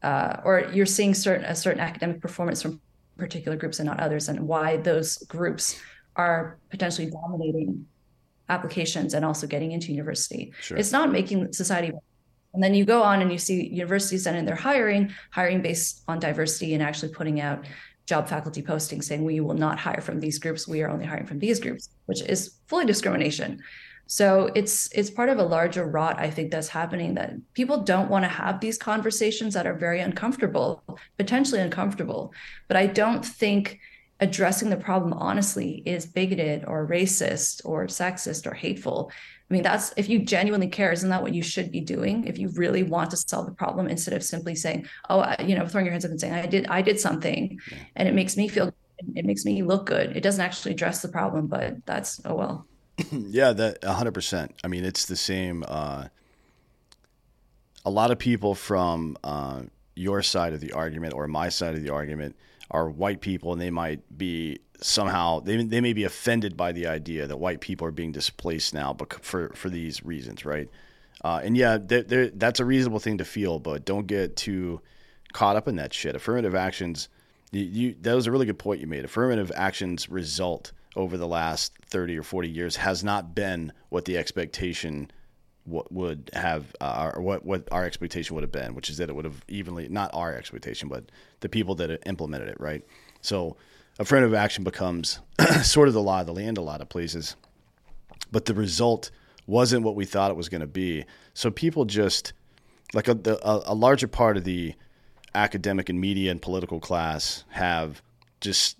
uh, 0.02 0.36
or 0.44 0.70
you're 0.72 0.86
seeing 0.86 1.14
certain 1.14 1.44
a 1.44 1.54
certain 1.54 1.80
academic 1.80 2.20
performance 2.20 2.62
from 2.62 2.80
particular 3.16 3.56
groups 3.56 3.78
and 3.78 3.86
not 3.86 4.00
others 4.00 4.28
and 4.28 4.40
why 4.40 4.76
those 4.78 5.18
groups 5.24 5.80
are 6.16 6.58
potentially 6.70 7.10
dominating 7.10 7.86
applications 8.48 9.14
and 9.14 9.24
also 9.24 9.46
getting 9.46 9.72
into 9.72 9.92
university 9.92 10.52
sure. 10.60 10.76
it's 10.76 10.92
not 10.92 11.10
making 11.10 11.52
society 11.52 11.92
And 12.54 12.62
then 12.62 12.74
you 12.74 12.84
go 12.84 13.02
on 13.02 13.22
and 13.22 13.32
you 13.32 13.38
see 13.38 13.68
universities 13.68 14.26
and 14.26 14.46
they're 14.46 14.54
hiring, 14.54 15.12
hiring 15.30 15.62
based 15.62 16.02
on 16.06 16.18
diversity 16.18 16.74
and 16.74 16.82
actually 16.82 17.12
putting 17.12 17.40
out 17.40 17.64
job 18.06 18.28
faculty 18.28 18.62
postings 18.62 19.04
saying 19.04 19.24
we 19.24 19.40
will 19.40 19.54
not 19.54 19.78
hire 19.78 20.00
from 20.00 20.20
these 20.20 20.38
groups. 20.38 20.68
We 20.68 20.82
are 20.82 20.90
only 20.90 21.06
hiring 21.06 21.26
from 21.26 21.38
these 21.38 21.60
groups, 21.60 21.88
which 22.06 22.20
is 22.22 22.58
fully 22.66 22.84
discrimination. 22.84 23.62
So 24.06 24.50
it's 24.54 24.90
it's 24.92 25.10
part 25.10 25.28
of 25.30 25.38
a 25.38 25.42
larger 25.44 25.86
rot, 25.86 26.18
I 26.18 26.30
think, 26.30 26.50
that's 26.50 26.68
happening 26.68 27.14
that 27.14 27.32
people 27.54 27.82
don't 27.82 28.10
want 28.10 28.24
to 28.24 28.28
have 28.28 28.60
these 28.60 28.76
conversations 28.76 29.54
that 29.54 29.66
are 29.66 29.74
very 29.74 30.00
uncomfortable, 30.00 30.82
potentially 31.16 31.60
uncomfortable. 31.60 32.34
But 32.68 32.76
I 32.76 32.86
don't 32.86 33.24
think 33.24 33.80
addressing 34.20 34.70
the 34.70 34.76
problem 34.76 35.12
honestly 35.14 35.82
is 35.84 36.06
bigoted 36.06 36.64
or 36.66 36.86
racist 36.86 37.60
or 37.64 37.86
sexist 37.86 38.46
or 38.46 38.54
hateful. 38.54 39.10
I 39.50 39.54
mean, 39.54 39.64
that's 39.64 39.92
if 39.96 40.08
you 40.08 40.20
genuinely 40.20 40.68
care, 40.68 40.92
isn't 40.92 41.10
that 41.10 41.22
what 41.22 41.34
you 41.34 41.42
should 41.42 41.70
be 41.70 41.80
doing? 41.80 42.26
If 42.26 42.38
you 42.38 42.48
really 42.50 42.84
want 42.84 43.10
to 43.10 43.16
solve 43.16 43.46
the 43.46 43.52
problem, 43.52 43.88
instead 43.88 44.14
of 44.14 44.22
simply 44.22 44.54
saying, 44.54 44.86
"Oh, 45.10 45.34
you 45.44 45.54
know, 45.56 45.66
throwing 45.66 45.86
your 45.86 45.92
hands 45.92 46.04
up 46.04 46.10
and 46.10 46.20
saying, 46.20 46.34
I 46.34 46.46
did, 46.46 46.66
I 46.68 46.82
did 46.82 47.00
something, 47.00 47.58
and 47.96 48.08
it 48.08 48.14
makes 48.14 48.36
me 48.36 48.48
feel, 48.48 48.66
good, 48.66 49.16
it 49.16 49.24
makes 49.26 49.44
me 49.44 49.62
look 49.62 49.86
good." 49.86 50.16
It 50.16 50.22
doesn't 50.22 50.40
actually 50.40 50.72
address 50.72 51.02
the 51.02 51.08
problem, 51.08 51.48
but 51.48 51.84
that's 51.84 52.20
oh 52.24 52.34
well. 52.34 52.66
yeah, 53.12 53.52
that 53.52 53.82
hundred 53.84 54.12
percent. 54.12 54.54
I 54.62 54.68
mean, 54.68 54.84
it's 54.84 55.06
the 55.06 55.16
same. 55.16 55.64
Uh, 55.66 56.08
a 57.84 57.90
lot 57.90 58.10
of 58.10 58.18
people 58.18 58.54
from 58.54 59.16
uh, 59.24 59.62
your 59.94 60.22
side 60.22 60.52
of 60.52 60.60
the 60.60 60.72
argument 60.72 61.14
or 61.14 61.26
my 61.26 61.48
side 61.48 61.74
of 61.74 61.82
the 61.82 61.90
argument 61.90 62.36
are 62.70 62.88
white 62.88 63.20
people, 63.20 63.52
and 63.52 63.60
they 63.60 63.70
might 63.70 64.00
be 64.16 64.60
somehow 64.80 65.40
they, 65.40 65.62
they 65.62 65.80
may 65.80 65.92
be 65.92 66.04
offended 66.04 66.56
by 66.56 66.72
the 66.72 66.86
idea 66.86 67.26
that 67.26 67.36
white 67.36 67.60
people 67.60 67.86
are 67.86 67.92
being 67.92 68.12
displaced 68.12 68.74
now, 68.74 68.92
but 68.92 69.24
for 69.24 69.50
for 69.50 69.68
these 69.68 70.04
reasons, 70.04 70.44
right? 70.44 70.68
Uh, 71.24 71.40
and 71.44 71.56
yeah, 71.56 71.78
they're, 71.80 72.02
they're, 72.02 72.30
that's 72.30 72.58
a 72.58 72.64
reasonable 72.64 72.98
thing 72.98 73.18
to 73.18 73.24
feel, 73.24 73.60
but 73.60 73.84
don't 73.84 74.08
get 74.08 74.36
too 74.36 74.80
caught 75.32 75.56
up 75.56 75.68
in 75.68 75.76
that 75.76 75.94
shit. 75.94 76.16
Affirmative 76.16 76.54
actions. 76.54 77.08
You, 77.52 77.62
you, 77.62 77.96
that 78.00 78.14
was 78.14 78.26
a 78.26 78.32
really 78.32 78.46
good 78.46 78.58
point 78.58 78.80
you 78.80 78.86
made. 78.86 79.04
Affirmative 79.04 79.52
actions 79.54 80.08
result 80.08 80.72
over 80.96 81.16
the 81.16 81.26
last 81.26 81.72
30 81.86 82.18
or 82.18 82.22
40 82.22 82.48
years 82.48 82.76
has 82.76 83.02
not 83.02 83.34
been 83.34 83.72
what 83.88 84.04
the 84.04 84.18
expectation 84.18 85.10
what 85.64 85.92
would 85.92 86.30
have 86.32 86.74
uh, 86.80 87.12
or 87.14 87.22
what 87.22 87.44
what 87.44 87.68
our 87.70 87.84
expectation 87.84 88.34
would 88.34 88.42
have 88.42 88.52
been, 88.52 88.74
which 88.74 88.90
is 88.90 88.96
that 88.96 89.08
it 89.08 89.14
would 89.14 89.24
have 89.24 89.44
evenly 89.48 89.88
not 89.88 90.10
our 90.12 90.34
expectation, 90.34 90.88
but 90.88 91.04
the 91.40 91.48
people 91.48 91.74
that 91.76 92.02
implemented 92.06 92.48
it, 92.48 92.60
right? 92.60 92.84
So 93.20 93.56
affirmative 93.98 94.34
action 94.34 94.64
becomes 94.64 95.20
sort 95.62 95.88
of 95.88 95.94
the 95.94 96.02
law 96.02 96.20
of 96.20 96.26
the 96.26 96.34
land 96.34 96.58
a 96.58 96.62
lot 96.62 96.80
of 96.80 96.88
places, 96.88 97.36
but 98.32 98.46
the 98.46 98.54
result 98.54 99.10
wasn't 99.46 99.84
what 99.84 99.94
we 99.94 100.04
thought 100.04 100.30
it 100.30 100.36
was 100.36 100.48
going 100.48 100.60
to 100.60 100.66
be. 100.66 101.04
So 101.34 101.50
people 101.50 101.84
just 101.84 102.32
like 102.94 103.08
a, 103.08 103.18
a, 103.42 103.62
a 103.66 103.74
larger 103.74 104.08
part 104.08 104.36
of 104.36 104.44
the 104.44 104.74
academic 105.34 105.88
and 105.88 106.00
media 106.00 106.30
and 106.30 106.42
political 106.42 106.80
class 106.80 107.44
have 107.50 108.02
just 108.40 108.76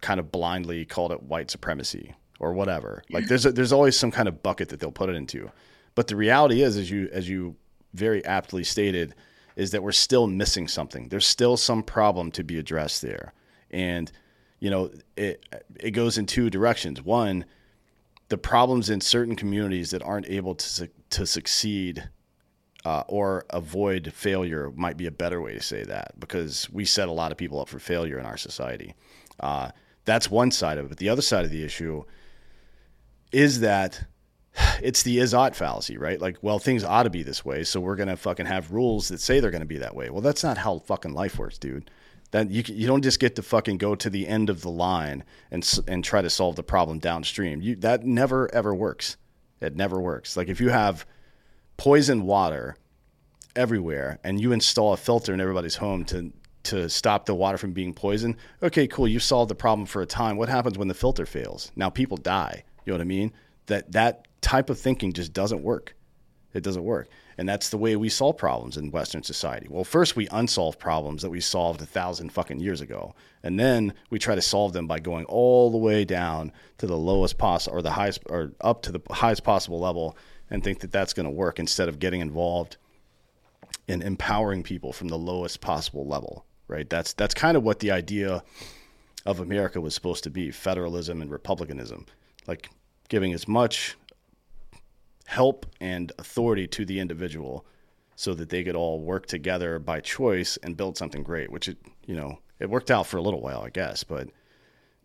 kind 0.00 0.20
of 0.20 0.30
blindly 0.30 0.84
called 0.84 1.12
it 1.12 1.22
white 1.22 1.50
supremacy 1.50 2.14
or 2.40 2.52
whatever. 2.52 3.02
Like 3.10 3.26
there's 3.26 3.46
a, 3.46 3.52
there's 3.52 3.72
always 3.72 3.96
some 3.96 4.10
kind 4.10 4.28
of 4.28 4.42
bucket 4.42 4.68
that 4.68 4.80
they'll 4.80 4.92
put 4.92 5.08
it 5.08 5.16
into. 5.16 5.50
But 5.94 6.06
the 6.06 6.16
reality 6.16 6.62
is, 6.62 6.76
as 6.76 6.90
you 6.90 7.08
as 7.12 7.28
you 7.28 7.56
very 7.94 8.24
aptly 8.24 8.64
stated, 8.64 9.14
is 9.56 9.72
that 9.72 9.82
we're 9.82 9.92
still 9.92 10.26
missing 10.26 10.68
something. 10.68 11.08
There's 11.08 11.26
still 11.26 11.56
some 11.56 11.82
problem 11.82 12.30
to 12.32 12.44
be 12.44 12.58
addressed 12.58 13.02
there, 13.02 13.32
and 13.70 14.10
you 14.60 14.70
know 14.70 14.90
it 15.16 15.44
it 15.80 15.90
goes 15.90 16.18
in 16.18 16.26
two 16.26 16.50
directions. 16.50 17.02
One, 17.02 17.44
the 18.28 18.38
problems 18.38 18.90
in 18.90 19.00
certain 19.00 19.34
communities 19.34 19.90
that 19.90 20.02
aren't 20.02 20.28
able 20.28 20.54
to 20.54 20.88
to 21.10 21.26
succeed 21.26 22.08
uh, 22.84 23.02
or 23.08 23.44
avoid 23.50 24.12
failure 24.14 24.70
might 24.76 24.96
be 24.96 25.06
a 25.06 25.10
better 25.10 25.42
way 25.42 25.54
to 25.54 25.60
say 25.60 25.82
that 25.82 26.12
because 26.20 26.70
we 26.70 26.84
set 26.84 27.08
a 27.08 27.12
lot 27.12 27.32
of 27.32 27.38
people 27.38 27.60
up 27.60 27.68
for 27.68 27.78
failure 27.78 28.18
in 28.18 28.26
our 28.26 28.36
society. 28.36 28.94
Uh, 29.40 29.70
that's 30.08 30.30
one 30.30 30.50
side 30.50 30.78
of 30.78 30.90
it. 30.90 30.96
The 30.96 31.10
other 31.10 31.22
side 31.22 31.44
of 31.44 31.50
the 31.50 31.62
issue 31.62 32.04
is 33.30 33.60
that 33.60 34.06
it's 34.82 35.02
the 35.02 35.18
is 35.18 35.34
ought 35.34 35.54
fallacy, 35.54 35.98
right? 35.98 36.18
Like, 36.18 36.38
well, 36.40 36.58
things 36.58 36.82
ought 36.82 37.02
to 37.02 37.10
be 37.10 37.22
this 37.22 37.44
way, 37.44 37.62
so 37.62 37.78
we're 37.78 37.94
gonna 37.94 38.16
fucking 38.16 38.46
have 38.46 38.72
rules 38.72 39.08
that 39.08 39.20
say 39.20 39.38
they're 39.38 39.50
gonna 39.50 39.66
be 39.66 39.78
that 39.78 39.94
way. 39.94 40.08
Well, 40.08 40.22
that's 40.22 40.42
not 40.42 40.56
how 40.56 40.78
fucking 40.78 41.12
life 41.12 41.38
works, 41.38 41.58
dude. 41.58 41.90
That 42.30 42.50
you 42.50 42.62
you 42.66 42.86
don't 42.86 43.02
just 43.02 43.20
get 43.20 43.36
to 43.36 43.42
fucking 43.42 43.76
go 43.76 43.94
to 43.94 44.08
the 44.08 44.26
end 44.26 44.48
of 44.48 44.62
the 44.62 44.70
line 44.70 45.24
and 45.50 45.68
and 45.86 46.02
try 46.02 46.22
to 46.22 46.30
solve 46.30 46.56
the 46.56 46.62
problem 46.62 46.98
downstream. 46.98 47.60
You 47.60 47.76
that 47.76 48.04
never 48.04 48.52
ever 48.54 48.74
works. 48.74 49.18
It 49.60 49.76
never 49.76 50.00
works. 50.00 50.36
Like 50.36 50.48
if 50.48 50.60
you 50.60 50.70
have 50.70 51.06
poison 51.76 52.24
water 52.24 52.76
everywhere 53.54 54.18
and 54.24 54.40
you 54.40 54.52
install 54.52 54.92
a 54.94 54.96
filter 54.96 55.34
in 55.34 55.40
everybody's 55.40 55.76
home 55.76 56.04
to 56.06 56.32
to 56.64 56.88
stop 56.88 57.26
the 57.26 57.34
water 57.34 57.58
from 57.58 57.72
being 57.72 57.94
poisoned. 57.94 58.36
Okay, 58.62 58.86
cool. 58.86 59.08
You 59.08 59.20
solved 59.20 59.50
the 59.50 59.54
problem 59.54 59.86
for 59.86 60.02
a 60.02 60.06
time. 60.06 60.36
What 60.36 60.48
happens 60.48 60.78
when 60.78 60.88
the 60.88 60.94
filter 60.94 61.26
fails? 61.26 61.72
Now 61.76 61.90
people 61.90 62.16
die. 62.16 62.64
You 62.84 62.92
know 62.92 62.98
what 62.98 63.02
I 63.02 63.06
mean? 63.06 63.32
That 63.66 63.92
that 63.92 64.26
type 64.40 64.70
of 64.70 64.78
thinking 64.78 65.12
just 65.12 65.32
doesn't 65.32 65.62
work. 65.62 65.94
It 66.54 66.62
doesn't 66.62 66.84
work. 66.84 67.08
And 67.36 67.48
that's 67.48 67.68
the 67.68 67.78
way 67.78 67.94
we 67.94 68.08
solve 68.08 68.36
problems 68.36 68.76
in 68.76 68.90
Western 68.90 69.22
society. 69.22 69.68
Well, 69.70 69.84
first 69.84 70.16
we 70.16 70.26
unsolve 70.32 70.78
problems 70.78 71.22
that 71.22 71.30
we 71.30 71.40
solved 71.40 71.80
a 71.80 71.86
thousand 71.86 72.32
fucking 72.32 72.58
years 72.58 72.80
ago. 72.80 73.14
And 73.42 73.60
then 73.60 73.92
we 74.10 74.18
try 74.18 74.34
to 74.34 74.42
solve 74.42 74.72
them 74.72 74.86
by 74.86 74.98
going 74.98 75.24
all 75.26 75.70
the 75.70 75.78
way 75.78 76.04
down 76.04 76.50
to 76.78 76.86
the 76.86 76.96
lowest 76.96 77.38
possible 77.38 77.76
or 77.76 77.82
the 77.82 77.92
highest 77.92 78.22
or 78.26 78.52
up 78.60 78.82
to 78.82 78.92
the 78.92 79.00
highest 79.10 79.44
possible 79.44 79.78
level 79.78 80.16
and 80.50 80.64
think 80.64 80.80
that 80.80 80.90
that's 80.90 81.12
going 81.12 81.24
to 81.24 81.30
work 81.30 81.58
instead 81.58 81.88
of 81.88 81.98
getting 81.98 82.20
involved 82.20 82.76
in 83.86 84.02
empowering 84.02 84.62
people 84.62 84.92
from 84.92 85.08
the 85.08 85.18
lowest 85.18 85.60
possible 85.60 86.06
level 86.06 86.44
right? 86.68 86.88
That's 86.88 87.12
that's 87.14 87.34
kind 87.34 87.56
of 87.56 87.62
what 87.62 87.80
the 87.80 87.90
idea 87.90 88.42
of 89.26 89.40
America 89.40 89.80
was 89.80 89.94
supposed 89.94 90.24
to 90.24 90.30
be: 90.30 90.50
federalism 90.50 91.20
and 91.20 91.30
republicanism, 91.30 92.06
like 92.46 92.70
giving 93.08 93.32
as 93.32 93.48
much 93.48 93.96
help 95.26 95.66
and 95.80 96.12
authority 96.18 96.66
to 96.66 96.84
the 96.86 97.00
individual 97.00 97.66
so 98.16 98.32
that 98.34 98.48
they 98.48 98.64
could 98.64 98.74
all 98.74 98.98
work 99.00 99.26
together 99.26 99.78
by 99.78 100.00
choice 100.00 100.56
and 100.62 100.76
build 100.76 100.96
something 100.96 101.22
great 101.22 101.52
which 101.52 101.68
it 101.68 101.76
you 102.06 102.16
know 102.16 102.38
it 102.58 102.70
worked 102.70 102.90
out 102.90 103.06
for 103.06 103.18
a 103.18 103.22
little 103.22 103.42
while 103.42 103.60
i 103.60 103.68
guess. 103.70 104.04
But 104.04 104.28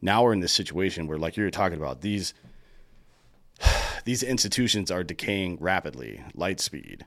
now 0.01 0.23
we're 0.23 0.33
in 0.33 0.39
this 0.39 0.53
situation 0.53 1.07
where 1.07 1.17
like 1.17 1.35
you're 1.35 1.49
talking 1.49 1.77
about 1.77 2.01
these 2.01 2.33
these 4.05 4.23
institutions 4.23 4.91
are 4.91 5.03
decaying 5.03 5.57
rapidly 5.59 6.21
light 6.35 6.59
speed 6.59 7.05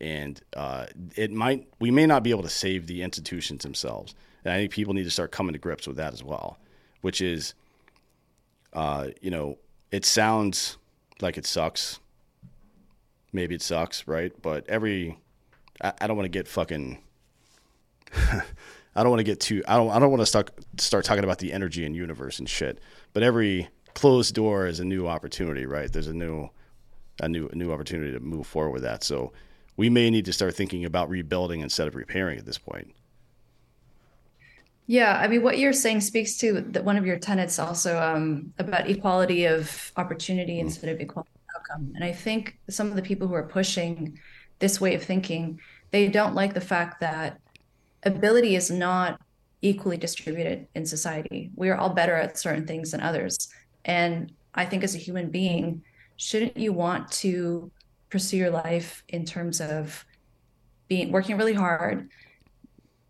and 0.00 0.40
uh, 0.56 0.86
it 1.16 1.30
might 1.30 1.66
we 1.80 1.90
may 1.90 2.06
not 2.06 2.22
be 2.22 2.30
able 2.30 2.42
to 2.42 2.48
save 2.48 2.86
the 2.86 3.02
institutions 3.02 3.62
themselves. 3.62 4.14
And 4.44 4.52
I 4.54 4.58
think 4.58 4.72
people 4.72 4.94
need 4.94 5.04
to 5.04 5.10
start 5.10 5.32
coming 5.32 5.52
to 5.52 5.58
grips 5.58 5.86
with 5.86 5.96
that 5.96 6.12
as 6.12 6.22
well, 6.22 6.58
which 7.00 7.20
is, 7.20 7.54
uh, 8.72 9.08
you 9.20 9.30
know, 9.30 9.58
it 9.90 10.04
sounds 10.04 10.78
like 11.20 11.36
it 11.36 11.46
sucks. 11.46 11.98
Maybe 13.32 13.54
it 13.54 13.62
sucks, 13.62 14.06
right? 14.06 14.32
But 14.40 14.68
every, 14.68 15.18
I, 15.82 15.92
I 16.00 16.06
don't 16.06 16.16
want 16.16 16.24
to 16.24 16.30
get 16.30 16.48
fucking. 16.48 16.98
I 18.14 19.02
don't 19.02 19.10
want 19.10 19.20
to 19.20 19.24
get 19.24 19.40
too. 19.40 19.62
I 19.68 19.76
don't. 19.76 19.90
I 19.90 19.98
don't 19.98 20.10
want 20.10 20.22
to 20.22 20.26
start 20.26 20.50
start 20.78 21.04
talking 21.04 21.24
about 21.24 21.38
the 21.38 21.52
energy 21.52 21.84
and 21.84 21.94
universe 21.94 22.38
and 22.38 22.48
shit. 22.48 22.80
But 23.12 23.22
every 23.22 23.68
closed 23.94 24.34
door 24.34 24.66
is 24.66 24.80
a 24.80 24.84
new 24.84 25.06
opportunity, 25.06 25.66
right? 25.66 25.92
There's 25.92 26.06
a 26.06 26.14
new, 26.14 26.48
a 27.20 27.28
new, 27.28 27.48
a 27.48 27.54
new 27.54 27.72
opportunity 27.72 28.12
to 28.12 28.20
move 28.20 28.46
forward 28.46 28.70
with 28.70 28.82
that. 28.82 29.04
So 29.04 29.32
we 29.78 29.88
may 29.88 30.10
need 30.10 30.24
to 30.26 30.32
start 30.32 30.54
thinking 30.54 30.84
about 30.84 31.08
rebuilding 31.08 31.60
instead 31.60 31.86
of 31.88 31.94
repairing 31.94 32.36
at 32.36 32.44
this 32.44 32.58
point. 32.58 32.92
Yeah, 34.88 35.18
I 35.22 35.28
mean, 35.28 35.42
what 35.42 35.58
you're 35.58 35.72
saying 35.72 36.00
speaks 36.00 36.36
to 36.38 36.60
that 36.72 36.84
one 36.84 36.96
of 36.96 37.06
your 37.06 37.18
tenets 37.18 37.58
also 37.58 38.00
um, 38.02 38.52
about 38.58 38.90
equality 38.90 39.44
of 39.44 39.92
opportunity 39.96 40.56
mm. 40.56 40.60
instead 40.62 40.90
of 40.90 41.00
equality 41.00 41.30
of 41.34 41.60
outcome. 41.60 41.92
And 41.94 42.04
I 42.04 42.12
think 42.12 42.58
some 42.68 42.88
of 42.88 42.96
the 42.96 43.02
people 43.02 43.28
who 43.28 43.34
are 43.34 43.44
pushing 43.44 44.18
this 44.58 44.80
way 44.80 44.94
of 44.94 45.02
thinking, 45.02 45.60
they 45.92 46.08
don't 46.08 46.34
like 46.34 46.54
the 46.54 46.60
fact 46.60 47.00
that 47.00 47.40
ability 48.02 48.56
is 48.56 48.70
not 48.70 49.20
equally 49.62 49.96
distributed 49.96 50.66
in 50.74 50.86
society. 50.86 51.50
We 51.54 51.68
are 51.68 51.76
all 51.76 51.90
better 51.90 52.16
at 52.16 52.36
certain 52.38 52.66
things 52.66 52.90
than 52.90 53.00
others. 53.00 53.36
And 53.84 54.32
I 54.54 54.64
think 54.64 54.82
as 54.82 54.96
a 54.96 54.98
human 54.98 55.30
being, 55.30 55.82
shouldn't 56.16 56.56
you 56.56 56.72
want 56.72 57.12
to 57.12 57.70
pursue 58.10 58.36
your 58.36 58.50
life 58.50 59.02
in 59.08 59.24
terms 59.24 59.60
of 59.60 60.04
being 60.88 61.12
working 61.12 61.36
really 61.36 61.54
hard 61.54 62.08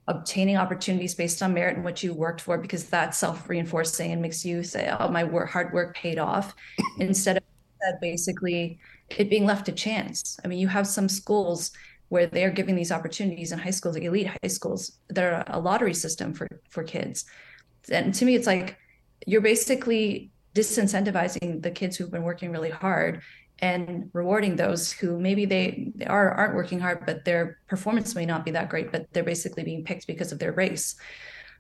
obtaining 0.08 0.56
opportunities 0.56 1.14
based 1.14 1.42
on 1.42 1.52
merit 1.52 1.76
and 1.76 1.84
what 1.84 2.02
you 2.02 2.14
worked 2.14 2.40
for 2.40 2.56
because 2.56 2.84
that's 2.84 3.18
self-reinforcing 3.18 4.10
and 4.10 4.22
makes 4.22 4.44
you 4.44 4.62
say 4.62 4.94
oh 4.98 5.08
my 5.08 5.22
work, 5.22 5.50
hard 5.50 5.72
work 5.72 5.94
paid 5.94 6.18
off 6.18 6.54
instead 6.98 7.36
of 7.36 7.42
that 7.80 8.00
basically 8.00 8.78
it 9.10 9.30
being 9.30 9.46
left 9.46 9.66
to 9.66 9.72
chance. 9.72 10.38
I 10.44 10.48
mean 10.48 10.58
you 10.58 10.66
have 10.68 10.86
some 10.86 11.08
schools 11.08 11.70
where 12.08 12.26
they're 12.26 12.50
giving 12.50 12.74
these 12.74 12.90
opportunities 12.90 13.52
in 13.52 13.58
high 13.58 13.70
schools 13.70 13.94
like 13.94 14.04
elite 14.04 14.26
high 14.26 14.48
schools 14.48 14.92
that 15.10 15.24
are 15.24 15.44
a 15.46 15.60
lottery 15.60 15.94
system 15.94 16.32
for 16.32 16.48
for 16.70 16.82
kids. 16.82 17.26
And 17.90 18.14
to 18.14 18.24
me 18.24 18.34
it's 18.34 18.46
like 18.46 18.78
you're 19.26 19.42
basically 19.42 20.30
disincentivizing 20.54 21.62
the 21.62 21.70
kids 21.70 21.96
who've 21.96 22.10
been 22.10 22.22
working 22.22 22.50
really 22.50 22.70
hard 22.70 23.20
and 23.60 24.10
rewarding 24.12 24.56
those 24.56 24.93
who 24.93 25.18
maybe 25.18 25.44
they, 25.44 25.93
they 25.94 26.06
are 26.06 26.30
aren't 26.30 26.55
working 26.55 26.78
hard 26.80 27.05
but 27.06 27.24
their 27.24 27.59
performance 27.68 28.14
may 28.14 28.26
not 28.26 28.44
be 28.44 28.51
that 28.52 28.68
great 28.68 28.93
but 28.93 29.06
they're 29.12 29.24
basically 29.24 29.64
being 29.64 29.85
picked 29.85 30.06
because 30.06 30.32
of 30.32 30.39
their 30.39 30.52
race. 30.52 30.97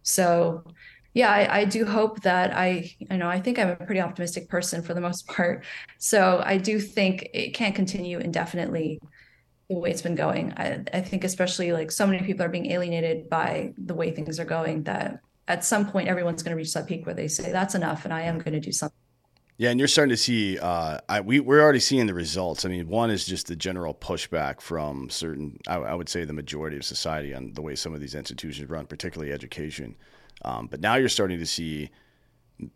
So 0.02 0.64
yeah 1.14 1.30
I, 1.30 1.60
I 1.60 1.64
do 1.64 1.84
hope 1.84 2.20
that 2.22 2.54
i 2.54 2.90
you 2.98 3.16
know 3.16 3.28
i 3.28 3.40
think 3.40 3.58
i'm 3.58 3.70
a 3.70 3.76
pretty 3.76 4.00
optimistic 4.00 4.48
person 4.48 4.82
for 4.82 4.94
the 4.94 5.00
most 5.00 5.26
part. 5.36 5.64
So 5.98 6.42
i 6.44 6.56
do 6.56 6.80
think 6.80 7.28
it 7.34 7.54
can't 7.54 7.74
continue 7.74 8.18
indefinitely 8.18 9.00
the 9.68 9.78
way 9.78 9.90
it's 9.90 10.00
been 10.00 10.14
going. 10.14 10.54
I, 10.56 10.82
I 10.94 11.02
think 11.02 11.24
especially 11.24 11.72
like 11.72 11.90
so 11.90 12.06
many 12.06 12.24
people 12.24 12.42
are 12.44 12.48
being 12.48 12.70
alienated 12.70 13.28
by 13.28 13.74
the 13.76 13.94
way 13.94 14.10
things 14.10 14.40
are 14.40 14.46
going 14.46 14.84
that 14.84 15.20
at 15.46 15.64
some 15.64 15.90
point 15.90 16.08
everyone's 16.08 16.42
going 16.42 16.52
to 16.52 16.56
reach 16.56 16.72
that 16.74 16.86
peak 16.86 17.06
where 17.06 17.14
they 17.14 17.28
say 17.28 17.50
that's 17.50 17.74
enough 17.74 18.04
and 18.04 18.14
i 18.14 18.22
am 18.22 18.38
going 18.38 18.52
to 18.52 18.60
do 18.60 18.70
something 18.70 18.97
Yeah, 19.58 19.70
and 19.70 19.80
you're 19.80 19.88
starting 19.88 20.10
to 20.10 20.16
see. 20.16 20.56
Uh, 20.56 20.98
I, 21.08 21.20
we 21.20 21.40
we're 21.40 21.60
already 21.60 21.80
seeing 21.80 22.06
the 22.06 22.14
results. 22.14 22.64
I 22.64 22.68
mean, 22.68 22.88
one 22.88 23.10
is 23.10 23.26
just 23.26 23.48
the 23.48 23.56
general 23.56 23.92
pushback 23.92 24.60
from 24.60 25.10
certain. 25.10 25.58
I, 25.66 25.78
I 25.78 25.94
would 25.94 26.08
say 26.08 26.24
the 26.24 26.32
majority 26.32 26.76
of 26.76 26.84
society 26.84 27.34
on 27.34 27.52
the 27.54 27.60
way 27.60 27.74
some 27.74 27.92
of 27.92 28.00
these 28.00 28.14
institutions 28.14 28.70
run, 28.70 28.86
particularly 28.86 29.32
education. 29.32 29.96
Um, 30.44 30.68
but 30.68 30.80
now 30.80 30.94
you're 30.94 31.08
starting 31.08 31.40
to 31.40 31.46
see 31.46 31.90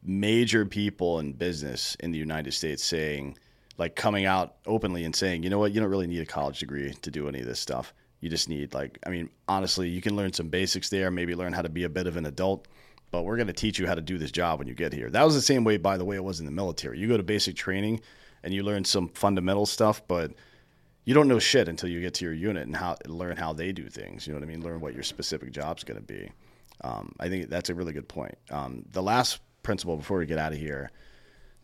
major 0.02 0.66
people 0.66 1.20
in 1.20 1.34
business 1.34 1.96
in 2.00 2.10
the 2.10 2.18
United 2.18 2.52
States 2.52 2.82
saying, 2.82 3.38
like, 3.78 3.94
coming 3.94 4.26
out 4.26 4.56
openly 4.66 5.04
and 5.04 5.14
saying, 5.14 5.44
you 5.44 5.50
know 5.50 5.60
what, 5.60 5.70
you 5.70 5.80
don't 5.80 5.90
really 5.90 6.08
need 6.08 6.20
a 6.20 6.26
college 6.26 6.58
degree 6.58 6.92
to 6.92 7.10
do 7.12 7.28
any 7.28 7.38
of 7.38 7.46
this 7.46 7.60
stuff. 7.60 7.94
You 8.20 8.28
just 8.28 8.48
need, 8.48 8.74
like, 8.74 8.98
I 9.06 9.10
mean, 9.10 9.30
honestly, 9.46 9.88
you 9.88 10.00
can 10.00 10.16
learn 10.16 10.32
some 10.32 10.48
basics 10.48 10.88
there, 10.88 11.12
maybe 11.12 11.36
learn 11.36 11.52
how 11.52 11.62
to 11.62 11.68
be 11.68 11.84
a 11.84 11.88
bit 11.88 12.08
of 12.08 12.16
an 12.16 12.26
adult 12.26 12.66
but 13.12 13.22
we're 13.22 13.36
going 13.36 13.46
to 13.46 13.52
teach 13.52 13.78
you 13.78 13.86
how 13.86 13.94
to 13.94 14.00
do 14.00 14.18
this 14.18 14.32
job 14.32 14.58
when 14.58 14.66
you 14.66 14.74
get 14.74 14.92
here. 14.92 15.08
That 15.10 15.24
was 15.24 15.34
the 15.34 15.42
same 15.42 15.62
way, 15.62 15.76
by 15.76 15.96
the 15.96 16.04
way, 16.04 16.16
it 16.16 16.24
was 16.24 16.40
in 16.40 16.46
the 16.46 16.50
military. 16.50 16.98
You 16.98 17.06
go 17.06 17.16
to 17.16 17.22
basic 17.22 17.54
training 17.54 18.00
and 18.42 18.52
you 18.52 18.64
learn 18.64 18.84
some 18.84 19.08
fundamental 19.10 19.66
stuff, 19.66 20.02
but 20.08 20.32
you 21.04 21.14
don't 21.14 21.28
know 21.28 21.38
shit 21.38 21.68
until 21.68 21.90
you 21.90 22.00
get 22.00 22.14
to 22.14 22.24
your 22.24 22.34
unit 22.34 22.66
and 22.66 22.74
how 22.74 22.96
learn 23.06 23.36
how 23.36 23.52
they 23.52 23.70
do 23.70 23.88
things. 23.88 24.26
You 24.26 24.32
know 24.32 24.40
what 24.40 24.48
I 24.48 24.50
mean? 24.50 24.62
Learn 24.62 24.80
what 24.80 24.94
your 24.94 25.02
specific 25.02 25.52
job's 25.52 25.84
going 25.84 26.00
to 26.00 26.06
be. 26.06 26.32
Um, 26.80 27.14
I 27.20 27.28
think 27.28 27.50
that's 27.50 27.70
a 27.70 27.74
really 27.74 27.92
good 27.92 28.08
point. 28.08 28.36
Um, 28.50 28.84
the 28.90 29.02
last 29.02 29.40
principle 29.62 29.96
before 29.96 30.18
we 30.18 30.26
get 30.26 30.38
out 30.38 30.52
of 30.52 30.58
here 30.58 30.90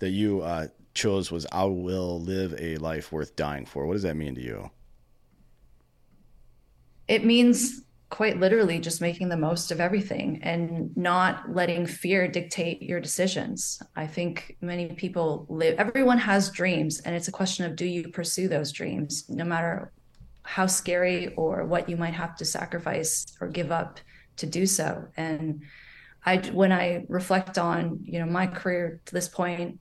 that 0.00 0.10
you 0.10 0.42
uh, 0.42 0.68
chose 0.94 1.32
was 1.32 1.46
"I 1.50 1.64
will 1.64 2.20
live 2.20 2.54
a 2.58 2.76
life 2.76 3.10
worth 3.10 3.34
dying 3.36 3.64
for." 3.64 3.86
What 3.86 3.94
does 3.94 4.02
that 4.02 4.16
mean 4.16 4.34
to 4.34 4.42
you? 4.42 4.70
it 7.08 7.24
means 7.24 7.82
quite 8.10 8.40
literally 8.40 8.78
just 8.78 9.00
making 9.00 9.28
the 9.28 9.36
most 9.36 9.70
of 9.70 9.80
everything 9.80 10.40
and 10.42 10.96
not 10.96 11.54
letting 11.54 11.86
fear 11.86 12.26
dictate 12.26 12.82
your 12.82 13.00
decisions. 13.00 13.82
I 13.96 14.06
think 14.06 14.56
many 14.62 14.88
people 14.88 15.46
live, 15.50 15.78
everyone 15.78 16.18
has 16.18 16.50
dreams, 16.50 17.00
and 17.00 17.14
it's 17.14 17.28
a 17.28 17.32
question 17.32 17.66
of 17.66 17.76
do 17.76 17.84
you 17.84 18.08
pursue 18.08 18.48
those 18.48 18.72
dreams, 18.72 19.28
no 19.28 19.44
matter 19.44 19.92
how 20.42 20.66
scary 20.66 21.34
or 21.36 21.66
what 21.66 21.90
you 21.90 21.96
might 21.96 22.14
have 22.14 22.34
to 22.36 22.44
sacrifice 22.46 23.26
or 23.40 23.48
give 23.48 23.70
up 23.70 24.00
to 24.36 24.46
do 24.46 24.64
so. 24.64 25.06
And 25.16 25.62
I, 26.24 26.38
when 26.38 26.72
I 26.72 27.04
reflect 27.08 27.58
on, 27.58 28.00
you 28.04 28.18
know, 28.18 28.26
my 28.26 28.46
career 28.46 29.02
to 29.04 29.12
this 29.12 29.28
point, 29.28 29.80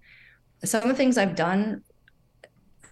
some 0.66 0.82
of 0.82 0.90
the 0.90 0.95
things 0.95 1.18
I've 1.18 1.36
done 1.36 1.84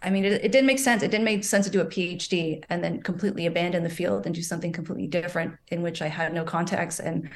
I 0.05 0.11
mean, 0.11 0.23
it, 0.23 0.45
it, 0.45 0.51
didn't 0.51 0.67
make 0.67 0.77
sense. 0.77 1.01
It 1.01 1.09
didn't 1.09 1.25
make 1.25 1.43
sense 1.43 1.65
to 1.65 1.71
do 1.71 1.81
a 1.81 1.85
PhD 1.85 2.63
and 2.69 2.83
then 2.83 3.01
completely 3.01 3.47
abandon 3.47 3.83
the 3.83 3.89
field 3.89 4.27
and 4.27 4.35
do 4.35 4.43
something 4.43 4.71
completely 4.71 5.07
different 5.07 5.55
in 5.69 5.81
which 5.81 6.03
I 6.03 6.07
had 6.07 6.31
no 6.31 6.43
contacts 6.43 6.99
and 6.99 7.29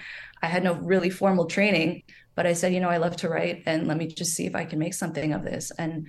I 0.44 0.48
had 0.48 0.64
no 0.64 0.76
really 0.76 1.10
formal 1.10 1.48
training. 1.48 2.04
But 2.36 2.46
I 2.46 2.54
said, 2.54 2.72
you 2.72 2.80
know, 2.80 2.90
I 2.90 2.98
love 2.98 3.16
to 3.18 3.30
write 3.30 3.64
and 3.66 3.88
let 3.88 3.98
me 3.98 4.06
just 4.06 4.36
see 4.36 4.46
if 4.46 4.56
I 4.56 4.66
can 4.66 4.78
make 4.78 4.94
something 4.94 5.34
of 5.34 5.44
this. 5.44 5.72
And 5.72 6.08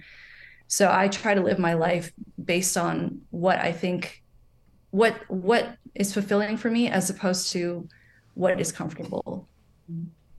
so 0.69 0.93
I 0.93 1.09
try 1.09 1.35
to 1.35 1.41
live 1.41 1.59
my 1.59 1.73
life 1.73 2.13
based 2.43 2.77
on 2.77 3.23
what 3.31 3.59
I 3.59 3.73
think, 3.73 4.23
what 4.91 5.17
what 5.29 5.77
is 5.95 6.13
fulfilling 6.13 6.59
for 6.59 6.71
me, 6.71 6.89
as 6.89 7.09
opposed 7.09 7.53
to 7.53 7.89
what 8.35 8.61
is 8.61 8.71
comfortable. 8.71 9.49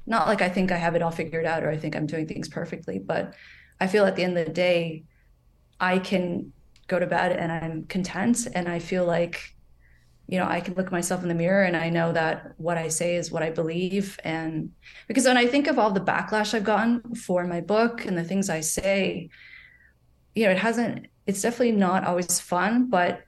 Not 0.06 0.28
like 0.28 0.42
I 0.42 0.50
think 0.50 0.72
I 0.72 0.78
have 0.78 0.96
it 0.96 1.02
all 1.02 1.12
figured 1.12 1.46
out 1.46 1.64
or 1.64 1.72
I 1.72 1.78
think 1.78 1.96
I'm 1.96 2.06
doing 2.06 2.28
things 2.28 2.48
perfectly, 2.48 3.00
but 3.00 3.34
I 3.80 3.88
feel 3.88 4.06
at 4.06 4.16
the 4.16 4.24
end 4.24 4.38
of 4.38 4.46
the 4.46 4.54
day, 4.54 5.04
I 5.82 6.00
can 6.00 6.54
go 6.88 7.00
to 7.00 7.08
bed 7.08 7.32
and 7.34 7.52
I'm 7.52 7.86
content 7.86 8.48
and 8.54 8.70
I 8.70 8.80
feel 8.80 9.06
like 9.06 9.56
you 10.28 10.38
know 10.38 10.46
I 10.46 10.62
can 10.62 10.76
look 10.76 10.92
myself 10.92 11.24
in 11.24 11.28
the 11.28 11.36
mirror 11.36 11.64
and 11.64 11.76
I 11.76 11.90
know 11.90 12.14
that 12.14 12.54
what 12.58 12.78
I 12.78 12.88
say 12.88 13.16
is 13.16 13.32
what 13.32 13.44
I 13.44 13.50
believe. 13.50 14.18
And 14.24 14.72
because 15.08 15.26
when 15.26 15.38
I 15.38 15.48
think 15.48 15.68
of 15.68 15.80
all 15.80 15.92
the 15.92 16.00
backlash 16.00 16.54
I've 16.54 16.64
gotten 16.64 17.16
for 17.16 17.46
my 17.46 17.60
book 17.60 18.06
and 18.06 18.18
the 18.18 18.24
things 18.24 18.50
I 18.50 18.62
say 18.62 19.30
you 20.36 20.46
know 20.46 20.52
it 20.52 20.58
hasn't 20.58 21.08
it's 21.28 21.42
definitely 21.42 21.74
not 21.74 22.06
always 22.06 22.40
fun 22.40 22.90
but 22.90 23.24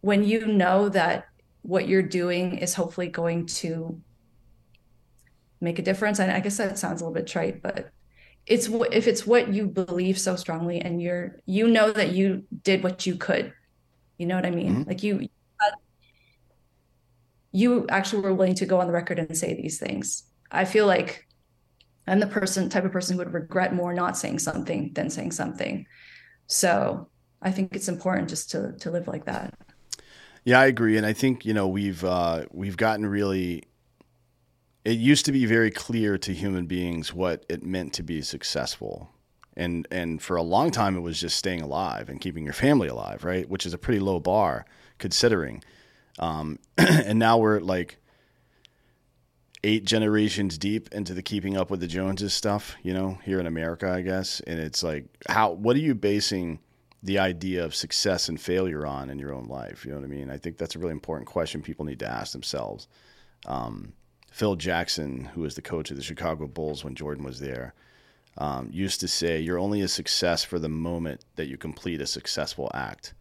when 0.00 0.24
you 0.24 0.46
know 0.46 0.88
that 0.88 1.26
what 1.62 1.88
you're 1.88 2.02
doing 2.02 2.58
is 2.58 2.74
hopefully 2.74 3.08
going 3.08 3.46
to 3.46 4.00
make 5.60 5.78
a 5.78 5.82
difference 5.82 6.18
and 6.18 6.30
I 6.30 6.40
guess 6.40 6.56
that 6.56 6.78
sounds 6.78 7.00
a 7.00 7.04
little 7.04 7.14
bit 7.14 7.26
trite 7.26 7.62
but 7.62 7.90
it's 8.46 8.68
what 8.68 8.92
if 8.92 9.06
it's 9.06 9.26
what 9.26 9.52
you 9.52 9.66
believe 9.66 10.18
so 10.18 10.36
strongly 10.36 10.80
and 10.80 11.00
you're 11.00 11.40
you 11.46 11.68
know 11.68 11.92
that 11.92 12.10
you 12.10 12.44
did 12.62 12.82
what 12.82 13.06
you 13.06 13.16
could. 13.16 13.52
You 14.18 14.26
know 14.26 14.36
what 14.36 14.46
i 14.46 14.50
mean? 14.50 14.76
Mm-hmm. 14.76 14.88
like 14.88 15.02
you 15.02 15.28
you 17.52 17.86
actually 17.88 18.22
were 18.22 18.34
willing 18.34 18.56
to 18.56 18.66
go 18.66 18.80
on 18.80 18.88
the 18.88 18.92
record 18.92 19.18
and 19.18 19.36
say 19.36 19.54
these 19.54 19.78
things. 19.78 20.24
I 20.50 20.64
feel 20.64 20.86
like 20.86 21.26
i'm 22.06 22.20
the 22.20 22.26
person 22.26 22.68
type 22.68 22.84
of 22.84 22.92
person 22.92 23.14
who 23.14 23.18
would 23.18 23.32
regret 23.32 23.74
more 23.74 23.94
not 23.94 24.16
saying 24.16 24.38
something 24.38 24.92
than 24.92 25.08
saying 25.08 25.32
something. 25.32 25.86
So 26.46 27.08
i 27.40 27.50
think 27.50 27.74
it's 27.74 27.88
important 27.88 28.28
just 28.28 28.50
to 28.50 28.72
to 28.80 28.90
live 28.90 29.08
like 29.08 29.24
that. 29.24 29.54
Yeah 30.44 30.60
i 30.60 30.66
agree. 30.66 30.98
And 30.98 31.06
i 31.06 31.14
think 31.14 31.46
you 31.46 31.54
know 31.54 31.66
we've 31.66 32.04
uh 32.04 32.44
we've 32.52 32.76
gotten 32.76 33.06
really 33.06 33.64
it 34.84 34.98
used 34.98 35.24
to 35.26 35.32
be 35.32 35.46
very 35.46 35.70
clear 35.70 36.18
to 36.18 36.34
human 36.34 36.66
beings 36.66 37.14
what 37.14 37.44
it 37.48 37.62
meant 37.62 37.92
to 37.94 38.02
be 38.02 38.22
successful. 38.22 39.10
And 39.56 39.86
and 39.90 40.20
for 40.20 40.36
a 40.36 40.42
long 40.42 40.70
time 40.70 40.96
it 40.96 41.00
was 41.00 41.20
just 41.20 41.36
staying 41.36 41.62
alive 41.62 42.08
and 42.08 42.20
keeping 42.20 42.44
your 42.44 42.54
family 42.54 42.88
alive, 42.88 43.24
right? 43.24 43.48
Which 43.48 43.66
is 43.66 43.72
a 43.72 43.78
pretty 43.78 44.00
low 44.00 44.20
bar 44.20 44.66
considering. 44.98 45.62
Um, 46.18 46.58
and 46.78 47.18
now 47.18 47.38
we're 47.38 47.60
like 47.60 47.98
eight 49.64 49.84
generations 49.84 50.58
deep 50.58 50.92
into 50.92 51.14
the 51.14 51.22
keeping 51.22 51.56
up 51.56 51.70
with 51.70 51.80
the 51.80 51.86
Joneses 51.86 52.34
stuff, 52.34 52.76
you 52.82 52.92
know, 52.92 53.18
here 53.24 53.40
in 53.40 53.46
America, 53.46 53.90
I 53.90 54.02
guess. 54.02 54.40
And 54.40 54.60
it's 54.60 54.82
like, 54.82 55.06
how, 55.26 55.52
what 55.52 55.74
are 55.74 55.80
you 55.80 55.94
basing 55.94 56.60
the 57.02 57.18
idea 57.18 57.64
of 57.64 57.74
success 57.74 58.28
and 58.28 58.38
failure 58.38 58.86
on 58.86 59.08
in 59.08 59.18
your 59.18 59.32
own 59.32 59.46
life? 59.46 59.84
You 59.84 59.92
know 59.92 59.98
what 59.98 60.04
I 60.04 60.08
mean? 60.08 60.30
I 60.30 60.36
think 60.36 60.58
that's 60.58 60.76
a 60.76 60.78
really 60.78 60.92
important 60.92 61.26
question 61.26 61.62
people 61.62 61.86
need 61.86 61.98
to 62.00 62.06
ask 62.06 62.32
themselves. 62.32 62.88
Um, 63.46 63.94
Phil 64.34 64.56
Jackson, 64.56 65.26
who 65.26 65.42
was 65.42 65.54
the 65.54 65.62
coach 65.62 65.92
of 65.92 65.96
the 65.96 66.02
Chicago 66.02 66.48
Bulls 66.48 66.82
when 66.82 66.96
Jordan 66.96 67.22
was 67.22 67.38
there, 67.38 67.72
um, 68.36 68.68
used 68.72 68.98
to 68.98 69.06
say, 69.06 69.38
"You're 69.38 69.60
only 69.60 69.80
a 69.80 69.86
success 69.86 70.42
for 70.42 70.58
the 70.58 70.68
moment 70.68 71.24
that 71.36 71.46
you 71.46 71.56
complete 71.56 72.00
a 72.00 72.06
successful 72.06 72.68
act." 72.74 73.14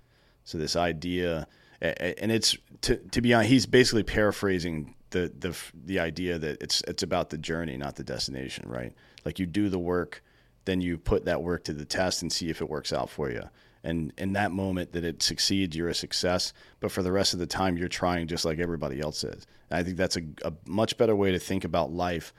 So 0.44 0.58
this 0.58 0.76
idea, 0.76 1.46
and 1.80 2.32
it's 2.32 2.58
to 2.82 2.96
to 2.96 3.22
be 3.22 3.32
honest, 3.32 3.52
he's 3.52 3.68
basically 3.68 4.02
paraphrasing 4.02 4.96
the 5.12 5.32
the 5.38 5.56
the 5.86 6.00
idea 6.00 6.40
that 6.40 6.60
it's 6.64 6.82
it's 6.88 7.04
about 7.04 7.30
the 7.30 7.38
journey, 7.38 7.78
not 7.78 7.96
the 7.96 8.04
destination, 8.04 8.68
right? 8.68 8.96
Like 9.24 9.38
you 9.38 9.46
do 9.46 9.70
the 9.70 9.78
work, 9.78 10.24
then 10.66 10.82
you 10.82 10.98
put 10.98 11.26
that 11.26 11.44
work 11.44 11.64
to 11.66 11.74
the 11.74 11.86
test 11.86 12.24
and 12.24 12.34
see 12.34 12.50
if 12.50 12.60
it 12.60 12.68
works 12.68 12.92
out 12.92 13.12
for 13.12 13.30
you 13.30 13.50
and 13.84 14.14
in 14.18 14.34
that 14.34 14.52
moment 14.52 14.94
that 14.94 15.04
it 15.04 15.22
succeeds, 15.22 15.76
you're 15.76 15.90
a 15.90 15.96
success. 15.96 16.54
But 16.80 16.92
for 16.92 17.04
the 17.04 17.12
rest 17.12 17.34
of 17.34 17.40
the 17.40 17.46
time, 17.46 17.78
you're 17.78 17.90
trying 17.90 18.28
just 18.28 18.46
like 18.46 18.60
everybody 18.60 19.02
else 19.02 19.24
is. 19.24 19.46
And 19.70 19.80
I 19.80 19.84
think 19.84 19.98
that's 19.98 20.16
a, 20.16 20.22
a, 20.46 20.54
much 20.66 20.98
better 20.98 21.16
way 21.16 21.32
to 21.32 21.40
think 21.40 21.66
about 21.66 21.92
life 21.92 22.34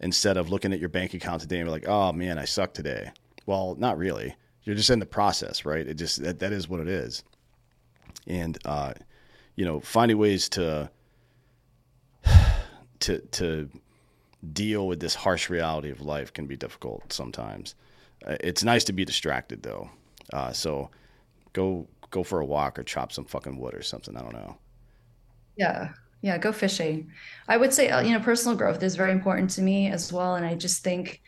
instead 0.00 0.36
of 0.36 0.48
looking 0.48 0.72
at 0.72 0.80
your 0.80 0.88
bank 0.88 1.12
account 1.12 1.42
today 1.42 1.58
and 1.58 1.66
be 1.66 1.70
like, 1.70 1.86
oh 1.86 2.12
man, 2.12 2.38
I 2.38 2.46
suck 2.46 2.72
today. 2.72 3.10
Well, 3.44 3.76
not 3.78 3.98
really. 3.98 4.34
You're 4.64 4.76
just 4.76 4.90
in 4.90 4.98
the 4.98 5.06
process, 5.06 5.64
right? 5.64 5.86
It 5.86 5.94
just 5.94 6.22
that, 6.22 6.38
that 6.38 6.52
is 6.52 6.68
what 6.68 6.80
it 6.80 6.88
is. 6.88 7.22
And 8.26 8.56
uh, 8.64 8.94
you 9.56 9.64
know, 9.64 9.80
finding 9.80 10.18
ways 10.18 10.48
to 10.50 10.90
to 13.00 13.18
to 13.18 13.68
deal 14.52 14.86
with 14.86 15.00
this 15.00 15.14
harsh 15.14 15.50
reality 15.50 15.90
of 15.90 16.00
life 16.00 16.32
can 16.32 16.46
be 16.46 16.56
difficult 16.56 17.12
sometimes. 17.12 17.74
Uh, 18.26 18.36
it's 18.40 18.64
nice 18.64 18.84
to 18.84 18.92
be 18.92 19.04
distracted 19.04 19.62
though. 19.62 19.90
Uh, 20.32 20.52
so 20.52 20.90
go 21.52 21.86
go 22.10 22.22
for 22.22 22.40
a 22.40 22.44
walk 22.44 22.78
or 22.78 22.82
chop 22.82 23.12
some 23.12 23.24
fucking 23.24 23.58
wood 23.58 23.74
or 23.74 23.82
something. 23.82 24.16
I 24.16 24.22
don't 24.22 24.32
know. 24.32 24.56
Yeah. 25.56 25.90
Yeah, 26.20 26.36
go 26.36 26.50
fishing. 26.50 27.12
I 27.46 27.56
would 27.56 27.72
say, 27.72 27.90
uh, 27.90 28.00
you 28.00 28.12
know, 28.12 28.18
personal 28.18 28.56
growth 28.56 28.82
is 28.82 28.96
very 28.96 29.12
important 29.12 29.50
to 29.50 29.62
me 29.62 29.88
as 29.88 30.12
well. 30.12 30.34
And 30.34 30.44
I 30.44 30.56
just 30.56 30.82
think 30.82 31.22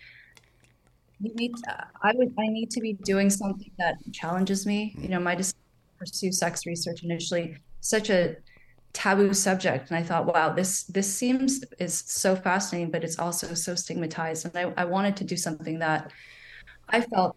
you 1.20 1.32
need 1.35 1.55
to, 1.56 1.86
I 2.02 2.12
would, 2.14 2.35
I 2.39 2.48
need 2.48 2.70
to 2.70 2.81
be 2.81 2.94
doing 2.94 3.31
something 3.31 3.70
that 3.78 3.97
challenges 4.12 4.66
me. 4.66 4.97
You 4.98 5.09
know, 5.09 5.20
my 5.20 5.36
decision 5.36 5.59
to 5.59 5.98
pursue 5.98 6.32
sex 6.32 6.66
research 6.66 7.05
initially, 7.05 7.56
such 7.81 8.10
a 8.10 8.36
taboo 8.93 9.32
subject. 9.32 9.90
And 9.90 9.98
I 9.98 10.02
thought, 10.02 10.27
wow, 10.27 10.52
this, 10.52 10.85
this 10.85 11.14
seems 11.14 11.62
is 11.78 12.02
so 12.06 12.35
fascinating, 12.35 12.90
but 12.90 13.05
it's 13.05 13.18
also 13.18 13.55
so 13.55 13.77
stigmatized. 13.77 14.47
And 14.47 14.56
I, 14.56 14.82
I 14.82 14.86
wanted 14.86 15.14
to 15.18 15.24
do 15.24 15.36
something 15.36 15.78
that 15.78 16.10
I 16.89 17.01
felt 17.01 17.36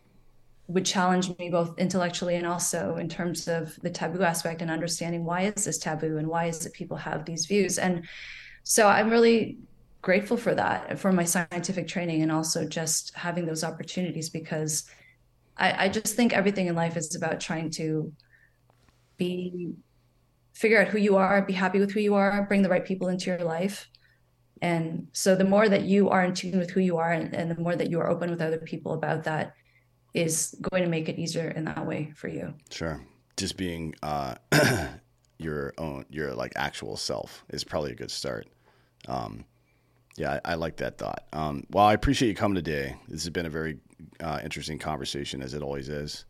would 0.67 0.85
challenge 0.85 1.37
me 1.37 1.49
both 1.49 1.77
intellectually 1.77 2.35
and 2.35 2.47
also 2.47 2.95
in 2.95 3.09
terms 3.09 3.47
of 3.47 3.75
the 3.81 3.89
taboo 3.89 4.23
aspect 4.23 4.61
and 4.61 4.71
understanding 4.71 5.25
why 5.25 5.41
is 5.41 5.65
this 5.65 5.77
taboo 5.77 6.17
and 6.17 6.27
why 6.27 6.45
is 6.45 6.65
it 6.65 6.73
people 6.73 6.97
have 6.97 7.25
these 7.25 7.45
views. 7.45 7.77
And 7.77 8.05
so 8.63 8.87
i'm 8.87 9.09
really 9.09 9.57
grateful 10.01 10.37
for 10.37 10.55
that 10.55 10.99
for 10.99 11.11
my 11.11 11.23
scientific 11.23 11.87
training 11.87 12.21
and 12.21 12.31
also 12.31 12.65
just 12.65 13.15
having 13.15 13.45
those 13.45 13.63
opportunities 13.63 14.29
because 14.29 14.85
I, 15.57 15.85
I 15.85 15.89
just 15.89 16.15
think 16.15 16.33
everything 16.33 16.67
in 16.67 16.75
life 16.75 16.97
is 16.97 17.15
about 17.15 17.39
trying 17.39 17.69
to 17.71 18.11
be 19.17 19.73
figure 20.53 20.81
out 20.81 20.87
who 20.87 20.97
you 20.97 21.15
are 21.15 21.41
be 21.41 21.53
happy 21.53 21.79
with 21.79 21.91
who 21.91 21.99
you 21.99 22.15
are 22.15 22.43
bring 22.43 22.61
the 22.61 22.69
right 22.69 22.85
people 22.85 23.07
into 23.07 23.27
your 23.27 23.43
life. 23.43 23.89
And 24.61 25.07
so 25.11 25.35
the 25.35 25.43
more 25.43 25.67
that 25.67 25.83
you 25.83 26.09
are 26.09 26.23
in 26.23 26.33
tune 26.33 26.57
with 26.57 26.71
who 26.71 26.79
you 26.79 26.97
are 26.97 27.11
and, 27.11 27.33
and 27.33 27.51
the 27.51 27.59
more 27.59 27.75
that 27.75 27.89
you 27.89 27.99
are 27.99 28.09
open 28.09 28.29
with 28.29 28.41
other 28.41 28.59
people 28.59 28.93
about 28.93 29.23
that 29.25 29.53
is 30.13 30.55
going 30.71 30.83
to 30.83 30.89
make 30.89 31.09
it 31.09 31.17
easier 31.17 31.49
in 31.49 31.65
that 31.65 31.85
way 31.85 32.11
for 32.15 32.27
you. 32.27 32.53
Sure. 32.69 33.01
Just 33.37 33.57
being 33.57 33.95
uh, 34.03 34.35
your 35.37 35.73
own, 35.77 36.05
your 36.09 36.33
like 36.33 36.53
actual 36.55 36.97
self 36.97 37.43
is 37.49 37.63
probably 37.63 37.91
a 37.91 37.95
good 37.95 38.11
start. 38.11 38.47
Um, 39.07 39.45
yeah, 40.15 40.39
I, 40.45 40.51
I, 40.51 40.55
like 40.55 40.77
that 40.77 40.97
thought. 40.97 41.25
Um, 41.33 41.65
well, 41.71 41.85
I 41.85 41.93
appreciate 41.93 42.29
you 42.29 42.35
coming 42.35 42.55
today. 42.55 42.95
This 43.07 43.23
has 43.23 43.31
been 43.31 43.47
a 43.47 43.49
very 43.49 43.79
uh, 44.19 44.39
interesting 44.43 44.77
conversation, 44.77 45.41
as 45.41 45.53
it 45.53 45.63
always 45.63 45.89
is. 45.89 46.25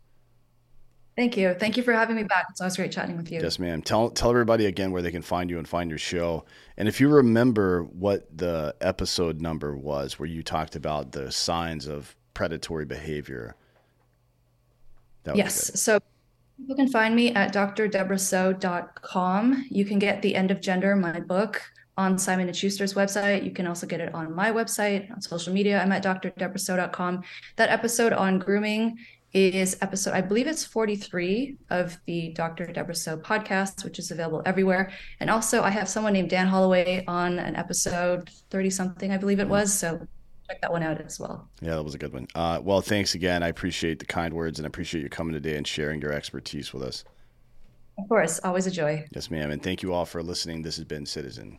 Thank 1.16 1.36
you. 1.36 1.54
Thank 1.54 1.76
you 1.76 1.84
for 1.84 1.92
having 1.92 2.16
me 2.16 2.24
back. 2.24 2.46
It's 2.50 2.60
always 2.60 2.76
great 2.76 2.90
chatting 2.90 3.16
with 3.16 3.30
you. 3.30 3.40
Yes, 3.40 3.60
ma'am. 3.60 3.82
Tell 3.82 4.10
tell 4.10 4.30
everybody 4.30 4.66
again 4.66 4.90
where 4.90 5.02
they 5.02 5.12
can 5.12 5.22
find 5.22 5.48
you 5.48 5.58
and 5.58 5.68
find 5.68 5.88
your 5.88 5.98
show. 5.98 6.44
And 6.76 6.88
if 6.88 7.00
you 7.00 7.08
remember 7.08 7.84
what 7.84 8.26
the 8.36 8.74
episode 8.80 9.40
number 9.40 9.76
was, 9.76 10.18
where 10.18 10.28
you 10.28 10.42
talked 10.42 10.74
about 10.74 11.12
the 11.12 11.30
signs 11.30 11.86
of 11.86 12.16
predatory 12.32 12.84
behavior, 12.84 13.54
yes. 15.34 15.80
So 15.80 15.98
you 16.66 16.74
can 16.74 16.88
find 16.88 17.14
me 17.16 17.34
at 17.34 17.52
drdebrasoh.com. 17.52 19.66
You 19.70 19.84
can 19.84 19.98
get 19.98 20.22
The 20.22 20.34
End 20.34 20.50
of 20.50 20.60
Gender, 20.60 20.96
my 20.96 21.20
book, 21.20 21.62
on 21.96 22.18
Simon 22.18 22.52
& 22.52 22.54
Schuster's 22.54 22.94
website. 22.94 23.44
You 23.44 23.52
can 23.52 23.66
also 23.66 23.86
get 23.86 24.00
it 24.00 24.14
on 24.14 24.34
my 24.34 24.50
website, 24.50 25.10
on 25.10 25.20
social 25.20 25.52
media. 25.52 25.80
I'm 25.80 25.92
at 25.92 26.02
drdebrasoh.com. 26.02 27.22
That 27.56 27.70
episode 27.70 28.12
on 28.12 28.38
grooming 28.38 28.98
is 29.32 29.76
episode, 29.80 30.14
I 30.14 30.20
believe 30.20 30.46
it's 30.46 30.64
43 30.64 31.56
of 31.70 31.98
the 32.06 32.28
Dr. 32.30 32.66
Debra 32.66 32.94
Soh 32.94 33.16
podcast, 33.16 33.82
which 33.82 33.98
is 33.98 34.12
available 34.12 34.42
everywhere. 34.46 34.92
And 35.18 35.28
also, 35.28 35.62
I 35.62 35.70
have 35.70 35.88
someone 35.88 36.12
named 36.12 36.30
Dan 36.30 36.46
Holloway 36.46 37.04
on 37.08 37.40
an 37.40 37.56
episode 37.56 38.30
30 38.50 38.70
something, 38.70 39.10
I 39.10 39.16
believe 39.16 39.40
it 39.40 39.48
was. 39.48 39.74
So 39.74 40.06
check 40.48 40.60
that 40.60 40.72
one 40.72 40.82
out 40.82 41.00
as 41.00 41.18
well. 41.18 41.48
Yeah, 41.60 41.76
that 41.76 41.82
was 41.82 41.94
a 41.94 41.98
good 41.98 42.12
one. 42.12 42.28
Uh, 42.34 42.60
well, 42.62 42.80
thanks 42.80 43.14
again. 43.14 43.42
I 43.42 43.48
appreciate 43.48 43.98
the 43.98 44.06
kind 44.06 44.34
words 44.34 44.58
and 44.58 44.66
I 44.66 44.68
appreciate 44.68 45.02
you 45.02 45.08
coming 45.08 45.32
today 45.32 45.56
and 45.56 45.66
sharing 45.66 46.00
your 46.00 46.12
expertise 46.12 46.72
with 46.72 46.82
us. 46.82 47.04
Of 47.98 48.08
course, 48.08 48.40
always 48.42 48.66
a 48.66 48.70
joy. 48.70 49.06
Yes, 49.14 49.30
ma'am. 49.30 49.50
And 49.50 49.62
thank 49.62 49.82
you 49.82 49.92
all 49.92 50.04
for 50.04 50.22
listening. 50.22 50.62
This 50.62 50.76
has 50.76 50.84
been 50.84 51.06
Citizen. 51.06 51.58